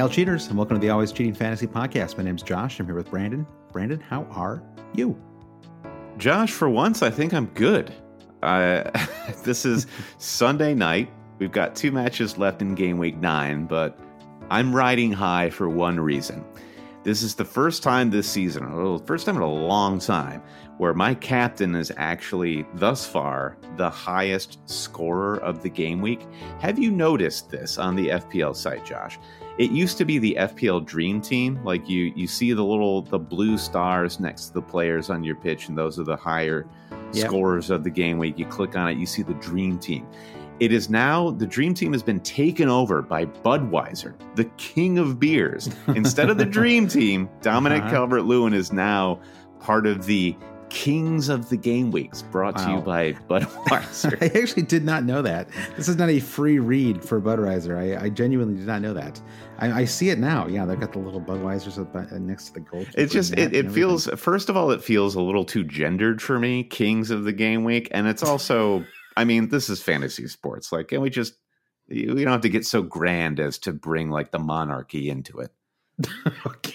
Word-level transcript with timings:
Hail 0.00 0.08
cheaters, 0.08 0.46
and 0.46 0.56
welcome 0.56 0.76
to 0.76 0.80
the 0.80 0.88
Always 0.88 1.12
Cheating 1.12 1.34
Fantasy 1.34 1.66
Podcast. 1.66 2.16
My 2.16 2.24
name's 2.24 2.42
Josh. 2.42 2.80
I'm 2.80 2.86
here 2.86 2.94
with 2.94 3.10
Brandon. 3.10 3.46
Brandon, 3.70 4.00
how 4.00 4.22
are 4.30 4.62
you? 4.94 5.14
Josh, 6.16 6.52
for 6.52 6.70
once, 6.70 7.02
I 7.02 7.10
think 7.10 7.34
I'm 7.34 7.44
good. 7.48 7.92
Uh, 8.42 8.90
this 9.44 9.66
is 9.66 9.86
Sunday 10.16 10.72
night. 10.72 11.10
We've 11.38 11.52
got 11.52 11.76
two 11.76 11.92
matches 11.92 12.38
left 12.38 12.62
in 12.62 12.74
game 12.74 12.96
week 12.96 13.18
nine, 13.18 13.66
but 13.66 13.98
I'm 14.48 14.74
riding 14.74 15.12
high 15.12 15.50
for 15.50 15.68
one 15.68 16.00
reason. 16.00 16.46
This 17.02 17.22
is 17.22 17.34
the 17.34 17.44
first 17.44 17.82
time 17.82 18.08
this 18.08 18.26
season, 18.26 18.74
well, 18.74 18.98
first 19.00 19.26
time 19.26 19.36
in 19.36 19.42
a 19.42 19.52
long 19.52 19.98
time, 19.98 20.42
where 20.78 20.94
my 20.94 21.12
captain 21.12 21.74
is 21.74 21.92
actually, 21.98 22.64
thus 22.72 23.06
far, 23.06 23.58
the 23.76 23.90
highest 23.90 24.60
scorer 24.64 25.36
of 25.40 25.62
the 25.62 25.68
game 25.68 26.00
week. 26.00 26.26
Have 26.58 26.78
you 26.78 26.90
noticed 26.90 27.50
this 27.50 27.76
on 27.76 27.96
the 27.96 28.08
FPL 28.08 28.56
site, 28.56 28.86
Josh? 28.86 29.18
It 29.60 29.70
used 29.72 29.98
to 29.98 30.06
be 30.06 30.16
the 30.16 30.38
FPL 30.40 30.86
Dream 30.86 31.20
Team. 31.20 31.62
Like 31.62 31.86
you, 31.86 32.14
you 32.16 32.26
see 32.26 32.54
the 32.54 32.64
little 32.64 33.02
the 33.02 33.18
blue 33.18 33.58
stars 33.58 34.18
next 34.18 34.46
to 34.46 34.52
the 34.54 34.62
players 34.62 35.10
on 35.10 35.22
your 35.22 35.34
pitch, 35.34 35.68
and 35.68 35.76
those 35.76 36.00
are 36.00 36.04
the 36.04 36.16
higher 36.16 36.66
yep. 37.12 37.26
scorers 37.26 37.68
of 37.68 37.84
the 37.84 37.90
game 37.90 38.16
week. 38.16 38.38
You 38.38 38.46
click 38.46 38.74
on 38.74 38.88
it, 38.88 38.96
you 38.96 39.04
see 39.04 39.20
the 39.20 39.34
Dream 39.34 39.78
Team. 39.78 40.06
It 40.60 40.72
is 40.72 40.88
now 40.88 41.32
the 41.32 41.46
Dream 41.46 41.74
Team 41.74 41.92
has 41.92 42.02
been 42.02 42.20
taken 42.20 42.70
over 42.70 43.02
by 43.02 43.26
Budweiser, 43.26 44.14
the 44.34 44.46
king 44.56 44.98
of 44.98 45.20
beers. 45.20 45.68
Instead 45.88 46.30
of 46.30 46.38
the 46.38 46.46
Dream 46.46 46.88
Team, 46.88 47.28
Dominic 47.42 47.82
uh-huh. 47.82 47.90
Calvert 47.90 48.24
Lewin 48.24 48.54
is 48.54 48.72
now 48.72 49.20
part 49.58 49.86
of 49.86 50.06
the 50.06 50.34
Kings 50.70 51.28
of 51.28 51.48
the 51.48 51.56
Game 51.56 51.90
Weeks, 51.90 52.22
brought 52.22 52.56
wow. 52.56 52.64
to 52.64 52.70
you 52.72 52.80
by 52.80 53.12
Budweiser. 53.28 54.16
I 54.22 54.38
actually 54.40 54.62
did 54.62 54.84
not 54.84 55.04
know 55.04 55.20
that. 55.22 55.48
This 55.76 55.88
is 55.88 55.96
not 55.96 56.08
a 56.08 56.20
free 56.20 56.58
read 56.58 57.04
for 57.04 57.20
Budweiser. 57.20 57.76
I, 57.76 58.04
I 58.04 58.08
genuinely 58.08 58.54
did 58.54 58.66
not 58.66 58.80
know 58.80 58.94
that. 58.94 59.20
I, 59.58 59.80
I, 59.80 59.84
see 59.84 60.10
it 60.10 60.18
now. 60.18 60.46
Yeah, 60.46 60.64
they've 60.64 60.80
got 60.80 60.92
the 60.92 60.98
little 60.98 61.20
Budweisers 61.20 61.78
uh, 61.78 62.18
next 62.18 62.46
to 62.46 62.54
the 62.54 62.60
gold. 62.60 62.88
It 62.96 63.06
just 63.06 63.34
it, 63.36 63.54
it 63.54 63.70
feels 63.70 64.06
first 64.16 64.48
of 64.48 64.56
all 64.56 64.70
it 64.70 64.82
feels 64.82 65.14
a 65.14 65.20
little 65.20 65.44
too 65.44 65.64
gendered 65.64 66.22
for 66.22 66.38
me. 66.38 66.64
Kings 66.64 67.10
of 67.10 67.24
the 67.24 67.32
Game 67.32 67.64
Week, 67.64 67.88
and 67.90 68.06
it's 68.06 68.22
also 68.22 68.84
I 69.16 69.24
mean 69.24 69.48
this 69.48 69.68
is 69.68 69.82
fantasy 69.82 70.26
sports. 70.28 70.72
Like, 70.72 70.88
can 70.88 71.02
we 71.02 71.10
just 71.10 71.34
we 71.90 72.06
don't 72.06 72.28
have 72.28 72.40
to 72.42 72.48
get 72.48 72.64
so 72.64 72.82
grand 72.82 73.40
as 73.40 73.58
to 73.58 73.72
bring 73.72 74.10
like 74.10 74.30
the 74.30 74.38
monarchy 74.38 75.10
into 75.10 75.38
it. 75.40 75.50
okay. 76.46 76.74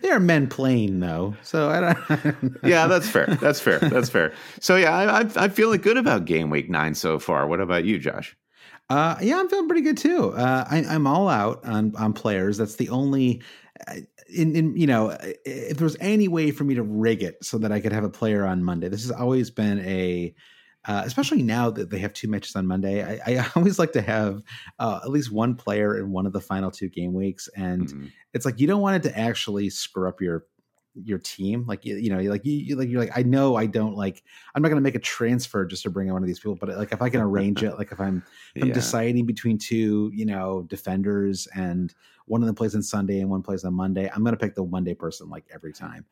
They 0.00 0.10
are 0.10 0.20
men 0.20 0.48
playing 0.48 1.00
though, 1.00 1.34
so 1.42 1.70
I 1.70 1.80
don't. 1.80 2.58
yeah, 2.64 2.86
that's 2.86 3.08
fair. 3.08 3.26
That's 3.40 3.60
fair. 3.60 3.78
That's 3.78 4.08
fair. 4.08 4.32
So 4.60 4.76
yeah, 4.76 4.96
I, 4.96 5.20
I, 5.20 5.30
I'm 5.36 5.50
feeling 5.50 5.80
good 5.80 5.96
about 5.96 6.24
game 6.24 6.50
week 6.50 6.68
nine 6.68 6.94
so 6.94 7.18
far. 7.18 7.46
What 7.46 7.60
about 7.60 7.84
you, 7.84 7.98
Josh? 7.98 8.36
Uh, 8.90 9.16
yeah, 9.20 9.38
I'm 9.38 9.48
feeling 9.48 9.68
pretty 9.68 9.82
good 9.82 9.98
too. 9.98 10.34
Uh, 10.34 10.64
I, 10.68 10.78
am 10.94 11.06
all 11.06 11.28
out 11.28 11.64
on 11.64 11.94
on 11.96 12.12
players. 12.12 12.56
That's 12.58 12.76
the 12.76 12.88
only. 12.88 13.42
Uh, 13.86 13.96
in, 14.34 14.56
in 14.56 14.76
you 14.76 14.86
know, 14.86 15.16
if 15.44 15.76
there 15.76 15.84
was 15.84 15.96
any 16.00 16.26
way 16.26 16.50
for 16.50 16.64
me 16.64 16.74
to 16.74 16.82
rig 16.82 17.22
it 17.22 17.36
so 17.42 17.58
that 17.58 17.70
I 17.70 17.80
could 17.80 17.92
have 17.92 18.04
a 18.04 18.08
player 18.08 18.46
on 18.46 18.64
Monday, 18.64 18.88
this 18.88 19.02
has 19.02 19.10
always 19.10 19.50
been 19.50 19.78
a 19.80 20.34
uh, 20.86 21.02
especially 21.04 21.42
now 21.42 21.70
that 21.70 21.90
they 21.90 21.98
have 21.98 22.12
two 22.12 22.28
matches 22.28 22.56
on 22.56 22.66
Monday. 22.66 23.02
I, 23.04 23.40
I 23.40 23.50
always 23.56 23.78
like 23.78 23.92
to 23.92 24.02
have 24.02 24.42
uh, 24.78 25.00
at 25.02 25.10
least 25.10 25.30
one 25.30 25.54
player 25.54 25.98
in 25.98 26.10
one 26.10 26.26
of 26.26 26.32
the 26.32 26.40
final 26.40 26.70
two 26.70 26.88
game 26.88 27.12
weeks, 27.12 27.48
and 27.56 27.88
mm-hmm. 27.88 28.06
it's 28.34 28.44
like 28.44 28.58
you 28.58 28.66
don't 28.66 28.80
want 28.80 28.96
it 28.96 29.08
to 29.08 29.18
actually 29.18 29.70
screw 29.70 30.08
up 30.08 30.20
your 30.20 30.46
your 30.94 31.18
team. 31.18 31.64
Like 31.66 31.84
you, 31.84 31.96
you 31.96 32.10
know, 32.10 32.20
like 32.30 32.44
you, 32.44 32.52
you 32.52 32.76
like 32.76 32.88
you're 32.88 33.00
like 33.00 33.16
I 33.16 33.22
know 33.22 33.56
I 33.56 33.66
don't 33.66 33.96
like 33.96 34.22
I'm 34.54 34.62
not 34.62 34.68
going 34.68 34.80
to 34.80 34.82
make 34.82 34.94
a 34.94 35.00
transfer 35.00 35.64
just 35.64 35.84
to 35.84 35.90
bring 35.90 36.08
in 36.08 36.12
one 36.12 36.22
of 36.22 36.26
these 36.26 36.40
people, 36.40 36.56
but 36.56 36.68
like 36.70 36.92
if 36.92 37.00
I 37.00 37.08
can 37.08 37.20
arrange 37.20 37.62
it, 37.62 37.78
like 37.78 37.92
if 37.92 38.00
I'm 38.00 38.24
if 38.54 38.62
I'm 38.62 38.68
yeah. 38.68 38.74
deciding 38.74 39.26
between 39.26 39.58
two, 39.58 40.10
you 40.14 40.26
know, 40.26 40.62
defenders 40.68 41.48
and 41.54 41.94
one 42.26 42.42
of 42.42 42.46
them 42.46 42.54
plays 42.54 42.74
on 42.74 42.82
Sunday 42.82 43.20
and 43.20 43.30
one 43.30 43.42
plays 43.42 43.64
on 43.64 43.74
Monday. 43.74 44.10
I'm 44.12 44.22
going 44.22 44.34
to 44.34 44.38
pick 44.38 44.54
the 44.54 44.64
Monday 44.64 44.94
person 44.94 45.28
like 45.28 45.44
every 45.52 45.72
time. 45.72 46.04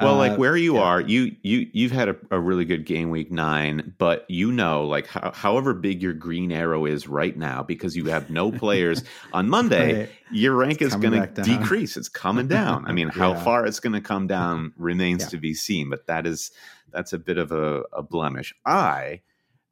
Well, 0.00 0.14
uh, 0.14 0.18
like 0.18 0.38
where 0.38 0.56
you 0.56 0.76
yeah. 0.76 0.82
are, 0.82 1.00
you 1.00 1.36
you 1.42 1.68
you've 1.72 1.92
had 1.92 2.08
a, 2.08 2.16
a, 2.30 2.40
really 2.40 2.64
good 2.64 2.86
game 2.86 3.10
week 3.10 3.30
nine, 3.30 3.94
but 3.98 4.24
you 4.28 4.50
know, 4.50 4.86
like 4.86 5.06
ho- 5.06 5.32
however 5.34 5.74
big 5.74 6.02
your 6.02 6.14
green 6.14 6.52
arrow 6.52 6.86
is 6.86 7.06
right 7.06 7.36
now, 7.36 7.62
because 7.62 7.96
you 7.96 8.06
have 8.06 8.30
no 8.30 8.50
players 8.50 9.04
on 9.32 9.48
Monday, 9.48 10.00
right. 10.00 10.10
your 10.30 10.54
rank 10.54 10.80
it's 10.80 10.94
is 10.94 11.00
going 11.00 11.12
to 11.34 11.42
decrease. 11.42 11.96
It's 11.96 12.08
coming 12.08 12.48
down. 12.48 12.86
I 12.86 12.92
mean, 12.92 13.08
how 13.14 13.32
yeah. 13.32 13.44
far 13.44 13.66
it's 13.66 13.80
going 13.80 13.94
to 13.94 14.00
come 14.00 14.26
down 14.26 14.72
remains 14.76 15.24
yeah. 15.24 15.28
to 15.28 15.36
be 15.38 15.54
seen, 15.54 15.90
but 15.90 16.06
that 16.06 16.26
is 16.26 16.50
that's 16.90 17.12
a 17.12 17.18
bit 17.18 17.38
of 17.38 17.52
a, 17.52 17.82
a 17.92 18.02
blemish. 18.02 18.54
I. 18.64 19.22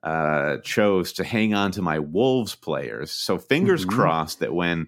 Uh, 0.02 0.58
chose 0.58 1.14
to 1.14 1.24
hang 1.24 1.52
on 1.52 1.72
to 1.72 1.82
my 1.82 1.98
Wolves 1.98 2.54
players. 2.54 3.10
So 3.10 3.38
fingers 3.38 3.84
mm-hmm. 3.84 3.96
crossed 3.96 4.38
that 4.38 4.54
when 4.54 4.86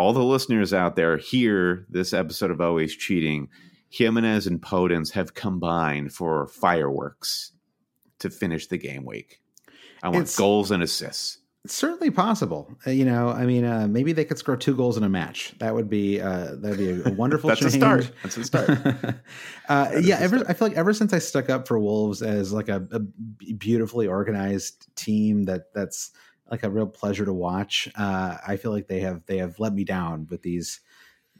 all 0.00 0.14
the 0.14 0.24
listeners 0.24 0.72
out 0.72 0.96
there 0.96 1.18
hear 1.18 1.84
this 1.90 2.14
episode 2.14 2.50
of 2.50 2.60
Always 2.60 2.96
Cheating, 2.96 3.48
Jimenez 3.90 4.46
and 4.46 4.60
Podence 4.60 5.12
have 5.12 5.34
combined 5.34 6.12
for 6.12 6.46
fireworks 6.46 7.52
to 8.20 8.30
finish 8.30 8.66
the 8.66 8.78
game 8.78 9.04
week. 9.04 9.42
I 10.02 10.08
want 10.08 10.22
it's, 10.22 10.38
goals 10.38 10.70
and 10.70 10.82
assists. 10.82 11.38
It's 11.66 11.74
certainly 11.74 12.10
possible. 12.10 12.74
Uh, 12.86 12.92
you 12.92 13.04
know, 13.04 13.28
I 13.28 13.44
mean, 13.44 13.66
uh, 13.66 13.86
maybe 13.88 14.14
they 14.14 14.24
could 14.24 14.38
score 14.38 14.56
two 14.56 14.74
goals 14.74 14.96
in 14.96 15.02
a 15.02 15.08
match. 15.10 15.54
That 15.58 15.74
would 15.74 15.90
be 15.90 16.18
uh, 16.18 16.54
that'd 16.54 16.78
be 16.78 16.90
a, 16.92 17.08
a 17.08 17.12
wonderful. 17.12 17.48
That's 17.50 17.60
change. 17.60 17.74
a 17.74 17.78
start. 17.78 18.10
That's 18.22 18.36
a 18.38 18.44
start. 18.44 18.70
uh, 19.68 19.90
yeah, 20.00 20.18
ever, 20.18 20.38
start. 20.38 20.50
I 20.50 20.54
feel 20.54 20.68
like 20.68 20.78
ever 20.78 20.94
since 20.94 21.12
I 21.12 21.18
stuck 21.18 21.50
up 21.50 21.68
for 21.68 21.78
Wolves 21.78 22.22
as 22.22 22.54
like 22.54 22.70
a, 22.70 22.88
a 22.90 23.00
beautifully 23.52 24.06
organized 24.06 24.88
team 24.96 25.44
that 25.44 25.74
that's 25.74 26.12
like 26.50 26.62
a 26.62 26.70
real 26.70 26.86
pleasure 26.86 27.24
to 27.24 27.32
watch. 27.32 27.88
Uh, 27.96 28.36
I 28.46 28.56
feel 28.56 28.72
like 28.72 28.88
they 28.88 29.00
have 29.00 29.24
they 29.26 29.38
have 29.38 29.58
let 29.58 29.72
me 29.72 29.84
down 29.84 30.26
with 30.30 30.42
these 30.42 30.80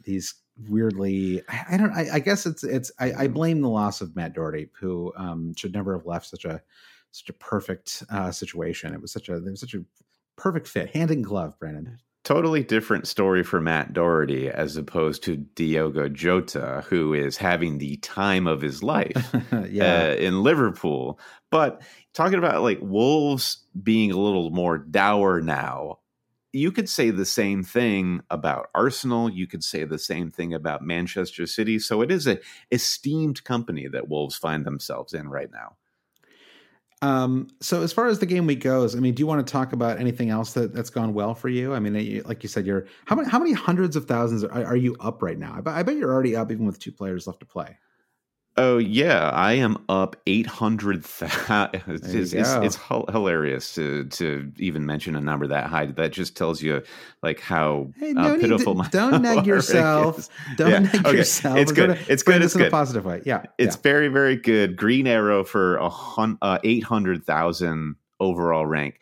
these 0.03 0.35
weirdly. 0.69 1.41
I, 1.49 1.65
I 1.71 1.77
don't. 1.77 1.91
I, 1.91 2.07
I, 2.13 2.19
guess 2.19 2.45
it's 2.45 2.63
it's. 2.63 2.91
I, 2.99 3.13
I, 3.13 3.27
blame 3.27 3.61
the 3.61 3.69
loss 3.69 4.01
of 4.01 4.15
Matt 4.15 4.33
Doherty, 4.33 4.69
who 4.79 5.13
um, 5.15 5.53
should 5.55 5.73
never 5.73 5.95
have 5.97 6.05
left 6.05 6.27
such 6.27 6.45
a 6.45 6.61
such 7.11 7.29
a 7.29 7.33
perfect 7.33 8.03
uh, 8.09 8.31
situation. 8.31 8.93
It 8.93 9.01
was 9.01 9.11
such 9.11 9.29
a 9.29 9.35
it 9.35 9.43
was 9.43 9.59
such 9.59 9.73
a 9.73 9.83
perfect 10.35 10.67
fit, 10.67 10.95
hand 10.95 11.11
in 11.11 11.21
glove, 11.21 11.59
Brandon. 11.59 11.99
totally 12.23 12.63
different 12.63 13.07
story 13.07 13.43
for 13.43 13.59
Matt 13.59 13.93
Doherty 13.93 14.49
as 14.49 14.77
opposed 14.77 15.23
to 15.23 15.37
Diogo 15.37 16.07
Jota, 16.07 16.83
who 16.87 17.13
is 17.13 17.37
having 17.37 17.77
the 17.77 17.97
time 17.97 18.47
of 18.47 18.61
his 18.61 18.81
life 18.81 19.35
yeah. 19.69 20.09
uh, 20.09 20.15
in 20.15 20.41
Liverpool. 20.43 21.19
But 21.49 21.81
talking 22.13 22.37
about 22.39 22.63
like 22.63 22.79
Wolves 22.81 23.60
being 23.81 24.11
a 24.11 24.17
little 24.17 24.49
more 24.49 24.77
dour 24.77 25.41
now, 25.41 25.99
you 26.53 26.71
could 26.71 26.89
say 26.89 27.11
the 27.11 27.25
same 27.25 27.63
thing 27.63 28.21
about 28.29 28.67
Arsenal. 28.75 29.29
You 29.29 29.47
could 29.47 29.63
say 29.63 29.85
the 29.85 29.99
same 29.99 30.29
thing 30.29 30.53
about 30.53 30.83
Manchester 30.83 31.47
City. 31.47 31.79
So 31.79 32.01
it 32.01 32.11
is 32.11 32.27
a 32.27 32.39
esteemed 32.71 33.43
company 33.43 33.87
that 33.87 34.09
Wolves 34.09 34.35
find 34.35 34.65
themselves 34.65 35.13
in 35.13 35.29
right 35.29 35.49
now. 35.51 35.77
Um, 37.03 37.47
so 37.61 37.81
as 37.81 37.91
far 37.91 38.07
as 38.07 38.19
the 38.19 38.27
game 38.27 38.45
week 38.45 38.59
goes, 38.59 38.95
I 38.95 38.99
mean, 38.99 39.15
do 39.15 39.21
you 39.21 39.27
want 39.27 39.45
to 39.45 39.51
talk 39.51 39.73
about 39.73 39.99
anything 39.99 40.29
else 40.29 40.53
that, 40.53 40.73
that's 40.73 40.91
gone 40.91 41.15
well 41.15 41.33
for 41.33 41.49
you? 41.49 41.73
I 41.73 41.79
mean, 41.79 42.21
like 42.25 42.43
you 42.43 42.49
said, 42.49 42.67
you're 42.67 42.85
how 43.05 43.15
many 43.15 43.27
how 43.27 43.39
many 43.39 43.53
hundreds 43.53 43.95
of 43.95 44.05
thousands 44.05 44.43
are, 44.43 44.65
are 44.65 44.75
you 44.75 44.95
up 44.99 45.23
right 45.23 45.39
now? 45.39 45.55
I 45.57 45.61
bet, 45.61 45.73
I 45.73 45.83
bet 45.83 45.95
you're 45.95 46.13
already 46.13 46.35
up 46.35 46.51
even 46.51 46.65
with 46.65 46.77
two 46.77 46.91
players 46.91 47.25
left 47.25 47.39
to 47.39 47.45
play. 47.45 47.77
Oh 48.57 48.79
yeah, 48.79 49.29
I 49.29 49.53
am 49.53 49.77
up 49.87 50.17
eight 50.27 50.45
hundred 50.45 51.05
thousand. 51.05 51.81
It's, 51.87 52.33
it's, 52.33 52.33
it's, 52.33 52.75
hilarious 53.09 53.73
to 53.75 54.05
to 54.05 54.51
even 54.57 54.85
mention 54.85 55.15
a 55.15 55.21
number 55.21 55.47
that 55.47 55.67
high. 55.67 55.85
That 55.85 56.11
just 56.11 56.35
tells 56.35 56.61
you 56.61 56.83
like 57.23 57.39
how 57.39 57.91
hey, 57.97 58.13
uh, 58.13 58.37
pitiful 58.37 58.73
to, 58.73 58.79
my 58.79 58.87
don't 58.91 59.21
neg 59.21 59.45
yourself. 59.47 60.27
Don't 60.57 60.69
yeah. 60.69 60.79
neg 60.79 61.05
okay. 61.05 61.17
yourself. 61.17 61.57
It's 61.57 61.71
We're 61.71 61.87
good. 61.87 61.99
It's 62.09 62.23
good. 62.23 62.41
It's 62.41 62.53
good. 62.53 62.63
In 62.63 62.67
a 62.67 62.71
positive 62.71 63.05
way. 63.05 63.21
Yeah, 63.25 63.43
it's 63.57 63.77
yeah. 63.77 63.81
very 63.83 64.09
very 64.09 64.35
good. 64.35 64.75
Green 64.75 65.07
arrow 65.07 65.45
for 65.45 65.77
a 65.77 65.89
hun- 65.89 66.37
uh, 66.41 66.59
eight 66.63 66.83
hundred 66.83 67.23
thousand 67.23 67.95
overall 68.19 68.65
rank, 68.65 68.99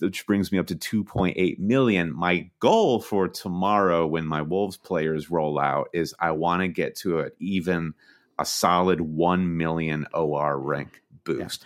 which 0.00 0.26
brings 0.26 0.50
me 0.50 0.58
up 0.58 0.66
to 0.66 0.74
2.8 0.74 1.58
million. 1.58 2.10
My 2.10 2.48
goal 2.58 3.00
for 3.00 3.28
tomorrow, 3.28 4.06
when 4.06 4.26
my 4.26 4.40
Wolves 4.40 4.78
players 4.78 5.30
roll 5.30 5.60
out, 5.60 5.88
is 5.92 6.14
I 6.18 6.30
want 6.32 6.62
to 6.62 6.68
get 6.68 6.96
to 6.96 7.20
an 7.20 7.30
even 7.38 7.92
a 8.38 8.44
solid 8.44 9.00
1 9.00 9.56
million 9.56 10.06
OR 10.14 10.58
rank 10.58 11.02
boost. 11.24 11.64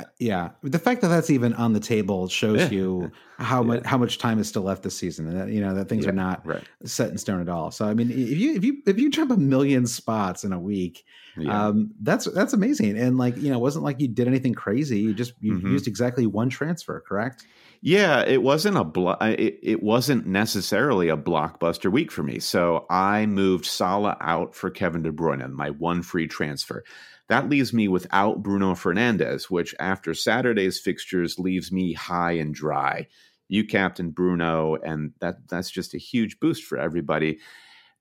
Yeah. 0.00 0.06
yeah. 0.18 0.48
The 0.62 0.78
fact 0.78 1.00
that 1.02 1.08
that's 1.08 1.30
even 1.30 1.54
on 1.54 1.72
the 1.72 1.80
table 1.80 2.28
shows 2.28 2.70
you 2.70 3.10
how 3.38 3.62
yeah. 3.62 3.66
much 3.66 3.86
how 3.86 3.98
much 3.98 4.18
time 4.18 4.38
is 4.38 4.48
still 4.48 4.62
left 4.62 4.82
this 4.82 4.96
season 4.96 5.28
and 5.28 5.40
that 5.40 5.48
you 5.48 5.60
know 5.60 5.74
that 5.74 5.88
things 5.88 6.04
yeah, 6.04 6.10
are 6.10 6.14
not 6.14 6.46
right. 6.46 6.64
set 6.84 7.10
in 7.10 7.18
stone 7.18 7.40
at 7.40 7.48
all. 7.48 7.70
So 7.70 7.86
I 7.86 7.94
mean 7.94 8.10
if 8.10 8.38
you 8.38 8.54
if 8.54 8.64
you 8.64 8.82
if 8.86 8.98
you 8.98 9.10
jump 9.10 9.30
a 9.30 9.36
million 9.36 9.86
spots 9.86 10.44
in 10.44 10.52
a 10.52 10.58
week, 10.58 11.04
um, 11.48 11.92
that's 12.00 12.24
that's 12.26 12.52
amazing. 12.52 12.96
And 12.98 13.18
like, 13.18 13.36
you 13.36 13.50
know, 13.50 13.56
it 13.56 13.60
wasn't 13.60 13.84
like 13.84 14.00
you 14.00 14.08
did 14.08 14.26
anything 14.26 14.54
crazy. 14.54 15.00
You 15.00 15.14
just 15.14 15.34
you 15.40 15.54
mm-hmm. 15.54 15.72
used 15.72 15.86
exactly 15.86 16.26
one 16.26 16.48
transfer, 16.48 17.02
correct? 17.06 17.46
Yeah, 17.80 18.22
it 18.22 18.42
wasn't 18.42 18.76
a 18.76 18.84
blo- 18.84 19.16
it, 19.20 19.58
it 19.62 19.82
wasn't 19.82 20.26
necessarily 20.26 21.08
a 21.08 21.16
blockbuster 21.16 21.90
week 21.90 22.10
for 22.10 22.22
me. 22.22 22.38
So 22.38 22.86
I 22.90 23.26
moved 23.26 23.64
Salah 23.66 24.16
out 24.20 24.54
for 24.54 24.70
Kevin 24.70 25.02
De 25.02 25.12
Bruyne, 25.12 25.50
my 25.52 25.70
one 25.70 26.02
free 26.02 26.26
transfer. 26.26 26.84
That 27.28 27.48
leaves 27.48 27.72
me 27.72 27.88
without 27.88 28.42
Bruno 28.42 28.74
Fernandes, 28.74 29.44
which 29.50 29.74
after 29.80 30.14
Saturday's 30.14 30.78
fixtures 30.78 31.38
leaves 31.38 31.72
me 31.72 31.92
high 31.92 32.32
and 32.32 32.54
dry. 32.54 33.08
You 33.48 33.64
captain 33.64 34.10
Bruno, 34.10 34.76
and 34.76 35.12
that 35.20 35.48
that's 35.48 35.70
just 35.70 35.94
a 35.94 35.98
huge 35.98 36.40
boost 36.40 36.64
for 36.64 36.78
everybody. 36.78 37.38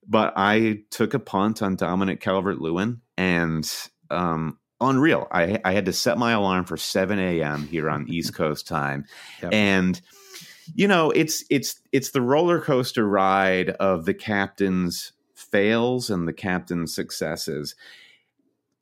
But 0.08 0.34
I 0.36 0.84
took 0.92 1.14
a 1.14 1.20
punt 1.20 1.62
on 1.62 1.76
Dominic 1.76 2.20
Calvert 2.22 2.60
Lewin, 2.62 3.02
and 3.18 3.72
um, 4.10 4.60
unreal. 4.82 5.28
I, 5.32 5.60
I 5.64 5.74
had 5.74 5.86
to 5.86 5.94
set 5.94 6.18
my 6.18 6.34
alarm 6.34 6.66
for 6.66 6.78
7 6.78 7.18
a.m. 7.20 7.68
here 7.68 7.90
on 7.90 8.08
East 8.08 8.34
Coast 8.36 8.68
time. 8.68 9.06
Yep. 9.42 9.54
And 9.54 10.02
you 10.74 10.88
know, 10.88 11.12
it's 11.12 11.44
it's 11.50 11.80
it's 11.92 12.12
the 12.12 12.22
roller 12.22 12.60
coaster 12.60 13.08
ride 13.08 13.70
of 13.72 14.06
the 14.06 14.14
captain's 14.16 15.12
fails 15.36 16.10
and 16.10 16.28
the 16.28 16.34
captain's 16.34 16.94
successes. 16.94 17.76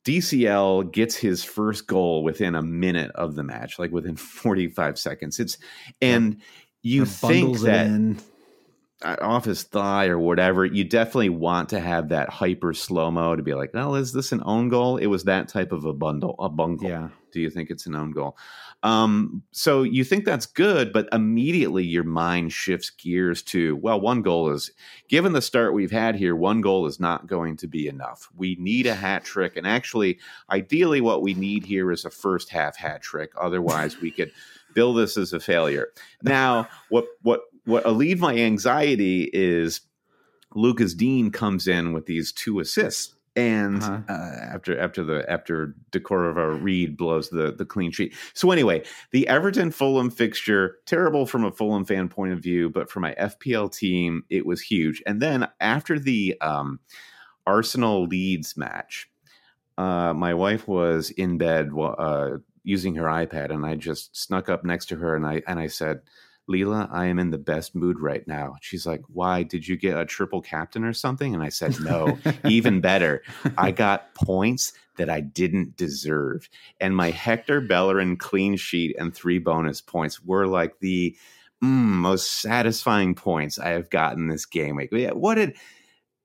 DCL 0.04 0.92
gets 0.92 1.16
his 1.16 1.44
first 1.44 1.86
goal 1.86 2.22
within 2.22 2.54
a 2.54 2.62
minute 2.62 3.10
of 3.12 3.34
the 3.34 3.42
match, 3.42 3.78
like 3.78 3.90
within 3.90 4.16
45 4.16 4.98
seconds. 4.98 5.40
It's 5.40 5.58
and 6.00 6.40
you 6.82 7.06
think 7.06 7.58
that 7.60 8.22
off 9.02 9.44
his 9.44 9.64
thigh 9.64 10.06
or 10.06 10.18
whatever, 10.18 10.64
you 10.64 10.84
definitely 10.84 11.28
want 11.28 11.68
to 11.70 11.80
have 11.80 12.08
that 12.08 12.28
hyper 12.28 12.72
slow 12.72 13.10
mo 13.10 13.36
to 13.36 13.42
be 13.42 13.54
like, 13.54 13.74
well, 13.74 13.94
is 13.94 14.12
this 14.12 14.32
an 14.32 14.42
own 14.44 14.68
goal? 14.68 14.96
It 14.96 15.06
was 15.06 15.24
that 15.24 15.48
type 15.48 15.72
of 15.72 15.84
a 15.84 15.92
bundle, 15.92 16.36
a 16.38 16.48
bungle. 16.48 16.88
Yeah. 16.88 17.08
Do 17.32 17.40
you 17.40 17.50
think 17.50 17.70
it's 17.70 17.86
an 17.86 17.96
own 17.96 18.12
goal? 18.12 18.38
Um, 18.84 19.42
so 19.50 19.82
you 19.82 20.04
think 20.04 20.24
that's 20.24 20.46
good, 20.46 20.92
but 20.92 21.08
immediately 21.10 21.82
your 21.82 22.04
mind 22.04 22.52
shifts 22.52 22.90
gears 22.90 23.42
to, 23.44 23.76
well, 23.76 24.00
one 24.00 24.22
goal 24.22 24.50
is, 24.50 24.70
given 25.08 25.32
the 25.32 25.42
start 25.42 25.74
we've 25.74 25.90
had 25.90 26.14
here, 26.14 26.36
one 26.36 26.60
goal 26.60 26.86
is 26.86 27.00
not 27.00 27.26
going 27.26 27.56
to 27.56 27.66
be 27.66 27.88
enough. 27.88 28.28
We 28.36 28.56
need 28.60 28.86
a 28.86 28.94
hat 28.94 29.24
trick. 29.24 29.56
And 29.56 29.66
actually, 29.66 30.20
ideally, 30.50 31.00
what 31.00 31.22
we 31.22 31.34
need 31.34 31.64
here 31.64 31.90
is 31.90 32.04
a 32.04 32.10
first 32.10 32.50
half 32.50 32.76
hat 32.76 33.02
trick. 33.02 33.32
Otherwise, 33.36 34.00
we 34.00 34.12
could 34.12 34.30
bill 34.74 34.94
this 34.94 35.16
as 35.16 35.32
a 35.32 35.40
failure. 35.40 35.88
Now, 36.22 36.68
what 36.90 37.06
what 37.22 37.42
what 37.64 37.86
alleviated 37.86 38.20
my 38.20 38.36
anxiety 38.36 39.30
is 39.32 39.80
Lucas 40.54 40.94
Digne 40.94 41.30
comes 41.30 41.66
in 41.66 41.92
with 41.92 42.06
these 42.06 42.32
two 42.32 42.60
assists. 42.60 43.14
And 43.36 43.82
uh-huh. 43.82 44.00
uh, 44.08 44.12
after 44.12 44.78
after 44.78 45.02
the 45.02 45.28
after 45.28 45.74
Decordova-Reid 45.90 46.96
blows 46.96 47.30
the 47.30 47.52
the 47.52 47.64
clean 47.64 47.90
sheet. 47.90 48.14
So 48.32 48.52
anyway, 48.52 48.84
the 49.10 49.26
Everton 49.26 49.72
Fulham 49.72 50.08
fixture 50.08 50.76
terrible 50.86 51.26
from 51.26 51.44
a 51.44 51.50
Fulham 51.50 51.84
fan 51.84 52.08
point 52.08 52.32
of 52.32 52.38
view, 52.38 52.70
but 52.70 52.88
for 52.88 53.00
my 53.00 53.12
FPL 53.14 53.76
team, 53.76 54.22
it 54.30 54.46
was 54.46 54.60
huge. 54.60 55.02
And 55.04 55.20
then 55.20 55.48
after 55.58 55.98
the 55.98 56.40
um, 56.40 56.78
Arsenal 57.44 58.04
Leeds 58.04 58.56
match, 58.56 59.10
uh, 59.78 60.14
my 60.14 60.32
wife 60.34 60.68
was 60.68 61.10
in 61.10 61.36
bed 61.36 61.70
uh, 61.76 62.36
using 62.62 62.94
her 62.94 63.06
iPad, 63.06 63.50
and 63.50 63.66
I 63.66 63.74
just 63.74 64.16
snuck 64.16 64.48
up 64.48 64.64
next 64.64 64.86
to 64.90 64.96
her 64.96 65.16
and 65.16 65.26
I 65.26 65.42
and 65.48 65.58
I 65.58 65.66
said, 65.66 66.02
Leela, 66.48 66.88
I 66.92 67.06
am 67.06 67.18
in 67.18 67.30
the 67.30 67.38
best 67.38 67.74
mood 67.74 67.98
right 67.98 68.26
now. 68.26 68.56
She's 68.60 68.86
like, 68.86 69.02
Why? 69.08 69.42
Did 69.42 69.66
you 69.66 69.76
get 69.76 69.98
a 69.98 70.04
triple 70.04 70.42
captain 70.42 70.84
or 70.84 70.92
something? 70.92 71.34
And 71.34 71.42
I 71.42 71.48
said, 71.48 71.80
No, 71.80 72.18
even 72.44 72.80
better. 72.80 73.22
I 73.56 73.70
got 73.70 74.14
points 74.14 74.72
that 74.96 75.10
I 75.10 75.20
didn't 75.20 75.76
deserve. 75.76 76.48
And 76.80 76.96
my 76.96 77.10
Hector 77.10 77.60
Bellerin 77.60 78.16
clean 78.16 78.56
sheet 78.56 78.94
and 78.98 79.14
three 79.14 79.38
bonus 79.38 79.80
points 79.80 80.22
were 80.22 80.46
like 80.46 80.78
the 80.80 81.16
mm, 81.62 81.66
most 81.66 82.40
satisfying 82.40 83.14
points 83.14 83.58
I 83.58 83.70
have 83.70 83.90
gotten 83.90 84.28
this 84.28 84.46
game 84.46 84.76
week. 84.76 84.90
What 84.92 85.36
did 85.36 85.56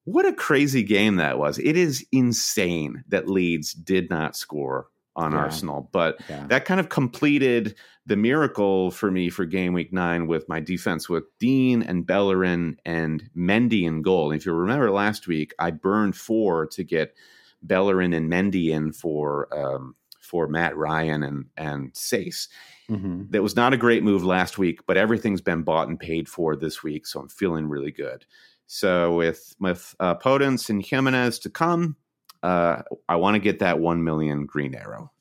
what 0.05 0.25
a 0.25 0.33
crazy 0.33 0.81
game 0.81 1.17
that 1.17 1.37
was. 1.37 1.59
It 1.59 1.77
is 1.77 2.05
insane 2.11 3.03
that 3.09 3.29
Leeds 3.29 3.73
did 3.73 4.09
not 4.09 4.35
score 4.35 4.87
on 5.15 5.31
yeah. 5.31 5.39
Arsenal. 5.39 5.89
But 5.91 6.19
yeah. 6.29 6.45
that 6.47 6.65
kind 6.65 6.79
of 6.79 6.89
completed 6.89 7.75
the 8.05 8.15
miracle 8.15 8.91
for 8.91 9.11
me 9.11 9.29
for 9.29 9.45
game 9.45 9.73
week 9.73 9.93
nine 9.93 10.27
with 10.27 10.47
my 10.49 10.59
defense 10.59 11.07
with 11.07 11.25
Digne 11.39 11.83
and 11.83 12.05
Bellerin 12.05 12.77
and 12.85 13.29
Mendy 13.35 13.83
in 13.83 14.01
goal. 14.01 14.31
And 14.31 14.39
if 14.39 14.45
you 14.45 14.53
remember 14.53 14.89
last 14.91 15.27
week, 15.27 15.53
I 15.59 15.71
burned 15.71 16.15
four 16.15 16.65
to 16.67 16.83
get 16.83 17.15
Bellerin 17.61 18.13
and 18.13 18.31
Mendy 18.31 18.69
in 18.69 18.93
for 18.93 19.47
um, 19.55 19.95
for 20.19 20.47
Matt 20.47 20.75
Ryan 20.77 21.23
and 21.23 21.45
and 21.57 21.93
Saïss. 21.93 22.47
Mm-hmm. 22.89 23.25
That 23.29 23.43
was 23.43 23.55
not 23.55 23.73
a 23.73 23.77
great 23.77 24.03
move 24.03 24.23
last 24.23 24.57
week, 24.57 24.79
but 24.87 24.97
everything's 24.97 25.41
been 25.41 25.63
bought 25.63 25.87
and 25.87 25.99
paid 25.99 26.27
for 26.27 26.55
this 26.55 26.81
week, 26.81 27.05
so 27.05 27.19
I'm 27.19 27.29
feeling 27.29 27.67
really 27.67 27.91
good. 27.91 28.25
So 28.65 29.15
with 29.15 29.55
with 29.59 29.95
uh, 29.99 30.15
Podence 30.15 30.69
and 30.69 30.83
Jimenez 30.83 31.39
to 31.39 31.49
come, 31.49 31.97
uh, 32.43 32.81
I 33.07 33.15
want 33.17 33.35
to 33.35 33.39
get 33.39 33.59
that 33.59 33.79
one 33.79 34.03
million 34.03 34.45
green 34.45 34.75
arrow. 34.75 35.11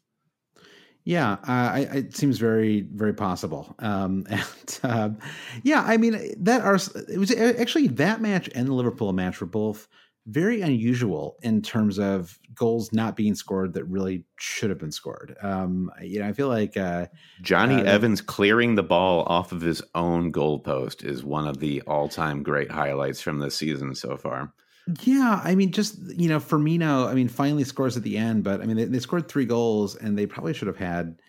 Yeah, 1.05 1.33
uh, 1.33 1.37
I, 1.49 1.89
it 1.95 2.17
seems 2.17 2.37
very, 2.37 2.83
very 2.83 3.15
possible. 3.15 3.75
Um, 3.79 4.27
and 4.31 4.81
uh, 4.83 5.11
yeah, 5.63 5.83
I 5.87 5.97
mean 5.97 6.35
that 6.45 6.61
are 6.61 6.79
it 7.09 7.19
was 7.19 7.33
actually 7.33 7.89
that 7.89 8.21
match 8.21 8.51
and 8.55 8.69
the 8.69 8.75
Liverpool 8.75 9.13
match 9.13 9.41
were 9.41 9.47
both 9.47 9.89
very 10.27 10.61
unusual 10.61 11.39
in 11.43 11.63
terms 11.63 11.99
of 11.99 12.39
goals 12.55 12.93
not 12.93 13.17
being 13.17 13.35
scored 13.35 13.73
that 13.73 13.85
really 13.85 14.25
should 14.39 14.69
have 14.69 14.79
been 14.79 14.93
scored. 14.93 15.35
Um, 15.43 15.91
you 16.03 16.21
know, 16.21 16.29
I 16.29 16.33
feel 16.35 16.49
like 16.49 16.77
uh, 16.77 17.07
Jonny 17.41 17.77
uh, 17.77 17.85
Evans 17.85 18.21
clearing 18.21 18.75
the 18.75 18.83
ball 18.83 19.23
off 19.23 19.53
of 19.53 19.63
his 19.63 19.81
own 19.95 20.31
goalpost 20.31 21.03
is 21.03 21.25
one 21.25 21.47
of 21.47 21.61
the 21.61 21.81
all-time 21.87 22.43
great 22.43 22.71
highlights 22.71 23.23
from 23.23 23.39
the 23.39 23.51
season 23.51 23.95
so 23.95 24.19
far. 24.19 24.53
Yeah, 25.03 25.41
I 25.45 25.55
mean, 25.55 25.71
just 25.71 25.99
you 26.17 26.29
know, 26.29 26.41
Firmino. 26.41 27.09
I 27.09 27.15
mean, 27.15 27.29
finally 27.29 27.65
scores 27.65 27.97
at 27.97 28.03
the 28.03 28.17
end, 28.17 28.43
but 28.43 28.63
I 28.63 28.67
mean, 28.67 28.77
they, 28.77 28.85
they, 28.85 28.99
scored 29.01 29.29
three 29.29 29.45
goals, 29.45 29.97
and 29.97 30.17
they 30.17 30.25
probably 30.27 30.55
should 30.55 30.69
have 30.69 30.79
had 30.79 31.21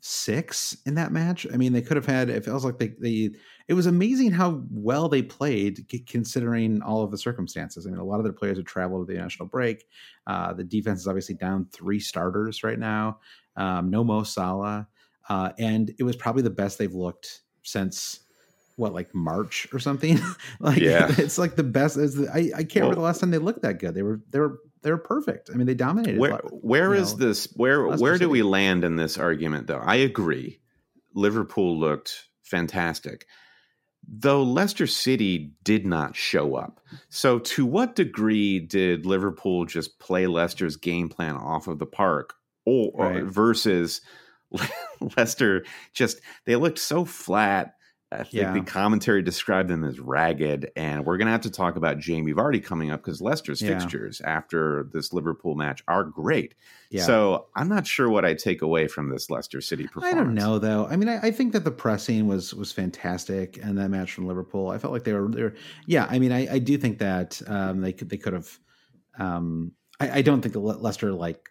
six 0.00 0.76
in 0.84 0.96
that 0.96 1.12
match. 1.12 1.46
I 1.52 1.56
mean, 1.56 1.72
they 1.72 1.82
could 1.82 1.96
have 1.96 2.06
had. 2.06 2.28
It 2.28 2.44
feels 2.44 2.64
like 2.64 2.78
they, 2.78 2.88
they. 2.98 3.30
It 3.68 3.74
was 3.74 3.86
amazing 3.86 4.32
how 4.32 4.64
well 4.68 5.08
they 5.08 5.22
played, 5.22 5.86
considering 6.08 6.82
all 6.82 7.04
of 7.04 7.12
the 7.12 7.18
circumstances. 7.18 7.86
I 7.86 7.90
mean, 7.90 8.00
a 8.00 8.04
lot 8.04 8.18
of 8.18 8.24
their 8.24 8.32
players 8.32 8.56
have 8.56 8.66
traveled 8.66 9.06
to 9.06 9.12
the 9.14 9.20
national 9.20 9.46
break. 9.46 9.84
Uh, 10.26 10.52
the 10.52 10.64
defense 10.64 11.00
is 11.00 11.06
obviously 11.06 11.36
down 11.36 11.68
three 11.72 12.00
starters 12.00 12.64
right 12.64 12.80
now. 12.80 13.20
Um, 13.56 13.90
no 13.90 14.02
Mo 14.02 14.24
Salah, 14.24 14.88
uh, 15.28 15.50
and 15.56 15.94
it 16.00 16.02
was 16.02 16.16
probably 16.16 16.42
the 16.42 16.50
best 16.50 16.78
they've 16.78 16.92
looked 16.92 17.42
since 17.62 18.23
what 18.76 18.92
like 18.92 19.14
March 19.14 19.68
or 19.72 19.78
something. 19.78 20.18
like 20.60 20.80
yeah. 20.80 21.12
it's 21.18 21.38
like 21.38 21.56
the 21.56 21.62
best. 21.62 21.96
The, 21.96 22.28
I, 22.32 22.58
I 22.58 22.64
can't 22.64 22.74
well, 22.74 22.82
remember 22.82 22.94
the 22.96 23.00
last 23.02 23.20
time 23.20 23.30
they 23.30 23.38
looked 23.38 23.62
that 23.62 23.78
good. 23.78 23.94
They 23.94 24.02
were 24.02 24.20
they 24.30 24.40
were 24.40 24.60
they 24.82 24.90
were 24.90 24.98
perfect. 24.98 25.50
I 25.52 25.56
mean, 25.56 25.66
they 25.66 25.74
dominated. 25.74 26.18
Where 26.18 26.40
where 26.50 26.94
is 26.94 27.12
know, 27.12 27.26
this? 27.26 27.48
Where 27.56 27.86
where 27.88 28.18
do 28.18 28.28
we 28.28 28.42
land 28.42 28.84
in 28.84 28.96
this 28.96 29.18
argument? 29.18 29.66
Though 29.66 29.78
I 29.78 29.96
agree, 29.96 30.60
Liverpool 31.14 31.78
looked 31.78 32.28
fantastic. 32.42 33.26
Though 34.06 34.42
Leicester 34.42 34.86
City 34.86 35.54
did 35.64 35.86
not 35.86 36.14
show 36.14 36.56
up. 36.56 36.80
So, 37.08 37.38
to 37.38 37.64
what 37.64 37.96
degree 37.96 38.60
did 38.60 39.06
Liverpool 39.06 39.64
just 39.64 39.98
play 39.98 40.26
Leicester's 40.26 40.76
game 40.76 41.08
plan 41.08 41.36
off 41.36 41.68
of 41.68 41.78
the 41.78 41.86
park, 41.86 42.34
or, 42.66 42.92
right. 42.94 43.22
or 43.22 43.24
versus 43.24 44.02
Leicester 45.16 45.64
just 45.94 46.20
they 46.44 46.56
looked 46.56 46.78
so 46.78 47.06
flat 47.06 47.76
I 48.14 48.22
think 48.24 48.34
yeah. 48.34 48.52
the 48.52 48.60
commentary 48.62 49.22
described 49.22 49.68
them 49.68 49.84
as 49.84 49.98
ragged, 50.00 50.70
and 50.76 51.04
we're 51.04 51.16
going 51.16 51.26
to 51.26 51.32
have 51.32 51.42
to 51.42 51.50
talk 51.50 51.76
about 51.76 51.98
Jamie 51.98 52.32
Vardy 52.32 52.62
coming 52.62 52.90
up 52.90 53.02
because 53.02 53.20
Leicester's 53.20 53.60
yeah. 53.60 53.70
fixtures 53.78 54.20
after 54.20 54.88
this 54.92 55.12
Liverpool 55.12 55.54
match 55.54 55.82
are 55.88 56.04
great. 56.04 56.54
Yeah. 56.90 57.02
So 57.02 57.46
I'm 57.56 57.68
not 57.68 57.86
sure 57.86 58.08
what 58.08 58.24
I 58.24 58.34
take 58.34 58.62
away 58.62 58.86
from 58.88 59.10
this 59.10 59.30
Leicester 59.30 59.60
City 59.60 59.86
performance. 59.86 60.14
I 60.14 60.16
don't 60.16 60.34
know 60.34 60.58
though. 60.58 60.86
I 60.86 60.96
mean, 60.96 61.08
I, 61.08 61.18
I, 61.26 61.30
think 61.30 61.52
that 61.52 61.64
the 61.64 61.70
pressing 61.70 62.26
was 62.26 62.54
was 62.54 62.72
fantastic, 62.72 63.58
and 63.62 63.76
that 63.78 63.90
match 63.90 64.12
from 64.12 64.26
Liverpool, 64.26 64.70
I 64.70 64.78
felt 64.78 64.92
like 64.92 65.04
they 65.04 65.12
were 65.12 65.28
they 65.28 65.42
were. 65.42 65.54
Yeah, 65.86 66.06
I 66.08 66.18
mean, 66.18 66.32
I, 66.32 66.54
I 66.54 66.58
do 66.58 66.78
think 66.78 66.98
that 66.98 67.42
um, 67.46 67.80
they 67.80 67.92
could 67.92 68.10
they 68.10 68.16
could 68.16 68.32
have. 68.32 68.58
Um, 69.18 69.72
I, 70.00 70.18
I, 70.18 70.22
don't 70.22 70.40
think 70.40 70.54
that 70.54 70.60
Leicester 70.60 71.12
like 71.12 71.48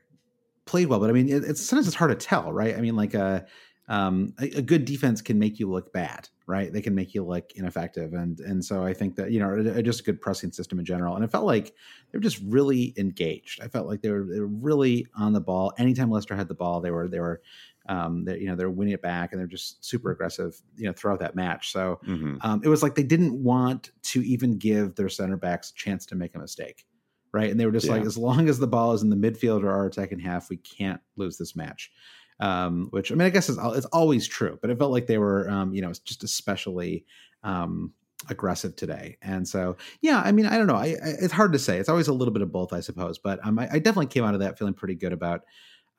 played 0.66 0.88
well, 0.88 1.00
but 1.00 1.10
I 1.10 1.14
mean, 1.14 1.30
it, 1.30 1.44
it's 1.44 1.62
sometimes 1.62 1.88
it's 1.88 1.96
hard 1.96 2.12
to 2.12 2.28
tell, 2.28 2.52
right? 2.52 2.76
I 2.76 2.82
mean, 2.82 2.96
like 2.96 3.14
a. 3.14 3.24
Uh, 3.24 3.40
um, 3.88 4.34
a, 4.40 4.46
a, 4.58 4.62
good 4.62 4.86
defense 4.86 5.22
can 5.22 5.38
make 5.38 5.60
you 5.60 5.70
look 5.70 5.92
bad, 5.92 6.30
right? 6.48 6.72
They 6.72 6.82
can 6.82 6.96
make 6.96 7.14
you 7.14 7.24
look 7.24 7.52
ineffective, 7.56 8.14
and 8.14 8.40
and 8.40 8.64
so 8.64 8.86
I 8.86 8.94
think 8.94 9.18
that 9.18 9.32
you 9.32 9.40
know 9.40 9.82
just 9.82 10.00
a 10.00 10.04
good 10.04 10.22
pressing 10.22 10.54
system 10.54 10.80
in 10.80 10.86
general. 10.86 11.16
And 11.16 11.24
it 11.24 11.32
felt 11.32 11.46
like 11.46 11.74
they 12.12 12.18
were 12.18 12.22
just 12.22 12.40
really 12.46 12.94
engaged. 12.98 13.62
I 13.62 13.68
felt 13.68 13.88
like 13.88 14.02
they 14.02 14.10
were 14.10 14.24
they 14.24 14.40
were 14.40 14.48
really 14.48 15.08
on 15.18 15.34
the 15.34 15.42
ball. 15.42 15.74
Anytime 15.78 16.10
Leicester 16.10 16.36
had 16.36 16.48
the 16.48 16.56
ball, 16.56 16.80
they 16.80 16.92
were 16.92 17.10
they 17.10 17.20
were 17.20 17.42
um, 17.90 18.24
they, 18.24 18.40
you 18.40 18.48
know 18.48 18.56
they're 18.56 18.70
winning 18.70 18.94
it 18.94 19.02
back, 19.02 19.34
and 19.34 19.40
they're 19.40 19.48
just 19.48 19.84
super 19.84 20.12
aggressive, 20.12 20.62
you 20.78 20.86
know, 20.86 20.94
throughout 20.94 21.20
that 21.20 21.36
match. 21.36 21.74
So 21.74 22.00
mm-hmm. 22.08 22.38
um, 22.40 22.62
it 22.64 22.70
was 22.70 22.84
like 22.84 22.96
they 22.96 23.04
didn't 23.04 23.34
want 23.34 23.92
to 24.04 24.22
even 24.22 24.58
give 24.58 24.96
their 24.96 25.10
center 25.10 25.36
backs 25.36 25.72
a 25.72 25.74
chance 25.74 26.06
to 26.06 26.16
make 26.16 26.36
a 26.36 26.40
mistake, 26.40 26.86
right? 27.34 27.52
And 27.52 27.60
they 27.60 27.66
were 27.66 27.74
just 27.74 27.88
yeah. 27.88 27.94
like, 27.94 28.06
as 28.06 28.18
long 28.18 28.48
as 28.48 28.60
the 28.60 28.68
ball 28.68 28.94
is 28.94 29.04
in 29.04 29.10
the 29.10 29.18
midfield 29.18 29.62
or 29.62 29.72
our 29.72 29.88
attacking 29.88 30.20
half, 30.20 30.50
we 30.50 30.56
can't 30.56 31.02
lose 31.18 31.38
this 31.38 31.54
match 31.54 31.92
um, 32.40 32.88
which 32.92 33.12
I 33.12 33.16
mean, 33.16 33.26
I 33.26 33.30
guess 33.30 33.50
is 33.50 33.58
it's 33.62 33.86
always 33.88 34.28
true, 34.28 34.58
but 34.62 34.70
it 34.70 34.78
felt 34.78 34.92
like 34.92 35.08
they 35.08 35.18
were, 35.18 35.50
um, 35.50 35.74
you 35.74 35.82
know, 35.82 35.92
just 36.04 36.24
especially 36.24 37.06
um, 37.44 37.94
aggressive 38.30 38.76
today. 38.76 39.18
And 39.22 39.48
so, 39.48 39.78
yeah, 40.02 40.22
I 40.24 40.32
mean, 40.32 40.46
I 40.46 40.58
don't 40.58 40.68
know. 40.68 40.76
I, 40.76 40.96
I, 41.04 41.16
it's 41.22 41.34
hard 41.34 41.54
to 41.54 41.60
say. 41.60 41.78
It's 41.78 41.90
always 41.90 42.08
a 42.08 42.14
little 42.14 42.34
bit 42.34 42.42
of 42.42 42.52
both, 42.52 42.74
I 42.74 42.80
suppose. 42.80 43.18
But 43.18 43.46
um, 43.46 43.60
I, 43.60 43.70
I, 43.74 43.80
definitely 43.80 44.08
came 44.08 44.24
out 44.24 44.34
of 44.34 44.40
that 44.40 44.58
feeling 44.58 44.74
pretty 44.74 44.96
good 44.96 45.14
about 45.14 45.42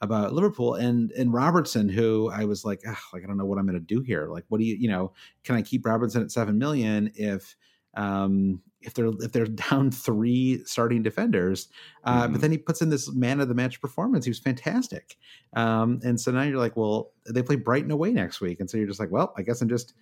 about 0.01 0.33
Liverpool 0.33 0.75
and 0.75 1.11
and 1.13 1.33
Robertson, 1.33 1.89
who 1.89 2.31
I 2.31 2.45
was 2.45 2.65
like, 2.65 2.81
like 3.13 3.25
I 3.25 3.27
don't 3.27 3.37
know 3.37 3.45
what 3.45 3.59
I'm 3.59 3.67
going 3.67 3.79
to 3.79 3.85
do 3.85 4.01
here. 4.01 4.29
Like, 4.29 4.45
what 4.49 4.59
do 4.59 4.65
you, 4.65 4.77
you 4.77 4.89
know, 4.89 5.13
can 5.45 5.57
I 5.57 5.63
keep 5.63 5.87
Robertson 5.87 6.23
at 6.23 6.31
seven 6.31 6.59
million 6.59 7.13
if 7.15 7.57
um, 7.97 8.61
if 8.85 8.95
they're 8.95 9.11
if 9.21 9.33
they're 9.33 9.47
down 9.71 9.91
three 9.91 10.63
starting 10.65 11.03
defenders. 11.03 11.69
Uh, 12.05 12.23
mm-hmm. 12.23 12.33
But 12.33 12.41
then 12.41 12.51
he 12.51 12.59
puts 12.59 12.83
in 12.83 12.91
this 12.91 13.13
man 13.13 13.41
of 13.41 13.49
the 13.49 13.55
match 13.55 13.81
performance. 13.81 14.25
He 14.25 14.31
was 14.31 14.39
fantastic. 14.39 15.17
Um, 15.55 16.01
and 16.05 16.21
so 16.21 16.31
now 16.31 16.43
you're 16.43 16.59
like, 16.59 16.77
well, 16.77 17.13
they 17.29 17.43
play 17.43 17.57
Brighton 17.57 17.91
away 17.91 18.13
next 18.13 18.41
week, 18.41 18.61
and 18.61 18.69
so 18.69 18.77
you're 18.77 18.87
just 18.87 19.01
like, 19.01 19.11
well, 19.11 19.33
I 19.37 19.43
guess 19.43 19.61
I'm 19.61 19.69
just 19.69 19.95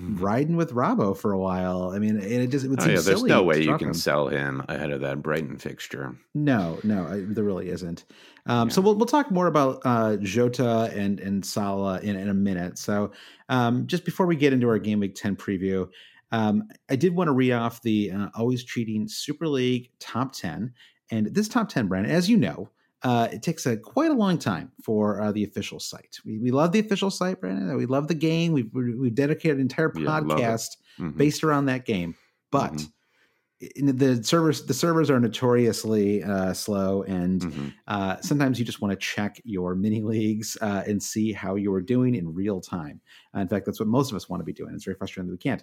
mm-hmm. 0.00 0.22
riding 0.22 0.56
with 0.56 0.72
Robbo 0.72 1.16
for 1.16 1.32
a 1.32 1.38
while. 1.38 1.90
I 1.94 1.98
mean, 1.98 2.18
it 2.18 2.48
just 2.48 2.64
it 2.64 2.68
would 2.68 2.82
oh, 2.82 2.86
yeah, 2.86 3.00
There's 3.00 3.22
no 3.22 3.42
way 3.42 3.62
you 3.62 3.76
can 3.78 3.88
him. 3.88 3.94
sell 3.94 4.28
him 4.28 4.62
ahead 4.68 4.90
of 4.90 5.00
that 5.02 5.22
Brighton 5.22 5.58
fixture. 5.58 6.16
No, 6.34 6.78
no, 6.82 7.06
I, 7.06 7.20
there 7.20 7.44
really 7.44 7.68
isn't. 7.68 8.04
Um, 8.46 8.68
yeah. 8.68 8.74
So 8.74 8.80
we'll 8.80 8.94
we'll 8.94 9.06
talk 9.06 9.30
more 9.30 9.46
about 9.46 9.80
uh, 9.84 10.16
Jota 10.16 10.90
and 10.94 11.20
and 11.20 11.44
Salah 11.44 12.00
in, 12.00 12.16
in 12.16 12.28
a 12.28 12.34
minute. 12.34 12.78
So 12.78 13.12
um, 13.48 13.86
just 13.86 14.04
before 14.04 14.26
we 14.26 14.36
get 14.36 14.52
into 14.52 14.68
our 14.68 14.78
game 14.78 15.00
week 15.00 15.14
ten 15.14 15.36
preview. 15.36 15.88
Um, 16.32 16.64
I 16.90 16.96
did 16.96 17.14
want 17.14 17.28
to 17.28 17.32
read 17.32 17.52
off 17.52 17.82
the 17.82 18.10
uh, 18.10 18.28
always 18.34 18.64
cheating 18.64 19.08
Super 19.08 19.46
League 19.46 19.90
top 20.00 20.32
10. 20.32 20.72
And 21.10 21.26
this 21.34 21.48
top 21.48 21.68
10, 21.68 21.86
Brandon, 21.86 22.10
as 22.10 22.28
you 22.28 22.36
know, 22.36 22.70
uh, 23.02 23.28
it 23.32 23.42
takes 23.42 23.66
a 23.66 23.76
quite 23.76 24.10
a 24.10 24.14
long 24.14 24.38
time 24.38 24.72
for 24.82 25.20
uh, 25.20 25.30
the 25.30 25.44
official 25.44 25.78
site. 25.78 26.18
We, 26.24 26.38
we 26.38 26.50
love 26.50 26.72
the 26.72 26.80
official 26.80 27.10
site, 27.10 27.40
Brandon. 27.40 27.76
We 27.76 27.86
love 27.86 28.08
the 28.08 28.14
game. 28.14 28.52
We've, 28.52 28.70
we've 28.72 29.14
dedicated 29.14 29.58
an 29.58 29.62
entire 29.62 29.90
podcast 29.90 30.76
yeah, 30.98 31.04
mm-hmm. 31.04 31.16
based 31.16 31.44
around 31.44 31.66
that 31.66 31.84
game. 31.84 32.16
But 32.50 32.72
mm-hmm. 32.72 33.96
the 33.96 34.24
servers, 34.24 34.66
the 34.66 34.74
servers 34.74 35.10
are 35.10 35.20
notoriously 35.20 36.24
uh, 36.24 36.52
slow, 36.54 37.02
and 37.02 37.42
mm-hmm. 37.42 37.68
Uh, 37.86 38.16
sometimes 38.22 38.58
you 38.58 38.64
just 38.64 38.80
want 38.80 38.92
to 38.92 38.96
check 38.96 39.40
your 39.44 39.74
mini 39.74 40.02
leagues 40.02 40.56
uh, 40.60 40.82
and 40.86 41.00
see 41.00 41.32
how 41.32 41.54
you 41.54 41.72
are 41.74 41.82
doing 41.82 42.14
in 42.14 42.34
real 42.34 42.60
time. 42.60 43.00
in 43.34 43.46
fact, 43.46 43.66
that's 43.66 43.78
what 43.78 43.88
most 43.88 44.10
of 44.10 44.16
us 44.16 44.28
want 44.28 44.40
to 44.40 44.44
be 44.44 44.52
doing. 44.52 44.74
It's 44.74 44.84
very 44.84 44.96
frustrating 44.96 45.28
that 45.28 45.34
we 45.34 45.38
can't. 45.38 45.62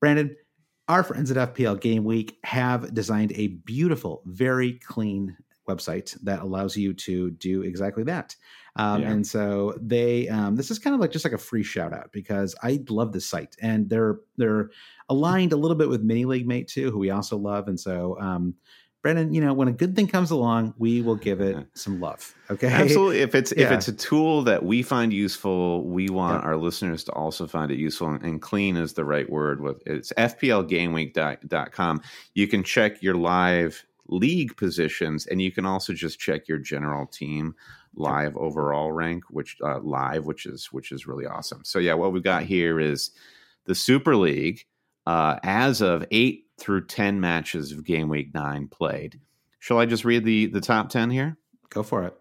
Brandon, 0.00 0.34
our 0.88 1.04
friends 1.04 1.30
at 1.30 1.54
FPL 1.54 1.80
Game 1.80 2.04
Week 2.04 2.38
have 2.44 2.92
designed 2.94 3.32
a 3.32 3.48
beautiful, 3.48 4.22
very 4.26 4.72
clean 4.80 5.36
website 5.68 6.18
that 6.22 6.40
allows 6.40 6.76
you 6.76 6.92
to 6.92 7.30
do 7.32 7.62
exactly 7.62 8.02
that. 8.04 8.34
Um, 8.76 9.02
yeah. 9.02 9.10
And 9.10 9.26
so 9.26 9.74
they, 9.80 10.28
um, 10.28 10.56
this 10.56 10.70
is 10.70 10.78
kind 10.78 10.94
of 10.94 11.00
like 11.00 11.12
just 11.12 11.24
like 11.24 11.34
a 11.34 11.38
free 11.38 11.62
shout 11.62 11.92
out 11.92 12.10
because 12.12 12.54
I 12.62 12.82
love 12.88 13.12
this 13.12 13.26
site 13.26 13.56
and 13.60 13.88
they're 13.88 14.20
they're 14.36 14.70
aligned 15.08 15.52
a 15.52 15.56
little 15.56 15.76
bit 15.76 15.88
with 15.88 16.02
Mini 16.02 16.24
League 16.24 16.46
Mate 16.46 16.68
too, 16.68 16.90
who 16.90 16.98
we 16.98 17.10
also 17.10 17.36
love. 17.36 17.68
And 17.68 17.78
so 17.78 18.18
um, 18.20 18.54
Brendan, 19.02 19.32
you 19.32 19.40
know, 19.40 19.54
when 19.54 19.66
a 19.68 19.72
good 19.72 19.96
thing 19.96 20.06
comes 20.08 20.30
along, 20.30 20.74
we 20.76 21.00
will 21.00 21.16
give 21.16 21.40
it 21.40 21.56
some 21.72 22.00
love. 22.00 22.34
Okay. 22.50 22.68
Absolutely. 22.68 23.20
If 23.20 23.34
it's 23.34 23.52
yeah. 23.56 23.64
if 23.64 23.72
it's 23.72 23.88
a 23.88 23.94
tool 23.94 24.42
that 24.42 24.62
we 24.62 24.82
find 24.82 25.10
useful, 25.12 25.84
we 25.84 26.10
want 26.10 26.44
our 26.44 26.56
listeners 26.56 27.04
to 27.04 27.12
also 27.12 27.46
find 27.46 27.70
it 27.70 27.78
useful 27.78 28.08
and 28.08 28.42
clean 28.42 28.76
is 28.76 28.92
the 28.92 29.04
right 29.04 29.28
word 29.30 29.62
with 29.62 29.82
it's 29.86 30.12
fplgameweek.com. 30.12 32.02
You 32.34 32.46
can 32.46 32.62
check 32.62 33.02
your 33.02 33.14
live 33.14 33.86
league 34.08 34.54
positions 34.56 35.26
and 35.26 35.40
you 35.40 35.50
can 35.50 35.64
also 35.64 35.94
just 35.94 36.18
check 36.18 36.46
your 36.46 36.58
general 36.58 37.06
team 37.06 37.54
live 37.94 38.36
overall 38.36 38.92
rank 38.92 39.24
which 39.30 39.56
uh, 39.62 39.78
live 39.80 40.26
which 40.26 40.46
is 40.46 40.66
which 40.72 40.92
is 40.92 41.06
really 41.06 41.26
awesome. 41.26 41.64
So 41.64 41.78
yeah, 41.78 41.94
what 41.94 42.12
we've 42.12 42.22
got 42.22 42.42
here 42.42 42.78
is 42.78 43.12
the 43.64 43.74
Super 43.74 44.14
League 44.14 44.66
uh, 45.06 45.38
as 45.42 45.80
of 45.80 46.04
8 46.10 46.44
through 46.60 46.86
10 46.86 47.20
matches 47.20 47.72
of 47.72 47.84
game 47.84 48.08
week 48.08 48.32
9 48.34 48.68
played. 48.68 49.20
Shall 49.58 49.78
I 49.78 49.86
just 49.86 50.04
read 50.04 50.24
the 50.24 50.46
the 50.46 50.60
top 50.60 50.88
10 50.88 51.10
here? 51.10 51.36
Go 51.68 51.82
for 51.82 52.04
it. 52.04 52.14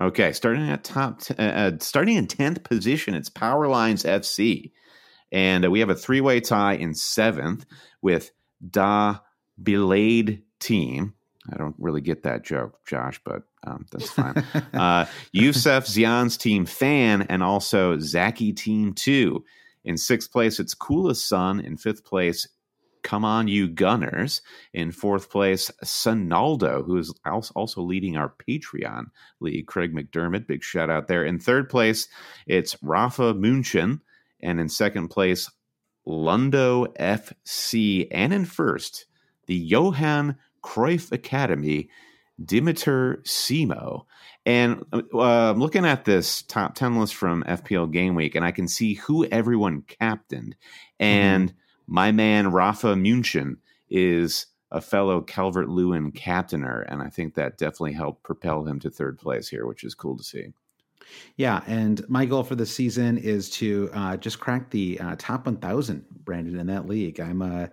Okay, 0.00 0.32
starting 0.32 0.68
at 0.68 0.84
top 0.84 1.20
t- 1.20 1.34
uh, 1.38 1.42
uh 1.42 1.72
starting 1.80 2.16
in 2.16 2.26
10th 2.26 2.64
position, 2.64 3.14
it's 3.14 3.28
Power 3.28 3.68
Lines 3.68 4.02
FC. 4.02 4.72
And 5.32 5.64
uh, 5.64 5.70
we 5.70 5.80
have 5.80 5.90
a 5.90 5.94
three-way 5.94 6.40
tie 6.40 6.74
in 6.74 6.92
7th 6.92 7.64
with 8.02 8.30
Da 8.70 9.18
Belade 9.60 10.42
team. 10.60 11.14
I 11.52 11.56
don't 11.56 11.74
really 11.78 12.00
get 12.00 12.22
that 12.22 12.44
joke, 12.44 12.78
Josh, 12.86 13.20
but 13.24 13.42
um, 13.66 13.86
that's 13.90 14.10
fine. 14.10 14.36
uh, 14.72 15.06
Yusuf 15.32 15.86
Zian's 15.86 16.36
team 16.36 16.66
fan 16.66 17.22
and 17.22 17.42
also 17.42 17.98
Zaki 17.98 18.52
team 18.52 18.94
two. 18.94 19.44
In 19.84 19.98
sixth 19.98 20.32
place, 20.32 20.58
it's 20.58 20.74
Coolest 20.74 21.28
Sun. 21.28 21.60
In 21.60 21.76
fifth 21.76 22.04
place, 22.04 22.48
Come 23.04 23.24
On 23.24 23.46
You 23.46 23.68
Gunners. 23.68 24.42
In 24.72 24.90
fourth 24.90 25.30
place, 25.30 25.70
Sonaldo, 25.84 26.84
who 26.84 26.96
is 26.96 27.14
also 27.54 27.82
leading 27.82 28.16
our 28.16 28.34
Patreon 28.48 29.04
league. 29.38 29.66
Craig 29.66 29.94
McDermott, 29.94 30.48
big 30.48 30.64
shout 30.64 30.90
out 30.90 31.06
there. 31.06 31.24
In 31.24 31.38
third 31.38 31.68
place, 31.68 32.08
it's 32.46 32.76
Rafa 32.82 33.34
Munchen. 33.34 34.00
And 34.40 34.58
in 34.58 34.68
second 34.68 35.08
place, 35.08 35.50
Lundo 36.08 36.86
FC. 36.96 38.08
And 38.10 38.32
in 38.32 38.46
first, 38.46 39.06
the 39.46 39.56
Johan 39.56 40.36
Cruyff 40.62 41.12
Academy, 41.12 41.90
Dimitar 42.42 43.22
Simo. 43.22 44.06
And 44.46 44.82
uh, 44.92 45.50
I'm 45.50 45.60
looking 45.60 45.84
at 45.84 46.06
this 46.06 46.42
top 46.42 46.74
10 46.74 46.98
list 46.98 47.14
from 47.14 47.44
FPL 47.44 47.92
Game 47.92 48.14
Week, 48.14 48.34
and 48.34 48.44
I 48.44 48.50
can 48.50 48.66
see 48.66 48.94
who 48.94 49.26
everyone 49.26 49.82
captained. 49.82 50.56
And 50.98 51.50
mm-hmm 51.50 51.58
my 51.86 52.12
man 52.12 52.50
Rafa 52.50 52.96
Munchen 52.96 53.58
is 53.90 54.46
a 54.70 54.80
fellow 54.80 55.20
Calvert 55.20 55.68
Lewin 55.68 56.10
captainer, 56.12 56.84
and 56.88 57.00
I 57.00 57.08
think 57.08 57.34
that 57.34 57.58
definitely 57.58 57.92
helped 57.92 58.22
propel 58.22 58.64
him 58.64 58.80
to 58.80 58.90
third 58.90 59.18
place 59.18 59.48
here, 59.48 59.66
which 59.66 59.84
is 59.84 59.94
cool 59.94 60.16
to 60.16 60.24
see. 60.24 60.52
Yeah, 61.36 61.62
and 61.66 62.02
my 62.08 62.24
goal 62.24 62.42
for 62.42 62.54
the 62.54 62.66
season 62.66 63.18
is 63.18 63.50
to 63.50 63.90
uh, 63.92 64.16
just 64.16 64.40
crack 64.40 64.70
the 64.70 64.98
uh, 65.00 65.16
top 65.18 65.46
1,000, 65.46 66.04
Brandon, 66.24 66.58
in 66.58 66.66
that 66.68 66.88
league. 66.88 67.20
I'm, 67.20 67.42
uh, 67.42 67.66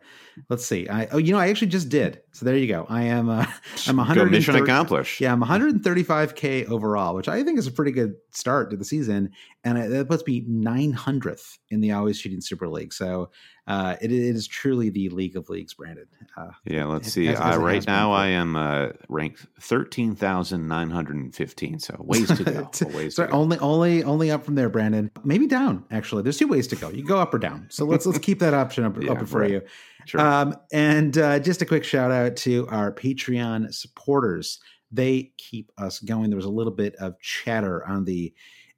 let's 0.49 0.65
see, 0.65 0.87
I 0.89 1.05
oh, 1.07 1.17
you 1.17 1.31
know, 1.31 1.39
I 1.39 1.49
actually 1.49 1.67
just 1.67 1.89
did. 1.89 2.21
So 2.33 2.45
there 2.45 2.57
you 2.57 2.67
go. 2.67 2.85
I 2.89 3.03
am, 3.03 3.29
uh, 3.29 3.45
I'm 3.87 3.97
100 3.97 4.31
mission 4.31 4.55
accomplished. 4.55 5.21
Yeah, 5.21 5.31
I'm 5.33 5.41
135k 5.41 6.69
overall, 6.69 7.15
which 7.15 7.27
I 7.27 7.43
think 7.43 7.59
is 7.59 7.67
a 7.67 7.71
pretty 7.71 7.91
good 7.91 8.15
start 8.31 8.69
to 8.71 8.77
the 8.77 8.85
season, 8.85 9.31
and 9.63 9.77
it, 9.77 9.89
that 9.89 10.07
puts 10.07 10.25
me 10.25 10.45
900th 10.45 11.57
in 11.69 11.81
the 11.81 11.91
Always 11.91 12.19
Cheating 12.19 12.41
Super 12.41 12.67
League. 12.67 12.93
So 12.93 13.31
uh, 13.67 13.95
it, 14.01 14.11
it 14.11 14.35
is 14.35 14.47
truly 14.47 14.89
the 14.89 15.09
league 15.09 15.37
of 15.37 15.47
leagues, 15.49 15.75
Brandon. 15.75 16.07
Uh, 16.35 16.49
yeah, 16.65 16.85
let's 16.85 17.11
see. 17.11 17.27
As, 17.27 17.39
as 17.39 17.55
uh, 17.55 17.59
right 17.59 17.85
now, 17.85 18.11
I 18.11 18.27
am 18.27 18.55
uh, 18.55 18.89
ranked 19.07 19.45
thirteen 19.59 20.15
thousand 20.15 20.67
nine 20.67 20.89
hundred 20.89 21.17
and 21.17 21.33
fifteen. 21.33 21.77
So 21.79 21.95
ways 21.99 22.27
to 22.27 22.43
go. 22.43 22.69
ways 22.97 23.15
to 23.15 23.27
go. 23.27 23.33
only 23.33 23.59
only 23.59 24.03
only 24.03 24.31
up 24.31 24.43
from 24.45 24.55
there, 24.55 24.69
Brandon. 24.69 25.11
Maybe 25.23 25.45
down. 25.45 25.85
Actually, 25.91 26.23
there's 26.23 26.37
two 26.37 26.47
ways 26.47 26.67
to 26.67 26.75
go. 26.75 26.89
You 26.89 27.03
go 27.03 27.19
up 27.19 27.33
or 27.33 27.37
down. 27.37 27.67
So 27.69 27.85
let's 27.85 28.05
let's 28.05 28.19
keep 28.19 28.39
that 28.39 28.55
option 28.55 28.83
up, 28.83 28.97
yeah, 29.01 29.11
open 29.11 29.27
for 29.27 29.41
right. 29.41 29.51
you. 29.51 29.61
Sure. 30.05 30.19
Um, 30.19 30.55
and 30.71 31.15
uh, 31.17 31.39
just 31.39 31.61
a 31.61 31.65
quick 31.65 31.83
shout 31.83 32.11
out 32.11 32.35
to 32.37 32.67
our 32.69 32.91
Patreon 32.91 33.71
supporters. 33.73 34.59
They 34.91 35.31
keep 35.37 35.71
us 35.77 35.99
going. 35.99 36.31
There 36.31 36.37
was 36.37 36.45
a 36.45 36.49
little 36.49 36.73
bit 36.73 36.95
of 36.95 37.19
chatter 37.19 37.87
on 37.87 38.05
the 38.05 38.33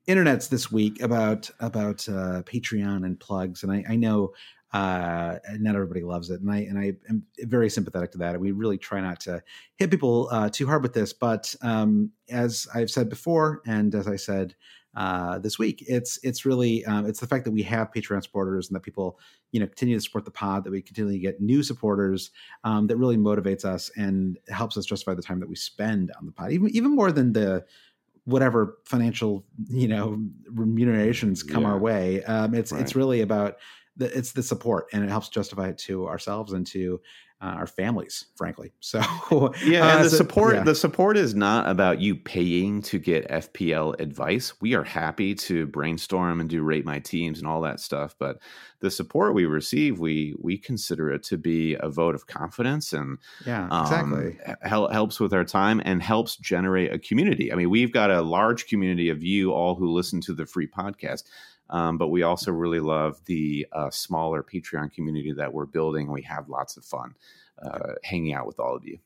internets 0.07 0.49
this 0.49 0.71
week 0.71 1.01
about 1.01 1.49
about 1.61 2.07
uh, 2.09 2.43
Patreon 2.43 3.05
and 3.05 3.19
plugs, 3.19 3.63
and 3.63 3.71
I, 3.71 3.85
I 3.87 3.95
know 3.95 4.33
uh, 4.73 5.37
not 5.59 5.75
everybody 5.75 6.01
loves 6.01 6.31
it, 6.31 6.41
and 6.41 6.51
I 6.51 6.57
and 6.57 6.79
I 6.79 6.93
am 7.07 7.23
very 7.41 7.69
sympathetic 7.69 8.11
to 8.13 8.17
that. 8.17 8.33
And 8.33 8.41
we 8.41 8.51
really 8.51 8.79
try 8.79 9.01
not 9.01 9.19
to 9.21 9.43
hit 9.77 9.91
people 9.91 10.29
uh, 10.31 10.49
too 10.49 10.65
hard 10.65 10.81
with 10.81 10.93
this, 10.93 11.13
but 11.13 11.53
um, 11.61 12.11
as 12.29 12.67
I've 12.73 12.89
said 12.89 13.07
before, 13.07 13.61
and 13.67 13.93
as 13.93 14.07
I 14.07 14.15
said 14.15 14.55
uh, 14.95 15.37
this 15.37 15.59
week, 15.59 15.83
it's 15.87 16.17
it's 16.23 16.43
really 16.43 16.83
um, 16.85 17.05
it's 17.05 17.19
the 17.19 17.27
fact 17.27 17.45
that 17.45 17.51
we 17.51 17.61
have 17.61 17.91
Patreon 17.91 18.23
supporters 18.23 18.67
and 18.67 18.75
that 18.75 18.81
people 18.81 19.19
you 19.51 19.59
know 19.59 19.67
continue 19.67 19.95
to 19.95 20.01
support 20.01 20.25
the 20.25 20.31
pod, 20.31 20.63
that 20.63 20.71
we 20.71 20.81
continue 20.81 21.13
to 21.13 21.19
get 21.19 21.39
new 21.39 21.61
supporters, 21.61 22.31
um, 22.63 22.87
that 22.87 22.97
really 22.97 23.17
motivates 23.17 23.65
us 23.65 23.91
and 23.95 24.39
helps 24.49 24.75
us 24.75 24.85
justify 24.85 25.13
the 25.13 25.21
time 25.21 25.39
that 25.39 25.49
we 25.49 25.55
spend 25.55 26.11
on 26.19 26.25
the 26.25 26.31
pod, 26.31 26.51
even 26.51 26.69
even 26.69 26.95
more 26.95 27.11
than 27.11 27.33
the 27.33 27.63
whatever 28.25 28.77
financial 28.85 29.45
you 29.69 29.87
know 29.87 30.19
remunerations 30.49 31.43
come 31.43 31.61
yeah. 31.61 31.69
our 31.69 31.77
way. 31.77 32.23
Um, 32.23 32.55
it's 32.55 32.71
right. 32.71 32.81
it's 32.81 32.95
really 32.95 33.21
about 33.21 33.57
the, 33.97 34.17
it's 34.17 34.31
the 34.31 34.43
support, 34.43 34.87
and 34.93 35.03
it 35.03 35.09
helps 35.09 35.29
justify 35.29 35.69
it 35.69 35.77
to 35.79 36.07
ourselves 36.07 36.53
and 36.53 36.65
to 36.67 36.99
uh, 37.43 37.55
our 37.57 37.67
families, 37.67 38.27
frankly. 38.37 38.71
So 38.79 38.99
yeah, 39.65 39.89
and 39.89 39.99
uh, 39.99 40.03
the 40.03 40.09
so, 40.09 40.17
support 40.17 40.55
yeah. 40.55 40.63
the 40.63 40.75
support 40.75 41.17
is 41.17 41.33
not 41.33 41.67
about 41.67 41.99
you 41.99 42.15
paying 42.15 42.81
to 42.83 42.99
get 42.99 43.27
FPL 43.29 43.99
advice. 43.99 44.53
We 44.61 44.75
are 44.75 44.83
happy 44.83 45.33
to 45.35 45.65
brainstorm 45.67 46.39
and 46.39 46.49
do 46.49 46.61
rate 46.61 46.85
my 46.85 46.99
teams 46.99 47.39
and 47.39 47.47
all 47.47 47.61
that 47.61 47.79
stuff, 47.79 48.15
but 48.19 48.37
the 48.81 48.91
support 48.91 49.33
we 49.33 49.45
receive, 49.45 49.99
we 49.99 50.35
we 50.39 50.57
consider 50.57 51.11
it 51.11 51.23
to 51.23 51.37
be 51.37 51.75
a 51.79 51.89
vote 51.89 52.13
of 52.13 52.27
confidence 52.27 52.93
and 52.93 53.17
yeah, 53.45 53.65
exactly 53.81 54.37
um, 54.45 54.55
hel- 54.61 54.89
helps 54.89 55.19
with 55.19 55.33
our 55.33 55.45
time 55.45 55.81
and 55.85 56.03
helps 56.03 56.35
generate 56.35 56.93
a 56.93 56.99
community. 56.99 57.51
I 57.51 57.55
mean, 57.55 57.69
we've 57.69 57.93
got 57.93 58.11
a 58.11 58.21
large 58.21 58.67
community 58.67 59.09
of 59.09 59.23
you 59.23 59.53
all 59.53 59.75
who 59.75 59.91
listen 59.91 60.21
to 60.21 60.33
the 60.33 60.45
free 60.45 60.67
podcast. 60.67 61.23
Um, 61.73 61.97
but 61.97 62.09
we 62.09 62.21
also 62.21 62.51
really 62.51 62.79
love 62.79 63.19
the 63.25 63.65
uh, 63.73 63.89
smaller 63.89 64.43
Patreon 64.43 64.93
community 64.93 65.33
that 65.33 65.51
we're 65.51 65.65
building. 65.65 66.11
We 66.11 66.21
have 66.21 66.47
lots 66.47 66.77
of 66.77 66.85
fun 66.85 67.15
uh, 67.61 67.93
hanging 68.03 68.33
out 68.33 68.45
with 68.45 68.59
all 68.59 68.75
of 68.75 68.85
you. 68.85 68.99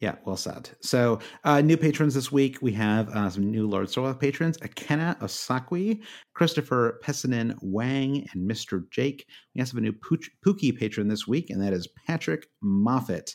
Yeah, 0.00 0.16
well 0.24 0.36
said. 0.36 0.70
So, 0.80 1.18
uh, 1.44 1.60
new 1.60 1.76
patrons 1.76 2.14
this 2.14 2.30
week. 2.30 2.58
We 2.62 2.72
have 2.72 3.08
uh, 3.10 3.30
some 3.30 3.50
new 3.50 3.68
Lord 3.68 3.88
Sorloth 3.88 4.20
patrons 4.20 4.56
Akena 4.58 5.18
Osakwi, 5.18 6.02
Christopher 6.34 7.00
Pessinen 7.02 7.56
Wang, 7.62 8.28
and 8.32 8.48
Mr. 8.48 8.88
Jake. 8.90 9.26
We 9.54 9.60
also 9.60 9.72
have 9.72 9.78
a 9.78 9.80
new 9.80 9.92
Pookie 9.92 10.76
patron 10.76 11.08
this 11.08 11.26
week, 11.26 11.50
and 11.50 11.60
that 11.62 11.72
is 11.72 11.88
Patrick 12.06 12.46
Moffat. 12.60 13.34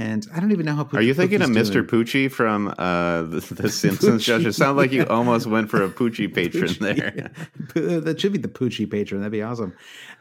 And 0.00 0.26
I 0.34 0.40
don't 0.40 0.50
even 0.50 0.64
know 0.64 0.74
how. 0.74 0.84
Poochie, 0.84 0.94
Are 0.94 1.02
you 1.02 1.12
thinking 1.12 1.40
Pookie's 1.40 1.68
of 1.68 1.74
Mr. 1.74 1.86
Poochie 1.86 2.32
from 2.32 2.68
uh, 2.78 3.20
the, 3.24 3.46
the 3.50 3.68
Simpsons? 3.68 4.24
Josh, 4.24 4.46
it 4.46 4.54
sounds 4.54 4.78
like 4.78 4.92
you 4.92 5.04
almost 5.06 5.46
went 5.46 5.68
for 5.68 5.84
a 5.84 5.90
Poochie 5.90 6.34
patron 6.34 6.68
Poochie, 6.68 7.32
there. 7.74 8.00
That 8.00 8.18
should 8.18 8.32
be 8.32 8.38
the 8.38 8.48
Poochie 8.48 8.90
patron. 8.90 9.20
That'd 9.20 9.32
be 9.32 9.42
awesome. 9.42 9.74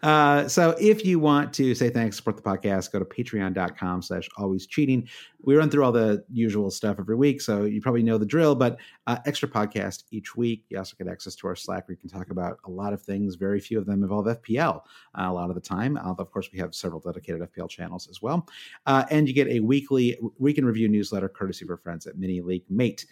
Uh, 0.03 0.49
so 0.49 0.75
if 0.81 1.05
you 1.05 1.17
want 1.17 1.53
to 1.53 1.73
say 1.75 1.89
thanks, 1.89 2.17
support 2.17 2.35
the 2.35 2.41
podcast, 2.41 2.91
go 2.91 2.99
to 2.99 3.05
patreon.com 3.05 4.01
slash 4.01 4.27
always 4.35 4.67
cheating. 4.67 5.07
We 5.41 5.55
run 5.55 5.69
through 5.69 5.85
all 5.85 5.91
the 5.91 6.23
usual 6.31 6.69
stuff 6.69 6.97
every 6.99 7.15
week, 7.15 7.39
so 7.41 7.63
you 7.63 7.81
probably 7.81 8.03
know 8.03 8.17
the 8.17 8.25
drill, 8.25 8.55
but 8.55 8.77
uh, 9.07 9.19
extra 9.25 9.47
podcast 9.47 10.03
each 10.11 10.35
week. 10.35 10.65
You 10.69 10.77
also 10.77 10.95
get 10.97 11.07
access 11.07 11.35
to 11.35 11.47
our 11.47 11.55
Slack 11.55 11.87
where 11.87 11.93
you 11.93 11.97
can 11.97 12.09
talk 12.09 12.29
about 12.29 12.59
a 12.65 12.69
lot 12.69 12.91
of 12.91 13.01
things. 13.01 13.35
Very 13.35 13.59
few 13.59 13.79
of 13.79 13.85
them 13.85 14.03
involve 14.03 14.25
FPL 14.25 14.81
uh, 15.17 15.27
a 15.27 15.31
lot 15.31 15.49
of 15.49 15.55
the 15.55 15.61
time. 15.61 15.97
Uh, 15.97 16.13
of 16.17 16.31
course, 16.31 16.49
we 16.51 16.59
have 16.59 16.75
several 16.75 16.99
dedicated 16.99 17.41
FPL 17.41 17.69
channels 17.69 18.07
as 18.09 18.21
well. 18.21 18.47
Uh, 18.85 19.05
and 19.09 19.27
you 19.27 19.33
get 19.33 19.47
a 19.47 19.61
weekly 19.61 20.17
week 20.37 20.57
in 20.57 20.65
review 20.65 20.89
newsletter 20.89 21.29
courtesy 21.29 21.65
of 21.65 21.69
our 21.69 21.77
friends 21.77 22.05
at 22.05 22.17
Mini 22.17 22.41
League 22.41 22.65
Mate. 22.69 23.05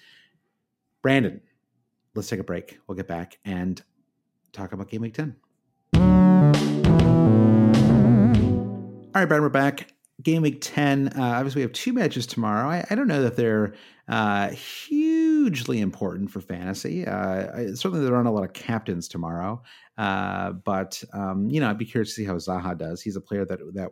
Brandon, 1.02 1.42
let's 2.14 2.28
take 2.28 2.40
a 2.40 2.44
break. 2.44 2.80
We'll 2.88 2.98
get 2.98 3.08
back 3.08 3.40
and 3.46 3.82
talk 4.52 4.74
about 4.74 4.90
Game 4.90 5.02
Week 5.02 5.14
10. 5.14 5.36
All 9.16 9.22
right, 9.22 9.26
Brandon, 9.26 9.42
we're 9.42 9.50
back. 9.50 9.97
Game 10.24 10.42
week 10.42 10.60
10. 10.62 11.10
Uh, 11.10 11.22
obviously, 11.22 11.60
we 11.60 11.64
have 11.64 11.74
two 11.74 11.94
matches 11.94 12.26
tomorrow. 12.26 12.68
I, 12.68 12.86
I 12.90 12.96
don't 12.96 13.08
know 13.08 13.22
that 13.22 13.36
they're 13.36 13.76
uh, 14.08 14.50
hugely 14.50 15.80
important 15.80 16.32
for 16.32 16.42
fantasy. 16.42 17.06
Uh, 17.06 17.48
I, 17.56 17.66
certainly, 17.74 18.04
there 18.04 18.16
aren't 18.16 18.28
a 18.28 18.32
lot 18.32 18.44
of 18.44 18.54
captains 18.54 19.08
tomorrow. 19.08 19.62
Uh, 19.98 20.52
but, 20.52 21.04
um, 21.14 21.50
you 21.50 21.60
know, 21.60 21.70
I'd 21.70 21.78
be 21.78 21.86
curious 21.86 22.10
to 22.10 22.22
see 22.22 22.26
how 22.26 22.36
Zaha 22.36 22.78
does. 22.78 23.02
He's 23.02 23.16
a 23.16 23.22
player 23.22 23.46
that, 23.46 23.60
that 23.76 23.92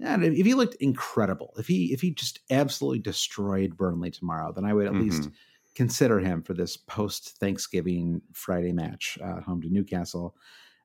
if 0.00 0.46
he 0.46 0.54
looked 0.54 0.76
incredible, 0.76 1.52
if 1.58 1.66
he 1.66 1.92
if 1.92 2.00
he 2.00 2.12
just 2.12 2.40
absolutely 2.50 3.00
destroyed 3.00 3.76
Burnley 3.76 4.10
tomorrow, 4.10 4.52
then 4.52 4.64
I 4.64 4.72
would 4.72 4.86
at 4.86 4.92
mm-hmm. 4.92 5.02
least 5.02 5.28
consider 5.74 6.20
him 6.20 6.42
for 6.42 6.54
this 6.54 6.76
post 6.76 7.38
Thanksgiving 7.38 8.20
Friday 8.32 8.72
match 8.72 9.18
uh, 9.22 9.40
home 9.40 9.60
to 9.62 9.68
Newcastle. 9.68 10.36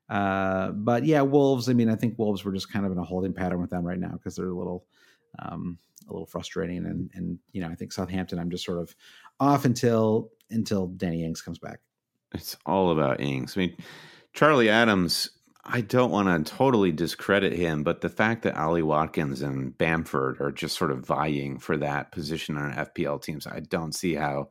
Uh, 0.08 0.70
but 0.70 1.04
yeah, 1.04 1.22
Wolves. 1.22 1.68
I 1.68 1.72
mean, 1.72 1.88
I 1.88 1.96
think 1.96 2.18
Wolves 2.18 2.44
were 2.44 2.52
just 2.52 2.72
kind 2.72 2.84
of 2.84 2.92
in 2.92 2.98
a 2.98 3.04
holding 3.04 3.32
pattern 3.32 3.60
with 3.60 3.70
them 3.70 3.84
right 3.84 3.98
now 3.98 4.12
because 4.12 4.36
they're 4.36 4.48
a 4.48 4.56
little, 4.56 4.84
um, 5.38 5.78
a 6.08 6.12
little 6.12 6.26
frustrating. 6.26 6.84
And 6.84 7.10
and 7.14 7.38
you 7.52 7.60
know, 7.60 7.68
I 7.68 7.74
think 7.74 7.92
Southampton. 7.92 8.38
I'm 8.38 8.50
just 8.50 8.64
sort 8.64 8.78
of 8.78 8.94
off 9.40 9.64
until 9.64 10.30
until 10.50 10.88
Danny 10.88 11.24
Ings 11.24 11.42
comes 11.42 11.58
back. 11.58 11.80
It's 12.32 12.56
all 12.66 12.90
about 12.90 13.20
Ings. 13.20 13.56
I 13.56 13.60
mean, 13.60 13.76
Charlie 14.32 14.70
Adams. 14.70 15.30
I 15.66 15.80
don't 15.80 16.10
want 16.10 16.46
to 16.46 16.54
totally 16.54 16.92
discredit 16.92 17.54
him, 17.54 17.84
but 17.84 18.02
the 18.02 18.10
fact 18.10 18.42
that 18.42 18.54
Ollie 18.54 18.82
Watkins 18.82 19.40
and 19.40 19.76
Bamford 19.78 20.38
are 20.38 20.52
just 20.52 20.76
sort 20.76 20.90
of 20.90 21.06
vying 21.06 21.58
for 21.58 21.78
that 21.78 22.12
position 22.12 22.58
on 22.58 22.74
FPL 22.74 23.22
teams, 23.22 23.46
I 23.46 23.60
don't 23.60 23.94
see 23.94 24.12
how 24.12 24.50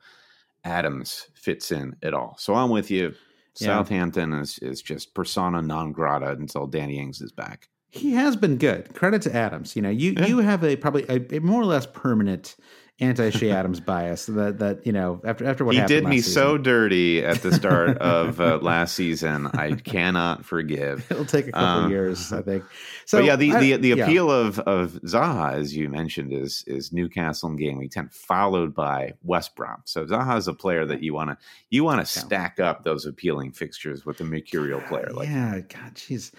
Adams 0.63 1.27
fits 1.35 1.71
in 1.71 1.95
at 2.01 2.15
all. 2.15 2.35
So 2.39 2.55
I'm 2.55 2.71
with 2.71 2.89
you. 2.89 3.13
Yeah. 3.59 3.67
Southampton 3.67 4.33
is, 4.33 4.57
is 4.59 4.81
just 4.81 5.13
persona 5.13 5.61
non 5.61 5.91
grata 5.91 6.31
until 6.31 6.67
Danny 6.67 6.99
Ings 6.99 7.21
is 7.21 7.31
back. 7.31 7.69
He 7.89 8.13
has 8.13 8.35
been 8.35 8.57
good. 8.57 8.95
Credit 8.95 9.21
to 9.23 9.35
Adams. 9.35 9.75
You 9.75 9.83
know, 9.83 9.89
you 9.89 10.13
yeah. 10.17 10.25
you 10.25 10.39
have 10.39 10.63
a 10.63 10.75
probably 10.75 11.05
a, 11.07 11.35
a 11.35 11.39
more 11.39 11.61
or 11.61 11.65
less 11.65 11.85
permanent 11.85 12.55
anti 12.99 13.31
Che 13.31 13.49
Adams 13.49 13.79
bias 13.79 14.27
that 14.27 14.59
that 14.59 14.85
you 14.85 14.91
know 14.91 15.19
after 15.25 15.45
after 15.45 15.65
what 15.65 15.75
he 15.75 15.81
did 15.85 16.05
me 16.05 16.17
season. 16.17 16.33
so 16.33 16.57
dirty 16.57 17.25
at 17.25 17.41
the 17.41 17.51
start 17.51 17.97
of 17.99 18.39
uh, 18.39 18.59
last 18.61 18.95
season. 18.95 19.47
I 19.47 19.73
cannot 19.73 20.45
forgive. 20.45 21.05
It'll 21.11 21.25
take 21.25 21.47
a 21.47 21.51
couple 21.51 21.85
um, 21.85 21.91
years, 21.91 22.31
I 22.31 22.41
think. 22.41 22.63
So 23.05 23.19
yeah, 23.19 23.35
the 23.35 23.53
I, 23.53 23.59
the, 23.59 23.77
the 23.77 23.91
appeal 23.91 24.27
yeah. 24.27 24.47
of 24.47 24.59
of 24.59 24.91
Zaha, 25.03 25.53
as 25.53 25.75
you 25.75 25.89
mentioned, 25.89 26.33
is 26.33 26.63
is 26.67 26.93
Newcastle 26.93 27.49
in 27.49 27.55
game 27.55 27.77
week 27.79 27.91
ten, 27.91 28.09
followed 28.09 28.73
by 28.75 29.13
West 29.23 29.55
Brom. 29.55 29.81
So 29.85 30.05
Zaha 30.05 30.37
is 30.37 30.47
a 30.47 30.53
player 30.53 30.85
that 30.85 31.01
you 31.01 31.13
want 31.13 31.31
to 31.31 31.37
you 31.69 31.83
want 31.83 32.05
to 32.05 32.19
yeah. 32.19 32.25
stack 32.25 32.59
up 32.59 32.83
those 32.83 33.05
appealing 33.05 33.51
fixtures 33.53 34.05
with 34.05 34.21
a 34.21 34.23
mercurial 34.23 34.81
player 34.81 35.09
like 35.11 35.27
yeah, 35.27 35.59
God, 35.67 35.95
jeez. 35.95 36.31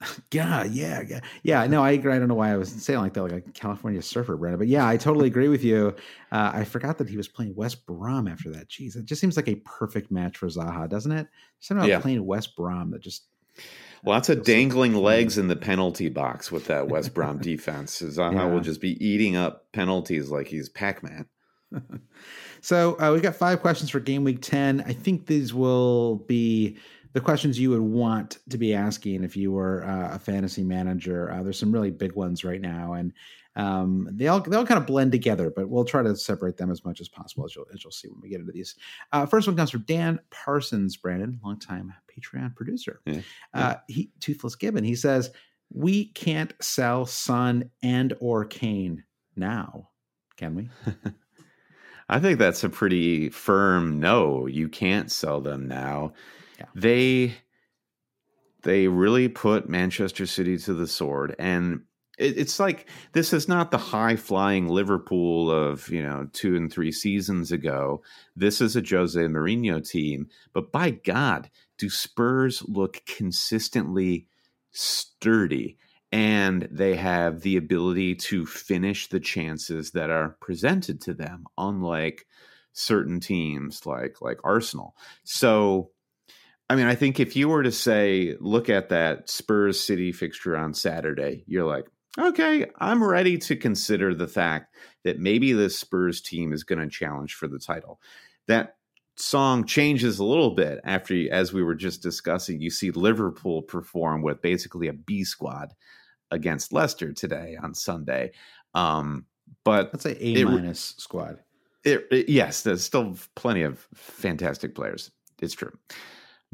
Yeah, 0.32 0.64
yeah, 0.64 1.02
yeah, 1.06 1.20
yeah. 1.42 1.66
No, 1.66 1.82
I 1.82 1.92
agree. 1.92 2.12
I 2.12 2.18
don't 2.18 2.28
know 2.28 2.34
why 2.34 2.52
I 2.52 2.56
was 2.56 2.68
saying 2.70 2.98
like 2.98 3.14
that, 3.14 3.22
like 3.22 3.32
a 3.46 3.52
California 3.52 4.02
surfer, 4.02 4.36
Brandon. 4.36 4.58
But 4.58 4.68
yeah, 4.68 4.86
I 4.86 4.96
totally 4.96 5.26
agree 5.26 5.48
with 5.48 5.62
you. 5.62 5.94
Uh, 6.32 6.50
I 6.54 6.64
forgot 6.64 6.98
that 6.98 7.08
he 7.08 7.16
was 7.16 7.28
playing 7.28 7.54
West 7.54 7.86
Brom 7.86 8.28
after 8.28 8.50
that. 8.50 8.68
Jeez, 8.68 8.96
it 8.96 9.04
just 9.04 9.20
seems 9.20 9.36
like 9.36 9.48
a 9.48 9.54
perfect 9.56 10.10
match 10.10 10.36
for 10.36 10.46
Zaha, 10.48 10.88
doesn't 10.88 11.12
it? 11.12 11.28
Something 11.60 11.84
about 11.84 11.88
yeah. 11.88 12.00
playing 12.00 12.26
West 12.26 12.56
Brom 12.56 12.90
that 12.90 13.00
just 13.00 13.24
lots 14.04 14.28
of 14.28 14.44
dangling 14.44 14.94
legs 14.94 15.38
in 15.38 15.48
the 15.48 15.56
penalty 15.56 16.08
box 16.08 16.50
with 16.50 16.66
that 16.66 16.88
West 16.88 17.14
Brom 17.14 17.38
defense. 17.42 18.02
Zaha 18.02 18.34
yeah. 18.34 18.46
will 18.46 18.60
just 18.60 18.80
be 18.80 19.02
eating 19.04 19.36
up 19.36 19.70
penalties 19.72 20.30
like 20.30 20.48
he's 20.48 20.68
Pac 20.68 21.02
Man. 21.02 21.26
so 22.60 23.00
uh, 23.00 23.12
we 23.12 23.20
got 23.20 23.36
five 23.36 23.60
questions 23.60 23.90
for 23.90 24.00
game 24.00 24.24
week 24.24 24.42
ten. 24.42 24.82
I 24.86 24.92
think 24.92 25.26
these 25.26 25.54
will 25.54 26.16
be 26.16 26.78
the 27.14 27.20
questions 27.20 27.58
you 27.58 27.70
would 27.70 27.80
want 27.80 28.38
to 28.50 28.58
be 28.58 28.74
asking 28.74 29.22
if 29.22 29.36
you 29.36 29.52
were 29.52 29.84
uh, 29.84 30.16
a 30.16 30.18
fantasy 30.18 30.64
manager. 30.64 31.30
Uh, 31.30 31.42
there's 31.42 31.58
some 31.58 31.72
really 31.72 31.92
big 31.92 32.12
ones 32.12 32.44
right 32.44 32.60
now, 32.60 32.94
and 32.94 33.12
um, 33.54 34.08
they 34.10 34.26
all 34.26 34.40
they 34.40 34.56
all 34.56 34.66
kind 34.66 34.80
of 34.80 34.86
blend 34.86 35.12
together. 35.12 35.48
But 35.54 35.68
we'll 35.68 35.84
try 35.84 36.02
to 36.02 36.16
separate 36.16 36.56
them 36.56 36.72
as 36.72 36.84
much 36.84 37.00
as 37.00 37.08
possible, 37.08 37.44
as 37.44 37.54
you'll, 37.54 37.66
as 37.72 37.84
you'll 37.84 37.92
see 37.92 38.08
when 38.08 38.20
we 38.20 38.28
get 38.28 38.40
into 38.40 38.52
these. 38.52 38.74
Uh, 39.12 39.26
first 39.26 39.46
one 39.46 39.56
comes 39.56 39.70
from 39.70 39.82
Dan 39.82 40.18
Parsons, 40.30 40.96
Brandon, 40.96 41.40
longtime 41.44 41.94
Patreon 42.10 42.54
producer. 42.56 43.00
Yeah. 43.06 43.20
Uh, 43.54 43.74
he 43.86 44.10
Toothless 44.18 44.56
Gibbon. 44.56 44.82
He 44.82 44.96
says 44.96 45.30
we 45.72 46.06
can't 46.06 46.52
sell 46.60 47.06
Son 47.06 47.70
and 47.80 48.12
or 48.20 48.44
Kane 48.44 49.04
now, 49.36 49.90
can 50.36 50.56
we? 50.56 50.68
I 52.08 52.18
think 52.18 52.40
that's 52.40 52.64
a 52.64 52.68
pretty 52.68 53.28
firm 53.28 54.00
no. 54.00 54.46
You 54.46 54.68
can't 54.68 55.12
sell 55.12 55.40
them 55.40 55.68
now. 55.68 56.12
Yeah. 56.64 56.80
They 56.80 57.34
they 58.64 58.88
really 58.88 59.28
put 59.28 59.68
Manchester 59.68 60.26
City 60.26 60.58
to 60.58 60.74
the 60.74 60.86
sword. 60.86 61.36
And 61.38 61.82
it, 62.18 62.38
it's 62.38 62.58
like 62.58 62.88
this 63.12 63.32
is 63.32 63.46
not 63.46 63.70
the 63.70 63.78
high 63.78 64.16
flying 64.16 64.68
Liverpool 64.68 65.50
of, 65.50 65.88
you 65.88 66.02
know, 66.02 66.28
two 66.32 66.56
and 66.56 66.72
three 66.72 66.90
seasons 66.90 67.52
ago. 67.52 68.02
This 68.34 68.60
is 68.60 68.74
a 68.74 68.82
Jose 68.82 69.20
Mourinho 69.20 69.86
team. 69.86 70.28
But 70.52 70.72
by 70.72 70.90
God, 70.90 71.50
do 71.78 71.90
Spurs 71.90 72.62
look 72.66 73.02
consistently 73.06 74.26
sturdy? 74.72 75.76
And 76.10 76.68
they 76.70 76.94
have 76.94 77.40
the 77.40 77.56
ability 77.56 78.14
to 78.14 78.46
finish 78.46 79.08
the 79.08 79.18
chances 79.18 79.90
that 79.90 80.10
are 80.10 80.36
presented 80.40 81.00
to 81.02 81.14
them, 81.14 81.44
unlike 81.58 82.26
certain 82.72 83.18
teams 83.20 83.84
like 83.84 84.20
like 84.20 84.38
Arsenal. 84.44 84.94
So 85.24 85.90
I 86.70 86.76
mean, 86.76 86.86
I 86.86 86.94
think 86.94 87.20
if 87.20 87.36
you 87.36 87.48
were 87.48 87.62
to 87.62 87.72
say, 87.72 88.36
look 88.40 88.70
at 88.70 88.88
that 88.88 89.28
Spurs 89.28 89.78
City 89.78 90.12
fixture 90.12 90.56
on 90.56 90.72
Saturday, 90.72 91.44
you're 91.46 91.66
like, 91.66 91.86
okay, 92.18 92.66
I'm 92.78 93.04
ready 93.04 93.38
to 93.38 93.56
consider 93.56 94.14
the 94.14 94.28
fact 94.28 94.74
that 95.04 95.18
maybe 95.18 95.52
this 95.52 95.78
Spurs 95.78 96.20
team 96.20 96.52
is 96.52 96.64
going 96.64 96.80
to 96.80 96.88
challenge 96.88 97.34
for 97.34 97.48
the 97.48 97.58
title. 97.58 98.00
That 98.46 98.76
song 99.16 99.64
changes 99.64 100.18
a 100.18 100.24
little 100.24 100.52
bit 100.52 100.80
after, 100.84 101.30
as 101.30 101.52
we 101.52 101.62
were 101.62 101.74
just 101.74 102.02
discussing, 102.02 102.60
you 102.60 102.70
see 102.70 102.90
Liverpool 102.90 103.62
perform 103.62 104.22
with 104.22 104.42
basically 104.42 104.88
a 104.88 104.92
B 104.92 105.22
squad 105.24 105.74
against 106.30 106.72
Leicester 106.72 107.12
today 107.12 107.56
on 107.62 107.74
Sunday. 107.74 108.32
Um, 108.74 109.26
but 109.64 109.90
let's 109.92 110.02
say 110.02 110.16
A 110.20 110.44
minus 110.44 110.94
squad. 110.98 111.40
It, 111.84 112.06
it, 112.10 112.28
yes, 112.30 112.62
there's 112.62 112.82
still 112.82 113.16
plenty 113.34 113.62
of 113.62 113.86
fantastic 113.94 114.74
players. 114.74 115.10
It's 115.40 115.54
true. 115.54 115.76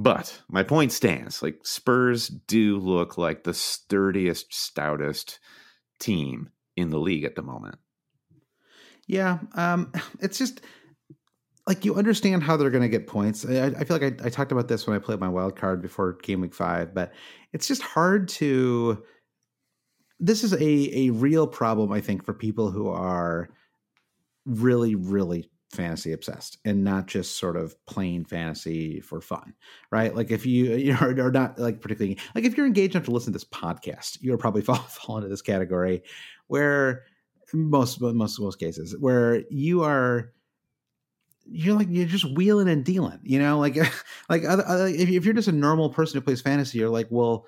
But 0.00 0.40
my 0.48 0.62
point 0.62 0.92
stands. 0.92 1.42
Like 1.42 1.58
Spurs 1.62 2.28
do 2.28 2.78
look 2.78 3.18
like 3.18 3.44
the 3.44 3.52
sturdiest, 3.52 4.50
stoutest 4.50 5.38
team 5.98 6.48
in 6.74 6.88
the 6.88 6.98
league 6.98 7.24
at 7.24 7.34
the 7.34 7.42
moment. 7.42 7.76
Yeah, 9.06 9.40
um, 9.52 9.92
it's 10.20 10.38
just 10.38 10.62
like 11.66 11.84
you 11.84 11.96
understand 11.96 12.42
how 12.42 12.56
they're 12.56 12.70
going 12.70 12.82
to 12.82 12.88
get 12.88 13.06
points. 13.06 13.44
I, 13.44 13.66
I 13.66 13.84
feel 13.84 13.98
like 13.98 14.22
I, 14.22 14.26
I, 14.26 14.30
talked 14.30 14.52
about 14.52 14.68
this 14.68 14.86
when 14.86 14.96
I 14.96 15.00
played 15.00 15.20
my 15.20 15.28
wild 15.28 15.54
card 15.54 15.82
before 15.82 16.14
game 16.14 16.40
week 16.40 16.54
five, 16.54 16.94
but 16.94 17.12
it's 17.52 17.68
just 17.68 17.82
hard 17.82 18.28
to. 18.28 19.04
This 20.18 20.42
is 20.42 20.54
a 20.54 20.98
a 20.98 21.10
real 21.10 21.46
problem, 21.46 21.92
I 21.92 22.00
think, 22.00 22.24
for 22.24 22.32
people 22.32 22.70
who 22.70 22.88
are 22.88 23.50
really, 24.46 24.94
really 24.94 25.50
fantasy 25.70 26.12
obsessed 26.12 26.59
and 26.64 26.83
not 26.83 27.06
just 27.06 27.38
sort 27.38 27.56
of 27.56 27.74
plain 27.87 28.24
fantasy 28.24 29.00
for 29.00 29.20
fun, 29.20 29.54
right? 29.90 30.14
Like 30.14 30.30
if 30.30 30.44
you 30.44 30.74
you 30.74 30.96
are 31.00 31.30
not 31.30 31.59
like 31.59 31.80
particularly 31.80 32.18
like 32.35 32.44
if 32.44 32.56
you're 32.56 32.66
engaged 32.66 32.94
enough 32.94 33.06
to 33.06 33.12
listen 33.12 33.33
to 33.33 33.38
this 33.38 33.48
podcast, 33.48 34.18
you'll 34.20 34.37
probably 34.37 34.62
fall, 34.62 34.76
fall 34.76 35.16
into 35.16 35.28
this 35.28 35.42
category 35.42 36.02
where 36.48 37.04
most 37.52 38.00
most 38.00 38.40
most 38.40 38.59
cases 38.59 38.96
where 38.98 39.42
you 39.50 39.83
are 39.83 40.33
you're 41.46 41.76
like 41.76 41.88
you're 41.90 42.06
just 42.06 42.37
wheeling 42.37 42.68
and 42.68 42.85
dealing, 42.85 43.18
you 43.22 43.38
know, 43.38 43.59
like 43.59 43.76
like 44.28 44.44
other, 44.44 44.66
other, 44.66 44.87
if, 44.87 45.09
if 45.09 45.24
you're 45.24 45.35
just 45.35 45.48
a 45.48 45.52
normal 45.52 45.90
person 45.90 46.18
who 46.18 46.24
plays 46.24 46.40
fantasy, 46.40 46.78
you're 46.78 46.88
like, 46.88 47.09
well, 47.11 47.46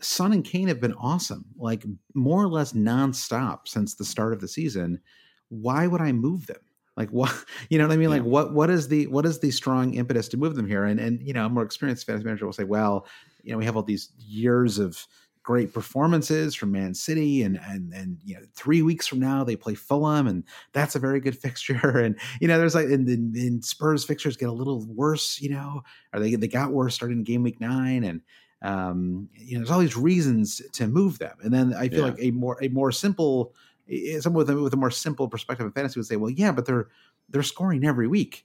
Son 0.00 0.32
and 0.32 0.44
Kane 0.44 0.68
have 0.68 0.80
been 0.80 0.94
awesome, 0.94 1.44
like 1.56 1.84
more 2.14 2.42
or 2.42 2.48
less 2.48 2.72
nonstop 2.72 3.68
since 3.68 3.94
the 3.94 4.04
start 4.04 4.32
of 4.32 4.40
the 4.40 4.48
season. 4.48 5.00
Why 5.48 5.86
would 5.86 6.00
I 6.00 6.12
move 6.12 6.46
them? 6.46 6.60
Like 6.96 7.10
what 7.10 7.32
you 7.70 7.78
know 7.78 7.86
what 7.86 7.92
i 7.92 7.96
mean 7.96 8.10
yeah. 8.10 8.16
like 8.16 8.24
what 8.24 8.52
what 8.52 8.70
is 8.70 8.88
the 8.88 9.06
what 9.08 9.26
is 9.26 9.40
the 9.40 9.50
strong 9.50 9.94
impetus 9.94 10.28
to 10.28 10.36
move 10.36 10.54
them 10.54 10.66
here 10.66 10.84
and 10.84 11.00
and 11.00 11.20
you 11.22 11.32
know 11.32 11.46
a 11.46 11.48
more 11.48 11.64
experienced 11.64 12.06
fantasy 12.06 12.24
manager 12.24 12.46
will 12.46 12.52
say 12.52 12.64
well 12.64 13.06
you 13.42 13.52
know 13.52 13.58
we 13.58 13.64
have 13.64 13.76
all 13.76 13.82
these 13.82 14.10
years 14.18 14.78
of 14.78 15.06
great 15.42 15.72
performances 15.72 16.54
from 16.54 16.70
man 16.70 16.94
city 16.94 17.42
and 17.42 17.58
and 17.64 17.92
and 17.92 18.18
you 18.24 18.34
know 18.34 18.40
three 18.54 18.80
weeks 18.80 19.06
from 19.08 19.18
now 19.18 19.42
they 19.42 19.56
play 19.56 19.74
fulham 19.74 20.26
and 20.26 20.44
that's 20.72 20.94
a 20.94 21.00
very 21.00 21.20
good 21.20 21.36
fixture 21.40 21.98
and 21.98 22.18
you 22.40 22.46
know 22.46 22.58
there's 22.58 22.74
like 22.74 22.86
and, 22.86 23.08
then 23.08 23.60
spurs 23.62 24.04
fixtures 24.04 24.36
get 24.36 24.48
a 24.48 24.52
little 24.52 24.86
worse 24.86 25.40
you 25.40 25.50
know 25.50 25.82
or 26.12 26.20
they 26.20 26.34
they 26.36 26.48
got 26.48 26.72
worse 26.72 26.94
starting 26.94 27.24
game 27.24 27.42
week 27.42 27.60
nine 27.60 28.04
and 28.04 28.20
um 28.62 29.28
you 29.34 29.54
know 29.54 29.58
there's 29.58 29.70
all 29.70 29.80
these 29.80 29.96
reasons 29.96 30.62
to 30.72 30.86
move 30.86 31.18
them 31.18 31.36
and 31.42 31.52
then 31.52 31.74
i 31.74 31.88
feel 31.88 32.00
yeah. 32.00 32.04
like 32.04 32.20
a 32.20 32.30
more 32.30 32.56
a 32.62 32.68
more 32.68 32.92
simple 32.92 33.52
someone 34.20 34.44
with 34.44 34.50
a, 34.50 34.56
with 34.56 34.72
a 34.72 34.76
more 34.76 34.90
simple 34.90 35.28
perspective 35.28 35.66
of 35.66 35.74
fantasy 35.74 35.98
would 35.98 36.06
say, 36.06 36.16
well, 36.16 36.30
yeah, 36.30 36.52
but 36.52 36.66
they're 36.66 36.88
they're 37.28 37.42
scoring 37.42 37.84
every 37.84 38.06
week. 38.06 38.44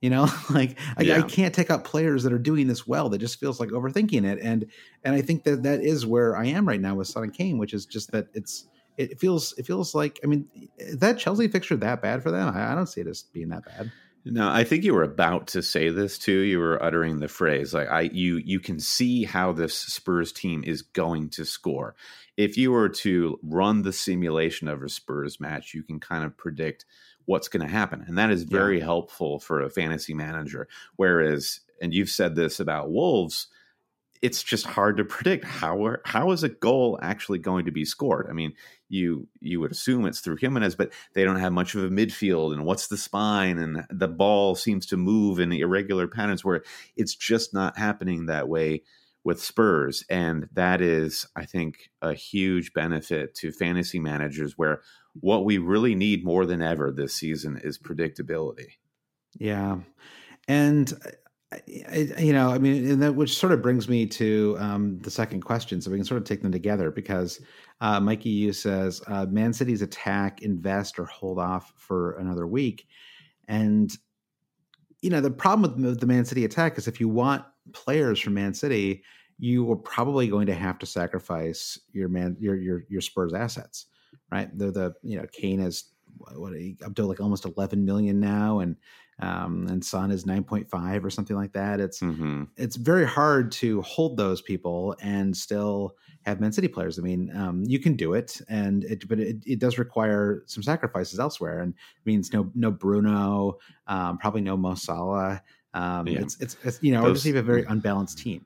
You 0.00 0.10
know, 0.10 0.28
like 0.50 0.78
I, 0.96 1.02
yeah. 1.02 1.18
I, 1.18 1.22
can't 1.22 1.54
take 1.54 1.70
out 1.70 1.84
players 1.84 2.24
that 2.24 2.32
are 2.32 2.38
doing 2.38 2.66
this 2.66 2.86
well. 2.86 3.08
That 3.08 3.18
just 3.18 3.38
feels 3.38 3.60
like 3.60 3.70
overthinking 3.70 4.24
it, 4.24 4.40
and 4.42 4.66
and 5.04 5.14
I 5.14 5.22
think 5.22 5.44
that 5.44 5.62
that 5.62 5.80
is 5.80 6.04
where 6.04 6.36
I 6.36 6.46
am 6.46 6.66
right 6.66 6.80
now 6.80 6.96
with 6.96 7.06
Son 7.06 7.22
and 7.22 7.32
Kane, 7.32 7.58
which 7.58 7.72
is 7.72 7.86
just 7.86 8.10
that 8.10 8.26
it's 8.34 8.66
it 8.96 9.18
feels 9.20 9.54
it 9.58 9.66
feels 9.66 9.94
like 9.94 10.18
I 10.24 10.26
mean 10.26 10.48
that 10.94 11.18
Chelsea 11.18 11.48
fixture 11.48 11.76
that 11.76 12.02
bad 12.02 12.22
for 12.22 12.30
them. 12.30 12.52
I, 12.54 12.72
I 12.72 12.74
don't 12.74 12.86
see 12.88 13.00
it 13.00 13.06
as 13.06 13.22
being 13.22 13.50
that 13.50 13.64
bad. 13.64 13.92
No, 14.24 14.48
I 14.48 14.62
think 14.62 14.84
you 14.84 14.94
were 14.94 15.02
about 15.02 15.48
to 15.48 15.62
say 15.62 15.88
this 15.88 16.16
too. 16.16 16.40
You 16.40 16.60
were 16.60 16.82
uttering 16.82 17.18
the 17.18 17.28
phrase 17.28 17.74
like 17.74 17.88
I 17.88 18.02
you 18.02 18.36
you 18.38 18.60
can 18.60 18.78
see 18.78 19.24
how 19.24 19.52
this 19.52 19.76
Spurs 19.76 20.32
team 20.32 20.62
is 20.64 20.82
going 20.82 21.30
to 21.30 21.44
score. 21.44 21.96
If 22.36 22.56
you 22.56 22.72
were 22.72 22.88
to 22.88 23.38
run 23.42 23.82
the 23.82 23.92
simulation 23.92 24.68
of 24.68 24.82
a 24.82 24.88
Spurs 24.88 25.38
match, 25.38 25.74
you 25.74 25.82
can 25.82 26.00
kind 26.00 26.24
of 26.24 26.36
predict 26.36 26.86
what's 27.26 27.48
going 27.48 27.66
to 27.66 27.72
happen. 27.72 28.04
And 28.06 28.18
that 28.18 28.30
is 28.30 28.44
very 28.44 28.78
yeah. 28.78 28.84
helpful 28.84 29.38
for 29.38 29.60
a 29.60 29.70
fantasy 29.70 30.14
manager. 30.14 30.68
Whereas 30.96 31.60
and 31.82 31.92
you've 31.92 32.10
said 32.10 32.36
this 32.36 32.60
about 32.60 32.90
Wolves, 32.90 33.48
it's 34.22 34.42
just 34.42 34.66
hard 34.66 34.96
to 34.98 35.04
predict 35.04 35.44
how 35.44 35.84
are, 35.84 36.00
how 36.04 36.30
is 36.30 36.44
a 36.44 36.48
goal 36.48 36.98
actually 37.02 37.40
going 37.40 37.64
to 37.64 37.72
be 37.72 37.84
scored. 37.84 38.28
I 38.30 38.32
mean, 38.32 38.52
you 38.88 39.26
you 39.40 39.58
would 39.60 39.72
assume 39.72 40.06
it's 40.06 40.20
through 40.20 40.36
Jimenez, 40.36 40.76
but 40.76 40.92
they 41.14 41.24
don't 41.24 41.40
have 41.40 41.52
much 41.52 41.74
of 41.74 41.82
a 41.82 41.88
midfield. 41.88 42.52
And 42.52 42.64
what's 42.64 42.86
the 42.86 42.96
spine? 42.96 43.58
And 43.58 43.84
the 43.90 44.08
ball 44.08 44.54
seems 44.54 44.86
to 44.86 44.96
move 44.96 45.40
in 45.40 45.52
irregular 45.52 46.06
patterns 46.06 46.44
where 46.44 46.62
it's 46.96 47.16
just 47.16 47.52
not 47.52 47.76
happening 47.76 48.26
that 48.26 48.48
way 48.48 48.82
with 49.24 49.42
Spurs. 49.42 50.04
And 50.10 50.48
that 50.52 50.80
is, 50.80 51.26
I 51.36 51.44
think, 51.44 51.90
a 52.00 52.14
huge 52.14 52.72
benefit 52.72 53.34
to 53.36 53.52
fantasy 53.52 53.98
managers 53.98 54.58
where 54.58 54.82
what 55.14 55.44
we 55.44 55.58
really 55.58 55.94
need 55.94 56.24
more 56.24 56.46
than 56.46 56.62
ever 56.62 56.90
this 56.90 57.14
season 57.14 57.60
is 57.62 57.78
predictability. 57.78 58.72
Yeah. 59.38 59.78
And 60.48 60.92
you 61.66 62.32
know, 62.32 62.50
I 62.50 62.58
mean, 62.58 62.98
that 63.00 63.14
which 63.14 63.36
sort 63.36 63.52
of 63.52 63.62
brings 63.62 63.88
me 63.88 64.06
to 64.06 64.56
um, 64.58 64.98
the 65.00 65.10
second 65.10 65.42
question, 65.42 65.80
so 65.80 65.90
we 65.90 65.98
can 65.98 66.04
sort 66.04 66.20
of 66.20 66.26
take 66.26 66.42
them 66.42 66.52
together 66.52 66.90
because 66.90 67.40
uh, 67.80 68.00
Mikey 68.00 68.30
U 68.30 68.52
says 68.52 69.02
uh, 69.06 69.26
Man 69.26 69.52
City's 69.52 69.82
attack, 69.82 70.42
invest 70.42 70.98
or 70.98 71.04
hold 71.04 71.38
off 71.38 71.72
for 71.76 72.12
another 72.12 72.46
week, 72.46 72.86
and 73.48 73.94
you 75.00 75.10
know 75.10 75.20
the 75.20 75.30
problem 75.30 75.82
with 75.82 76.00
the 76.00 76.06
Man 76.06 76.24
City 76.24 76.44
attack 76.44 76.78
is 76.78 76.88
if 76.88 77.00
you 77.00 77.08
want 77.08 77.44
players 77.72 78.20
from 78.20 78.34
Man 78.34 78.54
City, 78.54 79.02
you 79.38 79.70
are 79.70 79.76
probably 79.76 80.28
going 80.28 80.46
to 80.46 80.54
have 80.54 80.78
to 80.78 80.86
sacrifice 80.86 81.78
your 81.92 82.08
man 82.08 82.36
your 82.38 82.56
your 82.56 82.84
your 82.88 83.00
Spurs 83.00 83.34
assets, 83.34 83.86
right? 84.30 84.48
They're 84.56 84.70
the 84.70 84.94
you 85.02 85.18
know 85.18 85.26
Kane 85.32 85.60
is 85.60 85.84
what 86.18 86.52
up 86.84 86.94
to 86.94 87.06
like 87.06 87.20
almost 87.20 87.44
11 87.44 87.84
million 87.84 88.20
now 88.20 88.60
and 88.60 88.76
um, 89.18 89.66
and 89.68 89.84
Son 89.84 90.10
is 90.10 90.24
9.5 90.24 91.04
or 91.04 91.10
something 91.10 91.36
like 91.36 91.52
that. 91.52 91.80
It's 91.80 92.00
mm-hmm. 92.00 92.44
it's 92.56 92.76
very 92.76 93.06
hard 93.06 93.52
to 93.52 93.80
hold 93.82 94.16
those 94.16 94.42
people 94.42 94.96
and 95.00 95.36
still 95.36 95.94
have 96.22 96.40
Man 96.40 96.52
City 96.52 96.68
players. 96.68 96.98
I 96.98 97.02
mean, 97.02 97.34
um, 97.36 97.62
you 97.64 97.78
can 97.78 97.94
do 97.94 98.14
it, 98.14 98.40
and 98.48 98.84
it, 98.84 99.08
but 99.08 99.20
it, 99.20 99.36
it, 99.46 99.58
does 99.58 99.78
require 99.78 100.42
some 100.46 100.62
sacrifices 100.62 101.20
elsewhere, 101.20 101.60
and 101.60 101.74
means 102.04 102.32
no 102.32 102.50
no 102.54 102.70
Bruno, 102.70 103.58
um, 103.86 104.18
probably 104.18 104.40
no 104.40 104.56
Mo 104.56 104.74
Salah. 104.74 105.42
Um, 105.74 106.06
yeah. 106.06 106.20
it's, 106.20 106.38
it's, 106.40 106.56
it's 106.64 106.78
you 106.82 106.92
know, 106.92 107.02
those, 107.02 107.10
or 107.10 107.14
just 107.14 107.26
have 107.26 107.36
a 107.36 107.42
very 107.42 107.64
unbalanced 107.64 108.18
team. 108.18 108.44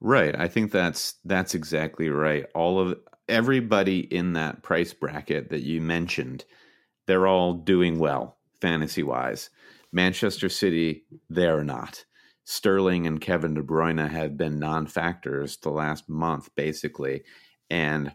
Right. 0.00 0.38
I 0.38 0.48
think 0.48 0.70
that's 0.70 1.14
that's 1.24 1.54
exactly 1.54 2.08
right. 2.08 2.46
All 2.54 2.80
of 2.80 2.98
everybody 3.28 4.00
in 4.00 4.34
that 4.34 4.62
price 4.62 4.92
bracket 4.92 5.50
that 5.50 5.62
you 5.62 5.80
mentioned, 5.80 6.44
they're 7.06 7.26
all 7.26 7.54
doing 7.54 7.98
well 7.98 8.36
fantasy 8.60 9.02
wise. 9.02 9.50
Manchester 9.92 10.48
City, 10.48 11.04
they're 11.30 11.64
not. 11.64 12.04
Sterling 12.44 13.06
and 13.06 13.20
Kevin 13.20 13.54
De 13.54 13.62
Bruyne 13.62 14.08
have 14.08 14.36
been 14.36 14.58
non 14.58 14.86
factors 14.86 15.56
the 15.58 15.70
last 15.70 16.08
month, 16.08 16.48
basically. 16.54 17.24
And 17.70 18.14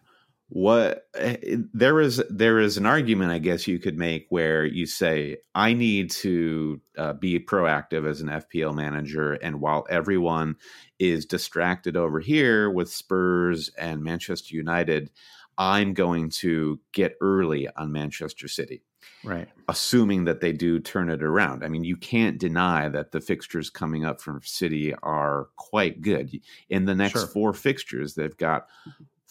what 0.53 1.07
eh, 1.15 1.57
there 1.73 1.99
is 1.99 2.21
there 2.29 2.59
is 2.59 2.77
an 2.77 2.85
argument 2.85 3.31
I 3.31 3.39
guess 3.39 3.67
you 3.67 3.79
could 3.79 3.97
make 3.97 4.27
where 4.29 4.63
you 4.63 4.85
say 4.85 5.37
I 5.55 5.73
need 5.73 6.11
to 6.11 6.79
uh, 6.95 7.13
be 7.13 7.39
proactive 7.39 8.07
as 8.07 8.21
an 8.21 8.27
FPL 8.27 8.75
manager, 8.75 9.33
and 9.33 9.59
while 9.59 9.87
everyone 9.89 10.57
is 10.99 11.25
distracted 11.25 11.97
over 11.97 12.19
here 12.19 12.69
with 12.69 12.91
Spurs 12.91 13.71
and 13.79 14.03
Manchester 14.03 14.55
United, 14.55 15.09
I'm 15.57 15.95
going 15.95 16.29
to 16.29 16.79
get 16.91 17.17
early 17.19 17.67
on 17.75 17.91
Manchester 17.91 18.47
City. 18.47 18.83
Right. 19.23 19.49
Assuming 19.67 20.25
that 20.25 20.39
they 20.39 20.51
do 20.51 20.79
turn 20.79 21.09
it 21.09 21.23
around. 21.23 21.63
I 21.63 21.67
mean, 21.67 21.83
you 21.83 21.97
can't 21.97 22.37
deny 22.37 22.89
that 22.89 23.11
the 23.11 23.21
fixtures 23.21 23.71
coming 23.71 24.05
up 24.05 24.21
from 24.21 24.39
City 24.43 24.93
are 25.01 25.47
quite 25.55 26.01
good. 26.01 26.39
In 26.69 26.85
the 26.85 26.93
next 26.93 27.13
sure. 27.13 27.27
four 27.27 27.53
fixtures, 27.53 28.13
they've 28.13 28.37
got 28.37 28.67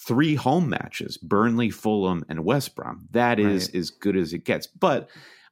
three 0.07 0.35
home 0.35 0.69
matches 0.69 1.17
Burnley, 1.19 1.71
Fulham, 1.71 2.25
and 2.29 2.45
West 2.45 2.75
Brom. 2.75 3.09
That 3.13 3.39
is 3.39 3.69
right. 3.69 3.77
as 3.77 3.91
good 3.91 4.17
as 4.17 4.33
it 4.33 4.45
gets. 4.45 4.67
But 4.67 5.09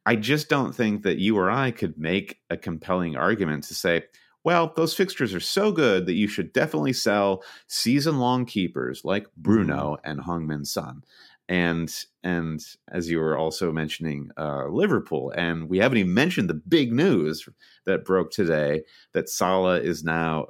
I 0.07 0.17
just 0.17 0.49
don't 0.49 0.75
think 0.75 1.03
that 1.03 1.19
you 1.19 1.37
or 1.37 1.51
I 1.51 1.71
could 1.71 1.99
make 1.99 2.41
a 2.49 2.57
compelling 2.57 3.17
argument 3.17 3.65
to 3.65 3.75
say, 3.75 4.05
well, 4.43 4.73
those 4.75 4.95
fixtures 4.95 5.35
are 5.35 5.41
so 5.41 5.71
good 5.71 6.07
that 6.07 6.15
you 6.15 6.27
should 6.27 6.53
definitely 6.53 6.95
sell 6.95 7.45
season 7.67 8.19
long 8.19 8.47
keepers 8.47 9.03
like 9.05 9.27
Bruno 9.37 9.97
mm-hmm. 9.97 10.11
and 10.11 10.21
Heung-min 10.21 10.65
Son. 10.65 11.03
And 11.49 11.93
and 12.23 12.65
as 12.91 13.11
you 13.11 13.19
were 13.19 13.37
also 13.37 13.73
mentioning 13.73 14.31
uh, 14.39 14.67
Liverpool, 14.69 15.33
and 15.37 15.69
we 15.69 15.79
haven't 15.79 15.99
even 15.99 16.15
mentioned 16.15 16.49
the 16.49 16.55
big 16.55 16.93
news 16.93 17.49
that 17.87 18.05
broke 18.05 18.31
today 18.31 18.85
that 19.15 19.29
Salah 19.29 19.81
is 19.81 20.05
now 20.05 20.47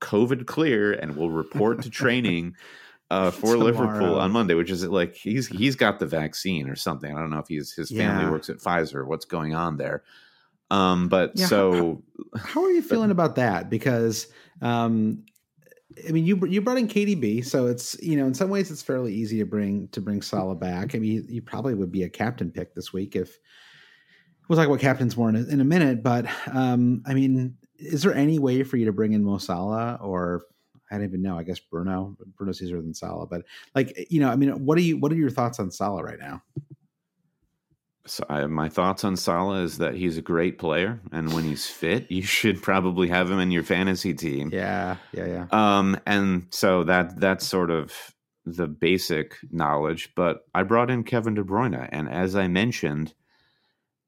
COVID 0.00 0.46
clear 0.46 0.92
and 0.92 1.16
will 1.16 1.30
report 1.30 1.82
to 1.82 1.90
training 1.90 2.54
uh, 3.10 3.30
for 3.30 3.54
Tomorrow. 3.54 3.64
Liverpool 3.64 4.18
on 4.18 4.32
Monday, 4.32 4.54
which 4.54 4.70
is 4.70 4.86
like 4.86 5.14
he's 5.14 5.46
he's 5.48 5.76
got 5.76 5.98
the 5.98 6.06
vaccine 6.06 6.68
or 6.68 6.76
something. 6.76 7.14
I 7.14 7.20
don't 7.20 7.30
know 7.30 7.38
if 7.38 7.48
he's 7.48 7.72
his 7.72 7.90
family 7.90 8.24
yeah. 8.24 8.30
works 8.30 8.48
at 8.48 8.58
Pfizer. 8.58 9.06
What's 9.06 9.24
going 9.24 9.54
on 9.54 9.76
there? 9.76 10.02
Um, 10.70 11.08
but 11.08 11.32
yeah, 11.34 11.46
so, 11.46 12.02
how, 12.36 12.40
how, 12.40 12.64
are 12.64 12.70
you 12.70 12.82
feeling 12.82 13.08
but, 13.08 13.12
about 13.12 13.34
that? 13.36 13.70
Because, 13.70 14.28
um, 14.62 15.24
I 16.08 16.12
mean, 16.12 16.24
you 16.24 16.46
you 16.46 16.60
brought 16.60 16.78
in 16.78 16.86
KDB, 16.86 17.44
so 17.44 17.66
it's 17.66 18.00
you 18.00 18.16
know 18.16 18.26
in 18.26 18.34
some 18.34 18.50
ways 18.50 18.70
it's 18.70 18.82
fairly 18.82 19.12
easy 19.12 19.38
to 19.38 19.44
bring 19.44 19.88
to 19.88 20.00
bring 20.00 20.22
Salah 20.22 20.54
back. 20.54 20.94
I 20.94 20.98
mean, 20.98 21.26
you 21.28 21.42
probably 21.42 21.74
would 21.74 21.90
be 21.90 22.04
a 22.04 22.08
captain 22.08 22.50
pick 22.50 22.74
this 22.74 22.92
week 22.92 23.16
if 23.16 23.36
we'll 24.48 24.56
talk 24.56 24.66
about 24.66 24.80
captains 24.80 25.16
more 25.16 25.28
in 25.28 25.36
a, 25.36 25.42
in 25.44 25.60
a 25.60 25.64
minute. 25.64 26.04
But 26.04 26.26
um, 26.52 27.02
I 27.04 27.14
mean, 27.14 27.56
is 27.76 28.04
there 28.04 28.14
any 28.14 28.38
way 28.38 28.62
for 28.62 28.76
you 28.76 28.84
to 28.86 28.92
bring 28.92 29.12
in 29.12 29.24
Mo 29.24 29.38
Salah 29.38 29.98
or 30.00 30.44
I 30.90 30.96
don't 30.96 31.04
even 31.04 31.22
know. 31.22 31.38
I 31.38 31.42
guess 31.42 31.60
Bruno, 31.60 32.16
Bruno's 32.36 32.60
easier 32.62 32.80
than 32.80 32.94
Salah, 32.94 33.26
but 33.26 33.42
like 33.74 34.06
you 34.10 34.20
know, 34.20 34.28
I 34.28 34.36
mean, 34.36 34.64
what 34.64 34.76
are 34.78 34.82
you? 34.82 34.98
What 34.98 35.12
are 35.12 35.16
your 35.16 35.30
thoughts 35.30 35.60
on 35.60 35.70
Salah 35.70 36.02
right 36.02 36.18
now? 36.18 36.42
So 38.06 38.24
I, 38.28 38.44
my 38.46 38.68
thoughts 38.68 39.04
on 39.04 39.16
Salah 39.16 39.62
is 39.62 39.78
that 39.78 39.94
he's 39.94 40.18
a 40.18 40.22
great 40.22 40.58
player, 40.58 41.00
and 41.12 41.32
when 41.32 41.44
he's 41.44 41.66
fit, 41.66 42.10
you 42.10 42.22
should 42.22 42.60
probably 42.60 43.08
have 43.08 43.30
him 43.30 43.38
in 43.38 43.50
your 43.50 43.62
fantasy 43.62 44.14
team. 44.14 44.50
Yeah, 44.52 44.96
yeah, 45.12 45.26
yeah. 45.26 45.46
Um, 45.52 45.98
and 46.06 46.46
so 46.50 46.82
that 46.84 47.20
that's 47.20 47.46
sort 47.46 47.70
of 47.70 47.92
the 48.44 48.66
basic 48.66 49.36
knowledge. 49.50 50.12
But 50.16 50.40
I 50.54 50.64
brought 50.64 50.90
in 50.90 51.04
Kevin 51.04 51.34
De 51.34 51.44
Bruyne, 51.44 51.88
and 51.92 52.08
as 52.08 52.34
I 52.34 52.48
mentioned, 52.48 53.14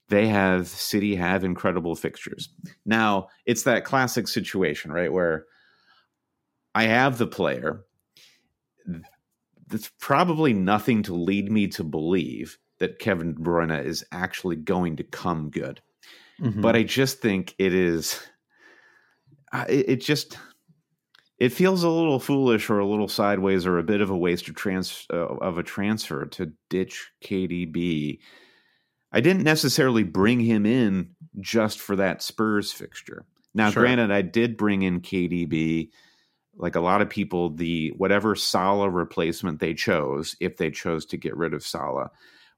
they 0.09 0.27
have 0.27 0.67
City 0.69 1.15
have 1.15 1.45
incredible 1.45 1.95
fixtures. 1.95 2.49
Now 2.85 3.29
it's 3.47 3.63
that 3.65 3.85
classic 3.85 4.27
situation, 4.27 4.91
right, 4.91 5.13
where 5.13 5.47
I 6.75 6.85
have 6.85 7.19
the 7.19 7.27
player. 7.27 7.85
There's 9.69 9.91
probably 10.01 10.53
nothing 10.53 11.03
to 11.05 11.15
lead 11.15 11.51
me 11.51 11.69
to 11.69 11.85
believe 11.85 12.59
that 12.79 12.99
Kevin 12.99 13.35
De 13.35 13.41
Bruyne 13.41 13.85
is 13.85 14.05
actually 14.13 14.57
going 14.57 14.97
to 14.97 15.05
come 15.05 15.51
good. 15.51 15.81
Mm-hmm. 16.41 16.61
But 16.61 16.77
I 16.77 16.83
just 16.83 17.21
think 17.21 17.55
it 17.59 17.73
is. 17.73 18.21
It, 19.69 19.89
it, 19.89 19.97
just 20.01 20.39
it 21.39 21.51
feels 21.51 21.83
a 21.83 21.89
little 21.89 22.19
foolish 22.19 22.71
or 22.71 22.79
a 22.79 22.87
little 22.87 23.09
sideways 23.09 23.67
or 23.67 23.79
a 23.79 23.83
bit 23.83 24.01
of 24.01 24.11
a 24.11 24.17
waste 24.17 24.49
of 24.49 24.55
trans 24.55 25.07
uh, 25.13 25.17
of 25.17 25.59
a 25.59 25.63
transfer 25.63 26.25
to 26.27 26.53
ditch 26.71 27.11
KDB. 27.23 28.19
I 29.13 29.21
didn't 29.21 29.43
necessarily 29.43 30.05
bring 30.05 30.41
him 30.41 30.65
in 30.65 31.11
just 31.41 31.81
for 31.81 31.97
that 31.97 32.23
Spurs 32.23 32.73
fixture. 32.73 33.27
Now, 33.55 33.71
sure. 33.71 33.83
granted, 33.83 34.11
I 34.11 34.23
did 34.23 34.57
bring 34.57 34.83
in 34.83 35.03
KDB. 35.03 35.91
Like 36.57 36.75
a 36.75 36.81
lot 36.81 37.01
of 37.01 37.09
people, 37.09 37.51
the 37.51 37.93
whatever 37.97 38.35
Salah 38.35 38.91
replacement 38.91 39.61
they 39.61 39.75
chose, 39.75 40.37
if 40.41 40.57
they 40.57 40.71
chose 40.71 41.07
to 41.07 41.17
get 41.17 41.37
rid 41.37 41.55
of 41.55 41.65
Salah, 41.65 42.11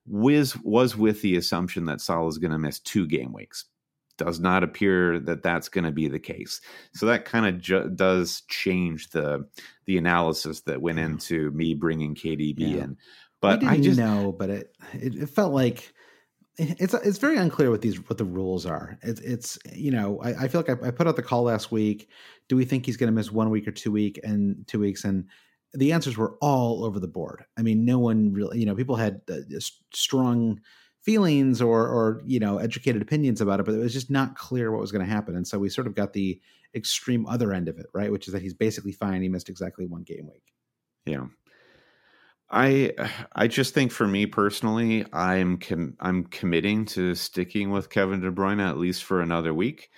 Wiz 0.07 0.57
was 0.63 0.97
with 0.97 1.23
the 1.23 1.37
assumption 1.37 1.87
that 1.87 2.01
Salah 2.01 2.29
is 2.29 2.39
going 2.39 2.51
to 2.51 2.59
miss 2.59 2.79
two 2.81 3.07
game 3.07 3.33
weeks. 3.33 3.65
Does 4.17 4.39
not 4.39 4.63
appear 4.63 5.19
that 5.21 5.43
that's 5.43 5.69
going 5.69 5.85
to 5.85 5.91
be 5.91 6.07
the 6.07 6.21
case. 6.21 6.61
So 6.93 7.07
that 7.07 7.25
kind 7.25 7.47
of 7.47 7.61
ju- 7.61 7.91
does 7.91 8.43
change 8.49 9.11
the 9.11 9.49
the 9.87 9.99
analysis 9.99 10.61
that 10.63 10.81
went 10.81 11.01
into 11.01 11.51
me 11.51 11.75
bringing 11.75 12.15
KDB 12.15 12.55
yeah. 12.59 12.85
in. 12.85 12.97
But 13.41 13.65
I 13.65 13.79
just 13.79 13.99
know, 13.99 14.35
but 14.37 14.51
it, 14.51 14.77
it, 14.95 15.17
it 15.17 15.31
felt 15.31 15.53
like 15.53 15.93
it's 16.59 16.95
it's 16.95 17.19
very 17.19 17.37
unclear 17.37 17.71
what 17.71 17.83
these 17.83 17.99
what 18.09 18.19
the 18.19 18.25
rules 18.25 18.65
are. 18.67 18.99
It's 19.03 19.21
it's 19.21 19.59
you 19.73 19.91
know 19.91 20.21
I, 20.23 20.45
I 20.45 20.49
feel 20.49 20.61
like 20.61 20.71
I, 20.71 20.89
I, 20.89 20.91
put 20.91 21.09
out 21.09 21.17
the 21.17 21.23
call 21.23 21.43
last 21.45 21.73
week. 21.73 22.09
Do 22.49 22.57
we 22.57 22.65
think 22.65 22.87
he's 22.87 22.97
going 22.97 23.09
to 23.09 23.13
miss 23.13 23.33
one 23.33 23.51
week 23.51 23.67
or 23.67 23.73
two 23.73 23.91
week 23.91 24.21
and 24.23 24.67
two 24.69 24.79
weeks? 24.79 25.05
And 25.05 25.27
the 25.75 25.93
answers 25.93 26.17
were 26.17 26.37
all 26.41 26.85
over 26.85 27.01
the 27.01 27.09
board. 27.09 27.45
I 27.59 27.63
mean, 27.63 27.85
no 27.85 27.99
one 27.99 28.33
really, 28.33 28.61
you 28.61 28.67
know, 28.67 28.75
people 28.75 28.97
had 28.97 29.21
uh, 29.29 29.39
strong 29.93 30.61
feelings 31.03 31.61
or, 31.61 31.87
or, 31.87 32.23
you 32.25 32.41
know, 32.41 32.59
educated 32.59 33.03
opinions 33.03 33.41
about 33.41 33.61
it, 33.61 33.67
but 33.67 33.75
it 33.75 33.79
was 33.79 33.93
just 33.93 34.11
not 34.11 34.37
clear 34.37 34.71
what 34.71 34.81
was 34.81 34.93
going 34.93 35.05
to 35.05 35.11
happen. 35.11 35.37
And 35.37 35.47
so 35.47 35.59
we 35.59 35.69
sort 35.69 35.87
of 35.87 35.95
got 35.95 36.13
the 36.13 36.41
extreme 36.75 37.27
other 37.27 37.53
end 37.53 37.69
of 37.69 37.79
it, 37.79 37.87
right? 37.93 38.11
Which 38.11 38.27
is 38.27 38.33
that 38.33 38.43
he's 38.43 38.55
basically 38.55 38.93
fine. 38.93 39.21
He 39.21 39.29
missed 39.29 39.49
exactly 39.49 39.85
one 39.85 40.03
game 40.03 40.29
week. 40.33 40.55
Yeah. 41.05 41.27
I 42.51 42.93
I 43.33 43.49
just 43.49 43.75
think 43.75 43.93
for 43.93 44.07
me 44.07 44.27
personally, 44.27 45.05
I'm 45.13 45.59
com- 45.59 45.97
I'm 46.01 46.25
committing 46.25 46.85
to 46.87 47.15
sticking 47.15 47.71
with 47.71 47.91
Kevin 47.91 48.21
De 48.21 48.31
Bruyne 48.31 48.67
at 48.67 48.79
least 48.79 49.05
for 49.05 49.21
another 49.21 49.55
week. 49.55 49.91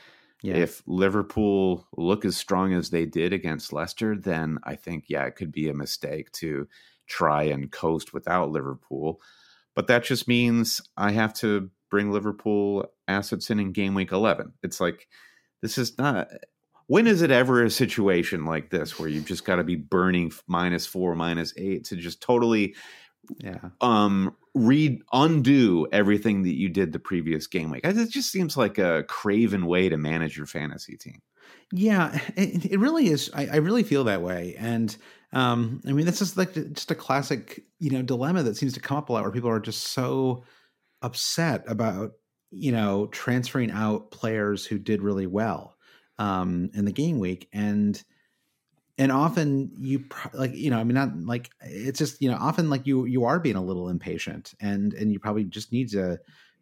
Yeah. 0.43 0.57
If 0.57 0.83
Liverpool 0.87 1.87
look 1.97 2.25
as 2.25 2.37
strong 2.37 2.73
as 2.73 2.91
they 2.91 3.07
did 3.07 3.33
against 3.33 3.73
Leicester, 3.73 4.17
then 4.17 4.59
I 4.65 4.77
think, 4.77 5.07
yeah, 5.09 5.25
it 5.25 5.35
could 5.35 5.51
be 5.51 5.69
a 5.69 5.75
mistake 5.75 6.31
to 6.33 6.69
try 7.07 7.45
and 7.45 7.73
coast 7.73 8.13
without 8.13 8.51
Liverpool. 8.51 9.21
But 9.75 9.87
that 9.89 10.05
just 10.05 10.29
means 10.29 10.81
I 10.97 11.13
have 11.13 11.35
to 11.35 11.71
bring 11.91 12.13
Liverpool 12.13 12.87
assets 13.09 13.51
in 13.51 13.59
in 13.59 13.73
game 13.73 13.95
week 13.95 14.13
11. 14.13 14.53
It's 14.63 14.81
like, 14.81 15.09
this 15.63 15.79
is 15.79 15.97
not. 15.99 16.29
When 16.89 17.07
is 17.07 17.23
it 17.23 17.31
ever 17.31 17.65
a 17.65 17.71
situation 17.71 18.45
like 18.45 18.71
this 18.71 18.99
where 18.99 19.09
you've 19.09 19.27
just 19.27 19.45
got 19.45 19.57
to 19.57 19.65
be 19.65 19.77
burning 19.77 20.33
minus 20.47 20.87
four, 20.87 21.15
minus 21.17 21.53
eight 21.57 21.85
to 21.87 21.97
just 21.97 22.21
totally 22.21 22.75
yeah. 23.39 23.59
um 23.81 24.37
read 24.55 25.03
undo 25.13 25.89
everything 25.91 26.45
that 26.45 26.55
you 26.55 26.69
did 26.69 26.93
the 26.93 26.99
previous 26.99 27.47
game 27.47 27.71
week? 27.71 27.81
It 27.85 28.11
just 28.11 28.31
seems 28.31 28.57
like 28.57 28.79
a 28.79 29.05
craven 29.09 29.67
way 29.67 29.89
to 29.89 29.97
manage 29.97 30.37
your 30.37 30.47
fantasy 30.47 30.97
team. 30.97 31.21
Yeah 31.73 32.19
it, 32.37 32.65
it 32.67 32.79
really 32.79 33.09
is 33.09 33.31
I, 33.35 33.47
I, 33.47 33.57
really 33.57 33.83
feel 33.83 34.05
that 34.05 34.23
way 34.23 34.55
and 34.59 34.97
um 35.33 35.81
i 35.87 35.93
mean 35.93 36.07
this 36.07 36.23
is 36.23 36.37
like 36.37 36.55
just 36.55 36.91
a 36.91 36.95
classic 36.95 37.65
you 37.81 37.91
know 37.91 38.03
dilemma 38.03 38.45
that 38.45 38.57
seems 38.57 38.73
to 38.75 38.81
come 38.81 38.97
up 38.97 39.09
a 39.09 39.13
lot 39.13 39.23
where 39.23 39.33
people 39.33 39.51
are 39.51 39.61
just 39.61 39.89
so 39.89 40.45
upset 41.03 41.65
about 41.67 42.13
you 42.51 42.71
know 42.71 43.09
transferring 43.09 43.71
out 43.73 44.11
players 44.11 44.65
who 44.65 44.79
did 44.79 45.03
really 45.03 45.27
well 45.27 45.76
um 46.19 46.71
in 46.75 46.85
the 46.85 46.93
game 46.93 47.19
week 47.19 47.49
and 47.53 48.05
and 48.99 49.13
often 49.13 49.71
you 49.79 50.05
like 50.33 50.55
you 50.55 50.71
know 50.71 50.79
i 50.79 50.85
mean 50.85 50.95
not 50.95 51.17
like 51.21 51.51
it's 51.61 51.99
just 51.99 52.21
you 52.21 52.31
know 52.31 52.37
often 52.41 52.71
like 52.71 52.87
you 52.87 53.05
you 53.05 53.25
are 53.25 53.39
being 53.39 53.57
a 53.57 53.63
little 53.63 53.89
impatient 53.89 54.55
and 54.61 54.95
and 54.95 55.13
you 55.13 55.19
probably 55.19 55.45
just 55.45 55.73
need 55.73 55.91
to 55.91 56.19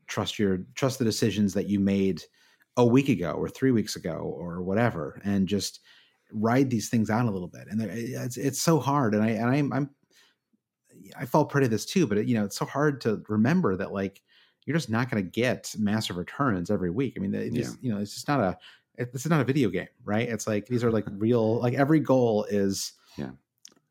trust 0.06 0.38
your 0.38 0.60
trust 0.74 0.98
the 0.98 1.04
decisions 1.04 1.54
that 1.54 1.68
you 1.68 1.78
made 1.78 2.22
a 2.76 2.84
week 2.84 3.08
ago 3.08 3.32
or 3.32 3.48
three 3.48 3.70
weeks 3.70 3.96
ago 3.96 4.12
or 4.12 4.62
whatever 4.62 5.20
and 5.24 5.46
just 5.46 5.80
ride 6.32 6.68
these 6.70 6.88
things 6.88 7.10
out 7.10 7.26
a 7.26 7.30
little 7.30 7.48
bit 7.48 7.68
and 7.70 7.80
it's 7.82 8.36
it's 8.36 8.60
so 8.60 8.80
hard 8.80 9.14
and 9.14 9.22
i 9.22 9.28
and 9.28 9.50
i'm, 9.50 9.72
I'm 9.72 9.90
i 11.16 11.24
fall 11.24 11.44
prey 11.44 11.62
to 11.62 11.68
this 11.68 11.86
too 11.86 12.06
but 12.06 12.18
it, 12.18 12.26
you 12.26 12.34
know 12.34 12.44
it's 12.44 12.56
so 12.56 12.64
hard 12.64 13.00
to 13.02 13.22
remember 13.28 13.76
that 13.76 13.92
like 13.92 14.20
you're 14.66 14.76
just 14.76 14.90
not 14.90 15.10
going 15.10 15.22
to 15.22 15.30
get 15.30 15.72
massive 15.78 16.16
returns 16.16 16.70
every 16.70 16.90
week 16.90 17.14
i 17.16 17.20
mean 17.20 17.34
it 17.34 17.52
just, 17.52 17.74
yeah. 17.74 17.78
you 17.80 17.94
know 17.94 18.00
it's 18.00 18.14
just 18.14 18.26
not 18.26 18.40
a 18.40 18.58
this 18.96 19.24
is 19.24 19.30
not 19.30 19.40
a 19.40 19.44
video 19.44 19.68
game, 19.68 19.88
right? 20.04 20.28
It's 20.28 20.46
like 20.46 20.66
these 20.66 20.84
are 20.84 20.90
like 20.90 21.04
real. 21.18 21.60
Like 21.60 21.74
every 21.74 22.00
goal 22.00 22.44
is 22.44 22.92
yeah. 23.16 23.30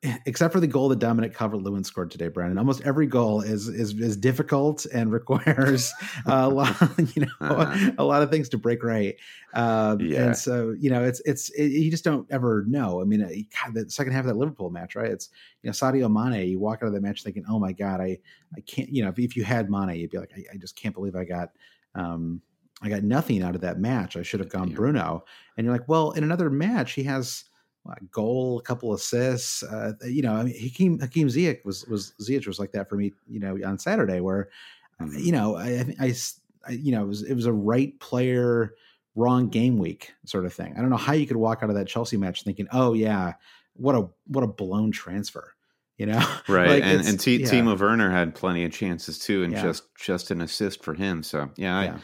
Except 0.26 0.54
for 0.54 0.60
the 0.60 0.68
goal 0.68 0.90
that 0.90 1.00
Dominic 1.00 1.34
Calvert-Lewin 1.34 1.84
scored 1.84 2.12
today, 2.12 2.28
Brandon. 2.28 2.58
Almost 2.58 2.82
every 2.82 3.08
goal 3.08 3.42
is 3.42 3.68
is 3.68 3.94
is 3.94 4.18
difficult 4.18 4.86
and 4.94 5.12
requires 5.12 5.94
a 6.26 6.50
lot, 6.50 6.76
you 7.16 7.24
know, 7.24 7.32
uh-huh. 7.40 7.92
a 7.98 8.04
lot 8.04 8.22
of 8.22 8.30
things 8.30 8.50
to 8.50 8.58
break 8.58 8.84
right. 8.84 9.16
Um, 9.54 10.02
yeah. 10.02 10.26
And 10.26 10.38
so, 10.38 10.76
you 10.78 10.90
know, 10.90 11.04
it's 11.04 11.22
it's 11.26 11.50
it, 11.52 11.68
you 11.68 11.90
just 11.90 12.04
don't 12.04 12.28
ever 12.32 12.66
know. 12.68 13.02
I 13.02 13.06
mean, 13.06 13.24
uh, 13.24 13.30
God, 13.64 13.76
the 13.76 13.90
second 13.90 14.14
half 14.14 14.22
of 14.22 14.28
that 14.28 14.38
Liverpool 14.38 14.70
match, 14.70 14.96
right? 14.96 15.10
It's 15.10 15.30
you 15.62 15.70
know, 15.70 15.72
Sadio 15.72 16.12
Mane. 16.12 16.50
You 16.50 16.60
walk 16.60 16.80
out 16.82 16.88
of 16.88 16.94
the 16.94 17.02
match 17.02 17.24
thinking, 17.24 17.46
"Oh 17.50 17.60
my 17.60 17.72
God, 17.72 18.02
I 18.02 18.18
I 18.56 18.62
can't." 18.62 18.90
You 18.90 19.04
know, 19.04 19.10
if, 19.10 19.20
if 19.20 19.38
you 19.38 19.44
had 19.44 19.70
Mane, 19.70 19.96
you'd 19.96 20.12
be 20.12 20.18
like, 20.18 20.32
I, 20.36 20.44
I 20.54 20.58
just 20.58 20.76
can't 20.76 20.94
believe 20.94 21.16
I 21.16 21.24
got." 21.24 21.52
Um, 21.96 22.42
I 22.84 22.90
got 22.90 23.04
nothing 23.04 23.42
out 23.42 23.56
of 23.56 23.62
that 23.62 23.80
match. 23.80 24.18
I 24.18 24.24
should 24.24 24.42
have 24.42 24.50
gone 24.50 24.70
yeah. 24.70 24.76
Bruno. 24.76 25.24
And 25.58 25.66
you're 25.66 25.74
like, 25.74 25.88
well, 25.88 26.12
in 26.12 26.24
another 26.24 26.50
match, 26.50 26.94
he 26.94 27.04
has 27.04 27.46
a 27.88 28.04
goal, 28.12 28.60
a 28.60 28.62
couple 28.62 28.94
assists. 28.94 29.64
Uh, 29.64 29.94
you 30.04 30.22
know, 30.22 30.34
I 30.34 30.44
mean, 30.44 30.60
Hakim, 30.60 31.00
Hakim 31.00 31.28
Ziyech 31.28 31.64
was 31.66 31.86
was 31.88 32.14
Ziyech 32.22 32.46
was 32.46 32.60
like 32.60 32.72
that 32.74 32.90
for 32.90 32.96
me. 32.96 33.14
You 33.28 33.40
know, 33.40 33.58
on 33.66 33.80
Saturday 33.80 34.20
where 34.20 34.50
mm-hmm. 35.02 35.18
you 35.18 35.32
know, 35.32 35.56
I, 35.56 35.86
I, 36.00 36.14
I, 36.68 36.72
you 36.72 36.92
know, 36.92 37.04
it 37.04 37.08
was 37.08 37.24
it 37.24 37.34
was 37.34 37.46
a 37.46 37.54
right 37.54 37.98
player, 38.00 38.76
wrong 39.16 39.50
game 39.50 39.78
week 39.78 40.14
sort 40.26 40.46
of 40.46 40.54
thing. 40.54 40.74
I 40.78 40.82
don't 40.82 40.90
know 40.90 40.98
how 40.98 41.14
you 41.14 41.28
could 41.28 41.38
walk 41.38 41.60
out 41.62 41.70
of 41.70 41.76
that 41.76 41.88
Chelsea 41.88 42.18
match 42.18 42.44
thinking, 42.44 42.68
oh 42.72 42.94
yeah, 42.94 43.34
what 43.74 43.96
a 43.96 44.08
what 44.28 44.44
a 44.44 44.48
blown 44.48 44.92
transfer. 44.92 45.54
You 45.98 46.08
know, 46.08 46.26
right? 46.48 46.70
like 46.70 46.84
and 46.84 47.06
and 47.08 47.20
T- 47.20 47.42
yeah. 47.42 47.48
Timo 47.48 47.80
Werner 47.80 48.12
had 48.12 48.36
plenty 48.36 48.66
of 48.66 48.72
chances 48.72 49.20
too, 49.20 49.44
and 49.44 49.54
yeah. 49.54 49.62
just 49.62 49.96
just 49.96 50.32
an 50.32 50.42
assist 50.42 50.84
for 50.84 50.94
him. 50.94 51.24
So 51.24 51.50
yeah, 51.56 51.82
yeah. 51.82 51.94
I 51.96 52.00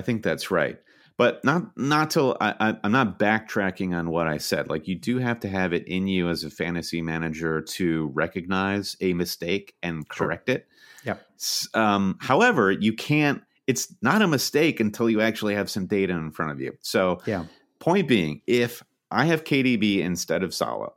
think 0.00 0.22
that's 0.22 0.50
right 0.50 0.78
but 1.18 1.44
not 1.44 1.76
not 1.76 2.10
till 2.10 2.36
I, 2.40 2.76
am 2.82 2.92
not 2.92 3.18
backtracking 3.18 3.94
on 3.94 4.08
what 4.08 4.28
I 4.28 4.38
said. 4.38 4.70
Like 4.70 4.86
you 4.86 4.94
do 4.94 5.18
have 5.18 5.40
to 5.40 5.48
have 5.48 5.72
it 5.74 5.86
in 5.86 6.06
you 6.06 6.30
as 6.30 6.44
a 6.44 6.50
fantasy 6.50 7.02
manager 7.02 7.60
to 7.60 8.06
recognize 8.14 8.96
a 9.00 9.12
mistake 9.12 9.74
and 9.82 10.08
correct 10.08 10.48
sure. 10.48 10.58
it. 10.58 10.68
Yep. 11.04 11.26
Um, 11.74 12.18
however, 12.20 12.70
you 12.70 12.94
can't. 12.94 13.42
It's 13.66 13.92
not 14.00 14.22
a 14.22 14.28
mistake 14.28 14.80
until 14.80 15.10
you 15.10 15.20
actually 15.20 15.56
have 15.56 15.68
some 15.68 15.86
data 15.86 16.14
in 16.14 16.30
front 16.30 16.52
of 16.52 16.60
you. 16.60 16.72
So, 16.80 17.20
yeah. 17.26 17.44
Point 17.80 18.08
being, 18.08 18.40
if 18.46 18.82
I 19.10 19.26
have 19.26 19.44
KDB 19.44 19.98
instead 19.98 20.42
of 20.42 20.54
Salah, 20.54 20.92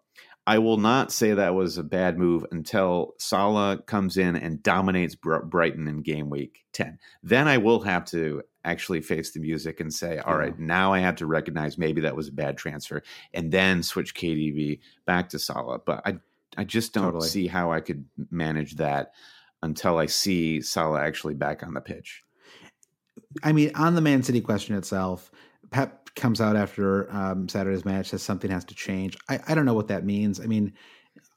I 0.48 0.60
will 0.60 0.78
not 0.78 1.12
say 1.12 1.34
that 1.34 1.54
was 1.54 1.78
a 1.78 1.84
bad 1.84 2.18
move 2.18 2.46
until 2.52 3.14
Salah 3.20 3.82
comes 3.86 4.18
in 4.18 4.36
and 4.36 4.64
dominates 4.64 5.16
Brighton 5.16 5.88
in 5.88 6.02
game 6.02 6.30
week 6.30 6.64
10. 6.74 6.98
Then 7.22 7.48
I 7.48 7.58
will 7.58 7.82
have 7.82 8.06
to 8.06 8.42
actually 8.64 9.02
face 9.02 9.32
the 9.32 9.40
music 9.40 9.80
and 9.80 9.94
say, 9.94 10.20
all 10.20 10.34
yeah. 10.34 10.40
right, 10.40 10.60
now 10.60 10.94
I 10.94 11.00
have 11.00 11.16
to 11.18 11.26
recognize 11.26 11.78
maybe 11.78 12.02
that 12.02 12.16
was 12.16 12.28
a 12.28 12.34
bad 12.34 12.58
transfer 12.58 13.02
and 13.34 13.52
then 13.52 13.84
switch 13.84 14.14
KDB 14.14 14.80
back 15.06 15.30
to 15.30 15.40
Salah. 15.40 15.80
But 15.80 16.02
I, 16.06 16.18
I 16.58 16.64
just 16.64 16.94
don't 16.94 17.06
totally. 17.06 17.28
see 17.28 17.48
how 17.48 17.72
I 17.72 17.80
could 17.80 18.06
manage 18.30 18.76
that 18.76 19.14
until 19.64 19.98
I 19.98 20.06
see 20.08 20.62
Salah 20.62 21.02
actually 21.02 21.34
back 21.34 21.64
on 21.64 21.74
the 21.74 21.82
pitch. 21.82 22.24
I 23.44 23.52
mean, 23.52 23.72
on 23.76 23.96
the 23.96 24.02
Man 24.02 24.24
City 24.24 24.42
question 24.42 24.76
itself, 24.76 25.32
Pep 25.70 26.10
comes 26.16 26.42
out 26.42 26.56
after 26.56 27.12
um, 27.16 27.48
Saturday's 27.48 27.86
match 27.86 28.10
says 28.10 28.22
something 28.22 28.52
has 28.52 28.66
to 28.66 28.76
change. 28.76 29.18
I, 29.30 29.40
I 29.48 29.56
don't 29.56 29.66
know 29.66 29.74
what 29.74 29.88
that 29.88 30.06
means. 30.06 30.40
I 30.40 30.46
mean, 30.46 30.74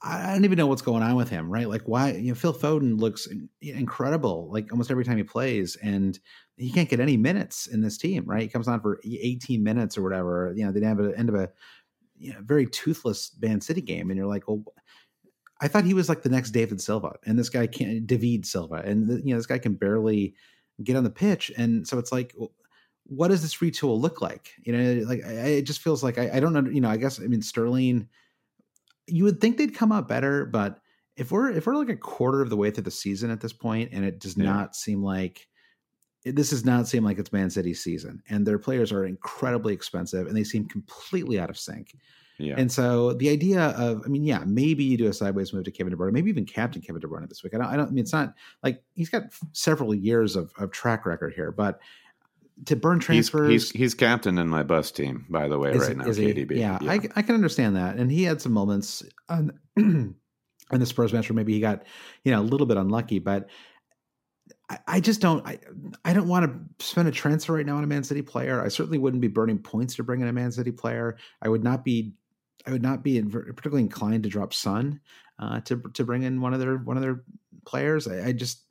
I 0.06 0.34
don't 0.34 0.44
even 0.44 0.58
know 0.58 0.66
what's 0.66 0.82
going 0.82 1.02
on 1.02 1.16
with 1.16 1.30
him, 1.30 1.50
right? 1.50 1.68
Like, 1.68 1.82
why, 1.86 2.12
you 2.12 2.28
know, 2.28 2.34
Phil 2.34 2.52
Foden 2.52 3.00
looks 3.00 3.26
incredible, 3.62 4.50
like 4.52 4.70
almost 4.70 4.90
every 4.90 5.04
time 5.04 5.16
he 5.16 5.22
plays, 5.22 5.76
and 5.76 6.18
he 6.58 6.70
can't 6.70 6.90
get 6.90 7.00
any 7.00 7.16
minutes 7.16 7.66
in 7.66 7.80
this 7.80 7.96
team, 7.96 8.24
right? 8.26 8.42
He 8.42 8.48
comes 8.48 8.68
on 8.68 8.82
for 8.82 9.00
18 9.02 9.62
minutes 9.62 9.96
or 9.96 10.02
whatever. 10.02 10.52
You 10.54 10.66
know, 10.66 10.72
they 10.72 10.86
have 10.86 10.98
an 10.98 11.14
end 11.16 11.30
of 11.30 11.34
a 11.34 11.48
you 12.18 12.32
know, 12.32 12.40
very 12.42 12.66
toothless 12.66 13.32
Man 13.40 13.62
City 13.62 13.80
game, 13.80 14.10
and 14.10 14.18
you're 14.18 14.28
like, 14.28 14.46
well, 14.46 14.62
I 15.62 15.68
thought 15.68 15.84
he 15.84 15.94
was 15.94 16.10
like 16.10 16.22
the 16.22 16.28
next 16.28 16.50
David 16.50 16.82
Silva, 16.82 17.14
and 17.24 17.38
this 17.38 17.48
guy 17.48 17.66
can't 17.66 18.06
David 18.06 18.44
Silva, 18.44 18.82
and 18.84 19.08
the, 19.08 19.22
you 19.24 19.32
know, 19.32 19.38
this 19.38 19.46
guy 19.46 19.58
can 19.58 19.74
barely 19.74 20.34
get 20.82 20.96
on 20.96 21.04
the 21.04 21.10
pitch, 21.10 21.50
and 21.56 21.86
so 21.86 21.98
it's 21.98 22.12
like. 22.12 22.34
What 23.06 23.28
does 23.28 23.42
this 23.42 23.56
retool 23.56 24.00
look 24.00 24.22
like? 24.22 24.54
You 24.62 24.72
know, 24.72 25.06
like 25.06 25.22
I, 25.26 25.58
it 25.58 25.66
just 25.66 25.82
feels 25.82 26.02
like 26.02 26.16
I, 26.16 26.30
I 26.36 26.40
don't 26.40 26.54
know. 26.54 26.64
You 26.70 26.80
know, 26.80 26.88
I 26.88 26.96
guess 26.96 27.20
I 27.20 27.24
mean 27.24 27.42
Sterling 27.42 28.08
you 29.06 29.24
would 29.24 29.40
think 29.40 29.56
they'd 29.56 29.74
come 29.74 29.92
out 29.92 30.08
better, 30.08 30.46
but 30.46 30.80
if 31.16 31.30
we're 31.30 31.50
if 31.50 31.66
we're 31.66 31.76
like 31.76 31.88
a 31.88 31.96
quarter 31.96 32.40
of 32.40 32.50
the 32.50 32.56
way 32.56 32.70
through 32.70 32.84
the 32.84 32.90
season 32.90 33.30
at 33.30 33.40
this 33.40 33.52
point, 33.52 33.90
and 33.92 34.04
it 34.04 34.18
does 34.18 34.36
yeah. 34.36 34.44
not 34.44 34.76
seem 34.76 35.02
like 35.02 35.48
this 36.24 36.50
does 36.50 36.64
not 36.64 36.88
seem 36.88 37.04
like 37.04 37.18
it's 37.18 37.32
Man 37.32 37.50
City's 37.50 37.82
season, 37.82 38.22
and 38.28 38.46
their 38.46 38.58
players 38.58 38.92
are 38.92 39.04
incredibly 39.04 39.74
expensive, 39.74 40.26
and 40.26 40.36
they 40.36 40.44
seem 40.44 40.66
completely 40.66 41.38
out 41.38 41.50
of 41.50 41.58
sync. 41.58 41.94
Yeah. 42.38 42.54
And 42.58 42.72
so 42.72 43.12
the 43.12 43.28
idea 43.28 43.60
of, 43.60 44.02
I 44.04 44.08
mean, 44.08 44.24
yeah, 44.24 44.42
maybe 44.44 44.82
you 44.82 44.96
do 44.96 45.06
a 45.06 45.12
sideways 45.12 45.52
move 45.52 45.64
to 45.64 45.70
Kevin 45.70 45.92
De 45.92 45.96
Bruyne, 45.96 46.12
maybe 46.12 46.30
even 46.30 46.44
captain 46.44 46.82
Kevin 46.82 47.00
De 47.00 47.06
Bruyne 47.06 47.28
this 47.28 47.44
week. 47.44 47.54
I 47.54 47.58
don't, 47.58 47.66
I 47.66 47.76
don't 47.76 47.88
I 47.88 47.90
mean, 47.90 48.02
it's 48.02 48.12
not 48.12 48.34
like 48.62 48.82
he's 48.94 49.08
got 49.08 49.24
several 49.52 49.94
years 49.94 50.34
of, 50.34 50.52
of 50.58 50.72
track 50.72 51.06
record 51.06 51.32
here, 51.34 51.52
but 51.52 51.78
to 52.66 52.76
burn 52.76 53.00
transfers. 53.00 53.50
He's, 53.50 53.70
he's, 53.70 53.80
he's 53.80 53.94
captain 53.94 54.38
in 54.38 54.48
my 54.48 54.62
bus 54.62 54.90
team, 54.90 55.26
by 55.28 55.48
the 55.48 55.58
way, 55.58 55.72
is, 55.72 55.86
right 55.86 55.96
now. 55.96 56.04
KDB. 56.04 56.56
Yeah, 56.56 56.78
yeah. 56.80 56.92
I, 56.92 57.00
I, 57.16 57.22
can 57.22 57.34
understand 57.34 57.76
that, 57.76 57.96
and 57.96 58.10
he 58.10 58.22
had 58.24 58.40
some 58.40 58.52
moments 58.52 59.02
on 59.28 59.58
in 59.76 60.14
the 60.70 60.86
Spurs 60.86 61.12
match 61.12 61.28
where 61.28 61.36
maybe 61.36 61.52
he 61.52 61.60
got 61.60 61.84
you 62.24 62.32
know 62.32 62.40
a 62.40 62.42
little 62.42 62.66
bit 62.66 62.76
unlucky, 62.76 63.18
but. 63.18 63.48
I, 64.68 64.78
I 64.86 65.00
just 65.00 65.20
don't. 65.20 65.46
I, 65.46 65.58
I 66.04 66.12
don't 66.14 66.28
want 66.28 66.46
to 66.78 66.84
spend 66.84 67.08
a 67.08 67.10
transfer 67.10 67.54
right 67.54 67.64
now 67.66 67.76
on 67.76 67.84
a 67.84 67.86
Man 67.86 68.02
City 68.02 68.22
player. 68.22 68.62
I 68.62 68.68
certainly 68.68 68.98
wouldn't 68.98 69.20
be 69.20 69.28
burning 69.28 69.58
points 69.58 69.94
to 69.96 70.02
bring 70.02 70.22
in 70.22 70.28
a 70.28 70.32
Man 70.32 70.52
City 70.52 70.70
player. 70.70 71.16
I 71.42 71.48
would 71.48 71.62
not 71.62 71.84
be 71.84 72.14
I 72.66 72.70
would 72.70 72.82
not 72.82 73.02
be 73.02 73.20
particularly 73.22 73.82
inclined 73.82 74.22
to 74.22 74.28
drop 74.28 74.54
Son 74.54 75.00
uh, 75.38 75.60
to 75.60 75.82
to 75.94 76.04
bring 76.04 76.22
in 76.22 76.40
one 76.40 76.54
of 76.54 76.60
their 76.60 76.76
one 76.76 76.96
of 76.96 77.02
their 77.02 77.24
players. 77.66 78.08
I, 78.08 78.28
I, 78.28 78.32
just 78.32 78.63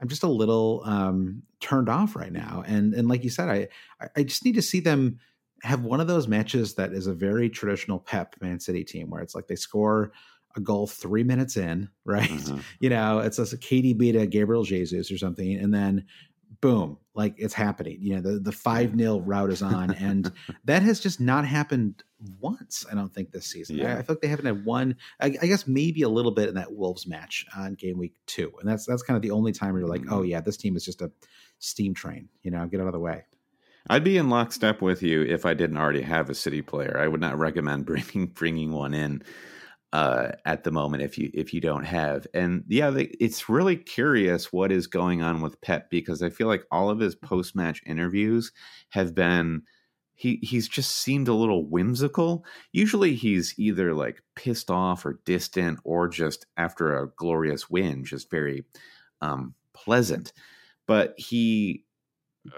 I'm 0.00 0.08
just 0.08 0.22
a 0.22 0.28
little 0.28 0.82
um, 0.84 1.42
turned 1.60 1.88
off 1.88 2.16
right 2.16 2.32
now. 2.32 2.62
And 2.66 2.94
and 2.94 3.08
like 3.08 3.24
you 3.24 3.30
said, 3.30 3.48
I 3.48 3.68
I 4.16 4.22
just 4.22 4.44
need 4.44 4.54
to 4.56 4.62
see 4.62 4.80
them 4.80 5.18
have 5.62 5.82
one 5.82 6.00
of 6.00 6.06
those 6.06 6.28
matches 6.28 6.74
that 6.74 6.92
is 6.92 7.06
a 7.06 7.14
very 7.14 7.48
traditional 7.48 7.98
Pep 7.98 8.36
Man 8.40 8.60
City 8.60 8.84
team 8.84 9.08
where 9.08 9.22
it's 9.22 9.34
like 9.34 9.46
they 9.46 9.56
score 9.56 10.12
a 10.56 10.60
goal 10.60 10.86
three 10.86 11.24
minutes 11.24 11.56
in, 11.56 11.88
right? 12.04 12.28
Mm-hmm. 12.28 12.58
You 12.80 12.90
know, 12.90 13.20
it's 13.20 13.38
a 13.38 13.44
KDB 13.44 14.12
to 14.12 14.26
Gabriel 14.26 14.64
Jesus 14.64 15.10
or 15.10 15.18
something, 15.18 15.54
and 15.54 15.72
then 15.72 16.04
boom, 16.64 16.96
like 17.14 17.34
it's 17.36 17.52
happening. 17.52 17.98
You 18.00 18.14
know, 18.14 18.22
the 18.22 18.38
the 18.40 18.50
five 18.50 18.96
0 18.96 19.20
route 19.20 19.50
is 19.50 19.60
on, 19.60 19.90
and 19.90 20.32
that 20.64 20.82
has 20.82 20.98
just 20.98 21.20
not 21.20 21.44
happened 21.44 22.02
once. 22.40 22.86
I 22.90 22.94
don't 22.94 23.12
think 23.12 23.32
this 23.32 23.44
season. 23.44 23.76
Yeah. 23.76 23.96
I, 23.96 23.98
I 23.98 24.02
feel 24.02 24.14
like 24.14 24.22
they 24.22 24.28
haven't 24.28 24.46
had 24.46 24.64
one. 24.64 24.96
I, 25.20 25.26
I, 25.42 25.46
guess 25.46 25.66
maybe 25.66 26.00
a 26.00 26.08
little 26.08 26.30
bit 26.30 26.48
in 26.48 26.54
that 26.54 26.72
Wolves 26.72 27.06
match 27.06 27.44
on 27.54 27.74
game 27.74 27.98
week 27.98 28.14
two, 28.24 28.50
and 28.60 28.68
that's 28.68 28.86
that's 28.86 29.02
kind 29.02 29.14
of 29.14 29.22
the 29.22 29.30
only 29.30 29.52
time 29.52 29.72
where 29.72 29.80
you're 29.80 29.90
like, 29.90 30.06
oh 30.10 30.20
mm-hmm. 30.20 30.30
yeah, 30.30 30.40
this 30.40 30.56
team 30.56 30.74
is 30.74 30.86
just 30.86 31.02
a 31.02 31.12
steam 31.58 31.92
train. 31.92 32.30
You 32.42 32.50
know, 32.50 32.66
get 32.66 32.80
out 32.80 32.86
of 32.86 32.94
the 32.94 32.98
way. 32.98 33.24
I'd 33.90 34.02
be 34.02 34.16
in 34.16 34.30
lockstep 34.30 34.80
with 34.80 35.02
you 35.02 35.20
if 35.20 35.44
I 35.44 35.52
didn't 35.52 35.76
already 35.76 36.00
have 36.00 36.30
a 36.30 36.34
city 36.34 36.62
player. 36.62 36.96
I 36.98 37.08
would 37.08 37.20
not 37.20 37.38
recommend 37.38 37.84
bringing 37.84 38.28
bringing 38.28 38.72
one 38.72 38.94
in 38.94 39.22
uh, 39.94 40.32
at 40.44 40.64
the 40.64 40.72
moment 40.72 41.04
if 41.04 41.16
you 41.16 41.30
if 41.32 41.54
you 41.54 41.60
don't 41.60 41.84
have. 41.84 42.26
And 42.34 42.64
yeah, 42.66 42.90
they, 42.90 43.04
it's 43.20 43.48
really 43.48 43.76
curious 43.76 44.52
what 44.52 44.72
is 44.72 44.88
going 44.88 45.22
on 45.22 45.40
with 45.40 45.60
Pep 45.60 45.88
because 45.88 46.20
I 46.20 46.30
feel 46.30 46.48
like 46.48 46.64
all 46.72 46.90
of 46.90 46.98
his 46.98 47.14
post 47.14 47.54
match 47.54 47.80
interviews 47.86 48.50
have 48.88 49.14
been 49.14 49.62
he 50.16 50.40
he's 50.42 50.66
just 50.66 50.96
seemed 50.96 51.28
a 51.28 51.34
little 51.34 51.64
whimsical. 51.64 52.44
Usually 52.72 53.14
he's 53.14 53.54
either 53.56 53.94
like 53.94 54.20
pissed 54.34 54.68
off 54.68 55.06
or 55.06 55.20
distant 55.24 55.78
or 55.84 56.08
just 56.08 56.44
after 56.56 56.98
a 56.98 57.10
glorious 57.10 57.70
win, 57.70 58.04
just 58.04 58.32
very 58.32 58.64
um, 59.20 59.54
pleasant. 59.74 60.32
But 60.88 61.14
he 61.16 61.84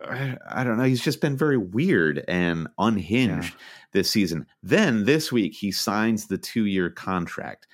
I, 0.05 0.65
don't 0.65 0.79
know. 0.79 0.85
He's 0.85 1.03
just 1.03 1.21
been 1.21 1.37
very 1.37 1.57
weird 1.57 2.25
and 2.27 2.69
unhinged 2.79 3.55
yeah. 3.55 3.61
this 3.93 4.11
season. 4.11 4.47
Then 4.63 5.05
this 5.05 5.31
week, 5.31 5.55
he 5.55 5.71
signs 5.71 6.27
the 6.27 6.39
two 6.39 6.67
year 6.67 6.91
contract. 6.91 7.67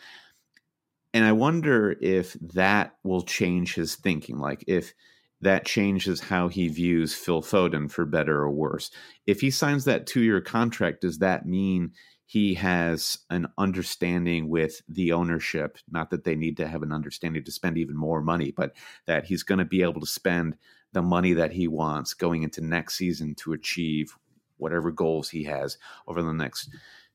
And 1.15 1.25
I 1.25 1.33
wonder 1.33 1.97
if 2.01 2.35
that 2.55 2.97
will 3.03 3.23
change 3.23 3.75
his 3.75 3.97
thinking. 3.97 4.39
Like, 4.39 4.65
if 4.67 4.95
that 5.43 5.67
changes 5.67 6.21
how 6.21 6.49
he 6.49 6.69
views 6.69 7.15
Phil 7.15 7.43
Foden 7.43 7.91
for 7.91 8.07
better 8.07 8.39
or 8.39 8.51
worse. 8.51 8.91
If 9.27 9.41
he 9.41 9.51
signs 9.51 9.85
that 9.85 10.07
two 10.07 10.21
year 10.23 10.41
contract, 10.41 11.03
does 11.03 11.19
that 11.19 11.45
mean 11.47 11.93
he 12.25 12.55
has 12.55 13.19
an 13.29 13.49
understanding 13.59 14.49
with 14.49 14.81
the 14.89 15.13
ownership? 15.13 15.79
Not 15.91 16.11
that 16.11 16.25
they 16.25 16.37
need 16.37 16.57
to 16.59 16.69
have 16.69 16.83
an 16.83 16.93
understanding 16.93 17.45
to 17.45 17.53
spend 17.53 17.77
even 17.77 17.97
more 17.97 18.23
money, 18.23 18.53
but 18.57 18.75
that 19.07 19.25
he's 19.25 19.43
going 19.43 19.59
to 19.59 19.65
be 19.65 19.83
able 19.83 20.01
to 20.01 20.07
spend 20.07 20.57
the 20.93 21.03
money 21.03 21.33
that 21.35 21.53
he 21.53 21.69
wants 21.69 22.15
going 22.15 22.43
into 22.43 22.61
next 22.61 22.95
season 22.95 23.35
to 23.37 23.53
achieve 23.53 24.17
whatever 24.59 24.91
goals 24.91 25.29
he 25.29 25.45
has 25.45 25.79
over 26.07 26.23
the 26.23 26.33
next 26.33 26.69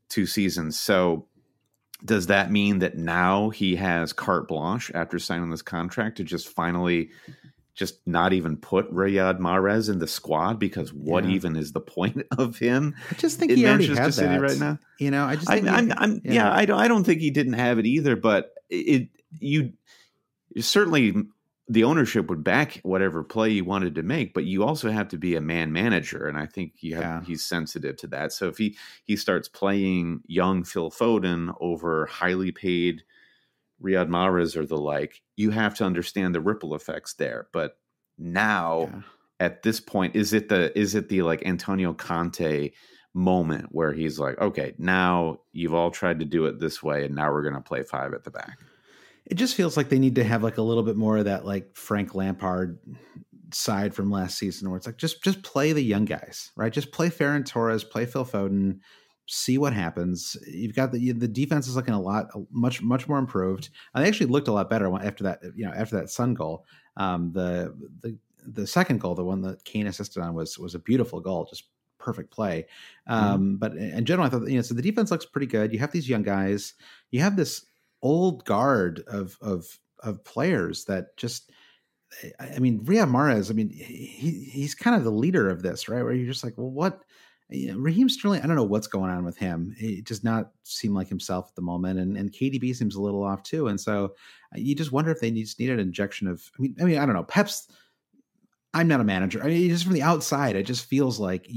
two 0.09 0.25
seasons. 0.25 0.79
So 0.79 1.27
does 2.03 2.27
that 2.27 2.51
mean 2.51 2.79
that 2.79 2.97
now 2.97 3.49
he 3.49 3.75
has 3.75 4.13
carte 4.13 4.47
blanche 4.47 4.91
after 4.93 5.17
signing 5.17 5.49
this 5.49 5.61
contract 5.61 6.17
to 6.17 6.23
just 6.23 6.47
finally 6.47 7.09
just 7.73 7.99
not 8.07 8.33
even 8.33 8.57
put 8.57 8.91
Riyad 8.91 9.39
Mahrez 9.39 9.89
in 9.89 9.99
the 9.99 10.07
squad 10.07 10.57
because 10.57 10.91
what 10.91 11.23
yeah. 11.23 11.31
even 11.31 11.55
is 11.55 11.71
the 11.71 11.79
point 11.79 12.25
of 12.37 12.57
him? 12.57 12.95
I 13.11 13.15
just 13.15 13.39
think 13.39 13.51
he 13.51 13.63
Manchester 13.63 13.95
already 13.95 14.11
City 14.11 14.27
that. 14.27 14.41
right 14.41 14.59
now. 14.59 14.79
You 14.99 15.11
know, 15.11 15.25
I 15.25 15.35
just 15.35 15.49
I, 15.49 15.57
I'm, 15.57 15.93
I'm, 15.95 16.21
yeah. 16.23 16.33
yeah, 16.33 16.51
I 16.51 16.65
don't 16.65 16.79
I 16.79 16.87
don't 16.87 17.03
think 17.03 17.21
he 17.21 17.29
didn't 17.29 17.53
have 17.53 17.79
it 17.79 17.85
either, 17.85 18.15
but 18.15 18.53
it 18.69 19.09
you 19.39 19.73
certainly 20.59 21.15
the 21.69 21.83
ownership 21.83 22.29
would 22.29 22.43
back 22.43 22.79
whatever 22.83 23.23
play 23.23 23.49
you 23.49 23.65
wanted 23.65 23.95
to 23.95 24.03
make, 24.03 24.33
but 24.33 24.45
you 24.45 24.63
also 24.63 24.89
have 24.89 25.09
to 25.09 25.17
be 25.17 25.35
a 25.35 25.41
man 25.41 25.73
manager, 25.73 26.27
and 26.27 26.37
I 26.37 26.45
think 26.45 26.73
have, 26.83 27.01
yeah. 27.01 27.21
he's 27.25 27.43
sensitive 27.43 27.97
to 27.97 28.07
that. 28.07 28.31
So 28.31 28.47
if 28.47 28.57
he 28.57 28.77
he 29.03 29.15
starts 29.17 29.49
playing 29.49 30.21
young 30.27 30.63
Phil 30.63 30.89
Foden 30.89 31.53
over 31.59 32.05
highly 32.05 32.51
paid 32.51 33.03
Riyad 33.83 34.07
Mahrez 34.07 34.55
or 34.55 34.65
the 34.65 34.77
like, 34.77 35.21
you 35.35 35.51
have 35.51 35.75
to 35.75 35.83
understand 35.83 36.33
the 36.33 36.41
ripple 36.41 36.73
effects 36.73 37.13
there. 37.15 37.47
But 37.51 37.77
now, 38.17 38.89
yeah. 38.93 39.01
at 39.41 39.63
this 39.63 39.81
point, 39.81 40.15
is 40.15 40.33
it 40.33 40.47
the 40.47 40.77
is 40.77 40.95
it 40.95 41.09
the 41.09 41.23
like 41.23 41.45
Antonio 41.45 41.93
Conte 41.93 42.71
moment 43.13 43.67
where 43.71 43.91
he's 43.91 44.19
like, 44.19 44.39
okay, 44.39 44.73
now 44.77 45.41
you've 45.51 45.73
all 45.73 45.91
tried 45.91 46.19
to 46.19 46.25
do 46.25 46.45
it 46.45 46.61
this 46.61 46.81
way, 46.81 47.03
and 47.03 47.15
now 47.15 47.29
we're 47.29 47.41
going 47.41 47.55
to 47.55 47.61
play 47.61 47.83
five 47.83 48.13
at 48.13 48.23
the 48.23 48.31
back 48.31 48.57
it 49.29 49.35
just 49.35 49.55
feels 49.55 49.75
like 49.75 49.89
they 49.89 49.99
need 49.99 50.15
to 50.15 50.23
have 50.23 50.41
like 50.41 50.57
a 50.57 50.61
little 50.61 50.83
bit 50.83 50.95
more 50.95 51.17
of 51.17 51.25
that 51.25 51.45
like 51.45 51.75
Frank 51.75 52.15
Lampard 52.15 52.79
side 53.53 53.93
from 53.93 54.09
last 54.09 54.37
season 54.37 54.69
where 54.69 54.77
it's 54.77 54.87
like 54.87 54.97
just 54.97 55.23
just 55.23 55.43
play 55.43 55.73
the 55.73 55.83
young 55.83 56.05
guys, 56.05 56.51
right? 56.55 56.71
Just 56.71 56.91
play 56.91 57.09
Ferran 57.09 57.45
Torres, 57.45 57.83
play 57.83 58.05
Phil 58.05 58.25
Foden, 58.25 58.79
see 59.25 59.57
what 59.57 59.73
happens. 59.73 60.37
You've 60.47 60.75
got 60.75 60.93
the 60.93 61.11
the 61.11 61.27
defense 61.27 61.67
is 61.67 61.75
looking 61.75 61.93
a 61.93 62.01
lot 62.01 62.27
much 62.51 62.81
much 62.81 63.07
more 63.09 63.19
improved. 63.19 63.69
And 63.93 64.03
they 64.03 64.07
actually 64.07 64.27
looked 64.27 64.47
a 64.47 64.53
lot 64.53 64.69
better 64.69 64.93
after 64.95 65.25
that 65.25 65.41
you 65.55 65.65
know 65.65 65.73
after 65.73 65.97
that 65.97 66.09
Son 66.09 66.33
goal. 66.33 66.65
Um, 66.95 67.31
the 67.33 67.75
the 68.01 68.17
the 68.45 68.65
second 68.65 69.01
goal, 69.01 69.13
the 69.13 69.25
one 69.25 69.41
that 69.41 69.65
Kane 69.65 69.87
assisted 69.87 70.21
on, 70.21 70.33
was 70.33 70.57
was 70.57 70.73
a 70.73 70.79
beautiful 70.79 71.19
goal, 71.19 71.45
just 71.49 71.65
perfect 71.99 72.31
play. 72.31 72.65
Mm-hmm. 73.09 73.13
Um, 73.13 73.41
mm-hmm. 73.41 73.55
But 73.57 73.75
in 73.75 74.05
general, 74.05 74.25
I 74.25 74.29
thought 74.29 74.47
you 74.47 74.55
know 74.55 74.61
so 74.61 74.73
the 74.73 74.81
defense 74.81 75.11
looks 75.11 75.25
pretty 75.25 75.47
good. 75.47 75.73
You 75.73 75.79
have 75.79 75.91
these 75.91 76.07
young 76.09 76.23
guys. 76.23 76.73
You 77.11 77.19
have 77.21 77.35
this 77.35 77.65
old 78.01 78.45
guard 78.45 79.03
of 79.07 79.37
of 79.41 79.67
of 80.03 80.23
players 80.23 80.85
that 80.85 81.17
just 81.17 81.51
I 82.39 82.59
mean, 82.59 82.83
Riyad 82.85 83.09
Mahrez, 83.11 83.51
I 83.51 83.53
mean, 83.53 83.69
he, 83.69 84.49
he's 84.51 84.73
kind 84.73 84.95
of 84.95 85.03
the 85.03 85.11
leader 85.11 85.49
of 85.49 85.61
this, 85.61 85.89
right? 85.89 86.03
Where 86.03 86.13
you're 86.13 86.31
just 86.31 86.43
like, 86.43 86.57
well, 86.57 86.71
what? 86.71 87.01
You 87.49 87.71
know, 87.71 87.77
Raheem 87.77 88.09
Sterling, 88.09 88.41
I 88.41 88.47
don't 88.47 88.55
know 88.55 88.63
what's 88.63 88.87
going 88.87 89.09
on 89.09 89.23
with 89.23 89.37
him. 89.37 89.73
He 89.77 90.01
does 90.01 90.23
not 90.23 90.51
seem 90.63 90.93
like 90.93 91.07
himself 91.07 91.47
at 91.49 91.55
the 91.55 91.61
moment, 91.61 91.99
and 91.99 92.17
and 92.17 92.31
KDB 92.31 92.75
seems 92.75 92.95
a 92.95 93.01
little 93.01 93.23
off 93.23 93.41
too. 93.43 93.67
And 93.67 93.79
so 93.79 94.15
uh, 94.53 94.57
you 94.57 94.75
just 94.75 94.91
wonder 94.91 95.11
if 95.11 95.21
they 95.21 95.31
need, 95.31 95.47
need 95.57 95.69
an 95.69 95.79
injection 95.79 96.27
of. 96.27 96.49
I 96.57 96.61
mean, 96.61 96.75
I 96.81 96.83
mean, 96.83 96.97
I 96.97 97.05
don't 97.05 97.15
know. 97.15 97.23
Pep's. 97.23 97.69
I'm 98.73 98.89
not 98.89 98.99
a 98.99 99.05
manager. 99.05 99.41
I 99.41 99.47
mean, 99.47 99.69
just 99.69 99.85
from 99.85 99.93
the 99.93 100.03
outside, 100.03 100.57
it 100.57 100.63
just 100.63 100.85
feels 100.85 101.19
like 101.19 101.49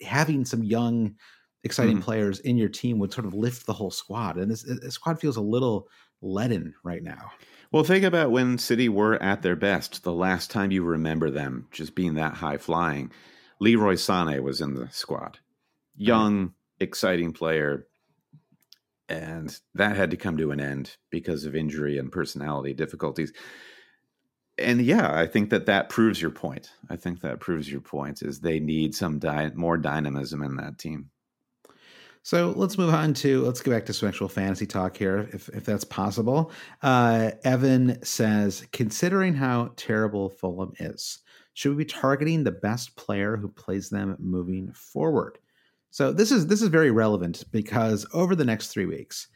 having 0.00 0.44
some 0.44 0.62
young, 0.62 1.16
exciting 1.64 1.98
mm. 1.98 2.02
players 2.02 2.40
in 2.40 2.56
your 2.56 2.68
team 2.68 2.98
would 2.98 3.12
sort 3.12 3.26
of 3.26 3.34
lift 3.34 3.66
the 3.66 3.72
whole 3.72 3.90
squad. 3.90 4.36
And 4.36 4.50
this, 4.50 4.62
this 4.62 4.94
squad 4.94 5.20
feels 5.20 5.36
a 5.36 5.42
little 5.42 5.88
leaden 6.20 6.74
right 6.82 7.02
now. 7.02 7.30
Well, 7.70 7.84
think 7.84 8.04
about 8.04 8.30
when 8.30 8.58
City 8.58 8.88
were 8.88 9.20
at 9.22 9.42
their 9.42 9.56
best. 9.56 10.04
The 10.04 10.12
last 10.12 10.50
time 10.50 10.70
you 10.70 10.84
remember 10.84 11.30
them 11.30 11.68
just 11.70 11.94
being 11.94 12.14
that 12.14 12.34
high 12.34 12.58
flying, 12.58 13.10
Leroy 13.60 13.94
Sané 13.94 14.42
was 14.42 14.60
in 14.60 14.74
the 14.74 14.88
squad. 14.90 15.38
Young, 15.96 16.52
exciting 16.80 17.32
player. 17.32 17.86
And 19.08 19.56
that 19.74 19.96
had 19.96 20.10
to 20.10 20.16
come 20.16 20.36
to 20.38 20.50
an 20.50 20.60
end 20.60 20.96
because 21.10 21.44
of 21.44 21.54
injury 21.54 21.98
and 21.98 22.12
personality 22.12 22.74
difficulties. 22.74 23.32
And 24.58 24.82
yeah, 24.82 25.18
I 25.18 25.26
think 25.26 25.50
that 25.50 25.66
that 25.66 25.88
proves 25.88 26.20
your 26.20 26.30
point. 26.30 26.70
I 26.90 26.96
think 26.96 27.20
that 27.20 27.40
proves 27.40 27.70
your 27.70 27.80
point 27.80 28.22
is 28.22 28.40
they 28.40 28.60
need 28.60 28.94
some 28.94 29.18
di- 29.18 29.52
more 29.54 29.78
dynamism 29.78 30.42
in 30.42 30.56
that 30.56 30.78
team. 30.78 31.10
So 32.24 32.52
let's 32.56 32.78
move 32.78 32.94
on 32.94 33.14
to 33.14 33.42
let's 33.42 33.60
go 33.60 33.72
back 33.72 33.84
to 33.86 33.92
some 33.92 34.08
actual 34.08 34.28
fantasy 34.28 34.66
talk 34.66 34.96
here, 34.96 35.28
if 35.32 35.48
if 35.48 35.64
that's 35.64 35.84
possible. 35.84 36.52
Uh, 36.80 37.32
Evan 37.42 38.02
says, 38.04 38.64
considering 38.72 39.34
how 39.34 39.72
terrible 39.76 40.30
Fulham 40.30 40.72
is, 40.78 41.18
should 41.54 41.70
we 41.70 41.84
be 41.84 41.90
targeting 41.90 42.44
the 42.44 42.52
best 42.52 42.96
player 42.96 43.36
who 43.36 43.48
plays 43.48 43.90
them 43.90 44.16
moving 44.20 44.72
forward? 44.72 45.38
So 45.90 46.12
this 46.12 46.30
is 46.30 46.46
this 46.46 46.62
is 46.62 46.68
very 46.68 46.92
relevant 46.92 47.44
because 47.50 48.06
over 48.14 48.36
the 48.36 48.44
next 48.44 48.68
three 48.68 48.86
weeks, 48.86 49.26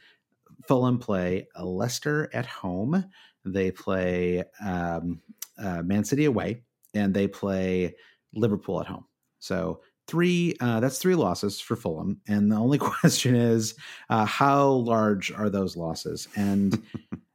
Fulham 0.65 0.97
play 0.97 1.45
Leicester 1.61 2.29
at 2.33 2.45
home, 2.45 3.03
they 3.43 3.69
play 3.69 4.43
um, 4.65 5.21
uh, 5.59 5.83
Man 5.83 6.05
City 6.05 6.23
away, 6.23 6.63
and 6.93 7.13
they 7.13 7.27
play 7.27 7.95
Liverpool 8.33 8.79
at 8.79 8.87
home. 8.87 9.05
So 9.39 9.81
three 10.07 10.55
uh, 10.59 10.79
that's 10.79 10.97
three 10.97 11.15
losses 11.15 11.59
for 11.59 11.75
fulham 11.75 12.19
and 12.27 12.51
the 12.51 12.55
only 12.55 12.77
question 12.79 13.35
is 13.35 13.75
uh, 14.09 14.25
how 14.25 14.69
large 14.69 15.31
are 15.31 15.49
those 15.49 15.75
losses? 15.75 16.27
And 16.35 16.81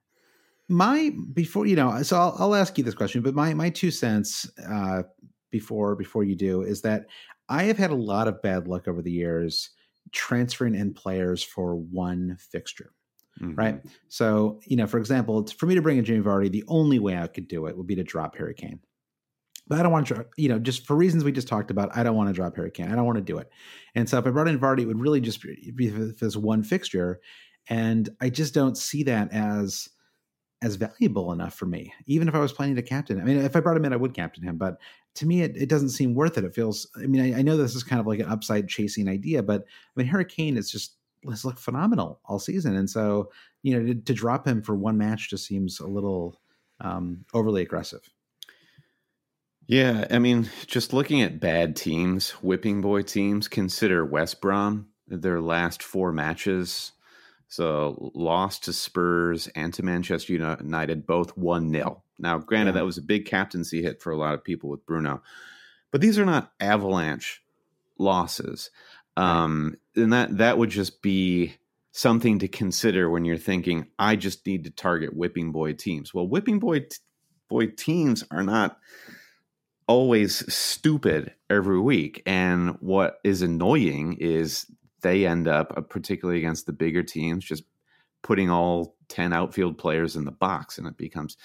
my 0.72 1.12
before 1.32 1.66
you 1.66 1.76
know 1.76 2.02
so 2.02 2.16
I'll, 2.16 2.34
I'll, 2.38 2.54
ask 2.54 2.78
you 2.78 2.84
this 2.84 2.94
question 2.94 3.22
but 3.22 3.34
my 3.34 3.52
my 3.54 3.70
two 3.70 3.90
cents 3.90 4.50
uh, 4.66 5.02
before 5.50 5.94
before 5.96 6.24
you 6.24 6.34
do 6.34 6.62
is 6.62 6.80
that 6.82 7.06
i 7.48 7.64
have 7.64 7.76
had 7.76 7.90
a 7.90 7.96
lot 7.96 8.26
of 8.26 8.40
bad 8.42 8.66
luck 8.66 8.88
over 8.88 9.02
the 9.02 9.10
years 9.10 9.70
transferring 10.12 10.74
in 10.74 10.94
players 10.94 11.42
for 11.42 11.74
one 11.74 12.36
fixture 12.38 12.92
mm-hmm. 13.40 13.54
right 13.54 13.82
so 14.08 14.60
you 14.64 14.76
know 14.76 14.86
for 14.86 14.98
example 14.98 15.46
for 15.46 15.66
me 15.66 15.74
to 15.74 15.82
bring 15.82 15.98
in 15.98 16.04
Jamie 16.04 16.24
Vardy 16.24 16.50
the 16.50 16.64
only 16.68 16.98
way 16.98 17.18
i 17.18 17.26
could 17.26 17.48
do 17.48 17.66
it 17.66 17.76
would 17.76 17.86
be 17.86 17.96
to 17.96 18.04
drop 18.04 18.36
harry 18.36 18.54
kane 18.54 18.80
but 19.66 19.78
I 19.78 19.82
don't 19.82 19.92
want 19.92 20.08
to, 20.08 20.26
you 20.36 20.48
know, 20.48 20.58
just 20.58 20.86
for 20.86 20.96
reasons 20.96 21.24
we 21.24 21.32
just 21.32 21.48
talked 21.48 21.70
about, 21.70 21.96
I 21.96 22.02
don't 22.02 22.16
want 22.16 22.28
to 22.28 22.34
drop 22.34 22.56
Harry 22.56 22.70
Kane. 22.70 22.90
I 22.90 22.96
don't 22.96 23.06
want 23.06 23.16
to 23.16 23.22
do 23.22 23.38
it. 23.38 23.50
And 23.94 24.08
so 24.08 24.18
if 24.18 24.26
I 24.26 24.30
brought 24.30 24.48
in 24.48 24.58
Vardy, 24.58 24.82
it 24.82 24.86
would 24.86 25.00
really 25.00 25.20
just 25.20 25.42
be 25.42 25.88
this 25.88 26.36
one 26.36 26.62
fixture. 26.62 27.20
And 27.68 28.08
I 28.20 28.28
just 28.28 28.54
don't 28.54 28.76
see 28.76 29.02
that 29.04 29.32
as 29.32 29.88
as 30.62 30.76
valuable 30.76 31.32
enough 31.32 31.54
for 31.54 31.66
me, 31.66 31.92
even 32.06 32.28
if 32.28 32.34
I 32.36 32.38
was 32.38 32.52
planning 32.52 32.76
to 32.76 32.82
captain. 32.82 33.20
I 33.20 33.24
mean, 33.24 33.38
if 33.38 33.56
I 33.56 33.60
brought 33.60 33.76
him 33.76 33.84
in, 33.84 33.92
I 33.92 33.96
would 33.96 34.14
captain 34.14 34.44
him. 34.44 34.58
But 34.58 34.76
to 35.16 35.26
me, 35.26 35.42
it, 35.42 35.56
it 35.56 35.68
doesn't 35.68 35.88
seem 35.88 36.14
worth 36.14 36.38
it. 36.38 36.44
It 36.44 36.54
feels, 36.54 36.88
I 36.96 37.06
mean, 37.06 37.34
I, 37.34 37.40
I 37.40 37.42
know 37.42 37.56
this 37.56 37.74
is 37.74 37.82
kind 37.82 37.98
of 37.98 38.06
like 38.06 38.20
an 38.20 38.28
upside 38.28 38.68
chasing 38.68 39.08
idea, 39.08 39.42
but 39.42 39.62
I 39.62 39.90
mean, 39.96 40.06
Harry 40.06 40.24
Kane 40.24 40.56
is 40.56 40.70
just, 40.70 40.94
has 41.28 41.44
looked 41.44 41.58
phenomenal 41.58 42.20
all 42.26 42.38
season. 42.38 42.76
And 42.76 42.88
so, 42.88 43.32
you 43.64 43.76
know, 43.76 43.86
to, 43.86 43.94
to 44.00 44.14
drop 44.14 44.46
him 44.46 44.62
for 44.62 44.76
one 44.76 44.96
match 44.96 45.30
just 45.30 45.46
seems 45.46 45.80
a 45.80 45.86
little 45.86 46.40
um, 46.80 47.24
overly 47.34 47.62
aggressive. 47.62 48.08
Yeah, 49.66 50.06
I 50.10 50.18
mean, 50.18 50.50
just 50.66 50.92
looking 50.92 51.22
at 51.22 51.40
bad 51.40 51.76
teams, 51.76 52.30
whipping 52.42 52.80
boy 52.80 53.02
teams, 53.02 53.48
consider 53.48 54.04
West 54.04 54.40
Brom, 54.40 54.88
their 55.06 55.40
last 55.40 55.82
four 55.82 56.12
matches. 56.12 56.92
So 57.48 58.12
lost 58.14 58.64
to 58.64 58.72
Spurs 58.72 59.48
and 59.54 59.72
to 59.74 59.82
Manchester 59.82 60.32
United, 60.32 61.06
both 61.06 61.36
1 61.36 61.70
0. 61.70 62.02
Now, 62.18 62.38
granted, 62.38 62.70
yeah. 62.70 62.80
that 62.80 62.86
was 62.86 62.98
a 62.98 63.02
big 63.02 63.26
captaincy 63.26 63.82
hit 63.82 64.02
for 64.02 64.10
a 64.10 64.16
lot 64.16 64.34
of 64.34 64.42
people 64.42 64.70
with 64.70 64.86
Bruno, 64.86 65.22
but 65.90 66.00
these 66.00 66.18
are 66.18 66.24
not 66.24 66.52
avalanche 66.60 67.42
losses. 67.98 68.70
Um, 69.16 69.76
and 69.94 70.12
that, 70.12 70.38
that 70.38 70.56
would 70.56 70.70
just 70.70 71.02
be 71.02 71.56
something 71.90 72.38
to 72.38 72.48
consider 72.48 73.10
when 73.10 73.26
you're 73.26 73.36
thinking, 73.36 73.88
I 73.98 74.16
just 74.16 74.46
need 74.46 74.64
to 74.64 74.70
target 74.70 75.14
whipping 75.14 75.52
boy 75.52 75.74
teams. 75.74 76.14
Well, 76.14 76.26
whipping 76.26 76.58
boy, 76.58 76.80
t- 76.80 76.96
boy 77.48 77.66
teams 77.66 78.24
are 78.30 78.42
not 78.42 78.78
always 79.92 80.50
stupid 80.52 81.34
every 81.50 81.78
week. 81.78 82.22
And 82.24 82.78
what 82.80 83.18
is 83.24 83.42
annoying 83.42 84.16
is 84.20 84.64
they 85.02 85.26
end 85.26 85.46
up, 85.46 85.74
uh, 85.76 85.82
particularly 85.82 86.38
against 86.38 86.64
the 86.64 86.72
bigger 86.72 87.02
teams, 87.02 87.44
just 87.44 87.64
putting 88.22 88.48
all 88.48 88.96
10 89.08 89.34
outfield 89.34 89.76
players 89.76 90.16
in 90.16 90.24
the 90.24 90.30
box 90.30 90.78
and 90.78 90.86
it 90.86 90.96
becomes 90.96 91.36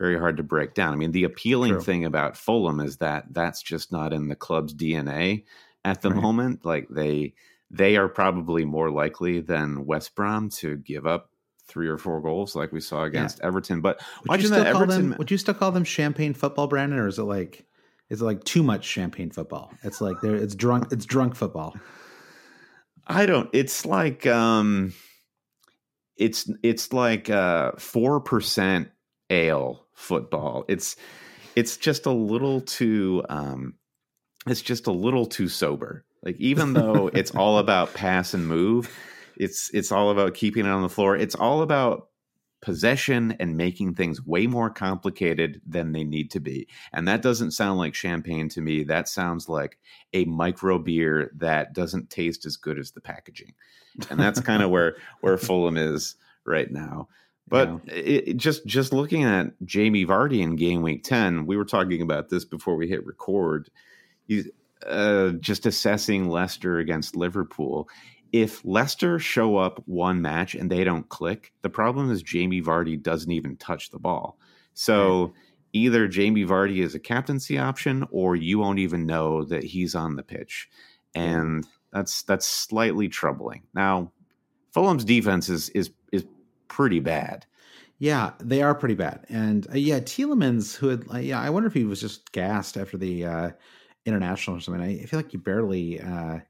very 0.00 0.18
hard 0.18 0.36
to 0.38 0.42
break 0.42 0.74
down. 0.74 0.92
I 0.92 0.96
mean, 0.96 1.12
the 1.12 1.22
appealing 1.22 1.74
True. 1.74 1.82
thing 1.82 2.04
about 2.04 2.36
Fulham 2.36 2.80
is 2.80 2.96
that 2.96 3.26
that's 3.30 3.62
just 3.62 3.92
not 3.92 4.12
in 4.12 4.26
the 4.26 4.34
club's 4.34 4.74
DNA 4.74 5.44
at 5.84 6.02
the 6.02 6.10
right. 6.10 6.20
moment. 6.20 6.64
Like 6.64 6.88
they 6.88 7.34
they 7.70 7.96
are 7.96 8.08
probably 8.08 8.64
more 8.64 8.90
likely 8.90 9.40
than 9.40 9.86
West 9.86 10.16
Brom 10.16 10.50
to 10.50 10.78
give 10.78 11.06
up 11.06 11.30
three 11.68 11.86
or 11.86 11.96
four 11.96 12.20
goals 12.20 12.56
like 12.56 12.72
we 12.72 12.80
saw 12.80 13.04
against 13.04 13.38
yeah. 13.38 13.46
Everton. 13.46 13.80
But 13.82 14.00
would 14.22 14.30
watching 14.30 14.50
that 14.50 14.66
Everton, 14.66 15.10
them, 15.10 15.18
would 15.18 15.30
you 15.30 15.38
still 15.38 15.54
call 15.54 15.70
them 15.70 15.84
champagne 15.84 16.34
football, 16.34 16.66
Brandon, 16.66 16.98
or 16.98 17.06
is 17.06 17.20
it 17.20 17.22
like 17.22 17.64
is 18.10 18.22
like 18.22 18.44
too 18.44 18.62
much 18.62 18.84
champagne 18.84 19.30
football. 19.30 19.72
It's 19.82 20.00
like 20.00 20.20
there 20.20 20.34
it's 20.34 20.54
drunk 20.54 20.92
it's 20.92 21.06
drunk 21.06 21.34
football. 21.34 21.76
I 23.06 23.26
don't 23.26 23.50
it's 23.52 23.84
like 23.86 24.26
um 24.26 24.94
it's 26.16 26.50
it's 26.62 26.92
like 26.92 27.28
uh 27.30 27.72
4% 27.72 28.90
ale 29.30 29.86
football. 29.94 30.64
It's 30.68 30.96
it's 31.56 31.76
just 31.76 32.06
a 32.06 32.12
little 32.12 32.60
too 32.60 33.24
um 33.28 33.74
it's 34.46 34.62
just 34.62 34.86
a 34.86 34.92
little 34.92 35.26
too 35.26 35.48
sober. 35.48 36.04
Like 36.22 36.36
even 36.38 36.72
though 36.72 37.08
it's 37.12 37.30
all 37.34 37.58
about 37.58 37.94
pass 37.94 38.34
and 38.34 38.46
move, 38.46 38.90
it's 39.36 39.70
it's 39.74 39.92
all 39.92 40.10
about 40.10 40.34
keeping 40.34 40.66
it 40.66 40.70
on 40.70 40.82
the 40.82 40.88
floor. 40.88 41.16
It's 41.16 41.34
all 41.34 41.62
about 41.62 42.08
possession 42.64 43.36
and 43.38 43.58
making 43.58 43.94
things 43.94 44.24
way 44.24 44.46
more 44.46 44.70
complicated 44.70 45.60
than 45.66 45.92
they 45.92 46.02
need 46.02 46.30
to 46.30 46.40
be. 46.40 46.66
And 46.94 47.06
that 47.06 47.20
doesn't 47.20 47.50
sound 47.50 47.78
like 47.78 47.94
champagne 47.94 48.48
to 48.48 48.62
me. 48.62 48.84
That 48.84 49.06
sounds 49.06 49.50
like 49.50 49.78
a 50.14 50.24
micro 50.24 50.78
beer 50.78 51.30
that 51.36 51.74
doesn't 51.74 52.08
taste 52.08 52.46
as 52.46 52.56
good 52.56 52.78
as 52.78 52.92
the 52.92 53.02
packaging. 53.02 53.52
And 54.08 54.18
that's 54.18 54.40
kind 54.50 54.62
of 54.62 54.70
where 54.70 54.96
where 55.20 55.36
Fulham 55.36 55.76
is 55.76 56.16
right 56.46 56.70
now. 56.70 57.08
But 57.46 57.68
yeah. 57.84 57.94
it, 57.94 58.28
it 58.28 58.36
just 58.38 58.64
just 58.64 58.94
looking 58.94 59.24
at 59.24 59.52
Jamie 59.64 60.06
Vardy 60.06 60.40
in 60.40 60.56
game 60.56 60.80
week 60.80 61.04
10, 61.04 61.44
we 61.44 61.58
were 61.58 61.66
talking 61.66 62.00
about 62.00 62.30
this 62.30 62.46
before 62.46 62.76
we 62.76 62.88
hit 62.88 63.04
record. 63.04 63.68
He's 64.26 64.48
uh, 64.86 65.32
just 65.32 65.66
assessing 65.66 66.30
Leicester 66.30 66.78
against 66.78 67.14
Liverpool 67.14 67.88
if 68.34 68.64
Leicester 68.64 69.20
show 69.20 69.58
up 69.58 69.80
one 69.86 70.20
match 70.20 70.56
and 70.56 70.68
they 70.68 70.82
don't 70.82 71.08
click, 71.08 71.52
the 71.62 71.70
problem 71.70 72.10
is 72.10 72.20
Jamie 72.20 72.60
Vardy 72.60 73.00
doesn't 73.00 73.30
even 73.30 73.56
touch 73.56 73.90
the 73.90 73.98
ball. 74.00 74.40
So 74.72 75.26
right. 75.26 75.32
either 75.72 76.08
Jamie 76.08 76.44
Vardy 76.44 76.82
is 76.82 76.96
a 76.96 76.98
captaincy 76.98 77.58
option 77.58 78.04
or 78.10 78.34
you 78.34 78.58
won't 78.58 78.80
even 78.80 79.06
know 79.06 79.44
that 79.44 79.62
he's 79.62 79.94
on 79.94 80.16
the 80.16 80.24
pitch. 80.24 80.68
And 81.14 81.64
that's 81.92 82.24
that's 82.24 82.44
slightly 82.44 83.08
troubling. 83.08 83.62
Now, 83.72 84.10
Fulham's 84.72 85.04
defense 85.04 85.48
is 85.48 85.68
is 85.68 85.92
is 86.10 86.26
pretty 86.66 86.98
bad. 86.98 87.46
Yeah, 88.00 88.32
they 88.40 88.62
are 88.62 88.74
pretty 88.74 88.96
bad. 88.96 89.26
And 89.28 89.64
uh, 89.68 89.76
yeah, 89.76 90.00
Tielemans, 90.00 90.74
who 90.74 90.88
had, 90.88 91.04
uh, 91.14 91.18
yeah, 91.18 91.40
I 91.40 91.50
wonder 91.50 91.68
if 91.68 91.74
he 91.74 91.84
was 91.84 92.00
just 92.00 92.32
gassed 92.32 92.76
after 92.76 92.98
the 92.98 93.24
uh, 93.26 93.50
international 94.06 94.56
or 94.56 94.60
something. 94.60 94.82
I, 94.82 95.02
I 95.02 95.06
feel 95.06 95.20
like 95.20 95.30
he 95.30 95.36
barely, 95.36 96.00
uh, 96.00 96.40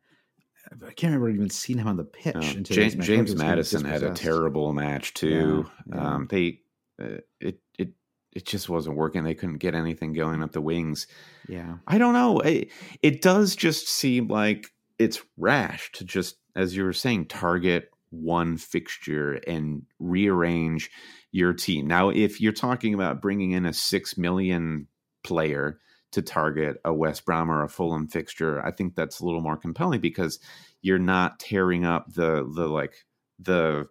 I 0.73 0.93
can't 0.93 1.13
remember 1.15 1.31
even 1.31 1.51
seeing 1.51 1.79
him 1.79 1.89
on 1.89 1.97
the 1.97 2.05
pitch. 2.05 2.35
No, 2.35 2.41
until 2.41 2.77
James, 2.77 2.95
this 2.95 2.97
match. 2.97 3.05
I 3.05 3.07
James 3.07 3.07
think 3.07 3.17
he 3.17 3.21
was 3.21 3.35
Maddison 3.37 3.85
had 3.85 4.03
a 4.03 4.11
terrible 4.15 4.73
match 4.73 5.15
too. 5.15 5.67
Yeah, 5.87 5.95
yeah. 5.95 6.15
Um, 6.15 6.27
they 6.31 6.61
uh, 7.01 7.19
it 7.41 7.61
it 7.79 7.93
it 8.35 8.45
just 8.45 8.69
wasn't 8.69 8.97
working. 8.97 9.25
They 9.25 9.35
couldn't 9.35 9.59
get 9.59 9.75
anything 9.75 10.13
going 10.13 10.43
up 10.43 10.53
the 10.53 10.61
wings. 10.61 11.07
Yeah. 11.49 11.77
I 11.87 11.99
don't 11.99 12.15
know. 12.15 12.41
It, 12.41 12.71
it 13.03 13.23
does 13.23 13.55
just 13.55 13.89
seem 13.89 14.29
like 14.29 14.71
it's 14.99 15.23
rash 15.37 15.93
to 15.93 16.05
just, 16.05 16.37
as 16.57 16.77
you 16.77 16.85
were 16.85 16.93
saying, 16.93 17.27
target 17.27 17.91
one 18.11 18.57
fixture 18.57 19.35
and 19.47 19.83
rearrange 19.99 20.91
your 21.31 21.53
team. 21.53 21.87
Now, 21.87 22.11
if 22.11 22.41
you're 22.41 22.53
talking 22.53 22.95
about 22.95 23.23
bringing 23.23 23.53
in 23.53 23.67
a 23.67 23.73
six 23.73 24.19
million 24.19 24.89
player 25.23 25.79
to 26.15 26.23
target 26.23 26.81
a 26.85 26.93
West 26.93 27.25
Brom 27.25 27.51
or 27.51 27.63
a 27.63 27.69
Fulham 27.69 28.09
fixture, 28.09 28.65
I 28.65 28.71
think 28.71 28.95
that's 28.95 29.21
a 29.21 29.25
little 29.25 29.41
more 29.41 29.57
compelling 29.57 30.01
because 30.01 30.39
you're 30.83 30.99
not 30.99 31.39
tearing 31.39 31.85
up 31.85 32.13
the 32.13 32.51
the 32.55 32.67
like 32.67 33.05
the 33.39 33.89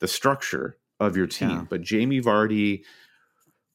the 0.00 0.08
structure 0.08 0.78
of 1.00 1.16
your 1.16 1.26
team. 1.26 1.50
Yeah. 1.50 1.64
But 1.68 1.82
Jamie 1.82 2.20
Vardy 2.20 2.84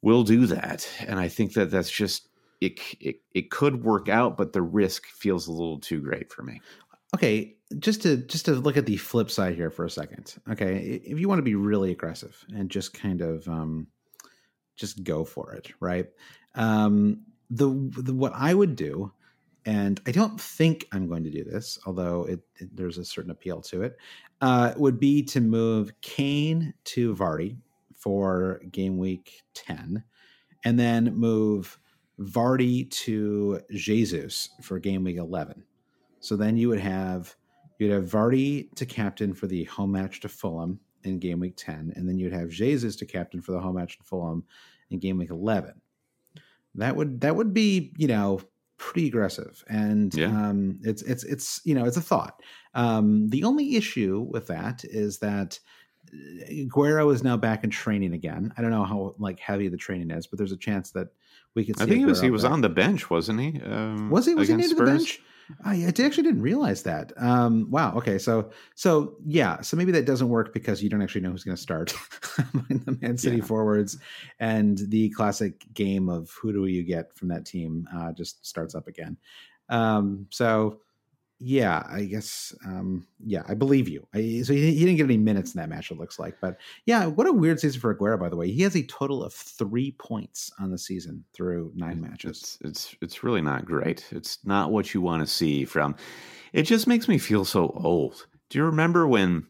will 0.02 0.24
do 0.24 0.46
that, 0.48 0.88
and 1.06 1.20
I 1.20 1.28
think 1.28 1.54
that 1.54 1.72
that's 1.72 1.92
just 1.92 2.30
it, 2.62 2.80
it 3.00 3.22
it 3.34 3.52
could 3.52 3.84
work 3.84 4.10
out, 4.10 4.38
but 4.38 4.54
the 4.54 4.62
risk 4.62 5.08
feels 5.08 5.48
a 5.48 5.52
little 5.52 5.80
too 5.80 6.02
great 6.02 6.32
for 6.32 6.44
me. 6.44 6.62
Okay, 7.16 7.56
just 7.80 8.02
to 8.04 8.18
just 8.18 8.46
to 8.46 8.54
look 8.54 8.78
at 8.78 8.86
the 8.86 8.98
flip 8.98 9.30
side 9.30 9.56
here 9.56 9.70
for 9.70 9.86
a 9.86 9.90
second. 9.90 10.36
Okay, 10.50 11.02
if 11.04 11.20
you 11.20 11.28
want 11.28 11.40
to 11.40 11.44
be 11.44 11.56
really 11.56 11.92
aggressive 11.92 12.44
and 12.54 12.70
just 12.70 12.94
kind 12.94 13.22
of 13.22 13.48
um, 13.48 13.88
just 14.76 15.04
go 15.04 15.24
for 15.24 15.54
it, 15.54 15.72
right? 15.80 16.08
Um, 16.56 17.22
the, 17.50 17.68
the 17.98 18.14
what 18.14 18.34
I 18.36 18.54
would 18.54 18.76
do, 18.76 19.12
and 19.66 20.00
I 20.08 20.12
don't 20.12 20.40
think 20.40 20.88
I'm 20.92 21.08
going 21.08 21.24
to 21.24 21.32
do 21.32 21.44
this, 21.44 21.78
although 21.86 22.24
it, 22.24 22.40
it- 22.58 22.76
there's 22.76 22.98
a 22.98 23.06
certain 23.06 23.32
appeal 23.32 23.62
to 23.64 23.84
it, 23.84 23.98
uh, 24.42 24.74
would 24.78 25.00
be 25.00 25.24
to 25.24 25.42
move 25.42 25.92
Kane 26.02 26.74
to 26.86 27.16
Vardy 27.16 27.58
for 27.96 28.62
game 28.72 28.98
week 28.98 29.44
ten, 29.54 30.04
and 30.66 30.80
then 30.80 31.16
move 31.16 31.80
Vardy 32.20 32.90
to 32.92 33.62
Jesus 33.72 34.50
for 34.62 34.80
game 34.80 35.04
week 35.04 35.18
eleven. 35.18 35.64
So 36.20 36.36
then 36.36 36.58
you 36.58 36.70
would 36.70 36.80
have 36.80 37.36
you'd 37.80 37.92
have 37.92 38.06
Vardy 38.06 38.74
to 38.76 38.86
captain 38.86 39.34
for 39.34 39.48
the 39.48 39.64
home 39.66 39.92
match 39.92 40.20
to 40.22 40.30
Fulham 40.30 40.80
in 41.04 41.20
game 41.20 41.40
week 41.40 41.54
10, 41.58 41.94
and 41.96 42.10
then 42.10 42.18
you'd 42.18 42.34
have 42.34 42.50
Jesus 42.50 42.96
to 42.98 43.06
captain 43.06 43.40
for 43.42 43.52
the 43.52 43.60
home 43.60 43.76
match 43.76 43.98
to 44.00 44.04
Fulham 44.04 44.44
in 44.90 45.00
game 45.00 45.18
week 45.18 45.30
11. 45.30 45.80
That 46.78 46.96
would 46.96 47.22
that 47.22 47.36
would 47.36 47.54
be, 47.54 47.94
you 47.98 48.08
know, 48.08 48.40
pretty 48.78 49.08
aggressive. 49.08 49.64
And 49.68 50.14
Yeah. 50.14 50.28
um 50.28 50.80
it's 50.84 51.02
it's 51.02 51.24
it's 51.24 51.62
you 51.66 51.76
know, 51.76 51.86
it's 51.86 51.98
a 51.98 52.02
thought. 52.02 52.42
Um 52.74 53.30
the 53.30 53.44
only 53.44 53.76
issue 53.76 54.28
with 54.32 54.48
that 54.48 54.86
is 54.86 55.20
that 55.20 55.60
Aguero 56.50 57.14
is 57.14 57.24
now 57.24 57.36
back 57.38 57.64
in 57.64 57.70
training 57.70 58.14
again. 58.14 58.54
I 58.58 58.62
don't 58.62 58.72
know 58.72 58.84
how 58.86 59.16
like 59.18 59.40
heavy 59.40 59.68
the 59.68 59.78
training 59.78 60.12
is, 60.12 60.28
but 60.28 60.38
there's 60.38 60.52
a 60.54 60.58
chance 60.58 60.92
that 60.92 61.10
we 61.56 61.66
could 61.66 61.78
see 61.78 61.84
I 61.84 61.88
think 61.88 62.00
he 62.00 62.06
was 62.06 62.22
he 62.22 62.30
was 62.30 62.44
back. 62.44 62.52
on 62.52 62.62
the 62.62 62.70
bench, 62.70 63.10
wasn't 63.10 63.40
he? 63.42 63.62
Um, 63.62 64.10
Was 64.10 64.26
he? 64.26 64.36
Was 64.36 64.48
he 64.48 64.56
near 64.56 64.70
the 64.70 64.76
bench? 64.84 65.20
I, 65.64 65.76
I 65.76 65.88
actually 65.88 66.24
didn't 66.24 66.42
realize 66.42 66.84
that. 66.84 67.14
Um, 67.18 67.70
wow. 67.72 67.96
Okay. 67.96 68.18
So, 68.18 68.52
so 68.76 69.16
yeah. 69.26 69.62
So 69.62 69.78
maybe 69.78 69.92
that 69.94 70.06
doesn't 70.06 70.30
work 70.30 70.54
because 70.54 70.84
you 70.84 70.90
don't 70.90 71.02
actually 71.02 71.22
know 71.22 71.32
who's 71.32 71.44
going 71.44 71.56
to 71.56 71.62
start 71.62 71.94
among 72.54 72.84
the 72.86 72.98
Man 73.02 73.18
City 73.18 73.38
Yeah. 73.38 73.44
forwards, 73.44 73.98
and 74.40 74.78
the 74.90 75.10
classic 75.12 75.66
game 75.74 76.10
of 76.10 76.30
who 76.42 76.52
do 76.52 76.66
you 76.66 76.84
get 76.84 77.16
from 77.16 77.30
that 77.30 77.46
team 77.46 77.88
uh, 77.96 78.12
just 78.12 78.46
starts 78.46 78.76
up 78.76 78.88
again. 78.88 79.18
Um, 79.70 80.28
so, 80.30 80.80
yeah, 81.40 81.84
I 81.88 82.06
guess. 82.06 82.54
Um, 82.66 83.06
yeah, 83.26 83.44
I 83.48 83.54
believe 83.54 83.88
you. 83.88 84.08
I, 84.14 84.42
so 84.44 84.54
he, 84.54 84.74
he 84.74 84.80
didn't 84.80 84.98
get 84.98 85.04
any 85.04 85.18
minutes 85.18 85.54
in 85.54 85.60
that 85.62 85.70
match. 85.70 85.92
It 85.92 85.98
looks 86.00 86.18
like, 86.18 86.36
but 86.42 86.58
yeah, 86.86 87.06
what 87.06 87.28
a 87.28 87.32
weird 87.32 87.60
season 87.60 87.80
for 87.80 87.94
Aguero. 87.94 88.20
By 88.20 88.30
the 88.30 88.36
way, 88.36 88.52
he 88.52 88.64
has 88.64 88.76
a 88.76 88.84
total 88.84 89.24
of 89.24 89.34
three 89.34 89.92
points 89.92 90.52
on 90.60 90.72
the 90.72 90.78
season 90.78 91.24
through 91.34 91.72
nine 91.76 92.02
matches. 92.02 92.58
It's 92.62 92.88
it's 92.90 92.96
it's 93.02 93.24
really 93.24 93.42
not 93.42 93.66
great. 93.66 94.06
It's 94.12 94.40
not 94.46 94.72
what 94.72 94.94
you 94.94 95.02
want 95.02 95.22
to 95.22 95.32
see 95.32 95.64
from. 95.66 95.96
It 96.54 96.64
just 96.64 96.88
makes 96.88 97.08
me 97.08 97.18
feel 97.18 97.46
so 97.46 97.72
old. 97.84 98.26
Do 98.50 98.58
you 98.58 98.66
remember 98.66 99.08
when 99.08 99.46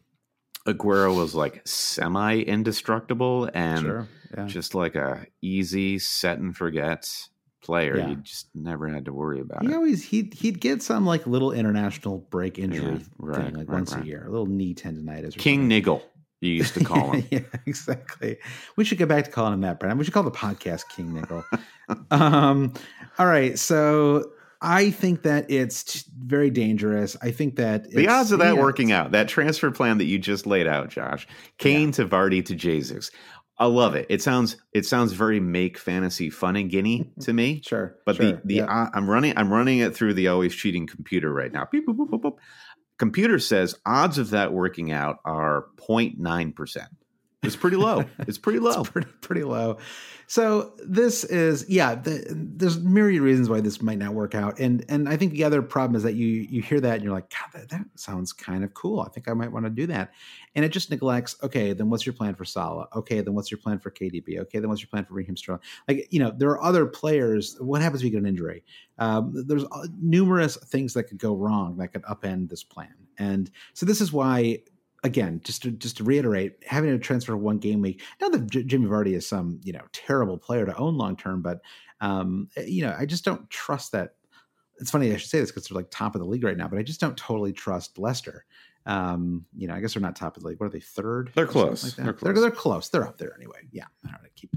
Aguero 0.66 1.16
was 1.16 1.34
like 1.34 1.62
semi 1.66 2.40
indestructible 2.40 3.48
and 3.54 3.80
Sure. 3.80 4.08
Yeah. 4.36 4.44
just 4.46 4.74
like 4.74 4.94
a 4.94 5.26
easy 5.40 5.98
set 5.98 6.38
and 6.38 6.54
forget 6.54 7.08
player? 7.62 7.96
Yeah. 7.96 8.08
You 8.08 8.16
just 8.16 8.48
never 8.54 8.88
had 8.88 9.04
to 9.06 9.12
worry 9.12 9.40
about 9.40 9.62
He 9.62 9.68
it. 9.68 9.74
always 9.74 10.04
he'd 10.04 10.34
he'd 10.34 10.60
get 10.60 10.82
some 10.82 11.04
like 11.06 11.26
little 11.26 11.52
international 11.52 12.18
break 12.30 12.58
injury 12.58 12.92
Yeah, 12.92 12.98
right, 13.18 13.36
thing 13.36 13.54
like 13.54 13.68
right, 13.68 13.74
once 13.74 13.94
right. 13.94 14.02
a 14.02 14.06
year, 14.06 14.24
a 14.26 14.30
little 14.30 14.46
knee 14.46 14.74
tendonitis. 14.74 15.36
Or 15.36 15.38
King. 15.40 15.68
Niggle, 15.68 16.02
you 16.40 16.52
used 16.52 16.74
to 16.74 16.84
call 16.84 17.12
him. 17.12 17.26
yeah, 17.30 17.40
exactly. 17.66 18.38
We 18.76 18.84
should 18.84 18.98
get 18.98 19.08
back 19.08 19.24
to 19.24 19.30
calling 19.30 19.54
him 19.54 19.60
that, 19.62 19.80
Brad. 19.80 19.98
We 19.98 20.04
should 20.04 20.14
call 20.14 20.22
the 20.22 20.30
podcast 20.30 20.84
King 20.94 21.14
Nickel. 21.14 21.44
um, 22.10 22.72
all 23.18 23.26
right, 23.26 23.58
so 23.58 24.30
I 24.60 24.90
think 24.90 25.22
that 25.22 25.48
it's 25.50 26.02
very 26.18 26.50
dangerous. 26.50 27.16
I 27.22 27.30
think 27.30 27.56
that 27.56 27.90
the 27.90 28.08
odds 28.08 28.32
of 28.32 28.40
that 28.40 28.56
yeah, 28.56 28.60
working 28.60 28.90
out, 28.92 29.12
that 29.12 29.28
transfer 29.28 29.70
plan 29.70 29.98
that 29.98 30.06
you 30.06 30.18
just 30.18 30.46
laid 30.46 30.66
out, 30.66 30.88
Josh, 30.88 31.28
Kane 31.58 31.92
to 31.92 32.04
Vardy 32.06 32.44
to 32.44 32.54
Jesus. 32.54 33.10
I 33.58 33.66
love 33.66 33.94
it. 33.96 34.06
It 34.08 34.22
sounds 34.22 34.56
it 34.72 34.86
sounds 34.86 35.12
very 35.12 35.40
make 35.40 35.78
fantasy 35.78 36.30
fun 36.30 36.56
and 36.56 36.70
guinea 36.70 37.10
to 37.20 37.32
me. 37.32 37.60
Sure, 37.64 37.96
But 38.06 38.16
sure, 38.16 38.32
the 38.32 38.40
the 38.44 38.54
yeah. 38.56 38.64
uh, 38.64 38.90
I'm 38.94 39.10
running 39.10 39.36
I'm 39.36 39.52
running 39.52 39.78
it 39.80 39.96
through 39.96 40.14
the 40.14 40.28
always 40.28 40.54
cheating 40.54 40.86
computer 40.86 41.32
right 41.32 41.52
now. 41.52 41.66
Beep, 41.70 41.86
boop, 41.86 41.96
boop, 41.96 42.10
boop, 42.10 42.20
boop. 42.22 42.36
Computer 42.98 43.38
says 43.38 43.74
odds 43.86 44.18
of 44.18 44.30
that 44.30 44.52
working 44.52 44.92
out 44.92 45.18
are 45.24 45.66
0.9 45.76 46.54
percent. 46.54 46.88
It's 47.42 47.56
pretty 47.56 47.76
low. 47.76 48.04
It's 48.26 48.38
pretty 48.38 48.58
low. 48.58 48.80
It's 48.80 48.90
pretty 48.90 49.08
pretty 49.20 49.44
low. 49.44 49.78
So 50.26 50.74
this 50.84 51.24
is 51.24 51.64
yeah. 51.68 51.94
The, 51.94 52.26
there's 52.30 52.78
myriad 52.78 53.22
reasons 53.22 53.48
why 53.48 53.60
this 53.60 53.80
might 53.80 53.98
not 53.98 54.12
work 54.12 54.34
out, 54.34 54.58
and 54.58 54.84
and 54.88 55.08
I 55.08 55.16
think 55.16 55.32
the 55.32 55.44
other 55.44 55.62
problem 55.62 55.94
is 55.94 56.02
that 56.02 56.14
you 56.14 56.26
you 56.26 56.60
hear 56.62 56.80
that 56.80 56.94
and 56.96 57.04
you're 57.04 57.12
like, 57.12 57.30
God, 57.30 57.60
that, 57.60 57.68
that 57.70 57.86
sounds 57.94 58.32
kind 58.32 58.64
of 58.64 58.74
cool. 58.74 59.00
I 59.00 59.08
think 59.08 59.28
I 59.28 59.34
might 59.34 59.52
want 59.52 59.66
to 59.66 59.70
do 59.70 59.86
that, 59.86 60.12
and 60.54 60.64
it 60.64 60.70
just 60.70 60.90
neglects. 60.90 61.36
Okay, 61.42 61.72
then 61.72 61.88
what's 61.90 62.04
your 62.04 62.12
plan 62.12 62.34
for 62.34 62.44
Salah? 62.44 62.88
Okay, 62.94 63.20
then 63.20 63.34
what's 63.34 63.50
your 63.50 63.58
plan 63.58 63.78
for 63.78 63.90
KDB? 63.90 64.40
Okay, 64.40 64.58
then 64.58 64.68
what's 64.68 64.82
your 64.82 64.88
plan 64.88 65.04
for 65.04 65.14
Raheem 65.14 65.36
Sterling? 65.36 65.62
Like 65.86 66.08
you 66.10 66.18
know, 66.18 66.32
there 66.36 66.50
are 66.50 66.62
other 66.62 66.86
players. 66.86 67.56
What 67.60 67.80
happens 67.80 68.02
if 68.02 68.04
you 68.04 68.10
get 68.10 68.20
an 68.20 68.26
injury? 68.26 68.64
Um, 68.98 69.32
there's 69.46 69.64
uh, 69.64 69.86
numerous 70.00 70.56
things 70.56 70.92
that 70.94 71.04
could 71.04 71.18
go 71.18 71.36
wrong 71.36 71.76
that 71.76 71.88
could 71.88 72.02
upend 72.02 72.50
this 72.50 72.64
plan, 72.64 72.94
and 73.16 73.48
so 73.74 73.86
this 73.86 74.00
is 74.00 74.12
why 74.12 74.58
again, 75.04 75.40
just 75.44 75.62
to 75.62 75.70
just 75.70 75.98
to 75.98 76.04
reiterate, 76.04 76.64
having 76.66 76.90
a 76.90 76.98
transfer 76.98 77.36
one 77.36 77.58
game 77.58 77.80
week. 77.80 78.02
Not 78.20 78.32
that 78.32 78.50
J- 78.50 78.64
Jimmy 78.64 78.86
Vardy 78.86 79.14
is 79.14 79.28
some 79.28 79.60
you 79.62 79.72
know 79.72 79.84
terrible 79.92 80.38
player 80.38 80.66
to 80.66 80.76
own 80.76 80.96
long 80.96 81.16
term, 81.16 81.42
but 81.42 81.60
um, 82.00 82.48
you 82.56 82.82
know 82.82 82.94
I 82.98 83.06
just 83.06 83.24
don't 83.24 83.48
trust 83.50 83.92
that. 83.92 84.14
It's 84.80 84.90
funny 84.90 85.12
I 85.12 85.16
should 85.16 85.30
say 85.30 85.40
this 85.40 85.50
because 85.50 85.68
they're 85.68 85.76
like 85.76 85.90
top 85.90 86.14
of 86.14 86.20
the 86.20 86.26
league 86.26 86.44
right 86.44 86.56
now, 86.56 86.68
but 86.68 86.78
I 86.78 86.82
just 86.82 87.00
don't 87.00 87.16
totally 87.16 87.52
trust 87.52 87.98
Leicester. 87.98 88.44
Um, 88.86 89.44
you 89.54 89.68
know, 89.68 89.74
I 89.74 89.80
guess 89.80 89.94
they're 89.94 90.00
not 90.00 90.16
top 90.16 90.36
of 90.36 90.42
the 90.42 90.48
league. 90.48 90.60
What 90.60 90.66
are 90.66 90.70
they? 90.70 90.80
Third? 90.80 91.30
They're 91.34 91.46
close. 91.46 91.84
Like? 91.84 91.94
They're 91.94 92.04
They're, 92.04 92.14
close. 92.14 92.40
they're 92.40 92.50
close. 92.50 92.88
They're 92.88 93.06
up 93.06 93.18
there 93.18 93.34
anyway. 93.36 93.58
Yeah, 93.70 93.84
I 94.06 94.10
don't 94.10 94.22
know. 94.22 94.28
Keep 94.34 94.56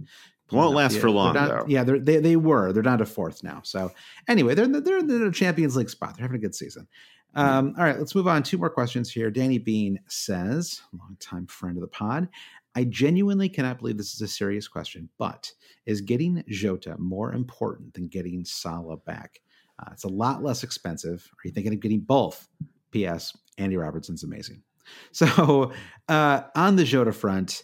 Won't 0.52 0.76
last 0.76 0.96
for 0.96 1.02
they're 1.02 1.10
long, 1.12 1.34
though. 1.34 1.66
Yeah, 1.68 1.84
they're, 1.84 2.00
they 2.00 2.18
they 2.18 2.36
were. 2.36 2.72
They're 2.72 2.84
down 2.84 3.00
to 3.00 3.06
fourth 3.06 3.44
now. 3.44 3.62
So 3.64 3.92
anyway, 4.28 4.56
they're 4.56 4.68
they're 4.68 5.00
in 5.00 5.08
the 5.08 5.32
Champions 5.32 5.76
League 5.76 5.90
spot. 5.90 6.16
They're 6.16 6.24
having 6.24 6.38
a 6.38 6.42
good 6.42 6.56
season. 6.56 6.88
Um, 7.34 7.74
all 7.78 7.86
right, 7.86 7.98
let's 7.98 8.14
move 8.14 8.28
on. 8.28 8.44
Two 8.44 8.58
more 8.58 8.70
questions 8.70 9.12
here. 9.12 9.32
Danny 9.32 9.58
Bean 9.58 10.00
says, 10.08 10.82
longtime 10.98 11.48
friend 11.48 11.78
of 11.78 11.82
the 11.82 11.88
pod, 11.88 12.28
I 12.76 12.86
genuinely 12.86 13.50
cannot 13.50 13.80
believe 13.80 13.98
this 13.98 14.14
is 14.14 14.22
a 14.22 14.28
serious 14.28 14.68
question, 14.68 15.10
but 15.18 15.52
is 15.86 16.02
getting 16.02 16.44
Jota 16.48 16.96
more 16.98 17.34
important 17.34 17.94
than 17.94 18.08
getting 18.08 18.44
Salah 18.46 18.98
back? 18.98 19.42
Uh, 19.80 19.90
it's 19.92 20.04
a 20.04 20.10
lot 20.10 20.44
less 20.44 20.64
expensive. 20.64 21.30
Are 21.34 21.48
you 21.48 21.52
thinking 21.52 21.74
of 21.74 21.80
getting 21.80 22.02
both? 22.02 22.48
P.S. 22.92 23.36
Andy 23.58 23.78
Robertson's 23.78 24.24
amazing. 24.24 24.64
So 25.14 25.72
uh, 26.10 26.42
on 26.56 26.76
the 26.76 26.84
Jota 26.84 27.14
front, 27.14 27.64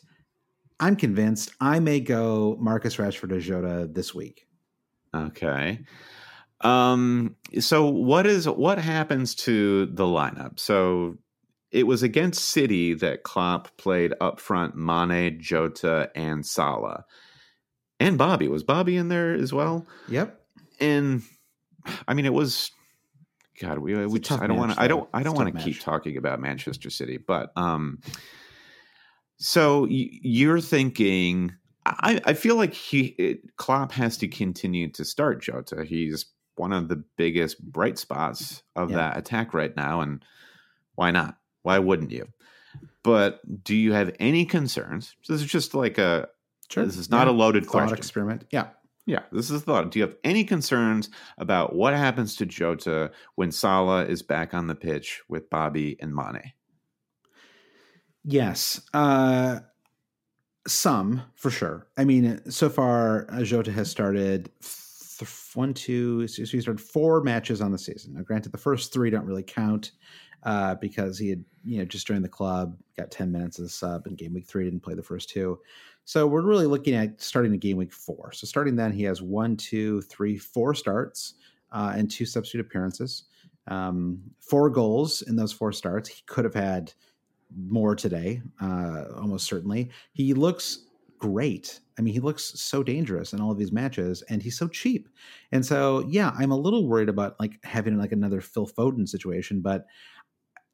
I'm 0.80 0.96
convinced 0.96 1.52
I 1.60 1.80
may 1.80 2.00
go 2.00 2.56
Marcus 2.60 2.98
Rashford 2.98 3.30
to 3.30 3.40
Jota 3.40 3.90
this 3.92 4.14
week. 4.14 4.48
Okay. 5.14 5.80
Um 6.62 7.36
so 7.60 7.88
what 7.88 8.26
is 8.26 8.48
what 8.48 8.78
happens 8.80 9.36
to 9.36 9.86
the 9.88 10.06
lineup? 10.06 10.60
So 10.60 11.18
it 11.72 11.86
was 11.86 12.02
against 12.04 12.46
City 12.46 12.94
that 12.96 13.24
Klopp 13.24 13.76
played 13.78 14.14
up 14.22 14.40
front 14.40 14.76
Mane, 14.76 15.40
Jota, 15.40 16.10
and 16.16 16.46
Salah. 16.46 17.06
And 18.00 18.18
Bobby. 18.18 18.48
Was 18.48 18.64
Bobby 18.64 18.96
in 18.96 19.10
there 19.10 19.34
as 19.34 19.54
well? 19.54 19.86
Yep. 20.08 20.40
And 20.80 21.24
I 22.08 22.14
mean 22.14 22.26
it 22.26 22.34
was 22.34 22.72
God, 23.60 23.80
we, 23.80 24.06
we 24.06 24.20
just, 24.20 24.40
I 24.40 24.46
don't 24.46 24.58
want 24.58 24.74
to 24.74 24.82
I 24.82 24.88
don't 24.88 25.10
I 25.14 25.24
don't 25.24 25.36
want 25.36 25.56
to 25.56 25.64
keep 25.64 25.80
talking 25.80 26.18
about 26.18 26.40
Manchester 26.40 26.90
City, 26.90 27.18
but 27.18 27.52
um 27.56 28.00
So 29.38 29.86
you're 29.90 30.62
thinking? 30.62 31.54
I, 31.86 32.20
I 32.26 32.34
feel 32.34 32.56
like 32.56 32.74
he 32.74 33.16
it, 33.18 33.56
Klopp 33.56 33.92
has 33.94 34.18
to 34.18 34.28
continue 34.28 34.92
to 34.92 35.06
start 35.06 35.42
Jota. 35.42 35.86
He's 35.86 36.26
one 36.58 36.74
of 36.74 36.88
the 36.88 37.04
biggest 37.18 37.62
bright 37.64 37.98
spots 37.98 38.64
of 38.76 38.92
yeah. 38.92 38.98
that 38.98 39.18
attack 39.18 39.54
right 39.54 39.76
now, 39.76 40.02
and 40.02 40.24
why 40.96 41.12
not? 41.12 41.38
Why 41.64 41.80
wouldn't 41.80 42.12
you? 42.12 42.28
But 43.04 43.42
do 43.64 43.76
you 43.76 43.94
have 43.94 44.16
any 44.20 44.46
concerns? 44.46 45.16
This 45.28 45.42
is 45.42 45.48
just 45.48 45.74
like 45.74 45.98
a 45.98 46.30
sure. 46.70 46.86
this 46.86 46.98
is 46.98 47.10
not 47.10 47.28
yeah. 47.28 47.34
a 47.34 47.36
loaded 47.36 47.66
Thought 47.66 47.72
question. 47.72 47.98
Experiment. 47.98 48.46
Yeah. 48.52 48.68
Yeah, 49.06 49.22
this 49.32 49.50
is 49.50 49.62
the 49.62 49.66
thought. 49.66 49.90
Do 49.90 50.00
you 50.00 50.06
have 50.06 50.18
any 50.26 50.44
concerns 50.44 51.10
about 51.38 51.74
what 51.74 51.94
happens 51.94 52.36
to 52.36 52.46
Jota 52.46 53.12
when 53.36 53.54
Salah 53.54 54.04
is 54.04 54.22
back 54.22 54.54
on 54.54 54.68
the 54.68 54.76
pitch 54.76 55.22
with 55.30 55.50
Bobby 55.50 55.96
and 56.02 56.14
Mane? 56.14 56.52
Yes. 58.26 58.82
Uh, 58.94 59.60
some, 60.68 61.22
for 61.36 61.50
sure. 61.50 61.88
I 61.98 62.04
mean, 62.04 62.52
so 62.52 62.70
far, 62.70 63.28
uh, 63.32 63.44
Jota 63.44 63.72
has 63.72 63.90
started 63.90 64.52
th- 64.62 64.76
one, 65.54 65.74
two, 65.74 66.28
so 66.28 66.44
he 66.44 66.62
started 66.62 66.82
four 66.82 67.22
matches 67.22 67.62
on 67.62 67.72
the 67.72 67.78
season. 67.78 68.14
Now, 68.14 68.22
granted, 68.22 68.52
the 68.52 68.58
first 68.58 68.94
three 68.94 69.10
don't 69.10 69.26
really 69.26 69.44
count 69.44 69.92
uh, 70.44 70.76
because 70.76 71.18
he 71.18 71.30
had, 71.30 71.44
you 71.64 71.80
know, 71.80 71.86
just 71.86 72.08
joined 72.08 72.24
the 72.24 72.30
club, 72.30 72.78
got 72.98 73.12
10 73.12 73.32
minutes 73.32 73.60
as 73.60 73.66
a 73.66 73.70
sub 73.70 74.08
in 74.08 74.16
game 74.16 74.34
week 74.34 74.46
three, 74.46 74.64
didn't 74.64 74.84
play 74.84 74.94
the 74.94 75.04
first 75.04 75.30
two. 75.30 75.60
So 76.06 76.26
we're 76.26 76.42
really 76.42 76.68
looking 76.68 76.96
at 76.96 77.22
starting 77.22 77.52
the 77.52 77.58
game 77.58 77.78
week 77.78 77.92
four. 77.92 78.32
So 78.32 78.48
starting 78.48 78.76
then, 78.76 78.94
he 78.94 79.04
has 79.04 79.22
one, 79.22 79.58
two, 79.58 80.02
three, 80.04 80.38
four 80.38 80.74
starts 80.74 81.34
uh, 81.72 81.94
and 81.96 82.10
two 82.10 82.26
substitute 82.26 82.66
appearances. 82.66 83.24
Um, 83.68 84.22
four 84.40 84.70
goals 84.70 85.24
in 85.24 85.36
those 85.36 85.52
four 85.52 85.74
starts. 85.74 86.08
He 86.08 86.24
could 86.26 86.46
have 86.46 86.54
had 86.54 86.94
more 87.56 87.96
today, 87.96 88.42
uh, 88.62 89.06
almost 89.18 89.48
certainly. 89.48 89.90
He 90.14 90.34
looks 90.34 90.87
great. 91.20 91.80
I 91.98 92.02
mean, 92.02 92.14
he 92.14 92.20
looks 92.20 92.44
so 92.60 92.84
dangerous 92.84 93.34
in 93.34 93.42
all 93.42 93.52
of 93.52 93.58
these 93.58 93.72
matches, 93.72 94.22
and 94.30 94.42
he's 94.42 94.58
so 94.58 94.68
cheap. 94.68 95.10
And 95.52 95.66
so, 95.66 96.06
yeah, 96.08 96.32
I'm 96.38 96.52
a 96.52 96.58
little 96.58 96.88
worried 96.88 97.10
about 97.10 97.40
like 97.40 97.60
having 97.64 97.98
like 97.98 98.12
another 98.12 98.42
Phil 98.42 98.68
Foden 98.68 99.08
situation, 99.08 99.62
but 99.62 99.86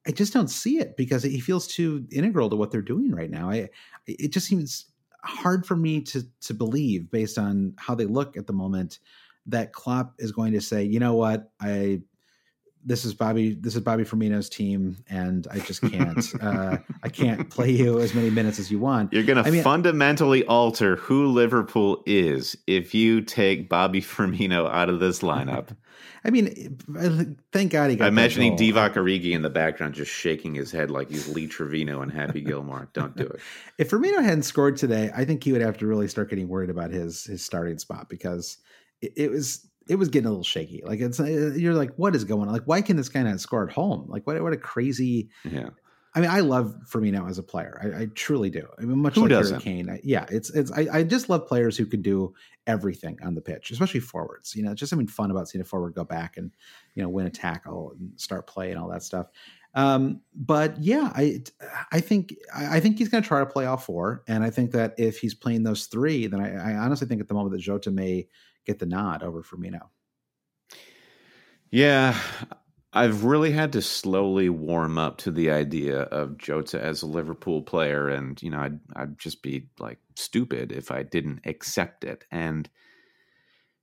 I 0.05 0.11
just 0.11 0.33
don't 0.33 0.49
see 0.49 0.79
it 0.79 0.97
because 0.97 1.23
he 1.23 1.39
feels 1.39 1.67
too 1.67 2.05
integral 2.11 2.49
to 2.49 2.55
what 2.55 2.71
they're 2.71 2.81
doing 2.81 3.11
right 3.11 3.31
now. 3.31 3.49
I 3.49 3.69
it 4.05 4.33
just 4.33 4.47
seems 4.47 4.87
hard 5.23 5.65
for 5.65 5.77
me 5.77 6.01
to 6.01 6.23
to 6.41 6.53
believe 6.53 7.09
based 7.09 7.37
on 7.37 7.73
how 7.77 7.95
they 7.95 8.05
look 8.05 8.35
at 8.35 8.47
the 8.47 8.53
moment 8.53 8.99
that 9.45 9.73
Klopp 9.73 10.15
is 10.19 10.31
going 10.31 10.53
to 10.53 10.61
say, 10.61 10.83
you 10.83 10.99
know 10.99 11.15
what, 11.15 11.51
I 11.61 12.01
this 12.85 13.05
is 13.05 13.13
Bobby. 13.13 13.53
This 13.53 13.75
is 13.75 13.81
Bobby 13.81 14.03
Firmino's 14.03 14.49
team, 14.49 14.97
and 15.09 15.47
I 15.49 15.59
just 15.59 15.81
can't. 15.81 16.33
uh, 16.41 16.77
I 17.01 17.09
can't 17.09 17.49
play 17.49 17.71
you 17.71 17.99
as 17.99 18.13
many 18.13 18.29
minutes 18.29 18.59
as 18.59 18.71
you 18.71 18.79
want. 18.79 19.13
You're 19.13 19.23
going 19.23 19.43
to 19.43 19.63
fundamentally 19.63 20.45
alter 20.45 20.97
who 20.97 21.27
Liverpool 21.27 22.03
is 22.05 22.57
if 22.67 22.93
you 22.93 23.21
take 23.21 23.69
Bobby 23.69 24.01
Firmino 24.01 24.69
out 24.69 24.89
of 24.89 24.99
this 24.99 25.19
lineup. 25.19 25.75
I 26.25 26.29
mean, 26.29 26.79
thank 27.51 27.73
God 27.73 27.89
he 27.89 27.97
got. 27.97 28.05
I'm 28.05 28.13
imagining 28.13 28.55
Divock 28.55 28.93
Origi 28.93 29.33
in 29.33 29.41
the 29.41 29.49
background 29.49 29.93
just 29.93 30.09
shaking 30.09 30.55
his 30.55 30.71
head 30.71 30.89
like 30.89 31.09
he's 31.09 31.27
Lee 31.27 31.47
Trevino 31.47 32.01
and 32.01 32.11
Happy 32.11 32.39
Gilmore. 32.39 32.89
Don't 32.93 33.15
do 33.17 33.25
it. 33.25 33.41
if 33.77 33.91
Firmino 33.91 34.23
hadn't 34.23 34.43
scored 34.43 34.77
today, 34.77 35.11
I 35.13 35.25
think 35.25 35.43
he 35.43 35.51
would 35.51 35.61
have 35.61 35.77
to 35.79 35.87
really 35.87 36.07
start 36.07 36.29
getting 36.29 36.47
worried 36.47 36.69
about 36.69 36.91
his 36.91 37.25
his 37.25 37.43
starting 37.43 37.77
spot 37.77 38.07
because 38.07 38.57
it, 39.01 39.11
it 39.17 39.31
was 39.31 39.67
it 39.87 39.95
was 39.95 40.09
getting 40.09 40.27
a 40.27 40.29
little 40.29 40.43
shaky. 40.43 40.81
Like 40.85 40.99
it's 40.99 41.19
uh, 41.19 41.53
you're 41.55 41.73
like, 41.73 41.93
what 41.95 42.15
is 42.15 42.23
going 42.23 42.47
on? 42.47 42.53
Like, 42.53 42.65
why 42.65 42.81
can 42.81 42.97
this 42.97 43.09
guy 43.09 43.23
not 43.23 43.39
score 43.39 43.67
at 43.67 43.73
home? 43.73 44.05
Like, 44.07 44.25
what 44.25 44.41
what 44.41 44.53
a 44.53 44.57
crazy. 44.57 45.29
Yeah. 45.43 45.69
I 46.15 46.19
mean, 46.21 46.29
I 46.29 46.41
love 46.41 46.75
Firmino 46.87 47.27
as 47.27 47.39
a 47.39 47.43
player. 47.43 47.79
I, 47.81 48.03
I 48.03 48.05
truly 48.13 48.51
do. 48.51 48.67
I 48.77 48.83
mean, 48.83 48.99
much 48.99 49.15
who 49.15 49.21
like 49.21 49.31
doesn't? 49.31 49.61
Kane. 49.61 49.89
I, 49.89 49.99
yeah, 50.03 50.27
it's 50.29 50.51
it's. 50.51 50.71
I, 50.71 50.87
I 50.93 51.03
just 51.03 51.27
love 51.27 51.47
players 51.47 51.75
who 51.75 51.87
can 51.87 52.03
do 52.03 52.35
everything 52.67 53.17
on 53.23 53.33
the 53.33 53.41
pitch, 53.41 53.71
especially 53.71 53.99
forwards. 53.99 54.55
You 54.55 54.61
know, 54.61 54.71
it's 54.71 54.79
just 54.79 54.91
something 54.91 55.07
fun 55.07 55.31
about 55.31 55.49
seeing 55.49 55.61
a 55.61 55.65
forward 55.65 55.95
go 55.95 56.03
back 56.03 56.37
and 56.37 56.51
you 56.93 57.01
know 57.01 57.09
win 57.09 57.25
a 57.25 57.31
tackle 57.31 57.95
and 57.97 58.11
start 58.21 58.45
play 58.45 58.69
and 58.69 58.79
all 58.79 58.89
that 58.89 59.01
stuff. 59.01 59.27
Um, 59.75 60.21
but 60.35 60.77
yeah, 60.81 61.11
I 61.15 61.41
I 61.91 61.99
think 61.99 62.35
I 62.55 62.79
think 62.79 62.99
he's 62.99 63.09
going 63.09 63.23
to 63.23 63.27
try 63.27 63.39
to 63.39 63.45
play 63.47 63.65
all 63.65 63.77
four, 63.77 64.23
and 64.27 64.43
I 64.43 64.51
think 64.51 64.71
that 64.71 64.93
if 64.99 65.17
he's 65.19 65.33
playing 65.33 65.63
those 65.63 65.87
three, 65.87 66.27
then 66.27 66.39
I, 66.39 66.73
I 66.73 66.77
honestly 66.77 67.07
think 67.07 67.21
at 67.21 67.27
the 67.27 67.33
moment 67.33 67.53
that 67.53 67.61
Jota 67.61 67.89
may 67.89 68.27
get 68.65 68.79
the 68.79 68.85
nod 68.85 69.23
over 69.23 69.41
Firmino. 69.41 69.89
Yeah, 71.69 72.17
I've 72.93 73.23
really 73.23 73.51
had 73.51 73.73
to 73.73 73.81
slowly 73.81 74.49
warm 74.49 74.99
up 74.99 75.17
to 75.19 75.31
the 75.31 75.49
idea 75.49 76.01
of 76.01 76.37
Jota 76.37 76.79
as 76.79 77.01
a 77.01 77.07
Liverpool 77.07 77.63
player, 77.63 78.07
and 78.07 78.41
you 78.41 78.51
know, 78.51 78.59
I'd 78.59 78.79
I'd 78.95 79.17
just 79.17 79.41
be 79.41 79.69
like 79.79 79.97
stupid 80.15 80.71
if 80.71 80.91
I 80.91 81.01
didn't 81.01 81.41
accept 81.45 82.03
it. 82.03 82.25
And 82.29 82.69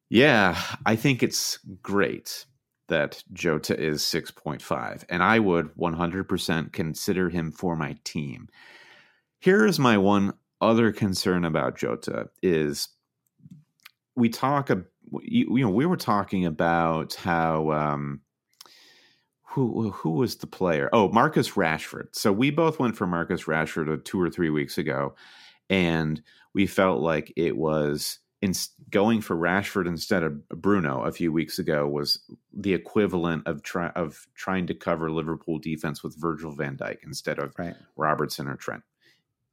yeah, 0.08 0.60
I 0.86 0.96
think 0.96 1.22
it's 1.22 1.58
great 1.82 2.46
that 2.86 3.22
Jota 3.32 3.78
is 3.80 4.04
six 4.04 4.30
point 4.30 4.62
five, 4.62 5.04
and 5.08 5.22
I 5.22 5.40
would 5.40 5.70
one 5.74 5.94
hundred 5.94 6.28
percent 6.28 6.72
consider 6.72 7.28
him 7.28 7.50
for 7.50 7.74
my 7.74 7.96
team. 8.04 8.48
Here 9.40 9.66
is 9.66 9.78
my 9.78 9.98
one 9.98 10.34
other 10.60 10.92
concern 10.92 11.44
about 11.44 11.78
Jota 11.78 12.28
is 12.42 12.88
we 14.20 14.28
talk 14.28 14.70
you, 15.22 15.56
you 15.56 15.64
know 15.64 15.70
we 15.70 15.86
were 15.86 15.96
talking 15.96 16.46
about 16.46 17.14
how 17.14 17.70
um, 17.72 18.20
who 19.42 19.90
who 19.90 20.10
was 20.10 20.36
the 20.36 20.46
player? 20.46 20.88
Oh, 20.92 21.08
Marcus 21.08 21.52
Rashford. 21.52 22.08
So 22.12 22.32
we 22.32 22.50
both 22.50 22.78
went 22.78 22.96
for 22.96 23.06
Marcus 23.06 23.44
Rashford 23.44 24.04
two 24.04 24.20
or 24.20 24.30
three 24.30 24.50
weeks 24.50 24.78
ago, 24.78 25.14
and 25.68 26.22
we 26.54 26.66
felt 26.66 27.00
like 27.00 27.32
it 27.36 27.56
was 27.56 28.18
in 28.42 28.54
going 28.90 29.20
for 29.20 29.36
Rashford 29.36 29.86
instead 29.86 30.22
of 30.22 30.48
Bruno 30.48 31.02
a 31.02 31.12
few 31.12 31.30
weeks 31.32 31.58
ago 31.58 31.86
was 31.86 32.20
the 32.54 32.72
equivalent 32.72 33.46
of 33.46 33.62
try, 33.62 33.88
of 33.88 34.26
trying 34.34 34.66
to 34.68 34.74
cover 34.74 35.10
Liverpool 35.10 35.58
defense 35.58 36.02
with 36.02 36.18
Virgil 36.18 36.52
Van 36.52 36.76
Dijk 36.76 36.98
instead 37.04 37.38
of 37.38 37.52
right. 37.58 37.74
Robertson 37.96 38.48
or 38.48 38.56
Trent. 38.56 38.82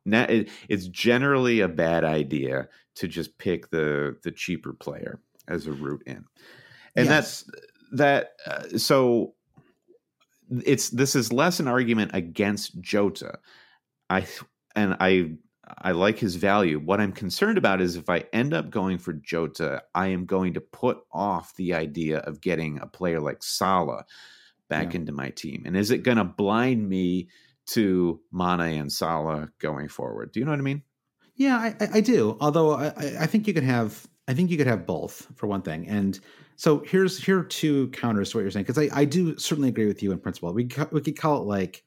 Now, 0.07 0.23
it, 0.23 0.49
it's 0.69 0.87
generally 0.87 1.59
a 1.59 1.67
bad 1.67 2.03
idea 2.03 2.69
to 2.95 3.07
just 3.07 3.37
pick 3.37 3.69
the 3.69 4.17
the 4.23 4.31
cheaper 4.31 4.73
player 4.73 5.19
as 5.47 5.67
a 5.67 5.71
route 5.71 6.03
in, 6.05 6.25
and 6.95 7.07
yes. 7.07 7.07
that's 7.07 7.45
that. 7.91 8.31
Uh, 8.45 8.77
so 8.77 9.33
it's 10.49 10.89
this 10.89 11.15
is 11.15 11.33
less 11.33 11.59
an 11.59 11.67
argument 11.67 12.11
against 12.13 12.79
Jota. 12.79 13.39
I 14.09 14.25
and 14.75 14.95
I 14.99 15.31
I 15.79 15.91
like 15.91 16.17
his 16.17 16.35
value. 16.35 16.79
What 16.79 17.01
I'm 17.01 17.11
concerned 17.11 17.57
about 17.57 17.81
is 17.81 17.95
if 17.95 18.09
I 18.09 18.25
end 18.31 18.53
up 18.53 18.69
going 18.69 18.97
for 18.97 19.13
Jota, 19.13 19.83
I 19.93 20.07
am 20.07 20.25
going 20.25 20.53
to 20.53 20.61
put 20.61 20.99
off 21.11 21.55
the 21.55 21.73
idea 21.73 22.19
of 22.19 22.41
getting 22.41 22.79
a 22.79 22.87
player 22.87 23.19
like 23.19 23.43
Salah 23.43 24.05
back 24.69 24.93
yeah. 24.93 25.01
into 25.01 25.11
my 25.11 25.29
team. 25.29 25.63
And 25.65 25.75
is 25.75 25.91
it 25.91 26.03
going 26.03 26.17
to 26.17 26.23
blind 26.23 26.87
me 26.87 27.27
to 27.67 28.19
Mane 28.31 28.79
and 28.79 28.91
Salah 28.91 29.49
going 29.59 29.87
forward? 29.87 30.31
Do 30.31 30.39
you 30.39 30.45
know 30.45 30.51
what 30.51 30.59
I 30.59 30.63
mean? 30.63 30.83
Yeah, 31.35 31.57
I, 31.57 31.89
I 31.93 32.01
do. 32.01 32.37
Although 32.41 32.73
I, 32.73 32.87
I 33.19 33.25
think 33.27 33.47
you 33.47 33.53
could 33.53 33.63
have 33.63 34.07
I 34.27 34.33
think 34.33 34.51
you 34.51 34.57
could 34.57 34.67
have 34.67 34.85
both 34.85 35.27
for 35.35 35.47
one 35.47 35.61
thing. 35.61 35.87
And 35.87 36.19
so 36.57 36.79
here's 36.79 37.23
here 37.23 37.39
are 37.39 37.43
two 37.43 37.89
counters 37.89 38.31
to 38.31 38.37
what 38.37 38.41
you're 38.41 38.51
saying 38.51 38.65
because 38.65 38.77
I, 38.77 38.89
I 38.93 39.05
do 39.05 39.37
certainly 39.37 39.69
agree 39.69 39.85
with 39.85 40.03
you 40.03 40.11
in 40.11 40.19
principle. 40.19 40.53
We 40.53 40.67
we 40.91 41.01
could 41.01 41.17
call 41.17 41.41
it 41.41 41.45
like 41.45 41.83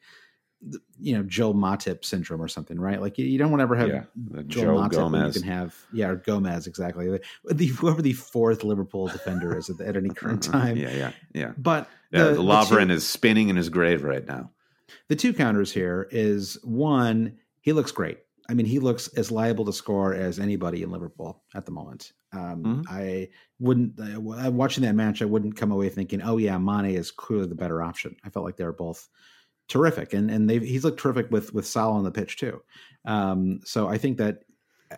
you 0.99 1.17
know 1.17 1.23
Joe 1.23 1.53
Matip 1.53 2.05
syndrome 2.05 2.41
or 2.41 2.49
something, 2.49 2.79
right? 2.79 3.01
Like 3.01 3.19
you, 3.19 3.27
you 3.27 3.39
don't 3.39 3.51
want 3.51 3.61
to 3.61 3.65
ever 3.65 3.77
have 3.77 3.89
yeah, 3.89 4.43
Joe 4.47 4.77
Matip 4.77 4.91
Gomez. 4.93 5.35
you 5.35 5.43
can 5.43 5.51
have 5.51 5.77
yeah 5.93 6.09
or 6.09 6.17
Gomez 6.17 6.67
exactly. 6.67 7.19
The, 7.45 7.67
whoever 7.67 8.01
the 8.01 8.13
fourth 8.13 8.65
Liverpool 8.65 9.09
defender 9.09 9.57
is 9.57 9.69
at, 9.69 9.81
at 9.81 9.97
any 9.97 10.11
current 10.11 10.43
mm-hmm. 10.43 10.53
time. 10.53 10.77
yeah, 10.77 10.93
yeah, 10.93 11.13
yeah. 11.35 11.53
But 11.59 11.89
yeah, 12.13 12.25
the, 12.25 12.43
Lovren 12.43 12.89
the 12.89 12.95
is 12.95 13.07
spinning 13.07 13.49
in 13.49 13.57
his 13.57 13.69
grave 13.69 14.05
right 14.05 14.27
now. 14.27 14.51
The 15.09 15.17
two 15.17 15.33
counters 15.33 15.73
here 15.73 16.09
is 16.11 16.59
one, 16.63 17.39
he 17.61 17.73
looks 17.73 17.93
great. 17.93 18.19
I 18.49 18.55
mean, 18.55 18.67
he 18.67 18.81
looks 18.81 19.07
as 19.09 19.31
liable 19.31 19.65
to 19.67 19.73
score 19.73 20.13
as 20.13 20.41
anybody 20.41 20.83
in 20.83 20.91
Liverpool 20.91 21.45
at 21.55 21.67
the 21.67 21.73
moment. 21.73 22.13
Um, 22.33 22.63
mm-hmm. 22.63 22.83
I 22.89 23.29
wouldn't 23.61 23.99
uh, 23.99 24.51
watching 24.51 24.85
that 24.85 24.95
match. 24.95 25.23
I 25.23 25.27
wouldn't 25.27 25.57
come 25.57 25.71
away 25.71 25.89
thinking, 25.89 26.23
"Oh 26.23 26.37
yeah, 26.37 26.59
Mane 26.59 26.97
is 26.97 27.11
clearly 27.11 27.47
the 27.47 27.55
better 27.55 27.83
option." 27.83 28.17
I 28.25 28.31
felt 28.31 28.45
like 28.45 28.57
they 28.57 28.65
were 28.65 28.73
both 28.73 29.09
terrific, 29.69 30.13
and 30.13 30.31
and 30.31 30.49
they 30.49 30.59
he's 30.59 30.85
looked 30.85 31.01
terrific 31.01 31.31
with 31.31 31.55
with 31.55 31.67
Salah 31.67 31.97
on 31.97 32.05
the 32.05 32.11
pitch 32.11 32.37
too. 32.37 32.63
Um, 33.05 33.61
so 33.65 33.89
I 33.89 33.99
think 33.99 34.19
that 34.19 34.45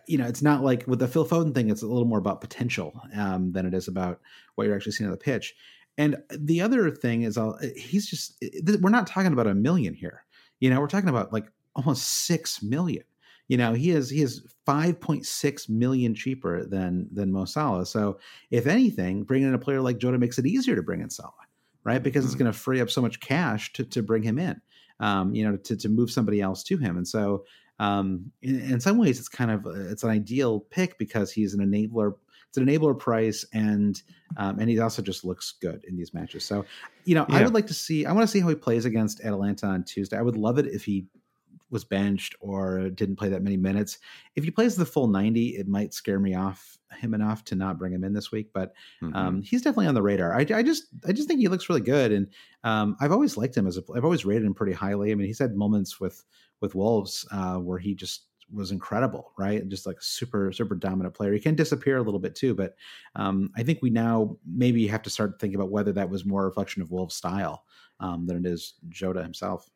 you 0.07 0.18
know 0.18 0.26
it's 0.26 0.43
not 0.43 0.62
like 0.62 0.86
with 0.86 0.99
the 0.99 1.09
Phil 1.09 1.26
Foden 1.26 1.55
thing; 1.55 1.70
it's 1.70 1.82
a 1.82 1.86
little 1.86 2.09
more 2.09 2.18
about 2.18 2.40
potential 2.40 3.01
um, 3.14 3.53
than 3.53 3.66
it 3.66 3.74
is 3.74 3.88
about 3.88 4.20
what 4.55 4.66
you're 4.66 4.76
actually 4.76 4.93
seeing 4.93 5.09
on 5.09 5.12
the 5.12 5.18
pitch. 5.18 5.55
And 5.99 6.16
the 6.30 6.61
other 6.61 6.90
thing 6.90 7.22
is, 7.22 7.36
I'll, 7.36 7.59
he's 7.76 8.07
just 8.07 8.43
we're 8.80 8.90
not 8.90 9.07
talking 9.07 9.32
about 9.32 9.47
a 9.47 9.55
million 9.55 9.95
here. 9.95 10.24
You 10.61 10.70
know, 10.70 10.80
we're 10.80 10.86
talking 10.86 11.09
about 11.09 11.32
like 11.32 11.47
almost 11.74 12.26
six 12.26 12.62
million 12.62 13.05
you 13.53 13.59
know 13.59 13.74
he 13.74 13.90
is 13.90 14.09
he 14.09 14.22
is 14.22 14.47
5.6 14.66 15.68
million 15.68 16.14
cheaper 16.14 16.64
than 16.64 17.07
than 17.12 17.32
Mo 17.32 17.45
Salah. 17.45 17.84
So 17.84 18.18
if 18.51 18.66
anything, 18.66 19.24
bringing 19.24 19.49
in 19.49 19.55
a 19.55 19.59
player 19.59 19.82
like 19.82 19.99
Jota 19.99 20.18
makes 20.18 20.38
it 20.38 20.47
easier 20.47 20.74
to 20.74 20.82
bring 20.82 21.03
in 21.03 21.11
Salah, 21.11 21.32
right? 21.84 22.03
Because 22.03 22.24
mm-hmm. 22.24 22.32
it's 22.32 22.34
going 22.34 22.51
to 22.51 22.59
free 22.59 22.80
up 22.80 22.88
so 22.88 23.03
much 23.03 23.20
cash 23.20 23.72
to 23.74 23.84
to 23.84 24.03
bring 24.03 24.22
him 24.22 24.38
in, 24.38 24.59
um, 25.01 25.34
you 25.34 25.45
know, 25.45 25.59
to 25.59 25.76
to 25.76 25.88
move 25.90 26.11
somebody 26.11 26.40
else 26.40 26.62
to 26.64 26.78
him. 26.78 26.97
And 26.97 27.07
so 27.07 27.45
um, 27.78 28.32
in, 28.40 28.61
in, 28.72 28.80
some 28.80 28.97
ways, 28.97 29.18
it's 29.18 29.28
kind 29.28 29.51
of 29.51 29.66
it's 29.66 30.05
an 30.05 30.09
ideal 30.09 30.61
pick 30.70 30.97
because 30.97 31.32
he's 31.32 31.53
an 31.53 31.61
enabler. 31.61 32.14
It's 32.53 32.59
an 32.59 32.66
enabler 32.66 32.98
price, 32.98 33.46
and 33.55 34.00
um, 34.36 34.59
and 34.59 34.68
he 34.68 34.78
also 34.78 35.00
just 35.00 35.24
looks 35.24 35.55
good 35.62 35.82
in 35.88 35.96
these 35.96 36.12
matches. 36.12 36.44
So, 36.44 36.66
you 37.07 37.14
know, 37.14 37.24
yeah. 37.30 37.36
I 37.36 37.42
would 37.44 37.55
like 37.55 37.66
to 37.68 37.74
see. 37.74 38.05
I 38.05 38.12
want 38.12 38.24
to 38.24 38.30
see 38.30 38.40
how 38.40 38.48
he 38.48 38.55
plays 38.55 38.84
against 38.84 39.24
Atalanta 39.24 39.66
on 39.66 39.84
Tuesday. 39.84 40.18
I 40.18 40.22
would 40.22 40.36
love 40.36 40.59
it 40.59 40.66
if 40.66 40.84
he 40.84 41.07
was 41.70 41.82
benched 41.82 42.34
or 42.40 42.90
didn't 42.90 43.16
play 43.16 43.30
that 43.30 43.42
many 43.42 43.57
minutes. 43.57 43.96
If 44.36 44.44
he 44.44 44.50
plays 44.50 44.76
the 44.76 44.84
full 44.84 45.09
90, 45.09 45.57
it 45.57 45.66
might 45.66 45.94
scare 45.94 46.20
me 46.20 46.34
off 46.34 46.76
him 46.98 47.14
enough 47.14 47.42
to 47.44 47.55
not 47.55 47.78
bring 47.78 47.94
him 47.94 48.05
in 48.05 48.12
this 48.12 48.30
week, 48.30 48.50
but 48.53 48.74
mm-hmm. 49.03 49.16
um, 49.16 49.40
he's 49.40 49.62
definitely 49.62 49.86
on 49.86 49.94
the 49.94 50.03
radar. 50.03 50.34
I, 50.34 50.40
I, 50.40 50.62
just 50.62 50.88
I 51.09 51.12
just 51.12 51.26
think 51.26 51.40
he 51.40 51.48
looks 51.48 51.70
really 51.70 51.80
good, 51.80 52.12
and 52.12 52.28
um, 52.64 52.98
I've 53.00 53.12
always 53.12 53.38
liked 53.38 53.57
him 53.57 53.66
as 53.66 53.78
a. 53.78 53.82
I've 53.96 54.05
always 54.05 54.26
rated 54.26 54.44
him 54.44 54.53
pretty 54.53 54.74
highly. 54.74 55.11
I 55.11 55.14
mean, 55.14 55.26
he's 55.26 55.38
had 55.38 55.57
moments 55.57 55.98
with 55.98 56.22
with 56.61 56.74
Wolves 56.74 57.26
uh, 57.32 57.57
where 57.57 57.78
he 57.78 57.94
just 57.94 58.26
was 58.53 58.70
incredible, 58.70 59.32
right? 59.38 59.66
Just 59.68 59.86
like 59.86 60.00
super 60.00 60.53
super 60.53 60.74
dominant 60.74 61.14
player. 61.14 61.32
He 61.32 61.40
can 61.40 61.55
disappear 61.55 61.96
a 61.96 62.03
little 62.03 62.20
bit 62.20 62.34
too, 62.34 62.55
but 62.55 62.74
um, 63.16 63.50
I 63.57 63.62
think 63.62 63.80
we 63.82 63.90
now 63.90 64.36
maybe 64.46 64.86
have 64.86 65.03
to 65.03 65.11
start 65.11 65.40
thinking 65.40 65.57
about 65.57 65.70
whether 65.70 65.92
that 65.92 66.11
was 66.11 66.24
more 66.24 66.42
a 66.42 66.46
reflection 66.46 66.82
of 66.82 66.90
Wolves' 66.90 67.14
style 67.14 67.64
um, 68.00 68.26
than 68.26 68.36
it 68.38 68.46
is 68.46 68.74
Jota 68.88 69.22
himself. 69.22 69.68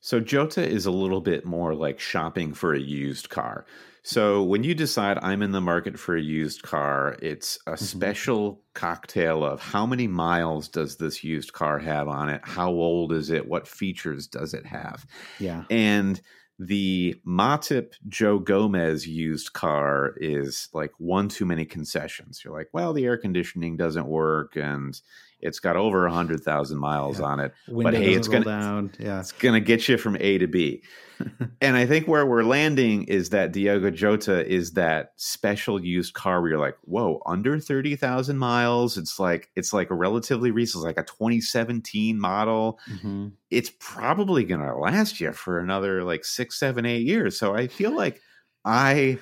So 0.00 0.20
Jota 0.20 0.66
is 0.66 0.84
a 0.84 0.90
little 0.90 1.22
bit 1.22 1.46
more 1.46 1.74
like 1.74 1.98
shopping 1.98 2.52
for 2.52 2.74
a 2.74 2.80
used 2.80 3.30
car. 3.30 3.64
So 4.06 4.42
when 4.42 4.62
you 4.62 4.74
decide 4.74 5.18
I'm 5.22 5.40
in 5.40 5.52
the 5.52 5.62
market 5.62 5.98
for 5.98 6.14
a 6.14 6.20
used 6.20 6.62
car, 6.62 7.16
it's 7.22 7.58
a 7.66 7.70
mm-hmm. 7.70 7.84
special 7.84 8.60
cocktail 8.74 9.42
of 9.42 9.62
how 9.62 9.86
many 9.86 10.06
miles 10.06 10.68
does 10.68 10.96
this 10.96 11.24
used 11.24 11.54
car 11.54 11.78
have 11.78 12.06
on 12.06 12.28
it? 12.28 12.42
How 12.44 12.68
old 12.68 13.12
is 13.12 13.30
it? 13.30 13.48
What 13.48 13.66
features 13.66 14.26
does 14.26 14.52
it 14.52 14.66
have? 14.66 15.06
Yeah. 15.40 15.64
And 15.70 16.20
the 16.58 17.20
Matip 17.26 17.94
Joe 18.08 18.38
Gomez 18.38 19.06
used 19.06 19.52
car 19.52 20.14
is 20.18 20.68
like 20.72 20.92
one 20.98 21.28
too 21.28 21.44
many 21.44 21.64
concessions. 21.64 22.42
You're 22.44 22.54
like, 22.54 22.68
well, 22.72 22.92
the 22.92 23.04
air 23.04 23.16
conditioning 23.16 23.76
doesn't 23.76 24.06
work 24.06 24.56
and 24.56 25.00
it's 25.40 25.60
got 25.60 25.76
over 25.76 26.06
a 26.06 26.12
hundred 26.12 26.42
thousand 26.42 26.78
miles 26.78 27.20
yeah. 27.20 27.26
on 27.26 27.40
it. 27.40 27.52
Window 27.68 27.92
but 27.92 27.94
hey, 27.94 28.14
it's 28.14 28.28
gonna 28.28 28.44
down. 28.44 28.92
Yeah, 28.98 29.20
it's 29.20 29.32
gonna 29.32 29.60
get 29.60 29.88
you 29.88 29.96
from 29.96 30.16
A 30.18 30.38
to 30.38 30.46
B. 30.46 30.82
and 31.60 31.76
I 31.76 31.86
think 31.86 32.08
where 32.08 32.26
we're 32.26 32.42
landing 32.42 33.04
is 33.04 33.30
that 33.30 33.52
Diogo 33.52 33.90
Jota 33.90 34.46
is 34.46 34.72
that 34.72 35.12
special 35.16 35.82
used 35.82 36.14
car 36.14 36.40
where 36.40 36.50
you're 36.50 36.58
like, 36.58 36.76
whoa, 36.82 37.20
under 37.26 37.58
thirty 37.60 37.96
thousand 37.96 38.38
miles. 38.38 38.96
It's 38.98 39.18
like 39.18 39.50
it's 39.54 39.72
like 39.72 39.90
a 39.90 39.94
relatively 39.94 40.50
recent, 40.50 40.84
like 40.84 40.98
a 40.98 41.04
2017 41.04 42.18
model. 42.18 42.78
Mm-hmm. 42.90 43.28
It's 43.50 43.70
probably 43.78 44.44
gonna 44.44 44.76
last 44.78 45.20
you 45.20 45.32
for 45.32 45.58
another 45.58 46.02
like 46.04 46.24
six, 46.24 46.58
seven, 46.58 46.86
eight 46.86 47.06
years. 47.06 47.38
So 47.38 47.54
I 47.54 47.68
feel 47.68 47.94
like 47.94 48.20
I 48.64 49.18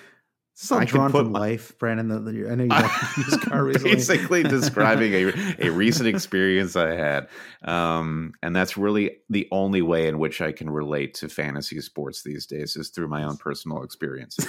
it's 0.62 0.70
all 0.70 0.78
I 0.78 0.84
drawn 0.84 1.10
from 1.10 1.32
life, 1.32 1.76
Brandon. 1.78 2.06
The, 2.06 2.20
the, 2.20 2.48
I 2.48 2.54
know 2.54 2.62
you 2.62 2.68
got 2.68 3.16
used 3.16 3.40
car 3.42 3.64
recently. 3.64 3.94
Basically, 3.94 4.42
describing 4.44 5.12
a, 5.12 5.66
a 5.66 5.70
recent 5.70 6.08
experience 6.08 6.76
I 6.76 6.94
had, 6.94 7.26
um, 7.64 8.34
and 8.44 8.54
that's 8.54 8.76
really 8.76 9.16
the 9.28 9.48
only 9.50 9.82
way 9.82 10.06
in 10.06 10.20
which 10.20 10.40
I 10.40 10.52
can 10.52 10.70
relate 10.70 11.14
to 11.14 11.28
fantasy 11.28 11.80
sports 11.80 12.22
these 12.22 12.46
days 12.46 12.76
is 12.76 12.90
through 12.90 13.08
my 13.08 13.24
own 13.24 13.38
personal 13.38 13.82
experiences. 13.82 14.46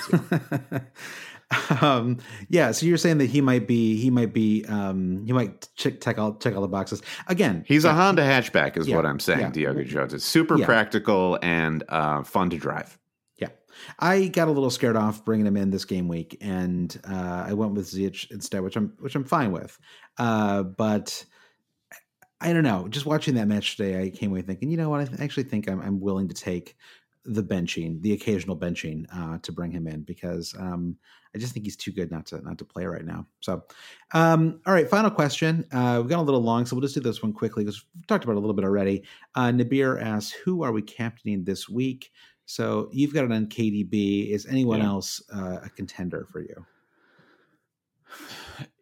um, 1.81 2.19
yeah, 2.47 2.71
so 2.73 2.85
you're 2.85 2.97
saying 2.97 3.17
that 3.17 3.31
he 3.31 3.41
might 3.41 3.67
be, 3.67 3.99
he 3.99 4.11
might 4.11 4.33
be, 4.33 4.65
um, 4.65 5.25
he 5.25 5.33
might 5.33 5.67
check, 5.75 5.99
check 5.99 6.19
all 6.19 6.35
check 6.35 6.53
all 6.53 6.61
the 6.61 6.67
boxes 6.67 7.01
again. 7.25 7.65
He's 7.67 7.85
yeah, 7.85 7.91
a 7.91 7.93
Honda 7.95 8.21
hatchback, 8.21 8.77
is 8.77 8.87
yeah, 8.87 8.97
what 8.97 9.07
I'm 9.07 9.19
saying. 9.19 9.39
Yeah, 9.39 9.49
Diogo 9.49 9.83
Jota, 9.83 10.19
super 10.19 10.59
practical 10.59 11.39
and 11.41 11.83
uh, 11.89 12.21
fun 12.21 12.51
to 12.51 12.57
drive. 12.57 12.99
I 13.99 14.27
got 14.27 14.47
a 14.47 14.51
little 14.51 14.69
scared 14.69 14.95
off 14.95 15.23
bringing 15.25 15.45
him 15.45 15.57
in 15.57 15.69
this 15.69 15.85
game 15.85 16.07
week, 16.07 16.37
and 16.41 16.99
uh, 17.09 17.45
I 17.47 17.53
went 17.53 17.73
with 17.73 17.87
Ziyech 17.87 18.31
instead, 18.31 18.61
which 18.61 18.75
I'm 18.75 18.93
which 18.99 19.15
I'm 19.15 19.23
fine 19.23 19.51
with. 19.51 19.77
Uh, 20.17 20.63
but 20.63 21.25
I 22.43 22.51
don't 22.51 22.63
know. 22.63 22.87
Just 22.89 23.05
watching 23.05 23.35
that 23.35 23.47
match 23.47 23.77
today, 23.77 24.03
I 24.03 24.09
came 24.09 24.31
away 24.31 24.41
thinking, 24.41 24.69
you 24.69 24.77
know 24.77 24.89
what? 24.89 25.01
I 25.01 25.23
actually 25.23 25.43
think 25.43 25.69
I'm, 25.69 25.81
I'm 25.81 26.01
willing 26.01 26.27
to 26.27 26.33
take 26.33 26.75
the 27.25 27.41
benching, 27.41 28.01
the 28.01 28.11
occasional 28.11 28.57
benching, 28.57 29.05
uh, 29.15 29.37
to 29.39 29.51
bring 29.53 29.71
him 29.71 29.87
in 29.87 30.01
because 30.01 30.53
um, 30.59 30.97
I 31.33 31.37
just 31.37 31.53
think 31.53 31.65
he's 31.65 31.77
too 31.77 31.91
good 31.91 32.11
not 32.11 32.25
to 32.27 32.41
not 32.41 32.57
to 32.57 32.65
play 32.65 32.85
right 32.85 33.05
now. 33.05 33.25
So, 33.39 33.63
um, 34.13 34.59
all 34.65 34.73
right, 34.73 34.89
final 34.89 35.09
question. 35.09 35.65
Uh, 35.71 35.99
we've 36.01 36.09
gone 36.09 36.19
a 36.19 36.23
little 36.23 36.43
long, 36.43 36.65
so 36.65 36.75
we'll 36.75 36.81
just 36.81 36.95
do 36.95 37.01
this 37.01 37.23
one 37.23 37.33
quickly 37.33 37.63
because 37.63 37.85
we've 37.95 38.07
talked 38.07 38.25
about 38.25 38.33
it 38.33 38.37
a 38.37 38.41
little 38.41 38.53
bit 38.53 38.65
already. 38.65 39.03
Uh, 39.35 39.47
Nabir 39.47 40.01
asks, 40.01 40.33
"Who 40.33 40.63
are 40.63 40.73
we 40.73 40.81
captaining 40.81 41.45
this 41.45 41.69
week?" 41.69 42.11
So 42.45 42.89
you've 42.91 43.13
got 43.13 43.25
it 43.25 43.31
on 43.31 43.47
KDB. 43.47 44.29
Is 44.29 44.45
anyone 44.45 44.79
yeah. 44.79 44.87
else 44.87 45.21
uh, 45.33 45.59
a 45.63 45.69
contender 45.69 46.27
for 46.31 46.41
you? 46.41 46.65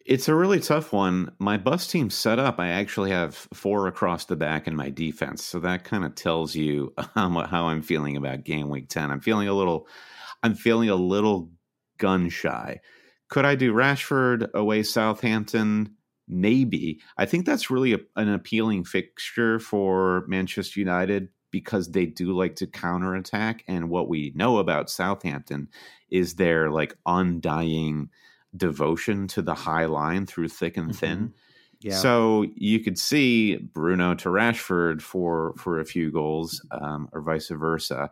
It's 0.06 0.28
a 0.28 0.36
really 0.36 0.60
tough 0.60 0.92
one. 0.92 1.32
My 1.40 1.58
bus 1.58 1.88
team 1.88 2.10
set 2.10 2.40
up. 2.40 2.60
I 2.60 2.70
actually 2.70 3.12
have 3.12 3.36
four 3.54 3.88
across 3.88 4.26
the 4.26 4.36
back 4.36 4.68
in 4.68 4.76
my 4.76 4.90
defense, 4.90 5.44
so 5.44 5.60
that 5.60 5.84
kind 5.84 6.04
of 6.04 6.16
tells 6.16 6.56
you 6.56 6.94
um, 7.16 7.36
how 7.36 7.68
I'm 7.68 7.82
feeling 7.82 8.18
about 8.18 8.44
game 8.44 8.70
week 8.70 8.90
ten. 8.90 9.12
I'm 9.12 9.22
feeling 9.22 9.48
a 9.48 9.54
little, 9.54 9.88
I'm 10.44 10.56
feeling 10.56 10.90
a 10.90 10.96
little 10.96 11.52
gun 11.98 12.30
shy. 12.30 12.82
Could 13.30 13.46
I 13.46 13.56
do 13.56 13.74
Rashford 13.74 14.52
away 14.54 14.84
Southampton? 14.84 15.96
Maybe. 16.28 17.00
I 17.18 17.26
think 17.26 17.46
that's 17.46 17.70
really 17.70 17.94
a, 17.94 18.00
an 18.16 18.30
appealing 18.30 18.86
fixture 18.86 19.60
for 19.60 20.26
Manchester 20.28 20.80
United 20.80 21.30
because 21.52 21.92
they 21.92 22.06
do 22.06 22.34
like 22.34 22.56
to 22.58 22.68
counterattack. 22.68 23.64
And 23.68 23.90
what 23.90 24.08
we 24.08 24.32
know 24.36 24.58
about 24.58 24.90
Southampton 24.90 25.70
is 26.10 26.36
their 26.36 26.70
like 26.70 26.96
undying 27.06 28.10
devotion 28.56 29.28
to 29.28 29.42
the 29.42 29.54
high 29.54 29.86
line 29.86 30.26
through 30.26 30.50
thick 30.50 30.78
and 30.78 30.96
thin. 30.96 31.18
Mm-hmm. 31.18 31.38
Yeah. 31.82 31.96
So 31.96 32.46
you 32.56 32.80
could 32.80 32.98
see 32.98 33.58
Bruno 33.58 34.14
to 34.16 34.30
Rashford 34.30 35.02
for 35.02 35.54
for 35.58 35.80
a 35.80 35.86
few 35.86 36.12
goals, 36.12 36.64
um, 36.72 37.10
or 37.12 37.22
vice 37.22 37.50
versa. 37.50 38.12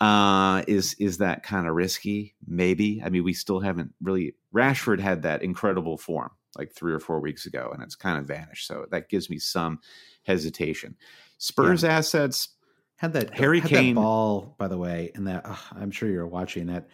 Uh, 0.00 0.62
is 0.68 0.94
is 1.00 1.18
that 1.18 1.42
kind 1.42 1.66
of 1.66 1.74
risky? 1.74 2.34
Maybe. 2.46 3.02
I 3.04 3.08
mean, 3.08 3.24
we 3.24 3.32
still 3.32 3.60
haven't 3.60 3.92
really. 4.00 4.34
Rashford 4.54 5.00
had 5.00 5.22
that 5.22 5.42
incredible 5.42 5.98
form 5.98 6.30
like 6.56 6.72
three 6.72 6.92
or 6.92 7.00
four 7.00 7.20
weeks 7.20 7.46
ago, 7.46 7.70
and 7.72 7.82
it's 7.82 7.96
kind 7.96 8.18
of 8.18 8.26
vanished. 8.26 8.66
So 8.66 8.86
that 8.90 9.08
gives 9.08 9.28
me 9.28 9.38
some 9.38 9.80
hesitation. 10.22 10.96
Spurs 11.38 11.82
yeah. 11.82 11.96
assets 11.96 12.48
had 12.96 13.12
that 13.12 13.34
Harry 13.34 13.60
had 13.60 13.70
Kane 13.70 13.94
that 13.94 14.00
ball 14.00 14.54
by 14.58 14.68
the 14.68 14.78
way, 14.78 15.10
and 15.14 15.26
that 15.26 15.42
oh, 15.44 15.66
I'm 15.72 15.90
sure 15.90 16.08
you're 16.08 16.26
watching 16.26 16.66
that. 16.66 16.88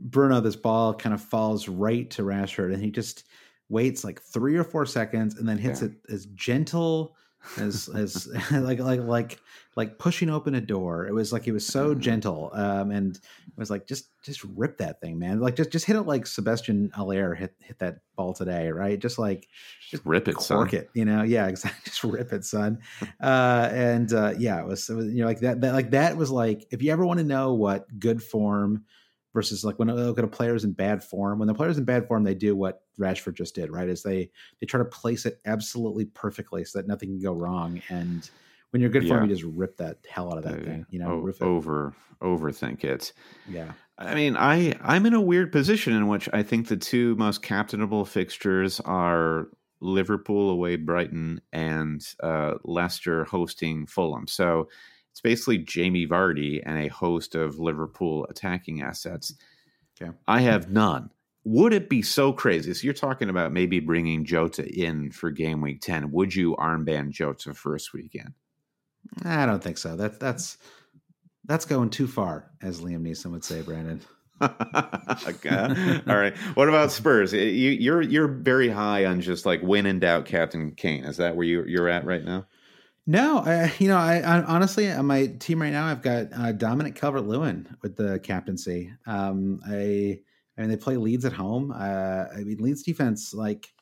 Bruno, 0.00 0.40
this 0.40 0.56
ball 0.56 0.94
kind 0.94 1.14
of 1.14 1.20
falls 1.20 1.68
right 1.68 2.08
to 2.10 2.22
Rashford, 2.22 2.72
and 2.72 2.82
he 2.82 2.90
just 2.90 3.24
waits 3.68 4.04
like 4.04 4.20
three 4.20 4.56
or 4.56 4.64
four 4.64 4.86
seconds, 4.86 5.36
and 5.36 5.48
then 5.48 5.58
hits 5.58 5.82
yeah. 5.82 5.88
it 5.88 5.92
as 6.12 6.26
gentle 6.26 7.16
as 7.56 7.88
as 7.88 8.28
like 8.50 8.78
like 8.78 9.00
like 9.00 9.40
like 9.76 9.98
pushing 9.98 10.28
open 10.28 10.54
a 10.54 10.60
door. 10.60 11.06
It 11.06 11.12
was 11.12 11.32
like 11.32 11.44
he 11.44 11.52
was 11.52 11.66
so 11.66 11.90
mm-hmm. 11.90 12.00
gentle, 12.00 12.50
um, 12.52 12.90
and 12.90 13.16
it 13.16 13.56
was 13.56 13.70
like 13.70 13.86
just 13.86 14.10
just 14.22 14.42
rip 14.56 14.78
that 14.78 15.00
thing, 15.00 15.18
man. 15.18 15.40
Like 15.40 15.56
just 15.56 15.70
just 15.70 15.84
hit 15.86 15.96
it 15.96 16.02
like 16.02 16.24
Sébastien 16.24 16.92
Haller 16.92 17.34
hit 17.34 17.54
hit 17.60 17.78
that 17.78 17.98
ball 18.16 18.34
today, 18.34 18.70
right? 18.70 18.98
Just 18.98 19.18
like 19.18 19.48
just 19.88 20.04
rip 20.04 20.28
it, 20.28 20.34
cork 20.34 20.70
son. 20.70 20.78
it, 20.80 20.90
you 20.94 21.04
know? 21.04 21.22
Yeah, 21.22 21.46
exactly. 21.48 21.80
Just 21.84 22.04
rip 22.04 22.32
it, 22.32 22.44
son. 22.44 22.80
Uh, 23.22 23.68
and 23.72 24.12
uh, 24.12 24.34
yeah, 24.38 24.60
it 24.60 24.66
was, 24.66 24.88
it 24.90 24.94
was 24.94 25.06
you 25.06 25.20
know 25.20 25.26
like 25.26 25.40
that, 25.40 25.60
that 25.60 25.74
like 25.74 25.92
that 25.92 26.16
was 26.16 26.30
like 26.30 26.66
if 26.70 26.82
you 26.82 26.92
ever 26.92 27.06
want 27.06 27.18
to 27.18 27.24
know 27.24 27.54
what 27.54 27.86
good 27.98 28.22
form 28.22 28.84
versus 29.32 29.64
like 29.64 29.78
when 29.78 29.90
I 29.90 29.92
look 29.92 30.18
at 30.18 30.24
a 30.24 30.28
player's 30.28 30.64
in 30.64 30.72
bad 30.72 31.02
form. 31.02 31.38
When 31.38 31.48
the 31.48 31.54
player's 31.54 31.78
in 31.78 31.84
bad 31.84 32.06
form, 32.06 32.24
they 32.24 32.34
do 32.34 32.56
what 32.56 32.82
Rashford 32.98 33.34
just 33.34 33.54
did, 33.54 33.70
right? 33.70 33.88
Is 33.88 34.02
they 34.02 34.30
they 34.60 34.66
try 34.66 34.78
to 34.78 34.84
place 34.84 35.26
it 35.26 35.40
absolutely 35.46 36.06
perfectly 36.06 36.64
so 36.64 36.78
that 36.78 36.88
nothing 36.88 37.10
can 37.10 37.20
go 37.20 37.32
wrong. 37.32 37.80
And 37.88 38.28
when 38.70 38.80
you're 38.80 38.90
good 38.90 39.04
yeah. 39.04 39.16
form, 39.16 39.28
you 39.28 39.34
just 39.34 39.44
rip 39.44 39.76
that 39.78 39.98
hell 40.08 40.32
out 40.32 40.38
of 40.38 40.44
that 40.44 40.60
uh, 40.60 40.64
thing. 40.64 40.86
You 40.90 41.00
know, 41.00 41.32
o- 41.40 41.44
over 41.44 41.94
overthink 42.22 42.84
it. 42.84 43.12
Yeah. 43.48 43.72
I 43.98 44.14
mean, 44.14 44.36
I 44.36 44.74
I'm 44.80 45.06
in 45.06 45.14
a 45.14 45.20
weird 45.20 45.52
position 45.52 45.92
in 45.92 46.06
which 46.08 46.28
I 46.32 46.42
think 46.42 46.68
the 46.68 46.76
two 46.76 47.16
most 47.16 47.42
captainable 47.42 48.04
fixtures 48.04 48.80
are 48.80 49.48
Liverpool 49.80 50.50
away 50.50 50.76
Brighton 50.76 51.40
and 51.52 52.04
uh, 52.22 52.54
Leicester 52.64 53.24
hosting 53.24 53.86
Fulham. 53.86 54.26
So 54.26 54.68
it's 55.18 55.22
basically 55.22 55.58
Jamie 55.58 56.06
Vardy 56.06 56.62
and 56.64 56.78
a 56.78 56.86
host 56.86 57.34
of 57.34 57.58
Liverpool 57.58 58.24
attacking 58.30 58.82
assets. 58.82 59.34
Okay. 60.00 60.12
I 60.28 60.42
have 60.42 60.70
none. 60.70 61.10
Would 61.42 61.72
it 61.72 61.88
be 61.88 62.02
so 62.02 62.32
crazy? 62.32 62.72
So 62.72 62.84
you're 62.84 62.94
talking 62.94 63.28
about 63.28 63.52
maybe 63.52 63.80
bringing 63.80 64.24
Jota 64.24 64.64
in 64.64 65.10
for 65.10 65.32
game 65.32 65.60
week 65.60 65.80
10. 65.80 66.12
Would 66.12 66.36
you 66.36 66.54
armband 66.54 67.10
Jota 67.10 67.52
first 67.52 67.92
weekend? 67.92 68.32
I 69.24 69.44
don't 69.44 69.60
think 69.60 69.78
so. 69.78 69.96
That's 69.96 70.18
that's 70.18 70.56
that's 71.46 71.64
going 71.64 71.90
too 71.90 72.06
far, 72.06 72.52
as 72.62 72.80
Liam 72.80 73.02
Neeson 73.02 73.32
would 73.32 73.44
say, 73.44 73.62
Brandon. 73.62 74.00
okay. 74.40 76.00
All 76.06 76.16
right. 76.16 76.36
What 76.54 76.68
about 76.68 76.92
Spurs? 76.92 77.32
You, 77.32 77.40
you're 77.40 78.02
you're 78.02 78.28
very 78.28 78.68
high 78.68 79.06
on 79.06 79.20
just 79.20 79.46
like 79.46 79.62
win 79.62 79.86
in 79.86 79.98
doubt, 79.98 80.26
Captain 80.26 80.76
Kane. 80.76 81.04
Is 81.04 81.16
that 81.16 81.34
where 81.34 81.46
you 81.46 81.64
you're 81.64 81.88
at 81.88 82.04
right 82.04 82.24
now? 82.24 82.46
No, 83.08 83.38
I, 83.38 83.72
you 83.78 83.88
know, 83.88 83.96
I, 83.96 84.18
I, 84.18 84.42
honestly 84.42 84.92
on 84.92 85.06
my 85.06 85.28
team 85.38 85.62
right 85.62 85.72
now, 85.72 85.86
I've 85.86 86.02
got 86.02 86.26
uh, 86.36 86.52
Dominic 86.52 86.94
Calvert 86.94 87.26
Lewin 87.26 87.66
with 87.80 87.96
the 87.96 88.20
captaincy. 88.20 88.92
Um, 89.06 89.62
I, 89.66 90.20
I 90.58 90.60
mean, 90.60 90.68
they 90.68 90.76
play 90.76 90.98
Leeds 90.98 91.24
at 91.24 91.32
home. 91.32 91.72
Uh, 91.74 92.26
I 92.30 92.40
mean, 92.44 92.58
Leeds 92.58 92.82
defense, 92.82 93.32
like, 93.32 93.72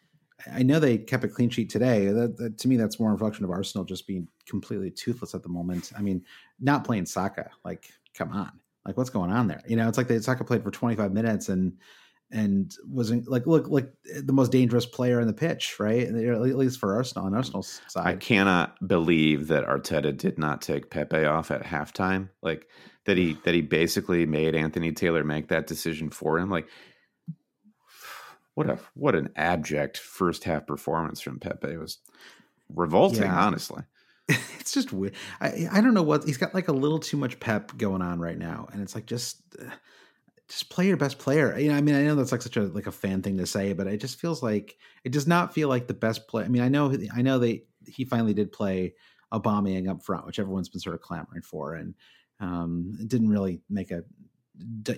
I 0.53 0.62
know 0.62 0.79
they 0.79 0.97
kept 0.97 1.24
a 1.24 1.29
clean 1.29 1.51
sheet 1.51 1.70
today. 1.70 2.07
That, 2.07 2.37
that, 2.37 2.59
to 2.59 2.68
me, 2.68 2.77
that's 2.77 3.01
more 3.01 3.11
reflection 3.11 3.45
of 3.45 3.51
Arsenal 3.51 3.85
just 3.85 4.07
being 4.07 4.29
completely 4.49 4.93
toothless 4.93 5.35
at 5.35 5.43
the 5.43 5.49
moment. 5.49 5.91
I 5.99 6.03
mean, 6.03 6.24
not 6.61 6.85
playing 6.85 7.07
Saka, 7.07 7.51
like, 7.64 7.91
come 8.14 8.31
on, 8.31 8.53
like, 8.87 8.97
what's 8.97 9.11
going 9.11 9.33
on 9.33 9.49
there? 9.49 9.61
You 9.66 9.74
know, 9.74 9.89
it's 9.89 9.99
like 9.99 10.07
they 10.07 10.20
Saka 10.20 10.45
played 10.45 10.62
for 10.62 10.70
25 10.70 11.12
minutes 11.12 11.49
and 11.49 11.72
and 12.31 12.74
wasn't 12.87 13.29
like 13.29 13.47
look 13.47 13.68
like 13.68 13.93
the 14.22 14.33
most 14.33 14.51
dangerous 14.51 14.87
player 14.87 15.20
in 15.20 15.27
the 15.27 15.33
pitch, 15.33 15.79
right? 15.79 16.07
At 16.07 16.14
least 16.14 16.81
for 16.81 16.95
Arsenal 16.95 17.27
on 17.27 17.35
Arsenal's 17.35 17.81
side. 17.89 18.07
I 18.07 18.16
cannot 18.16 18.77
believe 18.87 19.49
that 19.49 19.66
Arteta 19.66 20.16
did 20.16 20.39
not 20.39 20.61
take 20.61 20.91
Pepe 20.91 21.24
off 21.24 21.51
at 21.51 21.62
halftime. 21.62 22.31
Like 22.43 22.66
that 23.05 23.16
he 23.16 23.39
that 23.45 23.55
he 23.55 23.62
basically 23.62 24.27
made 24.27 24.55
Anthony 24.55 24.93
Taylor 24.93 25.22
make 25.22 25.49
that 25.49 25.66
decision 25.66 26.11
for 26.11 26.39
him. 26.39 26.51
Like 26.51 26.66
what 28.55 28.68
a 28.68 28.79
what 28.95 29.14
an 29.14 29.31
abject 29.37 29.99
first 29.99 30.45
half 30.45 30.66
performance 30.66 31.20
from 31.20 31.39
Pepe 31.39 31.68
it 31.68 31.79
was 31.79 31.99
revolting, 32.68 33.22
yeah. 33.22 33.47
honestly. 33.47 33.83
it's 34.29 34.72
just 34.72 34.93
weird. 34.93 35.14
I 35.41 35.68
I 35.70 35.81
don't 35.81 35.95
know 35.95 36.03
what 36.03 36.24
he's 36.24 36.39
got 36.39 36.55
like 36.55 36.66
a 36.66 36.72
little 36.72 36.99
too 36.99 37.16
much 37.16 37.39
pep 37.39 37.77
going 37.77 38.03
on 38.03 38.18
right 38.18 38.39
now, 38.39 38.68
and 38.72 38.83
it's 38.83 38.97
like 38.97 39.07
just. 39.07 39.41
Uh, 39.61 39.70
just 40.49 40.71
play 40.71 40.87
your 40.87 40.97
best 40.97 41.19
player. 41.19 41.59
You 41.59 41.71
know, 41.71 41.77
I 41.77 41.81
mean, 41.81 41.95
I 41.95 42.03
know 42.05 42.15
that's 42.15 42.33
like 42.33 42.43
such 42.43 42.57
a 42.57 42.63
like 42.63 42.87
a 42.87 42.93
fan 42.93 43.23
thing 43.23 43.37
to 43.39 43.47
say, 43.47 43.73
but 43.73 43.87
it 43.87 43.99
just 43.99 44.21
feels 44.21 44.43
like 44.43 44.77
it 45.05 45.13
does 45.13 45.27
not 45.27 45.53
feel 45.53 45.69
like 45.69 45.87
the 45.87 45.95
best 45.95 46.29
play. 46.29 46.45
I 46.45 46.49
mean, 46.49 46.63
I 46.63 46.69
know 46.69 46.97
I 47.15 47.23
know 47.23 47.39
they 47.39 47.65
he 47.87 48.05
finally 48.05 48.35
did 48.35 48.53
play 48.53 48.95
Aubameyang 49.33 49.89
up 49.89 50.03
front, 50.03 50.27
which 50.27 50.39
everyone's 50.39 50.69
been 50.69 50.81
sort 50.81 50.95
of 50.95 51.01
clamoring 51.01 51.43
for, 51.43 51.75
and 51.75 51.95
um, 52.41 52.97
it 53.01 53.09
didn't 53.09 53.29
really 53.29 53.61
make 53.69 53.91
a 53.91 54.05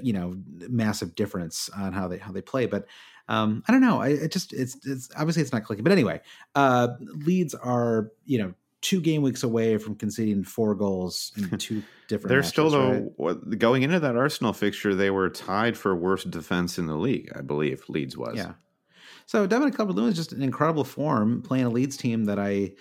you 0.02 0.12
know 0.12 0.36
massive 0.68 1.14
difference 1.14 1.68
on 1.76 1.92
how 1.92 2.08
they 2.08 2.18
how 2.18 2.32
they 2.32 2.42
play. 2.42 2.66
But 2.66 2.86
um, 3.28 3.62
I 3.66 3.72
don't 3.72 3.80
know. 3.80 4.00
I 4.00 4.08
it 4.08 4.32
just 4.32 4.52
it's 4.52 4.76
it's 4.86 5.10
obviously 5.16 5.42
it's 5.42 5.52
not 5.52 5.64
clicking. 5.64 5.84
But 5.84 5.92
anyway, 5.92 6.20
uh, 6.54 6.88
are 7.62 8.12
you 8.26 8.38
know 8.38 8.54
two 8.80 9.00
game 9.00 9.22
weeks 9.22 9.42
away 9.42 9.76
from 9.78 9.94
conceding 9.96 10.44
four 10.44 10.74
goals 10.74 11.32
in 11.36 11.48
two 11.58 11.82
different. 12.08 12.28
They're 12.28 12.38
matches, 12.38 12.50
still 12.50 12.70
though 12.70 13.12
right? 13.18 13.58
going 13.58 13.82
into 13.82 14.00
that 14.00 14.16
Arsenal 14.16 14.52
fixture. 14.52 14.94
They 14.94 15.10
were 15.10 15.28
tied 15.30 15.76
for 15.76 15.94
worst 15.94 16.30
defense 16.30 16.78
in 16.78 16.86
the 16.86 16.96
league, 16.96 17.30
I 17.36 17.40
believe. 17.40 17.84
Leeds 17.88 18.16
was. 18.16 18.36
Yeah. 18.36 18.52
So 19.26 19.46
Dominic 19.46 19.76
Calvert-Lewin 19.76 20.10
is 20.10 20.16
just 20.16 20.32
an 20.32 20.42
incredible 20.42 20.84
form 20.84 21.42
playing 21.42 21.66
a 21.66 21.70
Leeds 21.70 21.96
team 21.98 22.24
that 22.24 22.38
I 22.38 22.72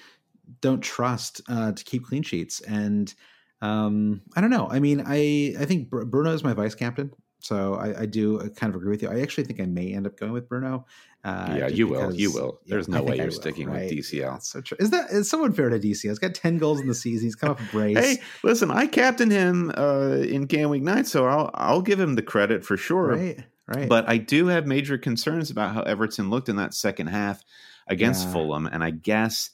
don't 0.61 0.81
trust 0.81 1.41
uh, 1.49 1.73
to 1.73 1.83
keep 1.83 2.05
clean 2.05 2.23
sheets, 2.23 2.61
and 2.61 3.13
um, 3.61 4.21
I 4.35 4.41
don't 4.41 4.49
know. 4.49 4.67
I 4.69 4.79
mean, 4.79 5.03
I 5.05 5.55
I 5.59 5.65
think 5.65 5.89
Bruno 5.89 6.31
is 6.31 6.43
my 6.43 6.53
vice 6.53 6.75
captain. 6.75 7.11
So 7.39 7.75
I, 7.75 8.01
I, 8.01 8.05
do 8.05 8.39
kind 8.55 8.73
of 8.73 8.75
agree 8.75 8.89
with 8.89 9.01
you. 9.01 9.09
I 9.09 9.21
actually 9.21 9.43
think 9.43 9.59
I 9.59 9.65
may 9.65 9.93
end 9.93 10.07
up 10.07 10.17
going 10.17 10.31
with 10.31 10.49
Bruno. 10.49 10.85
Uh, 11.23 11.55
yeah, 11.57 11.67
you 11.67 11.87
because, 11.87 12.13
will. 12.13 12.19
You 12.19 12.33
will. 12.33 12.59
There's 12.65 12.87
yeah, 12.87 12.95
no 12.95 13.03
way 13.03 13.17
you're 13.17 13.25
will, 13.25 13.31
sticking 13.31 13.69
right? 13.69 13.89
with 13.89 13.91
DCL. 13.91 14.33
That's 14.33 14.49
so 14.49 14.61
true. 14.61 14.77
Is 14.79 14.89
that 14.91 15.11
is 15.11 15.29
someone 15.29 15.53
fair 15.53 15.69
to 15.69 15.79
DCL? 15.79 16.09
He's 16.09 16.19
got 16.19 16.33
ten 16.33 16.57
goals 16.57 16.79
in 16.79 16.87
the 16.87 16.95
season. 16.95 17.27
He's 17.27 17.35
come 17.35 17.51
up 17.51 17.59
a 17.59 17.63
brace. 17.65 17.97
hey, 17.97 18.21
listen, 18.43 18.71
I 18.71 18.87
captained 18.87 19.31
him 19.31 19.71
uh, 19.77 20.17
in 20.21 20.45
game 20.45 20.69
week 20.69 20.83
nine, 20.83 21.05
so 21.05 21.25
I'll 21.25 21.51
I'll 21.53 21.81
give 21.81 21.99
him 21.99 22.15
the 22.15 22.21
credit 22.21 22.65
for 22.65 22.77
sure. 22.77 23.15
Right. 23.15 23.43
Right. 23.67 23.89
But 23.89 24.07
I 24.07 24.17
do 24.17 24.47
have 24.47 24.65
major 24.65 24.97
concerns 24.97 25.51
about 25.51 25.73
how 25.73 25.81
Everton 25.81 26.29
looked 26.29 26.47
in 26.47 26.55
that 26.55 26.73
second 26.73 27.07
half 27.07 27.43
against 27.87 28.27
yeah. 28.27 28.33
Fulham, 28.33 28.65
and 28.65 28.81
I 28.81 28.91
guess 28.91 29.49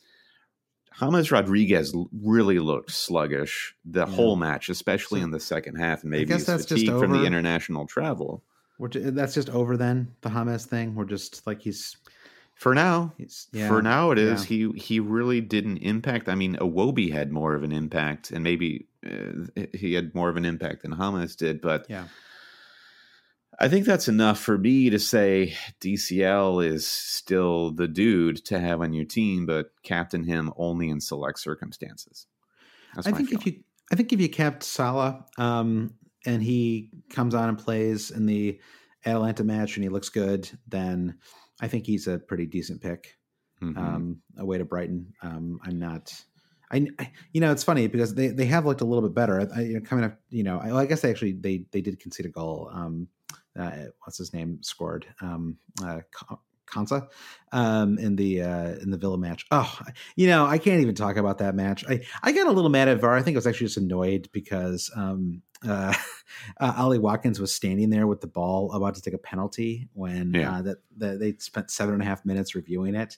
James 0.96 1.32
Rodriguez 1.32 1.94
really 2.22 2.60
looked 2.60 2.92
sluggish 2.92 3.76
the 3.86 4.06
yeah. 4.06 4.14
whole 4.14 4.36
match, 4.36 4.70
especially 4.70 5.20
so, 5.20 5.26
in 5.26 5.32
the 5.32 5.40
second 5.40 5.76
half, 5.76 6.04
maybe 6.04 6.34
he's 6.34 6.46
fatigue 6.46 6.90
from 6.90 7.12
the 7.12 7.26
international 7.26 7.86
travel. 7.88 8.44
that's 8.80 9.34
just 9.34 9.50
over 9.50 9.78
then 9.78 10.14
the 10.22 10.30
James 10.30 10.70
thing. 10.70 10.96
We're 10.96 11.06
just 11.06 11.46
like 11.48 11.62
he's 11.62 11.98
for 12.56 12.74
now. 12.74 13.14
Yeah, 13.52 13.68
for 13.68 13.82
now, 13.82 14.12
it 14.12 14.20
is. 14.20 14.50
Yeah. 14.50 14.72
He 14.72 14.80
he 14.80 15.00
really 15.00 15.42
didn't 15.42 15.78
impact. 15.78 16.30
I 16.30 16.36
mean, 16.36 16.56
Iwobi 16.56 17.12
had 17.12 17.32
more 17.32 17.56
of 17.56 17.64
an 17.64 17.72
impact, 17.72 18.32
and 18.32 18.44
maybe 18.44 18.88
uh, 19.06 19.66
he 19.74 19.94
had 19.94 20.14
more 20.16 20.30
of 20.30 20.38
an 20.38 20.46
impact 20.46 20.84
than 20.84 20.92
James 20.92 21.36
did. 21.36 21.62
But 21.62 21.86
yeah, 21.90 22.06
I 23.60 23.70
think 23.70 23.86
that's 23.86 24.08
enough 24.08 24.40
for 24.40 24.58
me 24.58 24.90
to 24.90 25.00
say 25.00 25.54
DCL 25.80 26.66
is 26.66 26.88
still 26.88 27.72
the 27.72 27.88
dude 27.88 28.44
to 28.46 28.60
have 28.60 28.82
on 28.82 28.94
your 28.94 29.06
team, 29.06 29.46
but 29.46 29.68
captain 29.84 30.24
him 30.24 30.52
only 30.58 30.90
in 30.90 31.00
select 31.00 31.40
circumstances. 31.40 32.26
That's 32.96 33.08
I 33.08 33.12
think 33.12 33.30
feeling. 33.30 33.42
if 33.42 33.54
you, 33.54 33.64
I 33.92 33.96
think 33.96 34.12
if 34.12 34.20
you 34.20 34.30
kept 34.30 34.64
Salah, 34.64 35.26
um, 35.38 35.94
and 36.26 36.42
he 36.42 36.90
comes 37.10 37.36
on 37.36 37.50
and 37.50 37.58
plays 37.58 38.12
in 38.12 38.26
the 38.26 38.60
Atalanta 39.06 39.44
match 39.44 39.76
and 39.76 39.84
he 39.84 39.90
looks 39.90 40.10
good, 40.10 40.50
then 40.68 41.18
I 41.62 41.68
think 41.68 41.86
he's 41.86 42.08
a 42.08 42.18
pretty 42.18 42.46
decent 42.46 42.82
pick. 42.82 43.18
Mm-hmm. 43.62 43.78
Um, 43.78 44.22
away 44.38 44.58
to 44.58 44.66
Brighton. 44.66 45.14
Um, 45.22 45.60
I'm 45.64 45.80
not. 45.80 46.14
I, 46.72 46.88
you 47.32 47.40
know, 47.40 47.52
it's 47.52 47.64
funny 47.64 47.88
because 47.88 48.16
they, 48.16 48.30
they 48.30 48.46
have 48.46 48.66
looked 48.66 48.82
a 48.82 48.86
little 48.86 49.08
bit 49.08 49.14
better. 49.14 49.48
I, 49.56 49.62
you 49.62 49.74
know, 49.76 49.82
coming 49.82 50.04
up, 50.04 50.20
you 50.30 50.44
know, 50.44 50.60
I, 50.60 50.76
I, 50.76 50.86
guess 50.86 51.02
they 51.02 51.10
actually 51.12 51.34
they 51.34 51.66
they 51.72 51.82
did 51.82 52.00
concede 52.00 52.26
a 52.26 52.30
goal. 52.30 52.70
Um, 52.74 53.08
uh, 53.58 53.86
what's 54.04 54.18
his 54.18 54.34
name 54.34 54.62
scored 54.62 55.06
um, 55.22 55.58
uh, 55.84 56.00
Konsa 56.74 57.08
um, 57.52 57.98
in 58.00 58.16
the 58.16 58.42
uh, 58.42 58.76
in 58.82 58.90
the 58.90 58.98
Villa 58.98 59.18
match. 59.18 59.46
Oh, 59.52 59.80
you 60.16 60.28
know, 60.28 60.46
I 60.46 60.58
can't 60.58 60.82
even 60.82 60.96
talk 60.96 61.18
about 61.18 61.38
that 61.40 61.56
match. 61.56 61.86
I 61.88 62.02
I 62.22 62.32
got 62.32 62.48
a 62.48 62.52
little 62.52 62.70
mad 62.70 62.88
at 62.88 63.00
VAR. 63.00 63.16
I 63.16 63.22
think 63.22 63.36
I 63.36 63.40
was 63.40 63.48
actually 63.48 63.68
just 63.68 63.78
annoyed 63.78 64.30
because 64.32 64.90
um, 64.96 65.42
uh, 65.68 65.94
uh, 66.60 66.74
Ollie 66.78 67.00
Watkins 67.00 67.40
was 67.40 67.54
standing 67.54 67.90
there 67.90 68.08
with 68.08 68.22
the 68.22 68.28
ball 68.28 68.72
about 68.74 68.96
to 68.96 69.02
take 69.02 69.14
a 69.14 69.20
penalty 69.20 69.88
when 69.94 70.34
yeah. 70.34 70.58
uh, 70.58 70.62
that, 70.64 70.78
that 70.98 71.20
they 71.20 71.34
spent 71.38 71.72
seven 71.72 71.94
and 71.94 72.04
a 72.04 72.06
half 72.06 72.26
minutes 72.26 72.56
reviewing 72.56 72.96
it, 72.96 73.18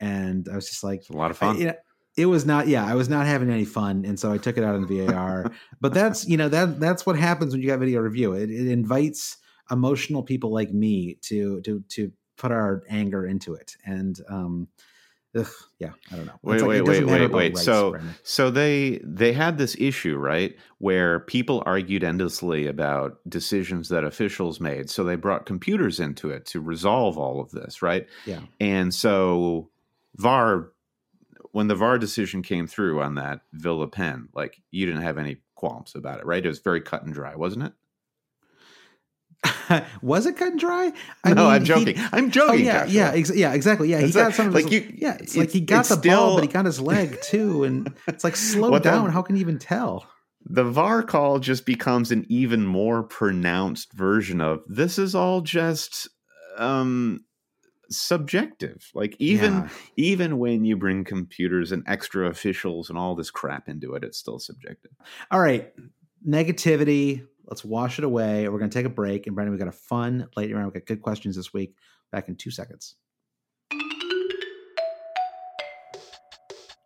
and 0.00 0.48
I 0.50 0.56
was 0.56 0.68
just 0.68 0.82
like, 0.82 1.00
it's 1.00 1.10
a 1.10 1.16
lot 1.16 1.30
of 1.30 1.38
fun. 1.38 1.56
I, 1.56 1.58
you 1.58 1.66
know, 1.66 1.74
it 2.16 2.26
was 2.26 2.46
not 2.46 2.66
yeah 2.66 2.86
i 2.86 2.94
was 2.94 3.10
not 3.10 3.26
having 3.26 3.50
any 3.50 3.66
fun 3.66 4.02
and 4.06 4.18
so 4.18 4.32
i 4.32 4.38
took 4.38 4.56
it 4.56 4.64
out 4.64 4.74
on 4.74 4.86
var 4.86 5.52
but 5.82 5.92
that's 5.92 6.26
you 6.26 6.38
know 6.38 6.48
that 6.48 6.80
that's 6.80 7.04
what 7.04 7.14
happens 7.14 7.52
when 7.52 7.60
you 7.60 7.68
got 7.68 7.78
video 7.78 8.00
review 8.00 8.32
it, 8.32 8.50
it 8.50 8.68
invites 8.68 9.36
emotional 9.70 10.22
people 10.22 10.50
like 10.50 10.72
me 10.72 11.14
to 11.22 11.60
to 11.62 11.82
to 11.88 12.12
put 12.36 12.52
our 12.52 12.82
anger 12.88 13.26
into 13.26 13.54
it. 13.54 13.76
And 13.84 14.20
um 14.28 14.68
ugh, 15.36 15.46
yeah 15.78 15.90
i 16.10 16.16
don't 16.16 16.26
know. 16.26 16.38
Wait 16.42 16.60
like, 16.60 16.68
wait 16.68 16.82
wait 16.82 17.04
wait 17.04 17.32
wait. 17.32 17.58
so 17.58 17.96
so 18.22 18.50
they 18.50 19.00
they 19.02 19.32
had 19.32 19.58
this 19.58 19.76
issue 19.78 20.16
right 20.16 20.56
where 20.78 21.20
people 21.20 21.62
argued 21.66 22.04
endlessly 22.04 22.66
about 22.66 23.18
decisions 23.28 23.88
that 23.88 24.04
officials 24.04 24.60
made. 24.60 24.90
So 24.90 25.04
they 25.04 25.16
brought 25.16 25.46
computers 25.46 26.00
into 26.00 26.30
it 26.30 26.46
to 26.46 26.60
resolve 26.60 27.18
all 27.18 27.40
of 27.40 27.50
this 27.50 27.82
right? 27.82 28.06
Yeah. 28.24 28.40
And 28.60 28.94
so 28.94 29.70
var 30.16 30.70
when 31.52 31.68
the 31.68 31.74
var 31.74 31.98
decision 31.98 32.42
came 32.42 32.66
through 32.66 33.00
on 33.00 33.14
that 33.16 33.40
villa 33.52 33.88
pen 33.88 34.28
like 34.34 34.60
you 34.70 34.86
didn't 34.86 35.02
have 35.02 35.18
any 35.18 35.38
qualms 35.54 35.94
about 35.94 36.20
it 36.20 36.26
right? 36.26 36.44
It 36.44 36.48
was 36.48 36.60
very 36.60 36.80
cut 36.80 37.02
and 37.02 37.12
dry 37.14 37.34
wasn't 37.34 37.64
it 37.64 37.72
was 40.02 40.26
it 40.26 40.36
cut 40.36 40.52
and 40.52 40.60
dry? 40.60 40.92
I 41.24 41.34
no, 41.34 41.44
mean, 41.44 41.52
I'm 41.52 41.64
joking. 41.64 41.96
I'm 42.12 42.30
joking. 42.30 42.50
Oh, 42.50 42.54
yeah, 42.54 42.84
Joshua. 42.84 42.92
yeah, 42.92 43.10
ex- 43.12 43.36
yeah, 43.36 43.52
exactly. 43.52 43.90
Yeah, 43.90 44.00
he 44.00 44.12
got 44.12 44.34
some. 44.34 44.52
Like 44.52 44.64
his, 44.64 44.72
you, 44.72 44.94
yeah, 44.96 45.14
it's, 45.14 45.22
it's 45.22 45.36
like 45.36 45.50
he 45.50 45.60
got 45.60 45.86
the 45.86 45.96
still, 45.96 46.26
ball, 46.26 46.34
but 46.36 46.44
he 46.44 46.48
got 46.48 46.64
his 46.64 46.80
leg 46.80 47.20
too, 47.22 47.64
and 47.64 47.94
it's 48.06 48.24
like 48.24 48.36
slow 48.36 48.78
down. 48.78 49.06
The, 49.06 49.10
How 49.12 49.22
can 49.22 49.36
you 49.36 49.40
even 49.40 49.58
tell? 49.58 50.06
The 50.48 50.64
VAR 50.64 51.02
call 51.02 51.38
just 51.40 51.66
becomes 51.66 52.12
an 52.12 52.24
even 52.28 52.66
more 52.66 53.02
pronounced 53.02 53.92
version 53.92 54.40
of 54.40 54.62
this 54.68 54.98
is 54.98 55.14
all 55.14 55.40
just 55.40 56.08
um 56.56 57.24
subjective. 57.90 58.90
Like 58.94 59.16
even 59.18 59.54
yeah. 59.54 59.68
even 59.96 60.38
when 60.38 60.64
you 60.64 60.76
bring 60.76 61.04
computers 61.04 61.72
and 61.72 61.82
extra 61.86 62.28
officials 62.28 62.90
and 62.90 62.98
all 62.98 63.14
this 63.14 63.30
crap 63.30 63.68
into 63.68 63.94
it, 63.94 64.04
it's 64.04 64.18
still 64.18 64.38
subjective. 64.38 64.92
All 65.30 65.40
right, 65.40 65.72
negativity 66.26 67.26
Let's 67.46 67.64
wash 67.64 67.98
it 67.98 68.04
away. 68.04 68.48
We're 68.48 68.58
going 68.58 68.70
to 68.70 68.78
take 68.78 68.86
a 68.86 68.90
break. 68.90 69.26
And 69.26 69.34
Brandon, 69.34 69.52
we 69.52 69.58
got 69.58 69.68
a 69.68 69.72
fun 69.72 70.28
late 70.36 70.52
round. 70.54 70.66
We 70.66 70.80
got 70.80 70.86
good 70.86 71.02
questions 71.02 71.36
this 71.36 71.52
week. 71.52 71.74
Back 72.10 72.28
in 72.28 72.36
two 72.36 72.50
seconds. 72.50 72.96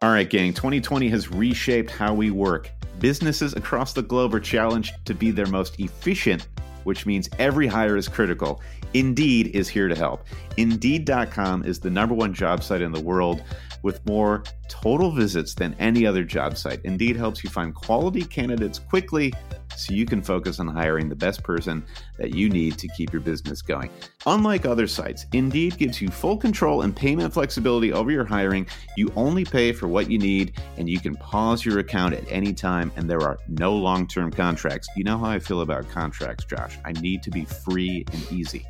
All 0.02 0.10
right, 0.10 0.28
gang. 0.28 0.54
2020 0.54 1.08
has 1.10 1.30
reshaped 1.30 1.90
how 1.90 2.14
we 2.14 2.30
work. 2.30 2.70
Businesses 3.00 3.54
across 3.54 3.92
the 3.92 4.02
globe 4.02 4.34
are 4.34 4.40
challenged 4.40 4.94
to 5.04 5.14
be 5.14 5.30
their 5.30 5.46
most 5.46 5.78
efficient, 5.78 6.48
which 6.84 7.04
means 7.04 7.28
every 7.38 7.66
hire 7.66 7.96
is 7.96 8.08
critical. 8.08 8.62
Indeed 8.94 9.54
is 9.54 9.68
here 9.68 9.88
to 9.88 9.94
help. 9.94 10.24
Indeed.com 10.56 11.64
is 11.64 11.80
the 11.80 11.90
number 11.90 12.14
one 12.14 12.32
job 12.32 12.62
site 12.62 12.82
in 12.82 12.92
the 12.92 13.00
world 13.00 13.42
with 13.82 14.04
more 14.06 14.42
total 14.68 15.10
visits 15.10 15.54
than 15.54 15.74
any 15.78 16.06
other 16.06 16.24
job 16.24 16.56
site. 16.56 16.80
Indeed 16.84 17.16
helps 17.16 17.44
you 17.44 17.50
find 17.50 17.74
quality 17.74 18.24
candidates 18.24 18.78
quickly 18.78 19.32
so 19.80 19.94
you 19.94 20.06
can 20.06 20.22
focus 20.22 20.60
on 20.60 20.68
hiring 20.68 21.08
the 21.08 21.14
best 21.14 21.42
person 21.42 21.84
that 22.18 22.34
you 22.34 22.48
need 22.48 22.78
to 22.78 22.88
keep 22.88 23.12
your 23.12 23.22
business 23.22 23.62
going. 23.62 23.90
Unlike 24.26 24.66
other 24.66 24.86
sites, 24.86 25.26
Indeed 25.32 25.78
gives 25.78 26.00
you 26.00 26.08
full 26.08 26.36
control 26.36 26.82
and 26.82 26.94
payment 26.94 27.32
flexibility 27.32 27.92
over 27.92 28.10
your 28.10 28.24
hiring. 28.24 28.66
You 28.96 29.12
only 29.16 29.44
pay 29.44 29.72
for 29.72 29.88
what 29.88 30.10
you 30.10 30.18
need, 30.18 30.58
and 30.76 30.88
you 30.88 31.00
can 31.00 31.16
pause 31.16 31.64
your 31.64 31.78
account 31.78 32.14
at 32.14 32.24
any 32.30 32.52
time, 32.52 32.92
and 32.96 33.08
there 33.08 33.22
are 33.22 33.38
no 33.48 33.74
long 33.74 34.06
term 34.06 34.30
contracts. 34.30 34.88
You 34.96 35.04
know 35.04 35.18
how 35.18 35.30
I 35.30 35.38
feel 35.38 35.62
about 35.62 35.88
contracts, 35.88 36.44
Josh. 36.44 36.78
I 36.84 36.92
need 36.92 37.22
to 37.22 37.30
be 37.30 37.44
free 37.44 38.04
and 38.12 38.32
easy. 38.32 38.66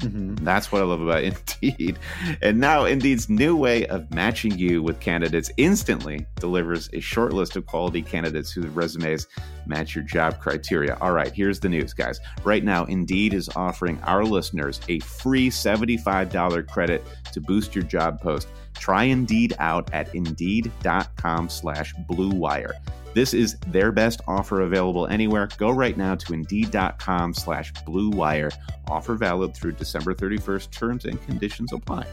Mm-hmm. 0.00 0.36
That's 0.44 0.72
what 0.72 0.82
I 0.82 0.84
love 0.84 1.00
about 1.00 1.22
Indeed. 1.62 1.98
And 2.42 2.58
now 2.58 2.84
Indeed's 2.84 3.28
new 3.28 3.56
way 3.56 3.86
of 3.86 4.12
matching 4.12 4.58
you 4.58 4.82
with 4.82 5.00
candidates 5.00 5.50
instantly 5.56 6.26
delivers 6.36 6.88
a 6.92 7.00
short 7.00 7.32
list 7.32 7.56
of 7.56 7.66
quality 7.66 8.02
candidates 8.02 8.50
whose 8.50 8.66
resumes 8.66 9.26
match 9.66 9.94
your 9.94 10.04
job 10.04 10.40
criteria. 10.40 10.96
All 11.00 11.12
right, 11.12 11.32
here's 11.32 11.60
the 11.60 11.68
news, 11.68 11.92
guys. 11.92 12.18
Right 12.44 12.64
now, 12.64 12.84
Indeed 12.84 13.34
is 13.34 13.48
offering 13.54 14.00
our 14.02 14.24
listeners 14.24 14.80
a 14.88 15.00
free 15.00 15.50
$75 15.50 16.66
credit 16.68 17.04
to 17.32 17.40
boost 17.40 17.74
your 17.74 17.84
job 17.84 18.20
post. 18.20 18.48
Try 18.74 19.04
Indeed 19.04 19.54
out 19.58 19.92
at 19.92 20.14
Indeed.com 20.14 21.48
slash 21.48 21.94
Blue 22.08 22.30
Wire. 22.30 22.74
This 23.12 23.34
is 23.34 23.56
their 23.66 23.90
best 23.90 24.20
offer 24.28 24.60
available 24.60 25.06
anywhere. 25.08 25.48
Go 25.58 25.70
right 25.70 25.96
now 25.96 26.14
to 26.14 26.32
Indeed.com 26.32 27.34
slash 27.34 27.72
Blue 27.84 28.10
Wire. 28.10 28.50
Offer 28.88 29.16
valid 29.16 29.54
through 29.54 29.72
December 29.72 30.14
31st. 30.14 30.70
Terms 30.70 31.04
and 31.04 31.20
conditions 31.26 31.72
apply. 31.72 32.06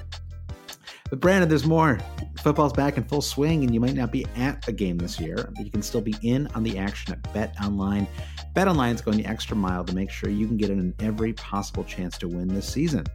But 1.09 1.19
Brandon, 1.21 1.47
there's 1.47 1.65
more. 1.65 1.99
Football's 2.39 2.73
back 2.73 2.97
in 2.97 3.03
full 3.03 3.21
swing, 3.21 3.63
and 3.63 3.73
you 3.73 3.79
might 3.79 3.93
not 3.93 4.11
be 4.11 4.25
at 4.35 4.67
a 4.67 4.71
game 4.71 4.97
this 4.97 5.19
year, 5.19 5.49
but 5.55 5.63
you 5.63 5.71
can 5.71 5.81
still 5.81 6.01
be 6.01 6.15
in 6.21 6.47
on 6.47 6.63
the 6.63 6.77
action 6.77 7.13
at 7.13 7.33
Bet 7.33 7.55
Online. 7.63 8.07
Bet 8.53 8.67
Online 8.67 8.95
is 8.95 9.01
going 9.01 9.17
the 9.17 9.25
extra 9.25 9.55
mile 9.55 9.85
to 9.85 9.95
make 9.95 10.09
sure 10.09 10.29
you 10.29 10.47
can 10.47 10.57
get 10.57 10.69
in 10.69 10.93
every 10.99 11.31
possible 11.33 11.83
chance 11.83 12.17
to 12.17 12.27
win 12.27 12.47
this 12.47 12.67
season 12.67 13.05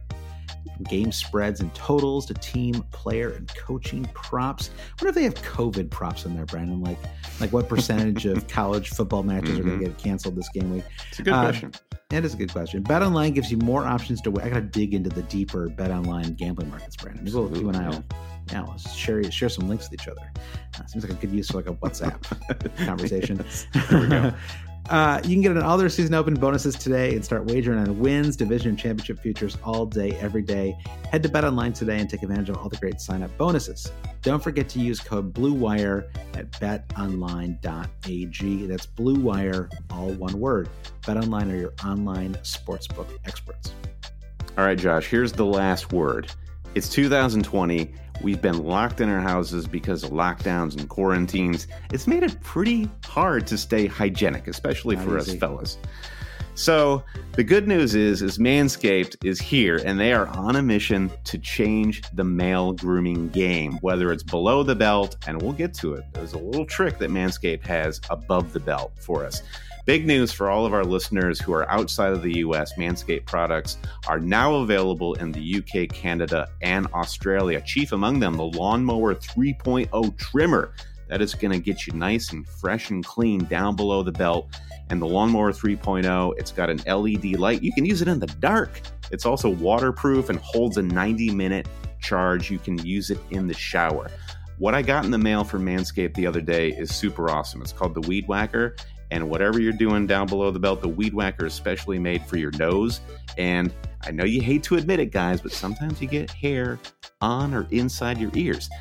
from 0.75 0.83
game 0.85 1.11
spreads 1.11 1.61
and 1.61 1.73
totals 1.73 2.25
to 2.27 2.33
team, 2.35 2.83
player, 2.91 3.29
and 3.31 3.53
coaching 3.55 4.05
props. 4.13 4.71
What 4.99 5.09
if 5.09 5.15
they 5.15 5.23
have 5.23 5.35
COVID 5.35 5.89
props 5.89 6.25
in 6.25 6.35
there, 6.35 6.45
Brandon? 6.45 6.81
Like, 6.81 6.97
like 7.39 7.51
what 7.53 7.69
percentage 7.69 8.25
of 8.25 8.47
college 8.47 8.89
football 8.89 9.23
matches 9.23 9.51
mm-hmm. 9.51 9.59
are 9.59 9.63
going 9.63 9.79
to 9.79 9.85
get 9.87 9.97
canceled 9.97 10.35
this 10.35 10.49
game 10.49 10.73
week? 10.73 10.83
It's 11.09 11.19
a 11.19 11.23
good 11.23 11.33
uh, 11.33 11.43
question. 11.43 11.73
That 12.09 12.25
is 12.25 12.33
a 12.33 12.37
good 12.37 12.51
question. 12.51 12.83
Bet 12.83 13.01
online 13.01 13.33
gives 13.33 13.51
you 13.51 13.57
more 13.57 13.85
options 13.85 14.21
to. 14.21 14.29
I 14.39 14.49
got 14.49 14.55
to 14.55 14.61
dig 14.61 14.93
into 14.93 15.09
the 15.09 15.23
deeper 15.23 15.69
bet 15.69 15.89
online 15.89 16.35
gambling 16.35 16.69
markets, 16.69 16.95
Brandon. 16.95 17.25
You 17.25 17.69
and 17.69 17.77
I 17.77 17.89
will 17.89 18.03
yeah, 18.51 18.75
share 18.75 19.23
share 19.31 19.49
some 19.49 19.67
links 19.67 19.89
with 19.89 19.99
each 19.99 20.07
other. 20.07 20.31
Uh, 20.77 20.85
seems 20.85 21.03
like 21.03 21.13
a 21.13 21.15
good 21.15 21.31
use 21.31 21.49
for 21.49 21.57
like 21.57 21.67
a 21.67 21.73
WhatsApp 21.73 22.75
conversation. 22.85 23.43
there 23.89 23.99
we 23.99 24.07
go. 24.07 24.33
Uh, 24.89 25.21
you 25.23 25.33
can 25.35 25.41
get 25.41 25.51
an 25.51 25.61
all 25.61 25.77
their 25.77 25.87
season 25.87 26.13
open 26.13 26.33
bonuses 26.33 26.75
today 26.75 27.15
and 27.15 27.23
start 27.23 27.45
wagering 27.45 27.79
on 27.79 27.99
wins, 27.99 28.35
division, 28.35 28.69
and 28.69 28.79
championship 28.79 29.17
futures 29.19 29.57
all 29.63 29.85
day, 29.85 30.11
every 30.19 30.41
day. 30.41 30.77
Head 31.09 31.23
to 31.23 31.29
Bet 31.29 31.45
Online 31.45 31.71
today 31.71 31.99
and 31.99 32.09
take 32.09 32.21
advantage 32.21 32.49
of 32.49 32.57
all 32.57 32.67
the 32.67 32.75
great 32.77 32.99
sign 32.99 33.23
up 33.23 33.35
bonuses. 33.37 33.91
Don't 34.21 34.43
forget 34.43 34.67
to 34.69 34.79
use 34.79 34.99
code 34.99 35.33
BLUEWIRE 35.33 36.05
at 36.35 36.51
betonline.ag. 36.51 37.57
That's 38.67 38.85
Blue 38.85 39.15
Wire, 39.15 39.69
all 39.89 40.09
one 40.09 40.39
word. 40.39 40.69
BetOnline 41.03 41.53
are 41.53 41.57
your 41.57 41.73
online 41.85 42.35
sportsbook 42.35 43.07
experts. 43.25 43.73
All 44.57 44.65
right, 44.65 44.77
Josh, 44.77 45.07
here's 45.07 45.31
the 45.31 45.45
last 45.45 45.93
word. 45.93 46.29
It's 46.75 46.89
2020 46.89 47.93
We've 48.21 48.41
been 48.41 48.63
locked 48.63 49.01
in 49.01 49.09
our 49.09 49.19
houses 49.19 49.67
because 49.67 50.03
of 50.03 50.11
lockdowns 50.11 50.77
and 50.77 50.87
quarantines. 50.87 51.67
It's 51.91 52.07
made 52.07 52.23
it 52.23 52.39
pretty 52.41 52.89
hard 53.03 53.47
to 53.47 53.57
stay 53.57 53.87
hygienic, 53.87 54.47
especially 54.47 54.95
Not 54.95 55.05
for 55.05 55.17
easy. 55.17 55.33
us 55.33 55.37
fellas. 55.39 55.77
So 56.55 57.03
the 57.31 57.43
good 57.43 57.67
news 57.67 57.95
is, 57.95 58.21
is 58.21 58.37
Manscaped 58.37 59.15
is 59.25 59.41
here, 59.41 59.81
and 59.83 59.99
they 59.99 60.13
are 60.13 60.27
on 60.27 60.55
a 60.55 60.61
mission 60.61 61.11
to 61.23 61.39
change 61.39 62.03
the 62.13 62.23
male 62.23 62.73
grooming 62.73 63.29
game. 63.29 63.79
Whether 63.81 64.11
it's 64.11 64.21
below 64.21 64.61
the 64.61 64.75
belt, 64.75 65.17
and 65.25 65.41
we'll 65.41 65.53
get 65.53 65.73
to 65.75 65.95
it. 65.95 66.03
There's 66.13 66.33
a 66.33 66.37
little 66.37 66.65
trick 66.65 66.99
that 66.99 67.09
Manscaped 67.09 67.65
has 67.65 67.99
above 68.11 68.53
the 68.53 68.59
belt 68.59 68.93
for 68.99 69.25
us. 69.25 69.41
Big 69.85 70.07
news 70.07 70.31
for 70.31 70.49
all 70.49 70.65
of 70.65 70.73
our 70.73 70.85
listeners 70.85 71.41
who 71.41 71.51
are 71.51 71.69
outside 71.69 72.13
of 72.13 72.23
the 72.23 72.37
US 72.37 72.71
Manscaped 72.75 73.25
products 73.25 73.77
are 74.07 74.17
now 74.17 74.55
available 74.55 75.13
in 75.15 75.33
the 75.33 75.57
UK, 75.57 75.89
Canada, 75.89 76.47
and 76.61 76.87
Australia. 76.93 77.59
Chief 77.59 77.91
among 77.91 78.21
them, 78.21 78.37
the 78.37 78.45
Lawnmower 78.45 79.13
3.0 79.13 80.17
trimmer. 80.17 80.73
That 81.09 81.21
is 81.21 81.35
going 81.35 81.51
to 81.51 81.59
get 81.59 81.85
you 81.85 81.91
nice 81.91 82.31
and 82.31 82.47
fresh 82.47 82.91
and 82.91 83.03
clean 83.03 83.43
down 83.43 83.75
below 83.75 84.03
the 84.03 84.13
belt. 84.13 84.47
And 84.89 85.01
the 85.01 85.05
Lawnmower 85.05 85.51
3.0, 85.51 86.33
it's 86.37 86.53
got 86.53 86.69
an 86.69 86.77
LED 86.87 87.37
light. 87.37 87.61
You 87.61 87.73
can 87.73 87.83
use 87.83 88.01
it 88.01 88.07
in 88.07 88.19
the 88.19 88.27
dark. 88.27 88.79
It's 89.11 89.25
also 89.25 89.49
waterproof 89.49 90.29
and 90.29 90.39
holds 90.39 90.77
a 90.77 90.81
90 90.81 91.31
minute 91.31 91.67
charge. 91.99 92.49
You 92.49 92.57
can 92.57 92.77
use 92.85 93.09
it 93.09 93.19
in 93.31 93.47
the 93.47 93.53
shower. 93.53 94.09
What 94.59 94.75
I 94.75 94.81
got 94.81 95.03
in 95.03 95.11
the 95.11 95.17
mail 95.17 95.43
from 95.43 95.65
Manscaped 95.65 96.13
the 96.13 96.25
other 96.25 96.39
day 96.39 96.69
is 96.69 96.95
super 96.95 97.29
awesome. 97.29 97.61
It's 97.61 97.73
called 97.73 97.95
the 97.95 98.07
Weed 98.07 98.27
Whacker, 98.27 98.75
and 99.13 99.29
whatever 99.29 99.61
you're 99.61 99.71
doing 99.71 100.07
down 100.07 100.25
below 100.25 100.49
the 100.49 100.57
belt, 100.57 100.81
the 100.81 100.87
weed 100.87 101.13
whacker 101.13 101.45
is 101.45 101.53
specially 101.53 101.99
made 101.99 102.25
for 102.25 102.37
your 102.37 102.49
nose. 102.57 102.99
And 103.37 103.71
I 104.01 104.09
know 104.09 104.23
you 104.23 104.41
hate 104.41 104.63
to 104.63 104.75
admit 104.75 104.99
it, 104.99 105.11
guys, 105.11 105.39
but 105.39 105.51
sometimes 105.51 106.01
you 106.01 106.07
get 106.07 106.31
hair 106.31 106.79
on 107.21 107.53
or 107.53 107.67
inside 107.69 108.17
your 108.17 108.31
ears. 108.33 108.71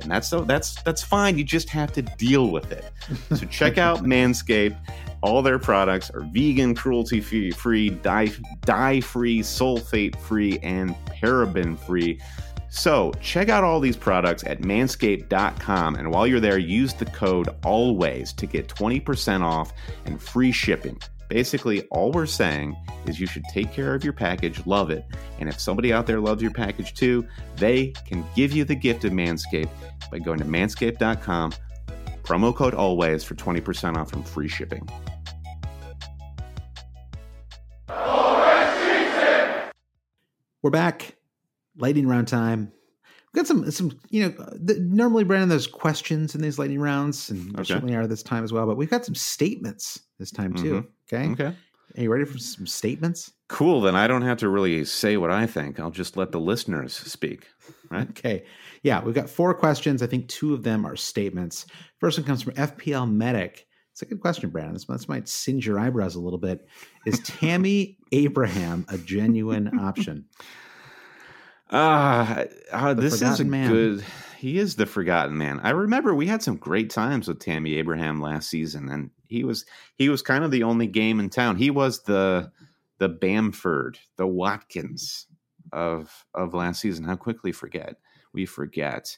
And 0.00 0.10
that's 0.10 0.26
so 0.26 0.40
that's 0.40 0.82
that's 0.82 1.04
fine. 1.04 1.38
You 1.38 1.44
just 1.44 1.70
have 1.70 1.92
to 1.92 2.02
deal 2.02 2.50
with 2.50 2.72
it. 2.72 2.90
So 3.30 3.46
check 3.50 3.78
out 3.78 4.00
Manscaped. 4.02 4.76
All 5.22 5.40
their 5.40 5.58
products 5.60 6.10
are 6.10 6.22
vegan, 6.32 6.74
cruelty 6.74 7.20
free, 7.20 7.90
dye 7.90 8.32
dye 8.62 9.00
free, 9.00 9.38
sulfate 9.38 10.16
free, 10.16 10.58
and 10.64 10.96
paraben 11.06 11.78
free. 11.78 12.20
So 12.68 13.12
check 13.20 13.48
out 13.48 13.64
all 13.64 13.80
these 13.80 13.96
products 13.96 14.44
at 14.44 14.60
manscaped.com. 14.60 15.96
And 15.96 16.10
while 16.10 16.26
you're 16.26 16.40
there, 16.40 16.58
use 16.58 16.94
the 16.94 17.06
code 17.06 17.48
ALWAYS 17.62 18.34
to 18.36 18.46
get 18.46 18.68
20% 18.68 19.42
off 19.42 19.72
and 20.04 20.20
free 20.20 20.52
shipping. 20.52 20.98
Basically, 21.28 21.82
all 21.88 22.12
we're 22.12 22.26
saying 22.26 22.76
is 23.06 23.18
you 23.18 23.26
should 23.26 23.44
take 23.52 23.72
care 23.72 23.94
of 23.94 24.04
your 24.04 24.12
package, 24.12 24.64
love 24.66 24.90
it. 24.90 25.04
And 25.40 25.48
if 25.48 25.58
somebody 25.58 25.92
out 25.92 26.06
there 26.06 26.20
loves 26.20 26.40
your 26.40 26.52
package 26.52 26.94
too, 26.94 27.26
they 27.56 27.88
can 28.06 28.24
give 28.34 28.52
you 28.52 28.64
the 28.64 28.76
gift 28.76 29.04
of 29.04 29.12
Manscaped 29.12 29.70
by 30.10 30.18
going 30.18 30.38
to 30.38 30.44
manscaped.com, 30.44 31.52
promo 32.22 32.54
code 32.54 32.74
ALWAYS 32.74 33.24
for 33.24 33.34
20% 33.34 33.96
off 33.96 34.12
and 34.12 34.26
free 34.26 34.48
shipping. 34.48 34.88
We're 40.62 40.70
back 40.70 41.16
lightning 41.78 42.06
round 42.06 42.28
time. 42.28 42.72
We've 43.32 43.42
got 43.42 43.46
some 43.46 43.70
some 43.70 43.98
you 44.10 44.22
know 44.22 44.28
the, 44.52 44.78
normally 44.80 45.24
Brandon 45.24 45.48
there's 45.48 45.66
questions 45.66 46.34
in 46.34 46.40
these 46.40 46.58
lightning 46.58 46.80
rounds 46.80 47.30
and 47.30 47.54
okay. 47.54 47.64
certainly 47.64 47.94
are 47.94 48.06
this 48.06 48.22
time 48.22 48.44
as 48.44 48.52
well. 48.52 48.66
But 48.66 48.76
we've 48.76 48.90
got 48.90 49.04
some 49.04 49.14
statements 49.14 50.00
this 50.18 50.30
time 50.30 50.54
too. 50.54 50.88
Mm-hmm. 51.10 51.14
Okay. 51.14 51.32
Okay. 51.32 51.56
Are 51.96 52.02
you 52.02 52.12
ready 52.12 52.24
for 52.24 52.38
some 52.38 52.66
statements? 52.66 53.32
Cool. 53.48 53.80
Then 53.80 53.94
I 53.96 54.06
don't 54.06 54.22
have 54.22 54.38
to 54.38 54.48
really 54.48 54.84
say 54.84 55.16
what 55.16 55.30
I 55.30 55.46
think. 55.46 55.80
I'll 55.80 55.90
just 55.90 56.16
let 56.16 56.32
the 56.32 56.40
listeners 56.40 56.94
speak. 56.94 57.46
Right. 57.90 58.08
okay. 58.10 58.44
Yeah, 58.82 59.02
we've 59.02 59.14
got 59.14 59.30
four 59.30 59.54
questions. 59.54 60.02
I 60.02 60.06
think 60.06 60.28
two 60.28 60.52
of 60.52 60.62
them 60.62 60.84
are 60.84 60.96
statements. 60.96 61.66
First 61.98 62.18
one 62.18 62.26
comes 62.26 62.42
from 62.42 62.54
FPL 62.54 63.10
Medic. 63.10 63.66
It's 63.92 64.02
a 64.02 64.06
good 64.06 64.20
question, 64.20 64.50
Brandon. 64.50 64.74
This, 64.74 64.84
this 64.84 65.08
might 65.08 65.26
singe 65.28 65.66
your 65.66 65.78
eyebrows 65.78 66.16
a 66.16 66.20
little 66.20 66.38
bit. 66.38 66.66
Is 67.06 67.18
Tammy 67.20 67.96
Abraham 68.12 68.84
a 68.88 68.98
genuine 68.98 69.78
option? 69.78 70.26
Uh, 71.70 72.44
uh 72.70 72.94
this 72.94 73.22
is 73.22 73.40
a 73.40 73.44
man. 73.44 73.70
good. 73.70 74.04
He 74.38 74.58
is 74.58 74.76
the 74.76 74.86
forgotten 74.86 75.36
man. 75.36 75.60
I 75.62 75.70
remember 75.70 76.14
we 76.14 76.26
had 76.26 76.42
some 76.42 76.56
great 76.56 76.90
times 76.90 77.26
with 77.26 77.40
Tammy 77.40 77.74
Abraham 77.74 78.20
last 78.20 78.48
season, 78.48 78.88
and 78.88 79.10
he 79.28 79.44
was 79.44 79.64
he 79.96 80.08
was 80.08 80.22
kind 80.22 80.44
of 80.44 80.50
the 80.50 80.62
only 80.62 80.86
game 80.86 81.20
in 81.20 81.30
town. 81.30 81.56
He 81.56 81.70
was 81.70 82.02
the 82.04 82.52
the 82.98 83.08
Bamford, 83.08 83.98
the 84.16 84.26
Watkins 84.26 85.26
of 85.72 86.24
of 86.34 86.54
last 86.54 86.80
season. 86.80 87.04
How 87.04 87.16
quickly 87.16 87.52
forget 87.52 87.96
we 88.36 88.46
forget. 88.46 89.16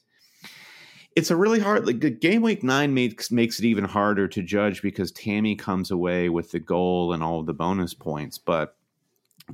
It's 1.15 1.31
a 1.31 1.37
really 1.37 1.59
hard 1.59 1.85
like 1.85 2.21
game 2.21 2.43
week 2.43 2.63
nine 2.63 2.95
makes 2.95 3.31
makes 3.31 3.59
it 3.59 3.65
even 3.67 3.85
harder 3.85 4.29
to 4.29 4.43
judge 4.43 4.81
because 4.81 5.11
Tammy 5.13 5.57
comes 5.57 5.91
away 5.91 6.29
with 6.29 6.53
the 6.53 6.61
goal 6.61 7.13
and 7.13 7.23
all 7.23 7.43
the 7.43 7.53
bonus 7.53 7.93
points, 7.93 8.39
but 8.39 8.78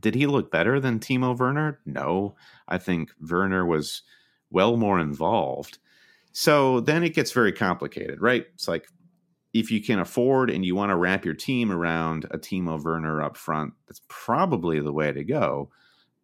did 0.00 0.14
he 0.14 0.26
look 0.26 0.50
better 0.50 0.80
than 0.80 1.00
Timo 1.00 1.36
Werner? 1.38 1.80
No. 1.86 2.36
I 2.68 2.78
think 2.78 3.12
Werner 3.20 3.64
was 3.64 4.02
well 4.50 4.76
more 4.76 4.98
involved. 4.98 5.78
So 6.32 6.80
then 6.80 7.04
it 7.04 7.14
gets 7.14 7.32
very 7.32 7.52
complicated, 7.52 8.20
right? 8.20 8.46
It's 8.54 8.68
like 8.68 8.88
if 9.52 9.70
you 9.70 9.82
can 9.82 10.00
afford 10.00 10.50
and 10.50 10.64
you 10.64 10.74
want 10.74 10.90
to 10.90 10.96
wrap 10.96 11.24
your 11.24 11.34
team 11.34 11.70
around 11.70 12.26
a 12.30 12.38
Timo 12.38 12.82
Werner 12.82 13.22
up 13.22 13.36
front, 13.36 13.74
that's 13.86 14.02
probably 14.08 14.80
the 14.80 14.92
way 14.92 15.12
to 15.12 15.24
go. 15.24 15.70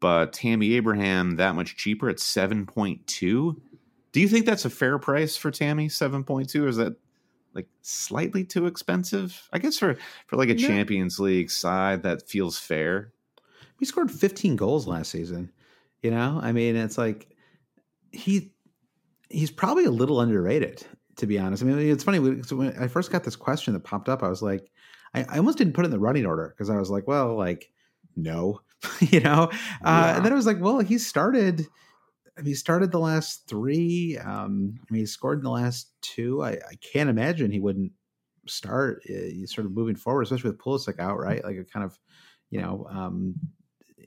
But 0.01 0.33
Tammy 0.33 0.75
Abraham, 0.75 1.37
that 1.37 1.55
much 1.55 1.77
cheaper 1.77 2.09
at 2.09 2.17
7.2. 2.17 3.07
Do 4.13 4.21
you 4.21 4.29
think 4.29 4.47
that's 4.47 4.65
a 4.65 4.71
fair 4.71 4.99
price 4.99 5.37
for 5.37 5.51
Tammy, 5.51 5.89
7.2? 5.89 6.65
Or 6.65 6.69
is 6.69 6.77
that 6.77 6.97
like 7.55 7.69
slightly 7.83 8.45
too 8.45 8.67
expensive. 8.67 9.49
I 9.53 9.59
guess 9.59 9.79
for 9.79 9.97
for 10.27 10.37
like 10.37 10.49
a 10.49 10.55
No. 10.55 10.67
Champions 10.67 11.19
League 11.19 11.51
side 11.51 12.03
that 12.03 12.29
feels 12.29 12.59
fair. 12.59 13.13
He 13.81 13.87
scored 13.87 14.11
15 14.13 14.55
goals 14.57 14.87
last 14.87 15.11
season. 15.11 15.51
You 16.03 16.13
know, 16.13 16.39
I 16.41 16.53
mean, 16.53 16.77
it's 16.77 16.97
like 16.97 17.29
he 18.13 18.53
he's 19.29 19.51
probably 19.51 19.85
a 19.85 19.91
little 19.91 20.21
underrated, 20.21 20.87
to 21.17 21.27
be 21.27 21.39
honest. 21.39 21.63
I 21.63 21.67
mean, 21.67 21.79
it's 21.79 22.05
funny. 22.05 22.19
when- 22.21 22.43
So 22.45 22.57
when 22.57 22.77
I 22.79 22.87
first 22.89 23.11
got 23.11 23.25
this 23.25 23.37
question 23.37 23.75
that 23.75 23.81
popped 23.81 24.09
up, 24.09 24.23
I 24.23 24.29
was 24.29 24.43
like, 24.43 24.71
I, 25.15 25.25
I 25.25 25.37
almost 25.39 25.59
didn't 25.59 25.73
put 25.75 25.85
it 25.85 25.87
in 25.87 25.91
the 25.91 25.99
running 25.99 26.25
order 26.27 26.49
because 26.57 26.71
I 26.71 26.77
was 26.79 26.91
like, 26.91 27.07
well, 27.09 27.37
like, 27.37 27.71
no, 28.17 28.61
you 29.01 29.21
know. 29.21 29.51
Uh, 29.85 30.15
And 30.17 30.25
then 30.25 30.33
I 30.33 30.37
was 30.37 30.47
like, 30.47 30.61
well, 30.61 30.79
he 30.81 30.99
started. 30.99 31.67
I 32.39 32.43
mean, 32.43 32.47
he 32.47 32.55
started 32.55 32.93
the 32.93 32.99
last 33.01 33.47
three. 33.49 34.17
Um, 34.19 34.79
I 34.81 34.93
mean, 34.93 35.01
he 35.01 35.07
scored 35.07 35.39
in 35.39 35.45
the 35.45 35.51
last 35.51 35.93
two. 36.01 36.43
I, 36.43 36.53
I 36.53 36.75
can't 36.81 37.11
imagine 37.11 37.51
he 37.51 37.61
wouldn't 37.61 37.93
start. 38.47 39.03
Uh, 39.09 39.13
he's 39.15 39.55
sort 39.55 39.67
of 39.67 39.73
moving 39.73 39.97
forward, 39.97 40.23
especially 40.23 40.51
with 40.51 40.59
Pulisic 40.61 40.99
out, 40.99 41.19
right? 41.19 41.45
Like 41.45 41.57
a 41.59 41.65
kind 41.65 41.85
of, 41.85 41.99
you 42.51 42.61
know, 42.63 42.87
um, 42.91 43.35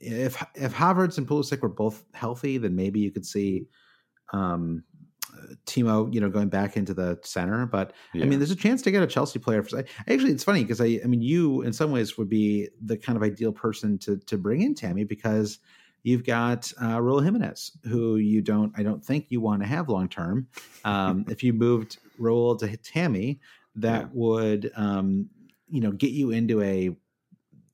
if 0.04 0.44
if 0.54 0.74
Havertz 0.74 1.18
and 1.18 1.26
Pulisic 1.26 1.60
were 1.60 1.68
both 1.68 2.04
healthy, 2.14 2.58
then 2.58 2.76
maybe 2.76 3.00
you 3.00 3.10
could 3.10 3.26
see 3.26 3.66
um, 4.32 4.84
Timo, 5.66 6.12
you 6.12 6.20
know, 6.20 6.30
going 6.30 6.48
back 6.48 6.76
into 6.76 6.94
the 6.94 7.18
center. 7.22 7.66
But 7.66 7.92
I 8.14 8.18
mean, 8.18 8.38
there's 8.38 8.50
a 8.50 8.56
chance 8.56 8.82
to 8.82 8.90
get 8.90 9.02
a 9.02 9.06
Chelsea 9.06 9.38
player. 9.38 9.62
For, 9.62 9.84
actually, 10.08 10.32
it's 10.32 10.44
funny 10.44 10.62
because 10.62 10.80
I, 10.80 11.00
I 11.02 11.06
mean, 11.06 11.22
you 11.22 11.62
in 11.62 11.72
some 11.72 11.90
ways 11.90 12.16
would 12.18 12.28
be 12.28 12.68
the 12.82 12.96
kind 12.96 13.16
of 13.16 13.22
ideal 13.22 13.52
person 13.52 13.98
to 14.00 14.18
to 14.18 14.38
bring 14.38 14.62
in 14.62 14.74
Tammy 14.74 15.04
because 15.04 15.58
you've 16.02 16.24
got 16.24 16.70
uh, 16.80 16.98
Raul 16.98 17.24
Jimenez, 17.24 17.78
who 17.84 18.16
you 18.16 18.42
don't, 18.42 18.72
I 18.76 18.82
don't 18.82 19.02
think 19.02 19.26
you 19.30 19.40
want 19.40 19.62
to 19.62 19.68
have 19.68 19.88
long 19.88 20.08
term. 20.08 20.48
Um, 20.84 21.24
if 21.30 21.42
you 21.42 21.52
moved 21.54 21.96
Raul 22.20 22.58
to 22.58 22.76
Tammy, 22.76 23.40
that 23.76 24.02
Yeah. 24.02 24.08
would, 24.12 24.70
um, 24.76 25.30
you 25.68 25.80
know, 25.80 25.92
get 25.92 26.10
you 26.10 26.30
into 26.30 26.60
a 26.60 26.94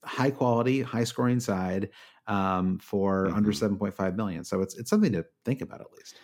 high 0.05 0.31
quality, 0.31 0.81
high 0.81 1.05
scoring 1.05 1.41
side 1.41 1.91
um, 2.31 2.78
for 2.81 3.35
under 3.35 3.53
Mhm. 3.53 3.55
seven 3.55 3.78
point 3.78 3.95
five 3.95 4.16
million. 4.16 4.45
So 4.45 4.62
it's 4.62 4.78
it's 4.78 4.91
something 4.91 5.12
to 5.12 5.26
think 5.45 5.62
about 5.62 5.83
at 5.83 5.93
least. 5.93 6.22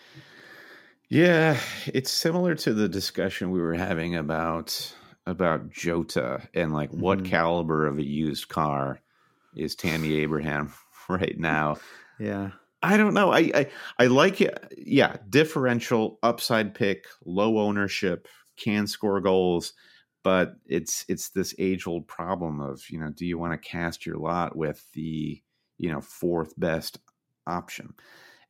Yeah, 1.08 1.60
it's 1.86 2.10
similar 2.10 2.54
to 2.56 2.74
the 2.74 2.88
discussion 2.88 3.50
we 3.50 3.60
were 3.60 3.74
having 3.74 4.16
about 4.16 4.94
about 5.26 5.70
Jota 5.70 6.48
and 6.54 6.72
like 6.72 6.90
what 6.92 7.22
Mhm. 7.22 7.24
caliber 7.24 7.86
of 7.86 7.98
a 7.98 8.04
used 8.04 8.48
car 8.48 9.00
is 9.54 9.74
Tammy 9.76 10.14
Abraham 10.14 10.72
right 11.08 11.38
now. 11.38 11.80
Yeah. 12.18 12.52
I 12.82 12.96
don't 12.96 13.14
know. 13.14 13.32
I 13.32 13.50
I, 13.54 13.70
I 13.98 14.06
like 14.06 14.40
it. 14.40 14.72
Yeah, 14.76 15.16
differential 15.28 16.18
upside 16.22 16.74
pick, 16.74 17.06
low 17.24 17.58
ownership, 17.58 18.28
can 18.56 18.86
score 18.86 19.20
goals, 19.20 19.72
but 20.22 20.56
it's 20.66 21.04
it's 21.08 21.30
this 21.30 21.54
age 21.58 21.86
old 21.86 22.06
problem 22.06 22.60
of 22.60 22.88
you 22.90 22.98
know, 23.00 23.10
do 23.10 23.26
you 23.26 23.38
want 23.38 23.52
to 23.60 23.68
cast 23.68 24.06
your 24.06 24.18
lot 24.18 24.56
with 24.56 24.86
the 24.92 25.42
you 25.78 25.92
know 25.92 26.00
fourth 26.00 26.52
best 26.58 26.98
option? 27.46 27.94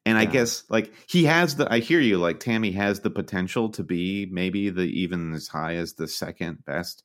And 0.07 0.17
I 0.17 0.25
guess 0.25 0.63
like 0.69 0.93
he 1.09 1.25
has 1.25 1.57
the. 1.57 1.71
I 1.71 1.81
hear 1.81 2.01
you. 2.01 2.19
Like 2.19 2.39
Tammy 2.39 2.71
has 2.73 3.01
the 3.01 3.11
potential 3.11 3.71
to 3.71 3.83
be 3.83 4.29
maybe 4.31 4.71
the 4.71 4.83
even 4.83 5.35
as 5.35 5.49
high 5.49 5.75
as 5.75 5.95
the 5.95 6.07
second 6.07 6.65
best 6.65 7.03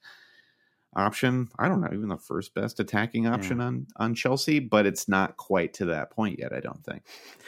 option. 0.95 1.49
I 1.57 1.67
don't 1.67 1.81
know, 1.81 1.89
even 1.91 2.09
the 2.09 2.17
first 2.17 2.53
best 2.53 2.79
attacking 2.79 3.25
option 3.25 3.57
mm. 3.57 3.65
on 3.65 3.87
on 3.95 4.13
Chelsea, 4.13 4.59
but 4.59 4.85
it's 4.85 5.09
not 5.09 5.37
quite 5.37 5.73
to 5.75 5.85
that 5.85 6.11
point 6.11 6.37
yet. 6.37 6.53
I 6.53 6.59
don't 6.59 6.83
think. 6.85 7.01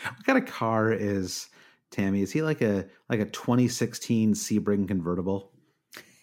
What 0.03 0.25
kind 0.25 0.39
of 0.39 0.45
car 0.47 0.91
is 0.91 1.49
Tammy? 1.91 2.23
Is 2.23 2.31
he 2.31 2.41
like 2.41 2.61
a 2.61 2.87
like 3.07 3.19
a 3.19 3.25
2016 3.25 4.33
Sebring 4.33 4.87
convertible? 4.87 5.51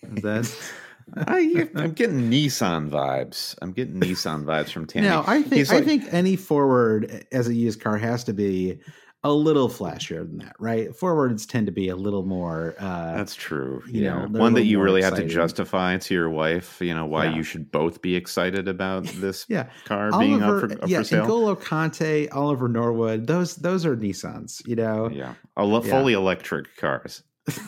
Is 0.03 0.23
that 0.23 0.73
I, 1.17 1.69
I'm 1.75 1.93
getting 1.93 2.31
Nissan 2.31 2.91
vibes. 2.91 3.55
I'm 3.63 3.73
getting 3.73 4.01
Nissan 4.01 4.45
vibes 4.45 4.71
from 4.71 4.87
Tammy. 4.87 5.09
no? 5.09 5.25
I 5.27 5.43
think 5.43 5.55
He's 5.55 5.71
I 5.73 5.83
think 5.83 6.05
any 6.13 6.37
forward 6.37 7.27
as 7.33 7.49
a 7.49 7.55
used 7.55 7.81
car 7.81 7.97
has 7.99 8.25
to 8.25 8.33
be 8.33 8.79
a 9.23 9.31
little 9.31 9.69
flashier 9.69 10.21
than 10.27 10.39
that, 10.39 10.57
right? 10.59 10.97
Forwards 10.97 11.45
tend 11.45 11.67
to 11.67 11.73
be 11.73 11.91
a 11.91 11.95
little 11.97 12.25
more. 12.25 12.75
Uh, 12.79 13.15
That's 13.17 13.35
true. 13.35 13.83
you 13.87 14.05
Yeah, 14.05 14.25
know, 14.27 14.39
one 14.41 14.55
that 14.55 14.65
you 14.65 14.81
really 14.81 15.03
have 15.03 15.15
to 15.17 15.27
justify 15.27 15.99
to 15.99 16.15
your 16.15 16.31
wife. 16.31 16.79
You 16.81 16.95
know 16.95 17.05
why 17.05 17.27
Yeah. 17.27 17.35
you 17.37 17.43
should 17.43 17.71
both 17.71 18.01
be 18.01 18.17
excited 18.17 18.67
about 18.67 19.05
this 19.17 19.45
yeah, 19.47 19.69
car 19.85 20.11
being 20.19 20.43
Oliver, 20.43 20.65
up 20.65 20.71
for, 20.79 20.83
up 20.85 20.89
yeah, 20.89 20.99
for 21.01 21.05
sale. 21.05 21.27
N'Golo 21.27 21.61
Kanté, 21.61 22.29
Oliver 22.33 22.67
Norwood, 22.67 23.27
those 23.27 23.57
those 23.57 23.85
are 23.85 23.95
Nissans, 23.95 24.67
you 24.67 24.75
know. 24.77 25.11
Yeah, 25.11 25.35
a 25.55 25.65
lo- 25.67 25.83
Yeah. 25.85 25.91
fully 25.91 26.15
electric 26.15 26.75
cars. 26.79 27.23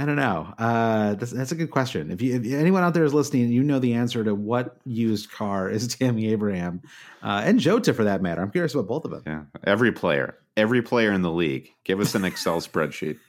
I 0.00 0.04
don't 0.06 0.16
know. 0.16 0.54
Uh, 0.58 1.14
that's, 1.14 1.32
that's 1.32 1.50
a 1.50 1.56
good 1.56 1.72
question. 1.72 2.12
If 2.12 2.22
you, 2.22 2.36
if 2.36 2.52
anyone 2.52 2.84
out 2.84 2.94
there 2.94 3.02
is 3.04 3.12
listening, 3.12 3.50
you 3.50 3.64
know 3.64 3.80
the 3.80 3.94
answer 3.94 4.22
to 4.22 4.32
what 4.32 4.76
used 4.84 5.32
car 5.32 5.68
is 5.68 5.88
Tammy 5.96 6.30
Abraham 6.30 6.82
uh, 7.22 7.42
and 7.44 7.58
Jota 7.58 7.92
for 7.92 8.04
that 8.04 8.22
matter. 8.22 8.40
I'm 8.40 8.52
curious 8.52 8.74
about 8.74 8.86
both 8.86 9.04
of 9.04 9.10
them. 9.10 9.22
Yeah, 9.26 9.60
every 9.64 9.90
player, 9.90 10.38
every 10.56 10.82
player 10.82 11.10
in 11.10 11.22
the 11.22 11.32
league. 11.32 11.70
Give 11.82 11.98
us 11.98 12.14
an 12.14 12.24
Excel 12.24 12.60
spreadsheet. 12.60 13.18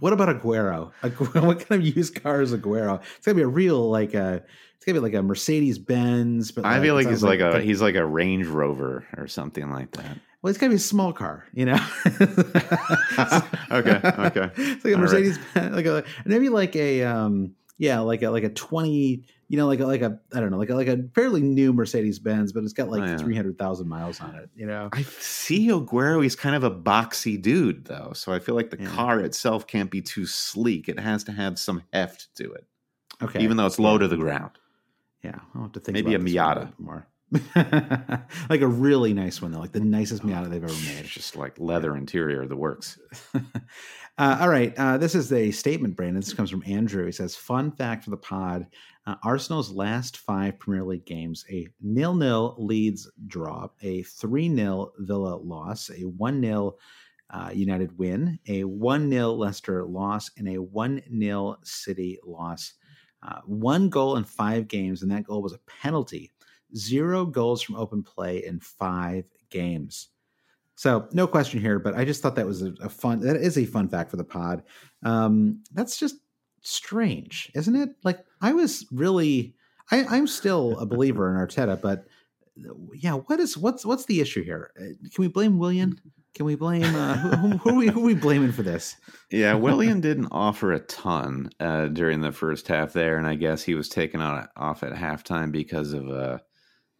What 0.00 0.12
about 0.12 0.28
Aguero? 0.28 0.92
Aguero? 1.02 1.42
What 1.46 1.66
kind 1.66 1.80
of 1.80 1.96
used 1.96 2.22
car 2.22 2.42
is 2.42 2.52
Aguero? 2.52 3.00
It's 3.16 3.24
gonna 3.24 3.36
be 3.36 3.42
a 3.42 3.48
real 3.48 3.88
like 3.88 4.12
a. 4.12 4.44
It's 4.76 4.84
gonna 4.84 4.96
be 4.98 5.02
like 5.02 5.14
a 5.14 5.22
Mercedes 5.22 5.78
Benz. 5.78 6.50
But 6.52 6.66
I 6.66 6.82
feel 6.82 6.94
like 6.94 7.06
he's 7.06 7.20
sounds 7.20 7.30
like, 7.30 7.40
a 7.40 7.52
but- 7.52 7.64
he's 7.64 7.80
like 7.80 7.94
a 7.94 8.04
Range 8.04 8.46
Rover 8.46 9.06
or 9.16 9.26
something 9.26 9.70
like 9.70 9.92
that. 9.92 10.18
Well, 10.42 10.48
it's 10.50 10.58
gotta 10.58 10.70
be 10.70 10.76
a 10.76 10.78
small 10.78 11.12
car, 11.12 11.44
you 11.52 11.66
know. 11.66 11.78
Okay, 13.72 14.00
okay. 14.02 14.50
It's 14.56 14.84
like 14.84 14.94
a 14.94 14.96
All 14.96 15.02
right. 15.02 15.12
Mercedes, 15.12 15.38
like 15.54 15.86
a 15.86 16.04
maybe 16.24 16.48
like 16.48 16.74
a 16.74 17.04
um, 17.04 17.54
yeah, 17.78 18.00
like 18.00 18.22
a 18.22 18.30
like 18.30 18.42
a 18.44 18.48
twenty, 18.48 19.22
you 19.48 19.56
know, 19.56 19.66
like 19.66 19.80
a 19.80 19.86
like 19.86 20.02
a 20.02 20.18
I 20.34 20.40
don't 20.40 20.50
know, 20.50 20.58
like 20.58 20.70
a 20.70 20.74
like 20.74 20.88
a 20.88 21.04
fairly 21.14 21.40
new 21.42 21.72
Mercedes 21.72 22.18
Benz, 22.18 22.52
but 22.52 22.64
it's 22.64 22.72
got 22.72 22.88
like 22.90 23.02
Oh, 23.02 23.06
yeah. 23.06 23.16
three 23.18 23.36
hundred 23.36 23.58
thousand 23.58 23.88
miles 23.88 24.20
on 24.20 24.34
it, 24.34 24.50
you 24.56 24.66
know. 24.66 24.88
I 24.92 25.02
see 25.02 25.68
Aguero. 25.68 26.22
He's 26.22 26.34
kind 26.36 26.56
of 26.56 26.64
a 26.64 26.70
boxy 26.70 27.40
dude, 27.40 27.84
though. 27.84 28.12
So 28.14 28.32
I 28.32 28.38
feel 28.40 28.54
like 28.56 28.70
the 28.70 28.78
Yeah. 28.80 28.88
car 28.88 29.20
itself 29.20 29.66
can't 29.66 29.90
be 29.90 30.00
too 30.02 30.26
sleek. 30.26 30.88
It 30.88 30.98
has 30.98 31.22
to 31.24 31.32
have 31.32 31.58
some 31.58 31.82
heft 31.92 32.34
to 32.36 32.50
it, 32.52 32.64
Okay, 33.22 33.40
even 33.42 33.56
though 33.56 33.66
it's 33.66 33.78
low 33.78 33.98
to 33.98 34.08
the 34.08 34.16
ground. 34.16 34.52
yeah, 35.22 35.38
I'll 35.54 35.62
have 35.62 35.72
to 35.72 35.80
think. 35.80 35.94
Maybe 35.94 36.14
a 36.14 36.18
Miata. 36.18 36.72
more. 36.78 37.06
like 38.48 38.60
a 38.60 38.66
really 38.66 39.12
nice 39.12 39.40
one 39.40 39.52
though, 39.52 39.60
like 39.60 39.72
the 39.72 39.80
nicest 39.80 40.22
Miata 40.22 40.50
they've 40.50 40.62
ever 40.62 40.72
made. 40.72 41.00
It's 41.00 41.10
just 41.10 41.36
like 41.36 41.58
leather 41.58 41.96
interior, 41.96 42.46
the 42.46 42.56
works. 42.56 42.98
uh, 43.34 44.38
all 44.40 44.48
right. 44.48 44.74
Uh, 44.76 44.98
this 44.98 45.14
is 45.14 45.32
a 45.32 45.50
statement, 45.50 45.96
Brandon. 45.96 46.20
This 46.20 46.34
comes 46.34 46.50
from 46.50 46.64
Andrew. 46.66 47.06
He 47.06 47.12
says, 47.12 47.36
Fun 47.36 47.70
fact 47.70 48.04
for 48.04 48.10
the 48.10 48.16
pod 48.16 48.66
uh, 49.06 49.16
Arsenal's 49.24 49.70
last 49.70 50.18
five 50.18 50.58
Premier 50.58 50.84
League 50.84 51.06
games 51.06 51.44
a 51.50 51.66
nil 51.80 52.14
nil 52.14 52.54
Leeds 52.58 53.10
draw, 53.26 53.68
a 53.82 54.02
3 54.02 54.54
0 54.54 54.92
Villa 54.98 55.36
loss, 55.36 55.90
a 55.90 56.02
1 56.02 56.42
0 56.42 56.76
uh, 57.30 57.50
United 57.52 57.96
win, 57.98 58.38
a 58.46 58.64
1 58.64 59.10
0 59.10 59.32
Leicester 59.32 59.84
loss, 59.84 60.30
and 60.36 60.48
a 60.48 60.58
1 60.58 61.02
0 61.18 61.56
City 61.64 62.18
loss. 62.24 62.74
Uh, 63.22 63.40
one 63.44 63.88
goal 63.88 64.16
in 64.16 64.24
five 64.24 64.68
games, 64.68 65.02
and 65.02 65.10
that 65.10 65.24
goal 65.24 65.42
was 65.42 65.52
a 65.52 65.60
penalty. 65.66 66.32
Zero 66.76 67.26
goals 67.26 67.62
from 67.62 67.76
open 67.76 68.02
play 68.02 68.44
in 68.44 68.60
five 68.60 69.24
games. 69.50 70.08
So 70.76 71.08
no 71.12 71.26
question 71.26 71.60
here, 71.60 71.78
but 71.78 71.94
I 71.94 72.04
just 72.04 72.22
thought 72.22 72.36
that 72.36 72.46
was 72.46 72.62
a, 72.62 72.72
a 72.80 72.88
fun. 72.88 73.20
That 73.20 73.36
is 73.36 73.58
a 73.58 73.66
fun 73.66 73.88
fact 73.88 74.10
for 74.10 74.16
the 74.16 74.24
pod. 74.24 74.62
Um, 75.02 75.62
that's 75.74 75.98
just 75.98 76.16
strange, 76.62 77.50
isn't 77.54 77.76
it? 77.76 77.90
Like 78.02 78.24
I 78.40 78.52
was 78.52 78.86
really, 78.90 79.54
I, 79.90 80.04
I'm 80.04 80.26
still 80.26 80.78
a 80.78 80.86
believer 80.86 81.28
in 81.28 81.36
Arteta, 81.36 81.80
but 81.80 82.06
yeah, 82.94 83.12
what 83.12 83.40
is 83.40 83.56
what's 83.56 83.84
what's 83.84 84.06
the 84.06 84.20
issue 84.20 84.42
here? 84.42 84.72
Uh, 84.78 85.08
Can 85.12 85.22
we 85.22 85.28
blame 85.28 85.58
Willian? 85.58 86.00
Can 86.34 86.46
we 86.46 86.54
blame 86.54 86.94
uh, 86.94 87.16
who, 87.16 87.28
who, 87.36 87.56
who, 87.58 87.70
are 87.70 87.74
we, 87.74 87.88
who 87.88 88.00
are 88.00 88.06
we 88.06 88.14
blaming 88.14 88.52
for 88.52 88.62
this? 88.62 88.96
Yeah, 89.30 89.54
Willian 89.56 90.00
didn't 90.00 90.28
offer 90.30 90.72
a 90.72 90.78
ton 90.78 91.50
uh, 91.58 91.88
during 91.88 92.20
the 92.20 92.30
first 92.32 92.68
half 92.68 92.92
there, 92.92 93.18
and 93.18 93.26
I 93.26 93.34
guess 93.34 93.62
he 93.62 93.74
was 93.74 93.88
taken 93.88 94.20
on 94.20 94.46
off 94.56 94.82
at 94.84 94.92
halftime 94.92 95.50
because 95.50 95.92
of 95.92 96.08
a, 96.08 96.40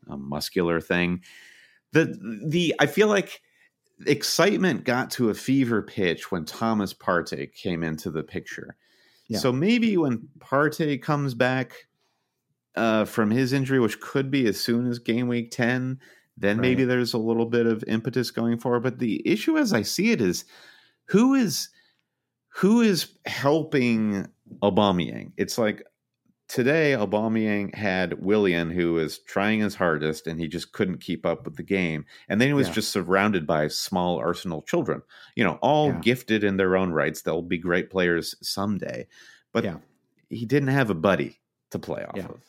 a 0.09 0.17
muscular 0.17 0.81
thing. 0.81 1.23
The 1.93 2.17
the 2.47 2.75
I 2.79 2.87
feel 2.87 3.09
like 3.09 3.41
excitement 4.07 4.85
got 4.85 5.11
to 5.13 5.31
a 5.31 5.35
fever 5.35 5.83
pitch 5.83 6.31
when 6.31 6.45
Thomas 6.45 6.95
Partey 6.95 7.53
came 7.53 7.83
into 7.83 8.11
the 8.11 8.23
picture. 8.23 8.77
Yeah. 9.29 9.39
So 9.39 9.53
maybe 9.53 9.97
when 9.97 10.29
Partey 10.39 11.01
comes 11.01 11.35
back 11.35 11.87
uh, 12.77 13.05
from 13.05 13.31
his 13.31 13.53
injury, 13.53 13.81
which 13.81 14.01
could 14.01 14.31
be 14.31 14.47
as 14.47 14.61
soon 14.61 14.87
as 14.87 14.99
game 14.99 15.29
week 15.29 15.51
ten, 15.51 16.01
then 16.37 16.59
maybe 16.61 16.85
there's 16.85 17.13
a 17.13 17.19
little 17.19 17.47
bit 17.47 17.67
of 17.67 17.85
impetus 17.87 18.31
going 18.31 18.59
forward. 18.59 18.83
But 18.83 18.99
the 18.99 19.23
issue, 19.29 19.59
as 19.59 19.73
I 19.73 19.83
see 19.83 20.11
it, 20.11 20.21
is 20.21 20.45
who 21.05 21.35
is 21.35 21.69
who 22.49 22.81
is 22.81 23.13
helping 23.27 24.27
Aubameyang? 24.63 25.33
It's 25.37 25.59
like 25.59 25.85
today 26.51 26.97
Aubameyang 26.99 27.73
had 27.75 28.21
Willian, 28.21 28.71
who 28.71 28.95
was 28.95 29.19
trying 29.21 29.61
his 29.61 29.77
hardest, 29.77 30.27
and 30.27 30.41
he 30.41 30.49
just 30.49 30.73
couldn't 30.73 30.99
keep 30.99 31.25
up 31.25 31.45
with 31.45 31.57
the 31.57 31.63
game. 31.63 32.05
And 32.29 32.41
then 32.41 32.49
he 32.49 32.55
was 32.55 32.67
Yeah. 32.69 32.75
just 32.75 32.91
surrounded 32.91 33.47
by 33.47 33.69
small 33.69 34.19
Arsenal 34.19 34.63
children, 34.63 35.03
you 35.37 35.45
know, 35.45 35.59
all 35.63 35.89
Yeah. 35.89 36.01
gifted 36.03 36.43
in 36.43 36.57
their 36.57 36.77
own 36.77 36.91
rights. 36.91 37.23
They'll 37.23 37.41
be 37.41 37.57
great 37.59 37.89
players 37.89 38.35
someday. 38.43 39.07
But 39.53 39.63
Yeah. 39.65 39.77
he 40.29 40.45
didn't 40.45 40.71
have 40.71 40.91
a 40.91 40.95
buddy 40.95 41.39
to 41.71 41.79
play 41.79 42.05
off 42.05 42.19
of. 42.19 42.41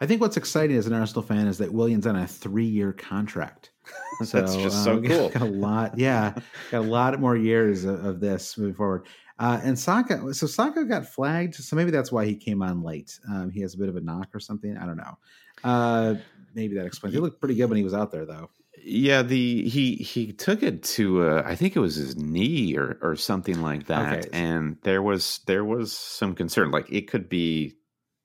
I 0.00 0.06
think 0.06 0.20
what's 0.20 0.36
exciting 0.36 0.76
as 0.76 0.86
an 0.86 0.92
Arsenal 0.92 1.22
fan 1.22 1.46
is 1.46 1.56
that 1.58 1.72
Willian's 1.72 2.06
on 2.06 2.16
a 2.16 2.26
three-year 2.26 2.92
contract. 2.92 3.70
So 4.24 4.40
That's 4.40 4.56
just 4.56 4.82
so 4.82 4.96
uh, 4.98 5.00
cool. 5.02 5.28
Got 5.28 5.42
a 5.42 5.44
lot, 5.44 5.98
yeah, 5.98 6.34
got 6.70 6.78
a 6.78 6.88
lot 6.88 7.20
more 7.20 7.36
years 7.36 7.84
of, 7.84 8.04
of 8.04 8.18
this 8.20 8.56
moving 8.58 8.74
forward. 8.74 9.06
Uh, 9.38 9.60
and 9.62 9.78
Saka, 9.78 10.32
so 10.32 10.46
Saka 10.46 10.84
got 10.84 11.06
flagged, 11.06 11.56
so 11.56 11.76
maybe 11.76 11.90
that's 11.90 12.10
why 12.10 12.24
he 12.24 12.34
came 12.36 12.62
on 12.62 12.82
late. 12.82 13.18
Um, 13.28 13.50
he 13.50 13.60
has 13.60 13.74
a 13.74 13.78
bit 13.78 13.88
of 13.88 13.96
a 13.96 14.00
knock 14.00 14.28
or 14.34 14.40
something. 14.40 14.76
I 14.78 14.86
don't 14.86 14.96
know. 14.96 15.18
Uh, 15.62 16.14
maybe 16.54 16.74
that 16.76 16.86
explains. 16.86 17.14
He 17.14 17.20
looked 17.20 17.38
pretty 17.40 17.54
good 17.54 17.68
when 17.68 17.76
he 17.76 17.84
was 17.84 17.92
out 17.94 18.10
there, 18.12 18.24
though. 18.24 18.48
Yeah, 18.82 19.22
the 19.22 19.68
he 19.68 19.96
he 19.96 20.32
took 20.32 20.62
it 20.62 20.82
to 20.84 21.22
uh, 21.28 21.42
I 21.44 21.54
think 21.56 21.74
it 21.76 21.80
was 21.80 21.96
his 21.96 22.16
knee 22.16 22.76
or 22.76 22.98
or 23.02 23.16
something 23.16 23.60
like 23.60 23.86
that, 23.86 24.18
Okay. 24.18 24.28
and 24.32 24.76
there 24.82 25.02
was 25.02 25.40
there 25.46 25.64
was 25.64 25.92
some 25.92 26.34
concern. 26.34 26.70
Like 26.70 26.90
it 26.90 27.08
could 27.08 27.28
be, 27.28 27.74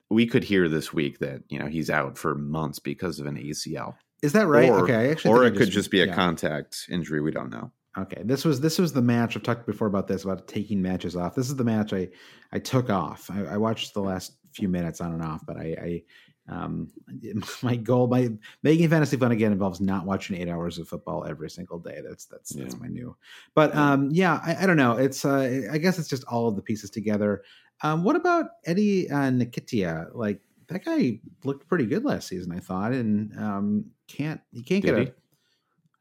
we 0.09 0.27
could 0.27 0.43
hear 0.43 0.69
this 0.69 0.93
week 0.93 1.19
that 1.19 1.41
you 1.49 1.57
know 1.57 1.65
he's 1.67 1.89
out 1.89 2.17
for 2.17 2.35
months 2.35 2.79
because 2.79 3.19
of 3.19 3.25
an 3.25 3.38
ACL, 3.38 3.95
Is 4.21 4.33
that 4.33 4.47
right? 4.47 4.69
Or- 4.69 4.81
okay, 4.83 4.95
I 4.95 5.07
actually, 5.09 5.31
or 5.31 5.45
it 5.45 5.53
I 5.55 5.57
could 5.57 5.71
just 5.71 5.89
be 5.89 6.01
a 6.01 6.05
yeah. 6.07 6.13
contact 6.15 6.85
injury. 6.89 7.21
We 7.21 7.31
don't 7.31 7.49
know. 7.49 7.71
Okay, 7.97 8.22
this 8.23 8.45
was 8.45 8.61
this 8.61 8.80
was 8.80 8.93
the 8.93 9.01
match 9.01 9.35
I've 9.35 9.43
talked 9.43 9.65
before 9.65 9.88
about 9.88 10.07
this 10.07 10.23
about 10.23 10.47
taking 10.47 10.81
matches 10.81 11.15
off. 11.18 11.35
This 11.35 11.49
is 11.49 11.57
the 11.57 11.63
match 11.63 11.91
I 11.91 12.07
I 12.53 12.59
took 12.59 12.89
off. 12.89 13.30
I, 13.30 13.43
I 13.43 13.57
watched 13.57 13.93
the 13.93 14.01
last 14.01 14.38
few 14.53 14.69
minutes 14.69 15.01
on 15.01 15.13
and 15.13 15.22
off, 15.22 15.41
but 15.45 15.57
I, 15.57 15.76
I 15.81 16.03
um 16.47 16.89
my 17.61 17.76
goal 17.76 18.07
my 18.07 18.30
making 18.63 18.89
fantasy 18.89 19.18
fun 19.18 19.31
again 19.34 19.51
involves 19.51 19.81
not 19.81 20.05
watching 20.05 20.38
eight 20.38 20.47
hours 20.47 20.77
of 20.80 20.88
football 20.88 21.26
every 21.26 21.49
single 21.49 21.80
day. 21.80 21.99
That's 22.01 22.26
that's 22.26 22.53
that's 22.53 22.80
my 22.80 22.88
new. 22.88 23.15
But 23.55 23.76
um 23.76 24.09
yeah, 24.11 24.39
I, 24.41 24.63
I 24.63 24.65
don't 24.65 24.77
know. 24.77 24.95
It's 24.97 25.26
uh 25.26 25.68
I 25.69 25.77
guess 25.77 25.99
it's 25.99 26.09
just 26.09 26.23
all 26.26 26.47
of 26.47 26.55
the 26.55 26.61
pieces 26.61 26.89
together. 26.89 27.43
Um, 27.84 28.03
what 28.03 28.15
about 28.15 28.45
Eddie 28.65 29.09
uh, 29.09 29.31
Nketiah? 29.31 30.11
Like 30.13 30.39
that 30.68 30.85
guy 30.85 31.19
looked 31.43 31.68
pretty 31.68 31.88
good 31.88 32.05
last 32.05 32.27
season, 32.30 32.53
I 32.53 32.59
thought, 32.59 32.93
and 32.93 33.38
um 33.38 33.85
can't 34.07 34.39
he 34.53 34.63
can't 34.63 34.81
Did 34.81 34.95
get 34.95 34.97
he? 34.97 35.07
a 35.07 35.13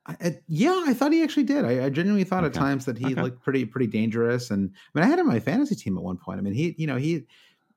I, 0.07 0.17
I- 0.21 0.41
yeah, 0.49 0.83
I 0.87 0.95
thought 0.95 1.13
he 1.13 1.23
actually 1.23 1.45
did. 1.45 1.65
I, 1.65 1.85
I 1.87 1.91
genuinely 1.91 2.25
thought 2.25 2.45
at 2.45 2.55
times 2.55 2.85
that 2.87 2.99
he 2.99 3.13
Okay. 3.13 3.23
looked 3.23 3.43
pretty 3.43 3.65
pretty 3.65 3.87
dangerous. 3.87 4.51
And 4.51 4.71
I 4.95 4.99
mean, 4.99 5.05
I 5.05 5.09
had 5.11 5.19
him 5.19 5.27
on 5.29 5.35
my 5.35 5.41
fantasy 5.41 5.75
team 5.75 5.97
at 5.97 6.03
one 6.05 6.17
point. 6.17 6.39
I 6.39 6.43
mean, 6.43 6.55
he 6.55 6.75
you 6.79 6.87
know 6.87 6.97
he 6.97 7.27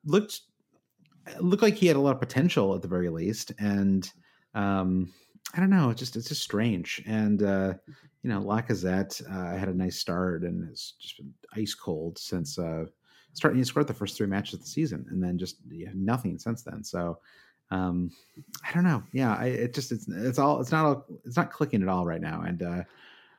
looked 0.05 0.41
looked 1.39 1.63
like 1.63 1.75
he 1.75 1.87
had 1.87 1.95
a 1.95 1.99
lot 2.01 2.13
of 2.15 2.19
potential 2.19 2.75
at 2.75 2.81
the 2.81 2.87
very 2.87 3.09
least. 3.09 3.51
And 3.59 4.09
um, 4.53 5.13
I 5.53 5.59
don't 5.59 5.69
know, 5.69 5.89
it's 5.89 5.99
just 5.99 6.15
it's 6.15 6.27
just 6.29 6.41
strange. 6.43 7.01
And 7.05 7.41
uh, 7.43 7.73
you 8.21 8.29
know, 8.29 8.41
Lacazette 8.41 9.21
uh, 9.29 9.57
had 9.57 9.69
a 9.69 9.73
nice 9.73 9.97
start 9.99 10.43
and 10.43 10.67
has 10.69 10.93
just 10.99 11.17
been 11.17 11.33
ice 11.55 11.73
cold 11.73 12.17
since 12.17 12.57
uh, 12.57 12.85
starting. 13.33 13.57
He 13.59 13.63
scored 13.65 13.87
the 13.87 13.93
first 13.93 14.17
three 14.17 14.27
matches 14.27 14.55
of 14.55 14.59
the 14.61 14.67
season, 14.67 15.05
and 15.09 15.21
then 15.23 15.37
just 15.37 15.57
yeah, 15.69 15.89
nothing 15.93 16.37
since 16.37 16.63
then. 16.63 16.83
So 16.83 17.19
um 17.71 18.11
i 18.67 18.73
don't 18.73 18.83
know 18.83 19.03
yeah 19.13 19.35
I, 19.35 19.45
it 19.45 19.73
just 19.73 19.91
it's 19.91 20.07
it's 20.07 20.39
all 20.39 20.61
it's 20.61 20.71
not 20.71 20.85
all 20.85 21.05
it's 21.25 21.37
not 21.37 21.51
clicking 21.51 21.81
at 21.81 21.89
all 21.89 22.05
right 22.05 22.21
now 22.21 22.41
and 22.41 22.61
uh 22.61 22.83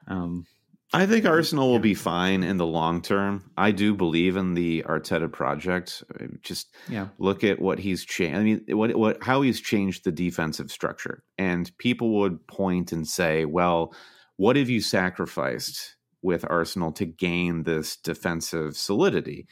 um 0.09 0.47
I 0.95 1.07
think 1.07 1.27
Arsenal 1.27 1.73
will 1.73 1.81
be 1.81 1.95
fine 1.95 2.45
in 2.45 2.57
the 2.57 2.67
long 2.67 3.03
term. 3.03 3.51
I 3.57 3.73
do 3.73 3.97
believe 3.97 4.37
in 4.37 4.55
the 4.55 4.85
Arteta 4.87 5.31
project. 5.31 6.05
Just 6.43 6.73
yeah 6.89 7.09
look 7.19 7.43
at 7.43 7.61
what 7.61 7.81
he's 7.81 8.05
changed. 8.05 8.37
I 8.37 8.43
mean, 8.45 8.65
what 8.69 8.95
what 8.95 9.23
how 9.23 9.43
he's 9.43 9.61
changed 9.61 10.05
the 10.05 10.13
defensive 10.13 10.71
structure, 10.71 11.25
and 11.37 11.77
people 11.79 12.15
would 12.21 12.47
point 12.47 12.93
and 12.93 13.09
say, 13.09 13.45
"Well, 13.45 13.93
what 14.37 14.55
have 14.55 14.71
you 14.71 14.81
sacrificed 14.81 15.97
with 16.23 16.45
Arsenal 16.49 16.93
to 16.93 17.07
gain 17.07 17.65
this 17.65 17.97
defensive 17.97 18.77
solidity?" 18.77 19.49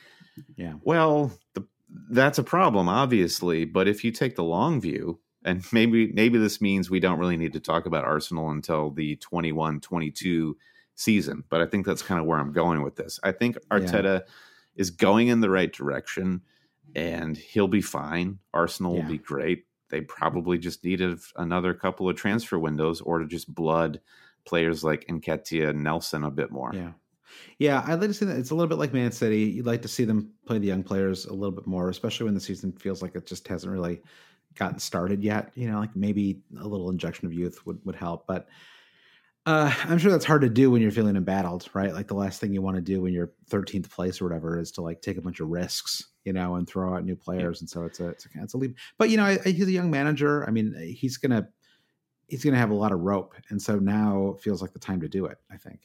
yeah 0.57 0.75
Well, 0.83 1.33
that's 2.11 2.39
a 2.39 2.43
problem, 2.43 2.89
obviously. 2.89 3.65
But 3.65 3.89
if 3.89 4.05
you 4.05 4.11
take 4.13 4.37
the 4.37 4.45
long 4.45 4.81
view, 4.81 5.21
and 5.45 5.65
maybe 5.73 6.13
maybe 6.13 6.39
this 6.39 6.61
means 6.61 6.91
we 6.91 7.01
don't 7.01 7.19
really 7.19 7.37
need 7.37 7.53
to 7.55 7.61
talk 7.61 7.87
about 7.87 8.05
Arsenal 8.05 8.51
until 8.51 8.91
the 8.91 9.17
21-22 9.17 10.55
season. 10.95 11.45
But 11.49 11.61
I 11.61 11.67
think 11.67 11.87
that's 11.87 12.03
kind 12.03 12.21
of 12.21 12.27
where 12.27 12.39
I'm 12.39 12.53
going 12.53 12.83
with 12.83 12.97
this. 12.97 13.19
I 13.23 13.33
think 13.33 13.57
Arteta 13.71 14.23
is 14.77 14.91
going 14.91 15.29
in 15.29 15.41
the 15.41 15.51
right 15.51 15.73
direction, 15.73 16.43
and 16.95 17.37
he'll 17.37 17.69
be 17.69 17.83
fine. 17.83 18.39
Arsenal 18.55 18.95
Yeah. 18.95 19.03
will 19.03 19.11
be 19.11 19.19
great. 19.19 19.67
They 19.91 20.01
probably 20.01 20.59
just 20.59 20.85
needed 20.85 21.19
another 21.37 21.75
couple 21.75 22.09
of 22.09 22.17
transfer 22.17 22.59
windows, 22.59 23.01
or 23.03 23.19
to 23.19 23.27
just 23.27 23.53
blood 23.55 24.01
players 24.45 24.83
like 24.83 25.07
Nketiah 25.07 25.71
and 25.71 25.83
Nelson 25.85 26.25
a 26.25 26.31
bit 26.31 26.51
more. 26.51 26.71
yeah 26.75 26.93
yeah 27.59 27.83
i'd 27.87 28.01
like 28.01 28.09
to 28.09 28.15
see 28.15 28.25
that 28.25 28.37
it's 28.39 28.51
a 28.51 28.55
little 28.55 28.69
bit 28.69 28.79
like 28.79 28.93
man 28.93 29.13
city 29.13 29.41
you'd 29.41 29.67
like 29.67 29.83
to 29.83 29.89
see 29.89 30.05
them 30.05 30.31
play 30.47 30.59
the 30.59 30.67
young 30.67 30.83
players 30.83 31.27
a 31.27 31.33
little 31.33 31.55
bit 31.55 31.67
more 31.67 31.89
especially 31.89 32.25
when 32.25 32.35
the 32.35 32.41
season 32.41 32.73
feels 32.73 33.03
like 33.03 33.15
it 33.15 33.27
just 33.27 33.47
hasn't 33.49 33.73
really 33.73 34.03
gotten 34.55 34.79
started 34.79 35.23
yet 35.23 35.51
you 35.55 35.71
know 35.71 35.79
like 35.79 35.95
maybe 35.97 36.43
a 36.61 36.67
little 36.67 36.91
injection 36.91 37.27
of 37.27 37.33
youth 37.33 37.65
would, 37.67 37.79
would 37.85 37.97
help 37.97 38.27
but 38.27 38.49
uh, 39.45 39.75
I'm 39.85 39.99
sure 39.99 40.13
that's 40.13 40.25
hard 40.25 40.43
to 40.43 40.49
do 40.49 40.71
when 40.71 40.81
you're 40.81 40.93
feeling 40.93 41.17
embattled, 41.17 41.69
right? 41.75 41.93
Like 41.93 42.07
the 42.07 42.15
last 42.15 42.41
thing 42.41 42.55
you 42.55 42.63
want 42.63 42.77
to 42.77 42.81
do 42.83 43.01
when 43.01 43.13
you're 43.13 43.33
13th 43.51 43.91
place 43.91 44.21
or 44.21 44.25
whatever 44.25 44.57
is 44.61 44.71
to 44.73 44.83
like 44.83 45.03
take 45.03 45.17
a 45.17 45.21
bunch 45.21 45.41
of 45.41 45.49
risks, 45.49 46.11
you 46.25 46.33
know, 46.33 46.55
and 46.55 46.69
throw 46.69 46.95
out 46.95 47.05
new 47.05 47.17
players. 47.17 47.61
And 47.61 47.69
so 47.69 47.85
it's 47.85 47.99
a 47.99 48.11
it's 48.11 48.27
a, 48.27 48.29
it's 48.37 48.55
a 48.55 48.57
leap. 48.59 48.77
But 48.99 49.11
you 49.11 49.17
know, 49.17 49.25
I, 49.25 49.41
I- 49.45 49.49
he's 49.51 49.67
a 49.67 49.73
young 49.73 49.91
manager. 49.91 50.47
I 50.47 50.53
mean, 50.53 50.75
he's 50.97 51.17
gonna 51.17 51.49
he's 52.29 52.45
gonna 52.45 52.59
have 52.59 52.71
a 52.71 52.75
lot 52.75 52.93
of 52.93 53.01
rope, 53.01 53.35
and 53.51 53.61
so 53.63 53.79
now 53.79 54.37
feels 54.41 54.63
like 54.63 54.73
the 54.73 54.79
time 54.79 55.01
to 55.03 55.09
do 55.09 55.27
it. 55.27 55.39
I 55.51 55.57
think. 55.57 55.81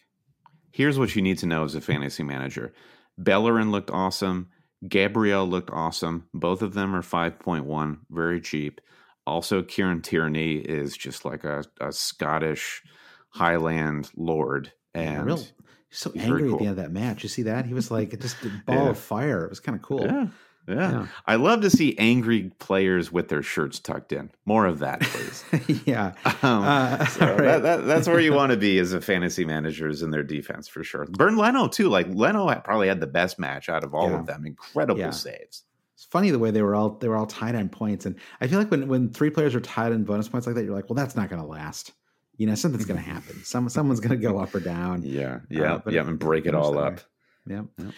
Here's 0.71 0.99
what 0.99 1.15
you 1.15 1.21
need 1.21 1.37
to 1.39 1.45
know 1.45 1.63
as 1.63 1.75
a 1.75 1.81
fantasy 1.81 2.23
manager. 2.23 2.73
Bellerin 3.17 3.71
looked 3.71 3.89
awesome. 3.91 4.49
Gabriel 4.87 5.47
looked 5.47 5.71
awesome. 5.71 6.27
Both 6.33 6.61
of 6.61 6.73
them 6.75 6.95
are 6.95 7.01
5.1, 7.01 7.97
very 8.11 8.39
cheap. 8.41 8.79
Also, 9.25 9.63
Kieran 9.63 10.01
Tierney 10.01 10.55
is 10.57 10.95
just 10.95 11.25
like 11.25 11.43
a, 11.43 11.63
a 11.81 11.91
Scottish 11.91 12.83
Highland 13.29 14.09
lord. 14.15 14.71
And 14.93 15.25
real, 15.25 15.43
so 15.89 16.11
angry 16.15 16.41
very 16.43 16.53
at 16.53 16.59
the 16.59 16.65
end 16.65 16.69
of 16.71 16.75
that 16.77 16.91
match. 16.91 17.23
You 17.23 17.29
see 17.29 17.43
that? 17.43 17.65
He 17.65 17.73
was 17.73 17.91
like 17.91 18.17
just 18.19 18.37
a 18.45 18.49
ball 18.65 18.75
Yeah. 18.85 18.89
of 18.89 18.97
fire. 18.99 19.43
It 19.45 19.49
was 19.49 19.59
kind 19.59 19.75
of 19.75 19.81
cool. 19.81 20.03
yeah, 20.05 20.27
yeah, 20.67 20.91
Yeah. 20.91 21.07
I 21.25 21.35
love 21.35 21.61
to 21.61 21.69
see 21.69 21.97
angry 21.97 22.51
players 22.59 23.11
with 23.11 23.29
their 23.29 23.41
shirts 23.41 23.79
tucked 23.79 24.11
in. 24.11 24.29
More 24.45 24.65
of 24.65 24.79
that, 24.79 25.01
please. 25.01 25.45
yeah. 25.85 26.13
Um, 26.43 26.63
Uh, 26.63 27.05
so 27.07 27.25
right. 27.25 27.37
that, 27.37 27.63
that, 27.63 27.85
that's 27.85 28.07
where 28.07 28.19
you 28.19 28.33
want 28.39 28.51
to 28.51 28.57
be 28.57 28.77
as 28.79 28.93
a 28.93 29.01
fantasy 29.01 29.45
manager 29.45 29.87
is 29.87 30.01
in 30.03 30.11
their 30.11 30.23
defense 30.23 30.67
for 30.67 30.83
sure. 30.83 31.05
Bernd 31.05 31.37
Leno 31.37 31.67
too. 31.67 31.89
Like 31.89 32.07
Leno 32.09 32.53
probably 32.61 32.87
had 32.87 32.99
the 32.99 33.07
best 33.07 33.39
match 33.39 33.69
out 33.69 33.83
of 33.83 33.93
all 33.93 34.09
Yeah. 34.09 34.19
of 34.19 34.25
them. 34.25 34.45
Incredible 34.45 34.99
Yeah. 34.99 35.11
saves. 35.11 35.63
It's 35.95 36.05
funny 36.11 36.29
the 36.31 36.39
way 36.39 36.51
they 36.51 36.61
were 36.61 36.75
all 36.75 36.91
they 36.91 37.07
were 37.07 37.15
all 37.17 37.25
tied 37.25 37.55
on 37.55 37.69
points, 37.69 38.05
and 38.05 38.15
I 38.39 38.45
feel 38.47 38.59
like 38.59 38.69
when 38.69 38.87
when 38.87 39.09
three 39.09 39.31
players 39.31 39.55
are 39.55 39.59
tied 39.61 39.93
on 39.93 40.03
bonus 40.03 40.27
points 40.29 40.45
like 40.45 40.55
that, 40.55 40.63
you're 40.63 40.75
like, 40.75 40.89
well, 40.89 40.95
that's 40.95 41.15
not 41.15 41.27
going 41.29 41.41
to 41.41 41.47
last. 41.47 41.91
You 42.37 42.45
know, 42.45 42.53
something's 42.53 42.85
going 42.85 42.99
to 43.03 43.09
happen. 43.09 43.43
Some 43.43 43.67
someone's 43.67 43.99
going 43.99 44.11
to 44.11 44.17
go 44.27 44.37
up 44.37 44.53
or 44.53 44.59
down. 44.59 45.01
Yeah, 45.01 45.39
yeah, 45.49 45.73
Uh, 45.75 45.81
yeah, 45.89 46.05
and 46.05 46.19
break 46.19 46.45
it 46.45 46.53
all 46.53 46.77
up. 46.77 46.99
Yeah. 47.47 47.63
Yep. 47.79 47.93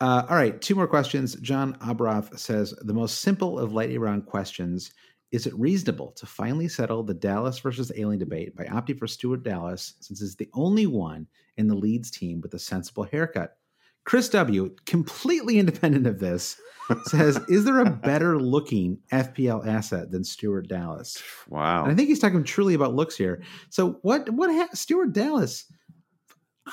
Uh, 0.00 0.24
all 0.28 0.36
right, 0.36 0.60
two 0.60 0.74
more 0.74 0.86
questions. 0.86 1.34
John 1.36 1.74
Abroth 1.80 2.38
says 2.38 2.72
the 2.82 2.94
most 2.94 3.20
simple 3.20 3.58
of 3.58 3.72
lightning 3.72 3.98
round 3.98 4.26
questions: 4.26 4.92
Is 5.32 5.46
it 5.46 5.58
reasonable 5.58 6.12
to 6.12 6.26
finally 6.26 6.68
settle 6.68 7.02
the 7.02 7.14
Dallas 7.14 7.58
versus 7.58 7.90
Ayling 7.96 8.20
debate 8.20 8.54
by 8.54 8.64
opting 8.64 8.98
for 8.98 9.08
Stuart 9.08 9.42
Dallas, 9.42 9.94
since 10.00 10.20
he's 10.20 10.36
the 10.36 10.50
only 10.54 10.86
one 10.86 11.26
in 11.56 11.66
the 11.66 11.74
Leeds 11.74 12.10
team 12.10 12.40
with 12.40 12.54
a 12.54 12.58
sensible 12.58 13.04
haircut? 13.04 13.56
Chris 14.04 14.28
W, 14.30 14.74
completely 14.86 15.58
independent 15.58 16.06
of 16.06 16.20
this, 16.20 16.60
says, 17.06 17.40
"Is 17.48 17.64
there 17.64 17.80
a 17.80 17.90
better 17.90 18.38
looking 18.38 18.98
FPL 19.12 19.66
asset 19.66 20.12
than 20.12 20.22
Stuart 20.22 20.68
Dallas?" 20.68 21.20
Wow. 21.48 21.82
And 21.82 21.92
I 21.92 21.94
think 21.96 22.08
he's 22.08 22.20
talking 22.20 22.44
truly 22.44 22.74
about 22.74 22.94
looks 22.94 23.16
here. 23.16 23.42
So 23.70 23.98
what? 24.02 24.30
What? 24.30 24.50
Ha- 24.50 24.74
Stuart 24.74 25.12
Dallas? 25.12 25.64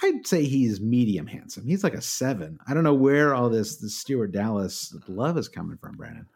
I'd 0.03 0.27
say 0.27 0.43
he's 0.43 0.81
medium 0.81 1.27
handsome. 1.27 1.65
He's 1.65 1.83
like 1.83 1.93
a 1.93 2.01
seven. 2.01 2.59
I 2.67 2.73
don't 2.73 2.83
know 2.83 2.93
where 2.93 3.33
all 3.33 3.49
this 3.49 3.77
the 3.77 3.89
Stuart 3.89 4.31
Dallas 4.31 4.95
love 5.07 5.37
is 5.37 5.47
coming 5.47 5.77
from, 5.77 5.95
Brandon. 5.95 6.27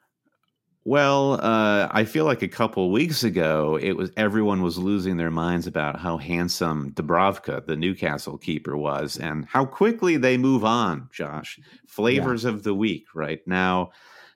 Well, 0.85 1.33
uh, 1.33 1.89
I 1.91 2.05
feel 2.05 2.25
like 2.25 2.41
a 2.41 2.47
couple 2.47 2.89
weeks 2.89 3.23
ago, 3.23 3.77
it 3.81 3.93
was 3.93 4.11
everyone 4.15 4.63
was 4.63 4.77
losing 4.77 5.17
their 5.17 5.29
minds 5.29 5.67
about 5.67 5.99
how 5.99 6.17
handsome 6.17 6.93
Dubravka, 6.93 7.65
the 7.65 7.75
Newcastle 7.75 8.37
keeper, 8.37 8.77
was, 8.77 9.17
and 9.17 9.45
how 9.45 9.65
quickly 9.65 10.17
they 10.17 10.37
move 10.37 10.63
on. 10.63 11.09
Josh, 11.11 11.59
flavors 11.85 12.45
of 12.45 12.63
the 12.63 12.73
week, 12.73 13.07
right 13.13 13.45
now. 13.45 13.91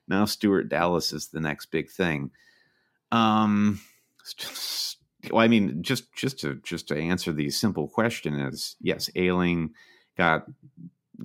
Now, 0.06 0.26
Stuart 0.26 0.68
Dallas 0.68 1.12
is 1.12 1.28
the 1.28 1.40
next 1.40 1.66
big 1.66 1.90
thing. 1.90 2.30
Um, 3.10 3.80
well, 5.32 5.42
I 5.42 5.48
mean, 5.48 5.82
just 5.82 6.12
just 6.14 6.38
to 6.40 6.60
just 6.64 6.88
to 6.88 6.96
answer 6.96 7.32
the 7.32 7.50
simple 7.50 7.88
question 7.88 8.34
is 8.34 8.76
yes, 8.80 9.10
Ayling 9.14 9.70
got 10.16 10.46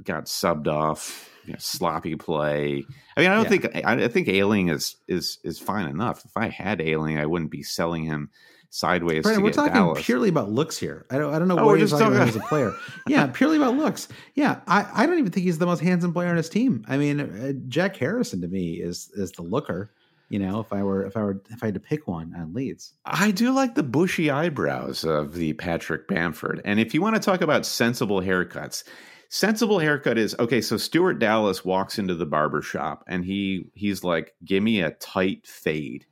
got 0.03 0.25
subbed 0.25 0.67
off, 0.67 1.29
you 1.45 1.53
know, 1.53 1.59
sloppy 1.59 2.15
play. 2.15 2.85
I 3.17 3.21
mean, 3.21 3.29
I 3.29 3.35
don't 3.35 3.43
yeah. 3.43 3.49
think 3.49 3.85
I, 3.85 4.03
I, 4.03 4.07
think 4.07 4.27
Ayling 4.27 4.69
is 4.69 4.95
is 5.07 5.39
is 5.43 5.59
fine 5.59 5.87
enough. 5.87 6.23
If 6.25 6.31
I 6.35 6.49
had 6.49 6.81
Ayling, 6.81 7.17
I 7.17 7.25
wouldn't 7.25 7.51
be 7.51 7.63
selling 7.63 8.03
him 8.03 8.29
sideways. 8.69 9.23
Brandon, 9.23 9.43
we're 9.43 9.51
talking 9.51 9.73
Dallas. 9.73 10.05
purely 10.05 10.29
about 10.29 10.51
looks 10.51 10.77
here. 10.77 11.05
I 11.09 11.17
don't 11.17 11.33
I 11.33 11.39
don't 11.39 11.47
know 11.47 11.59
oh, 11.59 11.65
what 11.65 11.79
he's 11.79 11.91
talking 11.91 12.15
about 12.15 12.29
as 12.29 12.35
a 12.35 12.41
player. 12.41 12.73
Yeah, 13.07 13.27
purely 13.27 13.57
about 13.57 13.75
looks. 13.75 14.07
Yeah, 14.35 14.61
I, 14.67 14.87
I 14.93 15.05
don't 15.05 15.19
even 15.19 15.31
think 15.31 15.45
he's 15.45 15.57
the 15.57 15.65
most 15.65 15.81
handsome 15.81 16.13
player 16.13 16.29
on 16.29 16.37
his 16.37 16.49
team. 16.49 16.85
I 16.87 16.97
mean, 16.97 17.19
uh, 17.19 17.53
Jack 17.67 17.95
Harrison 17.97 18.41
to 18.41 18.47
me 18.47 18.73
is 18.73 19.11
is 19.15 19.31
the 19.31 19.43
looker. 19.43 19.91
You 20.29 20.39
know, 20.39 20.59
if 20.59 20.71
I 20.71 20.83
were 20.83 21.05
if 21.05 21.17
I 21.17 21.21
were 21.21 21.41
if 21.49 21.63
I 21.63 21.67
had 21.67 21.73
to 21.73 21.79
pick 21.79 22.07
one 22.07 22.33
on 22.37 22.53
Leeds, 22.53 22.93
I 23.03 23.31
do 23.31 23.51
like 23.51 23.75
the 23.75 23.83
bushy 23.83 24.29
eyebrows 24.29 25.03
of 25.03 25.33
the 25.33 25.53
Patrick 25.53 26.07
Bamford. 26.07 26.61
And 26.63 26.79
if 26.79 26.93
you 26.93 27.01
want 27.01 27.15
to 27.15 27.21
talk 27.21 27.41
about 27.41 27.65
sensible 27.65 28.21
haircuts, 28.21 28.83
sensible 29.29 29.79
haircut 29.79 30.19
is 30.19 30.35
okay. 30.37 30.61
So 30.61 30.77
Stuart 30.77 31.15
Dallas 31.15 31.65
walks 31.65 31.97
into 31.97 32.13
the 32.13 32.27
barber 32.27 32.61
shop 32.61 33.03
and 33.07 33.25
he 33.25 33.65
he's 33.73 34.03
like, 34.03 34.35
"Give 34.45 34.61
me 34.61 34.81
a 34.81 34.91
tight 34.91 35.47
fade," 35.47 36.05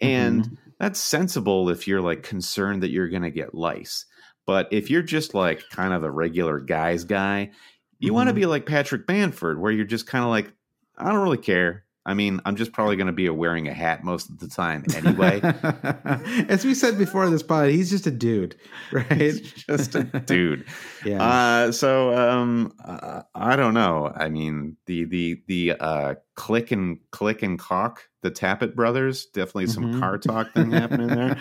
and 0.00 0.44
mm-hmm. 0.44 0.54
that's 0.80 0.98
sensible 0.98 1.70
if 1.70 1.86
you're 1.86 2.00
like 2.00 2.24
concerned 2.24 2.82
that 2.82 2.90
you're 2.90 3.08
going 3.08 3.22
to 3.22 3.30
get 3.30 3.54
lice. 3.54 4.06
But 4.44 4.68
if 4.72 4.90
you're 4.90 5.02
just 5.02 5.34
like 5.34 5.62
kind 5.70 5.92
of 5.92 6.02
a 6.02 6.10
regular 6.10 6.58
guy's 6.58 7.04
guy, 7.04 7.52
you 7.98 8.08
mm-hmm. 8.08 8.14
want 8.14 8.28
to 8.28 8.34
be 8.34 8.46
like 8.46 8.66
Patrick 8.66 9.06
Bamford, 9.06 9.60
where 9.60 9.72
you're 9.72 9.84
just 9.84 10.06
kind 10.06 10.24
of 10.24 10.30
like, 10.30 10.52
I 10.98 11.10
don't 11.10 11.22
really 11.22 11.38
care. 11.38 11.84
I 12.04 12.14
mean, 12.14 12.40
I'm 12.44 12.56
just 12.56 12.72
probably 12.72 12.96
going 12.96 13.06
to 13.06 13.12
be 13.12 13.28
wearing 13.28 13.68
a 13.68 13.72
hat 13.72 14.02
most 14.02 14.28
of 14.28 14.40
the 14.40 14.48
time 14.48 14.84
anyway. 14.96 15.40
As 16.48 16.64
we 16.64 16.74
said 16.74 16.98
before 16.98 17.30
this 17.30 17.44
pod, 17.44 17.68
he's 17.68 17.90
just 17.90 18.08
a 18.08 18.10
dude, 18.10 18.56
right? 18.92 19.12
He's 19.12 19.52
just 19.52 19.94
a 19.94 20.02
dude. 20.04 20.66
yeah. 21.04 21.22
Uh, 21.22 21.72
so 21.72 22.12
um, 22.14 22.74
uh, 22.84 23.22
I 23.34 23.54
don't 23.54 23.74
know. 23.74 24.12
I 24.14 24.28
mean, 24.28 24.76
the 24.86 25.04
the 25.04 25.42
the 25.46 25.72
uh, 25.78 26.14
click 26.34 26.72
and 26.72 26.98
click 27.12 27.42
and 27.42 27.56
cock, 27.56 28.08
the 28.22 28.32
Tappet 28.32 28.74
brothers, 28.74 29.26
definitely 29.26 29.68
some 29.68 29.84
mm-hmm. 29.84 30.00
car 30.00 30.18
talk 30.18 30.52
thing 30.54 30.72
happening 30.72 31.06
there. 31.06 31.38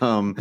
um, 0.00 0.36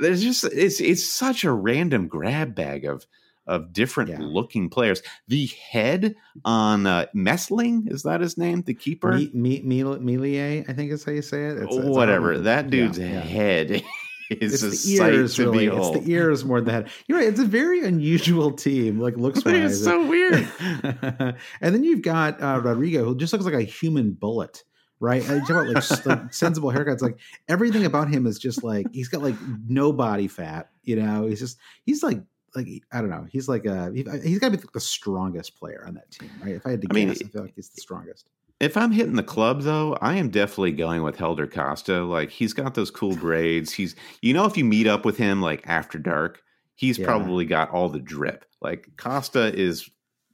there's 0.00 0.22
just 0.22 0.44
it's 0.44 0.80
it's 0.80 1.04
such 1.04 1.44
a 1.44 1.52
random 1.52 2.08
grab 2.08 2.56
bag 2.56 2.84
of 2.84 3.06
of 3.48 3.72
different 3.72 4.10
yeah. 4.10 4.18
looking 4.20 4.68
players. 4.68 5.02
The 5.26 5.46
head 5.46 6.14
on 6.44 6.86
uh, 6.86 7.06
Messling 7.14 7.90
is 7.90 8.02
that 8.04 8.20
his 8.20 8.38
name? 8.38 8.62
The 8.62 8.74
keeper, 8.74 9.12
me, 9.12 9.30
me, 9.34 9.60
me, 9.62 10.60
I 10.60 10.72
think 10.72 10.92
is 10.92 11.04
how 11.04 11.12
you 11.12 11.22
say 11.22 11.46
it. 11.46 11.58
It's, 11.58 11.74
Whatever 11.74 12.34
it's 12.34 12.44
that 12.44 12.70
dude's 12.70 12.98
yeah, 12.98 13.20
head. 13.20 13.82
Is 14.30 14.62
it's 14.62 14.84
the 14.84 14.96
ears, 14.96 15.38
really. 15.38 15.70
Behold. 15.70 15.96
It's 15.96 16.04
the 16.04 16.12
ears 16.12 16.44
more 16.44 16.58
than 16.58 16.66
the 16.66 16.72
head. 16.72 16.90
You're 17.06 17.16
right. 17.16 17.28
It's 17.28 17.40
a 17.40 17.46
very 17.46 17.82
unusual 17.82 18.52
team, 18.52 19.00
like 19.00 19.16
looks 19.16 19.42
wise. 19.42 19.72
It's 19.72 19.82
so 19.82 20.06
weird. 20.06 20.46
and 20.60 21.34
then 21.74 21.82
you've 21.82 22.02
got 22.02 22.38
uh, 22.42 22.60
Rodrigo, 22.62 23.06
who 23.06 23.16
just 23.16 23.32
looks 23.32 23.46
like 23.46 23.54
a 23.54 23.62
human 23.62 24.12
bullet 24.12 24.64
right? 25.00 25.22
I 25.30 25.38
talk 25.38 25.50
about 25.50 25.68
like, 25.68 26.06
like, 26.06 26.34
sensible 26.34 26.70
haircuts. 26.72 27.00
Like 27.00 27.18
everything 27.48 27.84
about 27.84 28.08
him 28.08 28.26
is 28.26 28.38
just 28.38 28.64
like 28.64 28.86
he's 28.92 29.08
got 29.08 29.22
like 29.22 29.36
no 29.66 29.92
body 29.92 30.28
fat. 30.28 30.70
You 30.82 30.96
know, 30.96 31.26
he's 31.26 31.40
just 31.40 31.58
he's 31.84 32.02
like 32.02 32.20
like 32.58 32.82
I 32.92 33.00
don't 33.00 33.10
know. 33.10 33.26
He's 33.30 33.48
like 33.48 33.64
a 33.64 33.92
he, 33.92 34.02
has 34.02 34.38
got 34.38 34.52
to 34.52 34.58
be 34.58 34.64
the 34.72 34.80
strongest 34.80 35.58
player 35.58 35.84
on 35.86 35.94
that 35.94 36.10
team, 36.10 36.30
right? 36.42 36.54
If 36.56 36.66
I 36.66 36.70
had 36.70 36.82
to 36.82 36.88
I 36.90 36.94
guess, 36.94 37.20
mean, 37.20 37.28
I 37.28 37.32
feel 37.32 37.42
like 37.42 37.54
he's 37.54 37.68
the 37.68 37.80
strongest. 37.80 38.28
If 38.60 38.76
I'm 38.76 38.90
hitting 38.90 39.14
the 39.14 39.22
club 39.22 39.62
though, 39.62 39.96
I 40.00 40.16
am 40.16 40.30
definitely 40.30 40.72
going 40.72 41.02
with 41.02 41.16
Helder 41.16 41.46
Costa. 41.46 42.04
Like 42.04 42.30
he's 42.30 42.52
got 42.52 42.74
those 42.74 42.90
cool 42.90 43.16
braids. 43.16 43.72
He's 43.72 43.94
you 44.20 44.34
know 44.34 44.44
if 44.44 44.56
you 44.56 44.64
meet 44.64 44.86
up 44.86 45.04
with 45.04 45.16
him 45.16 45.40
like 45.40 45.62
after 45.66 45.98
dark, 45.98 46.42
he's 46.74 46.98
yeah. 46.98 47.06
probably 47.06 47.44
got 47.44 47.70
all 47.70 47.88
the 47.88 48.00
drip. 48.00 48.44
Like 48.60 48.88
Costa 48.96 49.54
is 49.54 49.88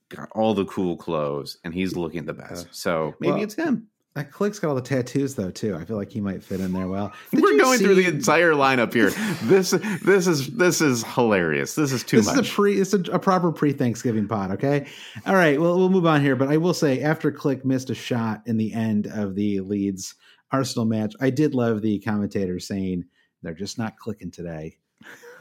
got 0.08 0.28
all 0.32 0.54
the 0.54 0.64
cool 0.64 0.96
clothes 0.96 1.58
and 1.64 1.74
he's 1.74 1.96
looking 1.96 2.24
the 2.24 2.34
best. 2.34 2.68
So 2.70 3.14
maybe 3.20 3.34
well, 3.34 3.42
it's 3.42 3.54
him. 3.54 3.88
That 4.14 4.30
Klich's 4.30 4.60
got 4.60 4.68
all 4.68 4.74
the 4.76 4.80
tattoos 4.80 5.34
though 5.34 5.50
too. 5.50 5.74
I 5.74 5.84
feel 5.84 5.96
like 5.96 6.12
he 6.12 6.20
might 6.20 6.44
fit 6.44 6.60
in 6.60 6.72
there 6.72 6.86
well. 6.86 7.12
Did 7.32 7.42
We're 7.42 7.58
going 7.58 7.78
see... 7.78 7.84
through 7.84 7.96
the 7.96 8.06
entire 8.06 8.52
lineup 8.52 8.94
here. 8.94 9.10
this 9.42 9.72
this 10.04 10.28
is 10.28 10.48
this 10.50 10.80
is 10.80 11.02
hilarious. 11.02 11.74
This 11.74 11.90
is 11.90 12.04
too 12.04 12.18
this 12.18 12.26
much. 12.26 12.36
This 12.36 12.46
is 12.46 12.52
a 12.52 12.54
pre. 12.54 12.80
It's 12.80 12.94
a, 12.94 13.00
a 13.12 13.18
proper 13.18 13.50
pre 13.50 13.72
Thanksgiving 13.72 14.28
pod. 14.28 14.52
Okay. 14.52 14.86
All 15.26 15.34
right. 15.34 15.60
Well, 15.60 15.76
we'll 15.76 15.88
move 15.88 16.06
on 16.06 16.20
here. 16.20 16.36
But 16.36 16.48
I 16.48 16.58
will 16.58 16.74
say, 16.74 17.02
after 17.02 17.32
Klich 17.32 17.64
missed 17.64 17.90
a 17.90 17.94
shot 17.94 18.42
in 18.46 18.56
the 18.56 18.72
end 18.72 19.08
of 19.08 19.34
the 19.34 19.58
Leeds 19.60 20.14
Arsenal 20.52 20.84
match, 20.84 21.14
I 21.20 21.30
did 21.30 21.56
love 21.56 21.82
the 21.82 21.98
commentator 21.98 22.60
saying 22.60 23.06
they're 23.42 23.52
just 23.52 23.78
not 23.78 23.98
clicking 23.98 24.30
today. 24.30 24.78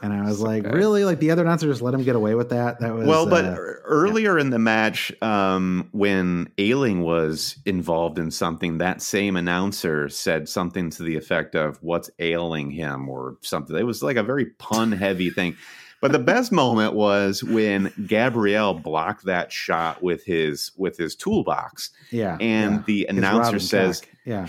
And 0.04 0.12
I 0.12 0.26
was 0.26 0.42
like, 0.42 0.66
okay. 0.66 0.76
really? 0.76 1.06
Like 1.06 1.18
the 1.18 1.30
other 1.30 1.40
announcer 1.40 1.66
just 1.66 1.80
let 1.80 1.94
him 1.94 2.04
get 2.04 2.14
away 2.14 2.34
with 2.34 2.50
that? 2.50 2.78
That 2.80 2.94
was 2.94 3.06
well, 3.06 3.26
but 3.26 3.46
uh, 3.46 3.54
earlier 3.84 4.36
yeah. 4.36 4.42
in 4.42 4.50
the 4.50 4.58
match, 4.58 5.10
um, 5.22 5.88
when 5.92 6.52
Ayling 6.58 7.00
was 7.00 7.56
involved 7.64 8.18
in 8.18 8.30
something, 8.30 8.76
that 8.78 9.00
same 9.00 9.34
announcer 9.34 10.10
said 10.10 10.46
something 10.46 10.90
to 10.90 11.04
the 11.04 11.16
effect 11.16 11.54
of 11.54 11.78
"What's 11.82 12.10
ailing 12.18 12.70
him?" 12.70 13.08
or 13.08 13.38
something. 13.40 13.74
It 13.74 13.86
was 13.86 14.02
like 14.02 14.18
a 14.18 14.22
very 14.22 14.44
pun-heavy 14.44 15.30
thing. 15.30 15.56
But 16.02 16.12
the 16.12 16.18
best 16.18 16.52
moment 16.52 16.92
was 16.92 17.42
when 17.42 17.90
Gabriel 18.06 18.74
blocked 18.74 19.24
that 19.24 19.52
shot 19.52 20.02
with 20.02 20.22
his 20.22 20.70
with 20.76 20.98
his 20.98 21.16
toolbox. 21.16 21.88
Yeah, 22.10 22.36
and 22.42 22.74
yeah. 22.74 22.82
the 22.84 23.06
announcer 23.06 23.58
says, 23.58 24.02
"Yeah." 24.26 24.48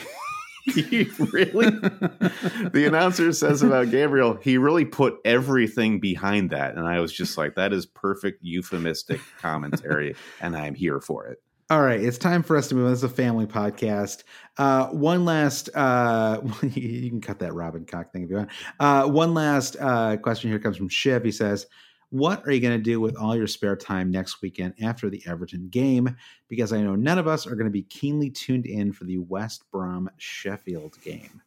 He 0.66 1.08
really 1.32 1.70
the 1.70 2.86
announcer 2.88 3.32
says 3.32 3.62
about 3.62 3.92
Gabriel, 3.92 4.38
he 4.42 4.58
really 4.58 4.86
put 4.86 5.18
everything 5.24 6.00
behind 6.00 6.50
that. 6.50 6.76
And 6.76 6.88
I 6.88 7.00
was 7.00 7.14
just 7.14 7.38
like, 7.38 7.56
that 7.56 7.74
is 7.74 7.86
perfect 7.86 8.44
euphemistic 8.44 9.22
commentary, 9.40 10.16
and 10.42 10.56
I'm 10.56 10.76
here 10.76 11.00
for 11.00 11.28
it. 11.28 11.42
All 11.70 11.82
right, 11.82 12.00
it's 12.00 12.20
time 12.20 12.44
for 12.44 12.58
us 12.58 12.68
to 12.68 12.76
move 12.76 12.86
on. 12.86 12.92
This 12.92 13.00
is 13.00 13.06
a 13.06 13.10
family 13.10 13.48
podcast. 13.48 14.24
Uh, 14.58 14.88
one 14.90 15.26
last, 15.26 15.70
uh, 15.74 16.42
you 16.62 17.10
can 17.10 17.22
cut 17.22 17.40
that 17.40 17.54
Robin 17.54 17.86
Cock 17.86 18.12
thing 18.12 18.24
if 18.24 18.30
you 18.30 18.36
want. 18.36 18.50
Uh, 18.80 19.08
one 19.08 19.34
last 19.34 19.76
uh, 19.80 20.18
question 20.18 20.52
here 20.52 20.60
comes 20.60 20.78
from 20.78 20.90
Shiv. 20.90 21.24
He 21.24 21.32
says, 21.32 21.66
what 22.10 22.46
are 22.46 22.52
you 22.52 22.62
going 22.62 22.78
to 22.78 22.84
do 22.84 23.00
with 23.02 23.16
all 23.18 23.36
your 23.36 23.48
spare 23.48 23.76
time 23.76 24.12
next 24.12 24.42
weekend 24.42 24.76
after 24.82 25.10
the 25.10 25.24
Everton 25.26 25.70
game? 25.70 26.16
Because 26.48 26.72
I 26.72 26.82
know 26.82 26.96
none 26.96 27.18
of 27.18 27.28
us 27.28 27.48
are 27.48 27.56
going 27.56 27.68
to 27.68 27.72
be 27.72 27.84
keenly 27.84 28.30
tuned 28.30 28.66
in 28.66 28.92
for 28.92 29.06
the 29.06 29.18
West 29.18 29.64
Brom 29.72 30.10
Sheffield 30.18 31.02
game. 31.04 31.42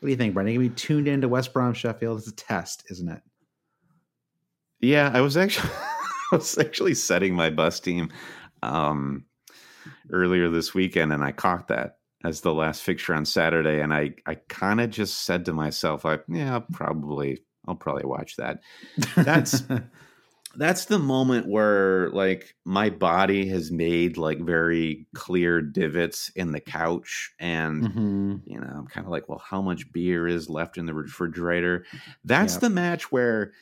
What 0.00 0.06
do 0.06 0.10
you 0.10 0.16
think, 0.16 0.34
Brian? 0.34 0.48
Are 0.48 0.52
to 0.52 0.58
be 0.60 0.68
tuned 0.68 1.08
into 1.08 1.28
West 1.28 1.52
Brom 1.52 1.74
Sheffield? 1.74 2.18
It's 2.18 2.28
a 2.28 2.34
test, 2.34 2.84
isn't 2.90 3.08
it? 3.08 3.20
Yeah, 4.80 5.10
I 5.12 5.20
was 5.20 5.36
actually 5.36 5.70
I 6.32 6.36
was 6.36 6.56
actually 6.56 6.94
setting 6.94 7.34
my 7.34 7.50
bus 7.50 7.80
team 7.80 8.10
um, 8.62 9.24
earlier 10.10 10.48
this 10.48 10.72
weekend, 10.72 11.12
and 11.12 11.24
I 11.24 11.32
caught 11.32 11.68
that 11.68 11.98
as 12.24 12.40
the 12.40 12.54
last 12.54 12.82
fixture 12.82 13.14
on 13.14 13.24
Saturday, 13.24 13.80
and 13.80 13.92
I 13.92 14.14
I 14.24 14.36
kind 14.48 14.80
of 14.80 14.90
just 14.90 15.24
said 15.24 15.44
to 15.46 15.52
myself, 15.52 16.04
like, 16.04 16.22
yeah, 16.28 16.60
probably 16.72 17.40
I'll 17.68 17.76
probably 17.76 18.06
watch 18.06 18.36
that. 18.36 18.60
That's 19.14 19.62
that's 20.56 20.86
the 20.86 20.98
moment 20.98 21.46
where 21.46 22.10
like 22.10 22.54
my 22.64 22.90
body 22.90 23.48
has 23.48 23.70
made 23.70 24.16
like 24.16 24.40
very 24.40 25.06
clear 25.14 25.60
divots 25.60 26.30
in 26.30 26.52
the 26.52 26.60
couch 26.60 27.32
and 27.38 27.84
mm-hmm. 27.84 28.36
you 28.44 28.58
know 28.58 28.66
i'm 28.66 28.86
kind 28.86 29.06
of 29.06 29.10
like 29.10 29.28
well 29.28 29.42
how 29.44 29.60
much 29.60 29.90
beer 29.92 30.26
is 30.26 30.48
left 30.48 30.78
in 30.78 30.86
the 30.86 30.94
refrigerator 30.94 31.84
that's 32.24 32.54
yep. 32.54 32.60
the 32.62 32.70
match 32.70 33.12
where 33.12 33.52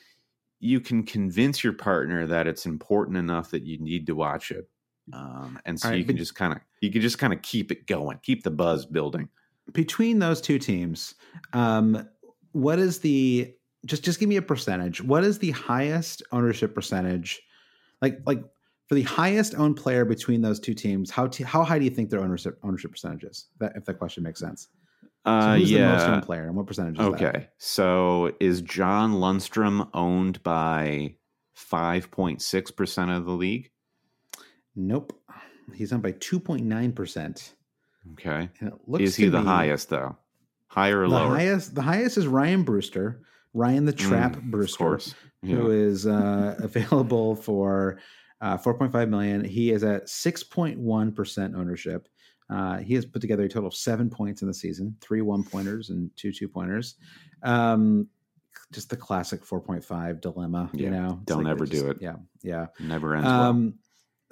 you 0.59 0.79
can 0.79 1.03
convince 1.03 1.63
your 1.63 1.73
partner 1.73 2.25
that 2.25 2.47
it's 2.47 2.65
important 2.65 3.17
enough 3.17 3.51
that 3.51 3.63
you 3.63 3.77
need 3.77 4.07
to 4.07 4.15
watch 4.15 4.51
it 4.51 4.69
um, 5.13 5.57
and 5.65 5.79
so 5.79 5.89
right, 5.89 5.99
you 5.99 6.03
can 6.03 6.17
just 6.17 6.35
kind 6.35 6.53
of 6.53 6.59
you 6.81 6.91
can 6.91 7.01
just 7.01 7.17
kind 7.17 7.31
of 7.31 7.41
keep 7.41 7.71
it 7.71 7.85
going 7.85 8.17
keep 8.23 8.43
the 8.43 8.51
buzz 8.51 8.85
building 8.85 9.29
between 9.73 10.19
those 10.19 10.41
two 10.41 10.57
teams 10.57 11.15
um, 11.53 12.07
what 12.53 12.79
is 12.79 12.99
the 12.99 13.53
just 13.87 14.03
just 14.03 14.19
give 14.19 14.29
me 14.29 14.35
a 14.35 14.41
percentage. 14.41 15.01
What 15.01 15.23
is 15.23 15.39
the 15.39 15.51
highest 15.51 16.21
ownership 16.31 16.75
percentage? 16.75 17.41
Like 18.01 18.19
like 18.25 18.43
for 18.87 18.95
the 18.95 19.03
highest 19.03 19.55
owned 19.55 19.77
player 19.77 20.05
between 20.05 20.41
those 20.41 20.59
two 20.59 20.73
teams, 20.73 21.09
how 21.09 21.27
t- 21.27 21.43
how 21.43 21.63
high 21.63 21.79
do 21.79 21.85
you 21.85 21.91
think 21.91 22.09
their 22.09 22.19
ownership 22.19 22.59
ownership 22.63 22.91
percentage 22.91 23.23
is? 23.23 23.47
That 23.59 23.73
if 23.75 23.85
that 23.85 23.95
question 23.95 24.23
makes 24.23 24.39
sense. 24.39 24.67
Uh, 25.25 25.41
so 25.41 25.59
who's 25.59 25.71
yeah. 25.71 25.87
the 25.87 25.93
most 25.93 26.07
owned 26.07 26.23
player 26.23 26.43
and 26.47 26.55
what 26.55 26.67
percentage? 26.67 26.99
okay, 26.99 27.31
that? 27.31 27.53
so 27.57 28.33
is 28.39 28.61
John 28.61 29.13
Lundstram 29.13 29.89
owned 29.93 30.43
by 30.43 31.15
five 31.53 32.11
point 32.11 32.41
six 32.41 32.71
percent 32.71 33.11
of 33.11 33.25
the 33.25 33.31
league? 33.31 33.71
Nope, 34.75 35.19
he's 35.73 35.91
owned 35.91 36.03
by 36.03 36.11
two 36.11 36.39
point 36.39 36.63
nine 36.65 36.91
percent. 36.91 37.55
Okay, 38.13 38.49
is 38.99 39.15
he 39.15 39.27
the 39.27 39.41
highest 39.41 39.89
though? 39.89 40.17
Higher 40.67 41.01
or 41.01 41.09
the 41.09 41.15
lower? 41.15 41.35
Highest, 41.35 41.75
the 41.75 41.81
highest 41.81 42.17
is 42.17 42.27
Ryan 42.27 42.63
Brewster 42.63 43.21
Ryan 43.57 43.85
the 43.85 43.93
Trap 43.93 44.35
mm, 44.35 44.51
Brewster, 44.51 44.99
yeah. 45.41 45.55
who 45.55 45.71
is 45.71 46.05
uh, 46.05 46.55
available 46.59 47.35
for 47.35 47.99
uh, 48.39 48.57
4.5 48.57 49.09
million. 49.09 49.43
He 49.43 49.71
is 49.71 49.83
at 49.83 50.05
6.1 50.05 51.15
percent 51.15 51.55
ownership. 51.55 52.07
Uh, 52.49 52.77
he 52.77 52.93
has 52.93 53.05
put 53.05 53.21
together 53.21 53.43
a 53.43 53.49
total 53.49 53.67
of 53.67 53.75
seven 53.75 54.09
points 54.09 54.41
in 54.41 54.47
the 54.47 54.53
season, 54.53 54.95
three 55.01 55.21
one 55.21 55.43
pointers 55.43 55.89
and 55.89 56.09
two 56.15 56.31
two 56.31 56.47
pointers. 56.47 56.95
Um, 57.43 58.07
just 58.71 58.89
the 58.89 58.97
classic 58.97 59.43
4.5 59.43 60.21
dilemma. 60.21 60.69
You 60.73 60.89
know, 60.89 61.19
don't 61.25 61.43
like 61.43 61.51
ever 61.51 61.65
they 61.65 61.77
do 61.77 61.89
it. 61.89 61.97
Yeah, 61.99 62.15
yeah. 62.43 62.67
Never 62.79 63.15
ends 63.15 63.27
well. 63.27 63.43
Um, 63.43 63.73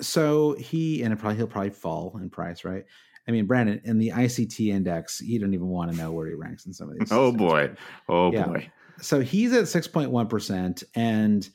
so 0.02 0.54
he 0.54 1.04
and 1.04 1.14
it 1.14 1.18
probably 1.18 1.38
he'll 1.38 1.48
probably 1.48 1.72
fall 1.72 2.18
in 2.22 2.30
price, 2.30 2.64
right? 2.64 2.84
I 3.28 3.32
mean, 3.32 3.48
Brandon, 3.48 3.82
in 3.86 3.98
the 3.98 4.10
ICT 4.10 4.68
index, 4.68 5.20
you 5.20 5.40
don't 5.40 5.54
even 5.54 5.68
want 5.68 5.92
to 5.92 5.98
know 5.98 6.12
where 6.12 6.28
he 6.28 6.36
ranks 6.36 6.68
in 6.68 6.74
some 6.74 6.90
of 6.90 7.00
these. 7.00 7.12
Oh 7.12 7.32
boy. 7.32 7.72
Oh 8.08 8.32
Yeah. 8.32 8.46
boy. 8.46 8.70
So 9.02 9.20
he's 9.22 9.54
at 9.54 9.68
six 9.68 9.88
point 9.88 10.12
one 10.12 10.28
percent, 10.28 10.84
and 10.96 11.48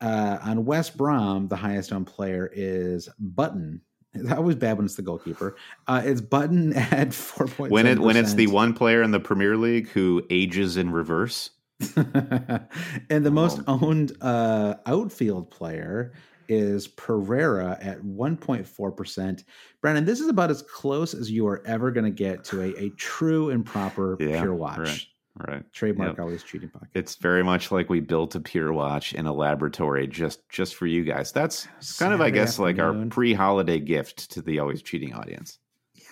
uh, 0.00 0.38
on 0.42 0.64
West 0.64 0.96
Brom, 0.96 1.48
the 1.48 1.56
highest 1.56 1.92
owned 1.92 2.06
player 2.06 2.50
is 2.52 3.08
Button. 3.18 3.80
It's 4.12 4.30
always 4.32 4.56
bad 4.56 4.76
when 4.76 4.86
it's 4.86 4.96
the 4.96 5.02
goalkeeper. 5.02 5.56
Uh, 5.86 6.02
it's 6.04 6.20
Button 6.20 6.72
at 6.76 7.14
four 7.14 7.46
point. 7.46 7.70
When 7.70 7.86
it 7.86 7.98
when 8.00 8.16
it's 8.16 8.34
the 8.34 8.48
one 8.48 8.74
player 8.74 9.02
in 9.02 9.10
the 9.12 9.20
Premier 9.20 9.56
League 9.56 9.88
who 9.88 10.24
ages 10.30 10.76
in 10.76 10.90
reverse. 10.90 11.50
and 11.96 13.24
the 13.24 13.30
most 13.30 13.60
Oh. 13.66 13.78
owned 13.82 14.12
uh, 14.20 14.74
outfield 14.86 15.50
player 15.50 16.12
is 16.48 16.88
Pereira 16.88 17.78
at 17.80 18.02
1.4%. 18.02 19.44
Brandon, 19.80 20.04
this 20.04 20.20
is 20.20 20.28
about 20.28 20.50
as 20.50 20.62
close 20.62 21.14
as 21.14 21.30
you 21.30 21.46
are 21.46 21.62
ever 21.66 21.90
going 21.90 22.04
to 22.04 22.10
get 22.10 22.44
to 22.44 22.60
a, 22.62 22.74
a 22.84 22.90
true 22.90 23.50
and 23.50 23.64
proper 23.64 24.16
Yeah, 24.20 24.40
pure 24.40 24.54
watch. 24.54 24.78
right. 24.78 25.06
Right. 25.48 25.64
Trademark 25.72 26.16
Yep. 26.16 26.20
always 26.20 26.42
cheating 26.42 26.68
pocket. 26.68 26.88
It's 26.94 27.16
very 27.16 27.42
much 27.42 27.70
like 27.72 27.88
we 27.88 28.00
built 28.00 28.34
a 28.34 28.40
Pure 28.40 28.72
Watch 28.72 29.14
in 29.14 29.26
a 29.26 29.32
laboratory 29.32 30.06
just 30.06 30.48
just 30.48 30.74
for 30.74 30.86
you 30.86 31.04
guys. 31.04 31.32
That's 31.32 31.66
kind 31.98 32.12
of, 32.12 32.20
I 32.20 32.24
Saturday 32.26 32.38
guess, 32.38 32.58
like 32.58 32.78
our 32.78 32.94
pre-holiday 33.06 33.78
gift 33.80 34.30
to 34.32 34.42
the 34.42 34.58
always 34.58 34.82
cheating 34.82 35.14
audience. 35.14 35.58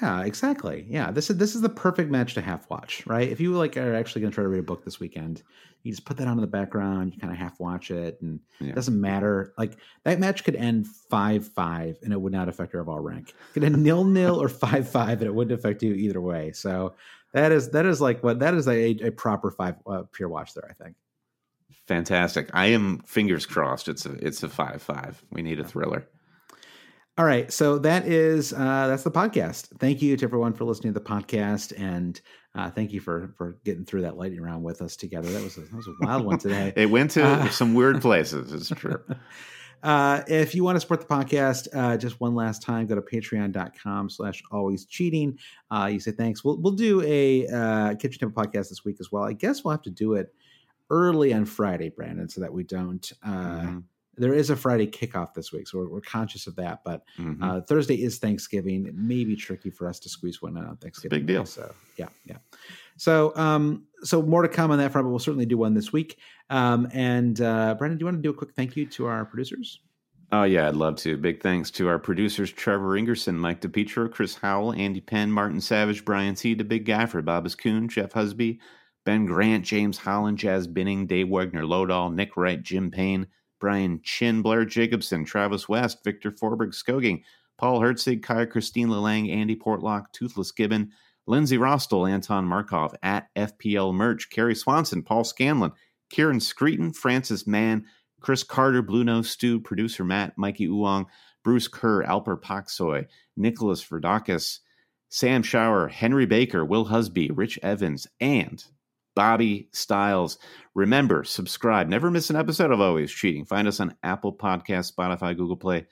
Yeah, 0.01 0.23
exactly. 0.25 0.87
Yeah, 0.89 1.11
this 1.11 1.29
is 1.29 1.39
this 1.39 1.55
is 1.57 1.61
the 1.61 1.69
perfect 1.69 2.11
match 2.11 2.35
to 2.35 2.41
half 2.41 2.71
watch, 2.71 3.05
right? 3.07 3.29
If 3.29 3.41
you 3.41 3.53
like 3.55 3.77
are 3.77 3.95
actually 3.95 4.21
going 4.21 4.31
to 4.31 4.35
try 4.35 4.45
to 4.45 4.49
read 4.49 4.61
a 4.61 4.63
book 4.63 4.85
this 4.85 5.01
weekend, 5.01 5.43
you 5.83 5.91
just 5.91 6.05
put 6.05 6.17
that 6.19 6.29
on 6.29 6.35
in 6.35 6.41
the 6.41 6.47
background. 6.47 7.13
You 7.15 7.21
kind 7.21 7.33
of 7.33 7.39
half 7.39 7.59
watch 7.59 7.91
it, 7.91 8.19
and 8.23 8.39
Yeah. 8.61 8.69
it 8.69 8.75
doesn't 8.77 9.01
matter. 9.01 9.55
Like 9.59 9.77
that 10.05 10.21
match 10.21 10.45
could 10.45 10.55
end 10.55 10.87
five 10.87 11.49
five, 11.49 11.99
and 12.05 12.13
it 12.13 12.21
would 12.21 12.33
not 12.33 12.49
affect 12.49 12.73
your 12.75 12.83
overall 12.83 13.01
rank. 13.01 13.31
It 13.31 13.55
could 13.55 13.65
end 13.65 13.83
nil 13.83 14.05
nil 14.05 14.41
or 14.41 14.49
five 14.49 14.89
five, 14.89 15.21
and 15.21 15.27
it 15.27 15.35
wouldn't 15.35 15.59
affect 15.59 15.83
you 15.83 15.95
either 15.95 16.21
way. 16.21 16.53
So 16.53 16.95
that 17.33 17.53
is 17.53 17.71
that 17.71 17.87
is 17.87 18.01
like 18.01 18.23
what 18.23 18.39
that 18.41 18.55
is 18.55 18.67
a, 18.69 18.91
a 19.03 19.11
proper 19.11 19.51
five 19.51 19.77
uh, 19.87 20.03
pure 20.13 20.29
watch 20.29 20.55
there. 20.55 20.69
I 20.69 20.75
think. 20.83 20.97
Fantastic. 21.87 22.51
I 22.53 22.67
am 22.67 22.99
fingers 23.07 23.47
crossed. 23.47 23.89
It's 23.89 24.07
a 24.07 24.13
it's 24.25 24.43
a 24.43 24.49
five 24.49 24.83
five. 24.83 25.23
We 25.31 25.43
need 25.43 25.61
a 25.61 25.65
thriller. 25.65 26.09
All 27.17 27.25
right, 27.25 27.53
so 27.53 27.79
that 27.81 28.07
is 28.07 28.53
uh, 28.53 28.87
that's 28.87 29.03
the 29.03 29.11
podcast. 29.11 29.77
Thank 29.81 30.01
you 30.03 30.17
to 30.17 30.25
everyone 30.25 30.53
for 30.53 30.65
listening 30.65 30.95
to 30.95 31.01
the 31.01 31.05
podcast, 31.05 31.73
and 31.77 32.21
uh, 32.55 32.71
thank 32.71 32.93
you 32.93 33.01
for 33.01 33.35
for 33.37 33.59
getting 33.65 33.85
through 33.85 34.03
that 34.03 34.17
lightning 34.17 34.41
round 34.41 34.63
with 34.63 34.81
us 34.83 34.95
together. 34.95 35.29
That 35.29 35.43
was 35.43 35.57
a, 35.57 35.63
that 35.63 35.75
was 35.75 35.89
a 35.89 35.95
wild 36.01 36.25
one 36.25 36.39
today. 36.39 36.73
It 36.77 36.91
went 36.91 37.11
to 37.13 37.25
Uh, 37.25 37.49
some 37.51 37.75
weird 37.75 38.01
places. 38.09 38.53
It's 38.53 38.69
true. 38.69 39.03
Uh, 39.83 40.23
if 40.27 40.55
you 40.55 40.65
want 40.65 40.77
to 40.77 40.81
support 40.81 41.01
the 41.01 41.07
podcast, 41.07 41.69
uh, 41.73 41.97
just 41.97 42.21
one 42.21 42.35
last 42.35 42.63
time, 42.63 42.87
go 42.87 42.95
to 42.95 43.01
patreon.com 43.03 44.11
slash 44.11 44.43
always 44.51 44.85
cheating. 44.87 45.39
Uh, 45.71 45.89
you 45.93 46.01
say 46.01 46.11
thanks. 46.13 46.43
We'll, 46.45 46.59
we'll 46.59 46.73
do 46.73 47.03
a 47.03 47.47
uh, 47.47 47.95
kitchen 47.95 48.19
table 48.21 48.33
podcast 48.33 48.69
this 48.71 48.85
week 48.85 48.97
as 49.01 49.13
well. 49.13 49.25
I 49.25 49.33
guess 49.33 49.65
we'll 49.65 49.73
have 49.73 49.83
to 49.83 49.91
do 49.91 50.15
it 50.15 50.35
early 50.91 51.33
on 51.35 51.45
Friday, 51.45 51.91
Brandon, 51.91 52.29
so 52.29 52.41
that 52.41 52.53
we 52.53 52.65
don't. 52.65 53.11
Uh, 53.23 53.29
Mhm. 53.63 53.83
There 54.19 54.35
is 54.35 54.51
a 54.51 54.57
Friday 54.57 54.87
kickoff 54.87 55.35
this 55.35 55.53
week, 55.53 55.69
so 55.69 55.79
we're, 55.79 55.89
we're 55.89 56.01
conscious 56.01 56.47
of 56.47 56.57
that. 56.57 56.83
But 56.85 57.03
Mhm. 57.19 57.39
uh, 57.43 57.61
Thursday 57.63 58.03
is 58.03 58.19
Thanksgiving. 58.19 58.87
It 58.87 58.95
may 58.97 59.25
be 59.25 59.37
tricky 59.37 59.71
for 59.71 59.89
us 59.89 59.99
to 60.01 60.09
squeeze 60.09 60.41
one 60.43 60.57
in 60.57 60.65
on 60.65 60.77
Thanksgiving. 60.77 61.19
big 61.21 61.27
deal. 61.27 61.45
So 61.47 61.73
yeah, 61.97 62.09
yeah. 62.25 62.39
So 62.97 63.35
um, 63.37 63.85
so 64.03 64.23
more 64.23 64.43
to 64.43 64.49
come 64.49 64.71
on 64.71 64.79
that 64.79 64.93
front, 64.93 65.05
but 65.07 65.11
we'll 65.11 65.19
certainly 65.19 65.47
do 65.47 65.57
one 65.59 65.75
this 65.75 65.93
week. 65.93 66.19
Um, 66.51 66.89
and 66.93 67.41
uh, 67.41 67.75
Brandon, 67.79 67.99
do 67.99 68.03
you 68.03 68.07
want 68.07 68.19
to 68.19 68.23
do 68.23 68.31
a 68.31 68.35
quick 68.35 68.53
thank 68.55 68.77
you 68.77 68.87
to 68.87 69.07
our 69.07 69.25
producers? 69.25 69.81
Oh 70.31 70.43
yeah, 70.43 70.69
I'd 70.69 70.77
love 70.77 70.97
to. 70.97 71.17
Big 71.17 71.43
thanks 71.43 71.71
to 71.73 71.89
our 71.89 71.99
producers 71.99 72.53
Trevor 72.53 72.99
Ingerson, 72.99 73.35
Mike 73.37 73.63
DePietro, 73.63 74.11
Chris 74.13 74.35
Howell, 74.37 74.75
Andy 74.75 75.01
Penn, 75.01 75.33
Martin 75.33 75.61
Savage, 75.61 76.05
Brian 76.05 76.35
T, 76.35 76.53
the 76.55 76.65
Big 76.65 76.85
Guy 76.85 77.07
for 77.07 77.23
Bobbas 77.23 77.57
Kuhn, 77.57 77.89
Jeff 77.89 78.13
Husby, 78.13 78.59
Ben 79.07 79.25
Grant, 79.25 79.65
James 79.65 79.97
Holland, 79.97 80.37
Jazz 80.37 80.67
Binning, 80.67 81.07
Dave 81.07 81.29
Wagner 81.31 81.63
Lodahl, 81.63 82.13
Nick 82.15 82.37
Wright, 82.37 82.63
Jim 82.63 82.91
Payne, 82.91 83.27
Brian 83.61 84.01
Chin, 84.03 84.43
Blair 84.43 84.65
Jacobson, 84.65 85.25
Travis 85.25 85.69
West, 85.69 86.05
Victor 86.05 86.31
Forberg 86.31 86.73
Skoging, 86.73 87.23
Paul 87.59 87.81
Herzig, 87.81 88.23
Kaya 88.23 88.47
Christine 88.47 88.89
Lelang, 88.89 89.31
Andy 89.31 89.57
Portlock, 89.57 90.13
Toothless 90.13 90.53
Gibbon, 90.53 90.93
Lindsay 91.27 91.59
Rostel, 91.59 92.07
Anton 92.07 92.45
Markov, 92.45 92.95
at 93.03 93.29
FPL 93.35 93.93
Merch, 93.93 94.31
Kerry 94.31 94.55
Swanson, 94.55 95.03
Paul 95.03 95.25
Scanlon, 95.25 95.73
Kieran 96.11 96.39
Screeton, 96.41 96.93
Francis 96.95 97.47
Mann, 97.47 97.85
Chris 98.21 98.43
Carter, 98.43 98.83
Blue 98.83 99.05
Nose 99.05 99.31
Stew, 99.31 99.61
producer 99.61 100.05
Matt, 100.05 100.39
Mikey 100.39 100.69
Uong, 100.69 101.07
Bruce 101.45 101.69
Kerr, 101.69 102.05
Alper 102.05 102.41
Paksoy, 102.41 103.07
Nicholas 103.37 103.85
Verdakis, 103.85 104.61
Sam 105.09 105.43
Shower, 105.43 105.89
Henry 105.89 106.27
Baker, 106.27 106.65
Will 106.65 106.87
Husby, 106.87 107.31
Rich 107.33 107.59
Evans, 107.63 108.07
and 108.21 108.65
Bobby 109.19 109.69
Styles. 109.73 110.39
Remember, 110.77 111.25
subscribe. 111.25 111.89
Never 111.89 112.09
miss 112.09 112.31
an 112.31 112.37
episode 112.37 112.71
of 112.71 112.81
Always 112.81 113.11
Cheating. 113.11 113.45
Find 113.45 113.67
us 113.67 113.81
on 113.81 113.97
Apple 114.05 114.33
Podcasts, 114.33 114.95
Spotify, 114.95 115.37
Google 115.37 115.57
Play, 115.57 115.89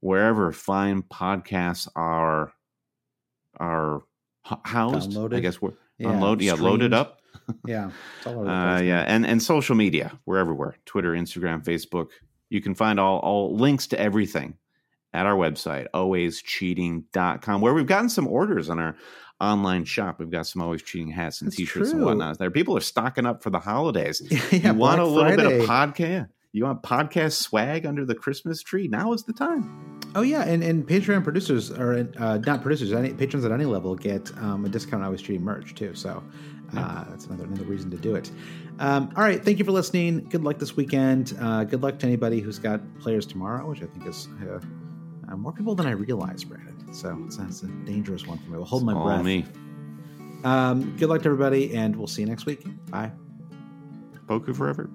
wherever 0.00 0.52
fine 0.52 1.02
podcasts 1.02 1.88
are 1.96 2.52
are 3.58 4.02
housed. 4.44 5.16
I 5.16 5.40
guess 5.40 5.62
we're 5.62 5.72
unload, 5.98 6.42
yeah, 6.42 6.52
loaded 6.52 6.92
up. 6.92 7.22
Yeah, 7.66 7.90
it's 8.18 8.26
all 8.26 8.40
over 8.40 8.48
Uh, 8.50 8.80
yeah, 8.80 9.04
and 9.06 9.24
and 9.24 9.42
social 9.42 9.74
media, 9.74 10.18
we're 10.26 10.36
everywhere. 10.36 10.76
Twitter, 10.84 11.12
Instagram, 11.12 11.64
Facebook. 11.64 12.08
You 12.50 12.60
can 12.60 12.74
find 12.74 13.00
all 13.00 13.20
all 13.20 13.56
links 13.56 13.86
to 13.88 13.98
everything 13.98 14.58
at 15.14 15.24
our 15.24 15.34
website, 15.34 15.86
alwayscheating.com, 15.94 17.60
where 17.62 17.72
we've 17.72 17.86
gotten 17.86 18.10
some 18.10 18.26
orders 18.26 18.68
on 18.68 18.78
our 18.78 18.96
online 19.40 19.84
shop. 19.84 20.18
We've 20.18 20.30
got 20.30 20.46
some 20.46 20.62
always 20.62 20.82
cheating 20.82 21.10
hats 21.10 21.40
and 21.40 21.48
That's 21.48 21.56
t-shirts 21.56 21.90
and 21.90 22.00
true. 22.00 22.06
whatnot 22.06 22.38
there. 22.38 22.50
People 22.50 22.76
are 22.76 22.80
stocking 22.80 23.26
up 23.26 23.42
for 23.42 23.50
the 23.50 23.58
holidays. 23.58 24.22
yeah, 24.30 24.72
you 24.72 24.74
want 24.74 24.98
Black 24.98 24.98
a 24.98 25.04
little 25.04 25.36
bit 25.36 25.60
of 25.60 25.68
podcast? 25.68 26.28
You 26.52 26.64
want 26.64 26.82
podcast 26.82 27.32
swag 27.32 27.84
under 27.84 28.06
the 28.06 28.14
Christmas 28.14 28.62
tree? 28.62 28.88
Now 28.88 29.12
is 29.12 29.24
the 29.24 29.34
time. 29.34 30.00
Oh 30.14 30.22
yeah, 30.22 30.42
and, 30.44 30.62
and 30.64 30.86
Patreon 30.86 31.22
producers 31.22 31.70
or 31.70 32.08
uh, 32.18 32.38
not 32.38 32.62
producers, 32.62 32.94
any 32.94 33.12
patrons 33.12 33.44
at 33.44 33.52
any 33.52 33.66
level 33.66 33.94
get 33.94 34.30
um, 34.38 34.64
a 34.64 34.68
discount 34.70 35.02
on 35.02 35.04
always 35.04 35.20
stream 35.20 35.42
merch 35.42 35.74
too. 35.74 35.94
So 35.94 36.22
uh, 36.74 37.04
that's 37.10 37.26
another 37.26 37.44
another 37.44 37.64
reason 37.64 37.90
to 37.90 37.98
do 37.98 38.14
it. 38.14 38.30
Um, 38.78 39.10
all 39.16 39.22
right, 39.22 39.44
thank 39.44 39.58
you 39.58 39.66
for 39.66 39.72
listening. 39.72 40.20
Good 40.30 40.44
luck 40.44 40.58
this 40.58 40.76
weekend. 40.76 41.36
Uh, 41.38 41.64
good 41.64 41.82
luck 41.82 41.98
to 41.98 42.06
anybody 42.06 42.40
who's 42.40 42.58
got 42.58 42.80
players 43.00 43.26
tomorrow, 43.26 43.68
which 43.68 43.82
I 43.82 43.86
think 43.86 44.06
is 44.06 44.28
uh, 44.42 44.60
uh, 45.30 45.36
more 45.36 45.52
people 45.52 45.74
than 45.74 45.86
I 45.86 45.90
realized, 45.90 46.48
Brandon. 46.48 46.75
So 46.92 47.18
it's, 47.26 47.62
a 47.62 47.66
dangerous 47.84 48.26
one 48.26 48.38
for 48.38 48.50
me. 48.50 48.56
We'll 48.56 48.64
hold 48.64 48.82
it's 48.82 48.86
my 48.86 48.94
all 48.94 49.04
breath. 49.04 49.24
me. 49.24 49.44
Um, 50.44 50.96
good 50.96 51.08
luck 51.08 51.22
to 51.22 51.28
everybody, 51.28 51.74
and 51.76 51.96
we'll 51.96 52.06
see 52.06 52.22
you 52.22 52.28
next 52.28 52.46
week. 52.46 52.64
Bye. 52.90 53.12
Boku 54.26 54.54
forever. 54.54 54.90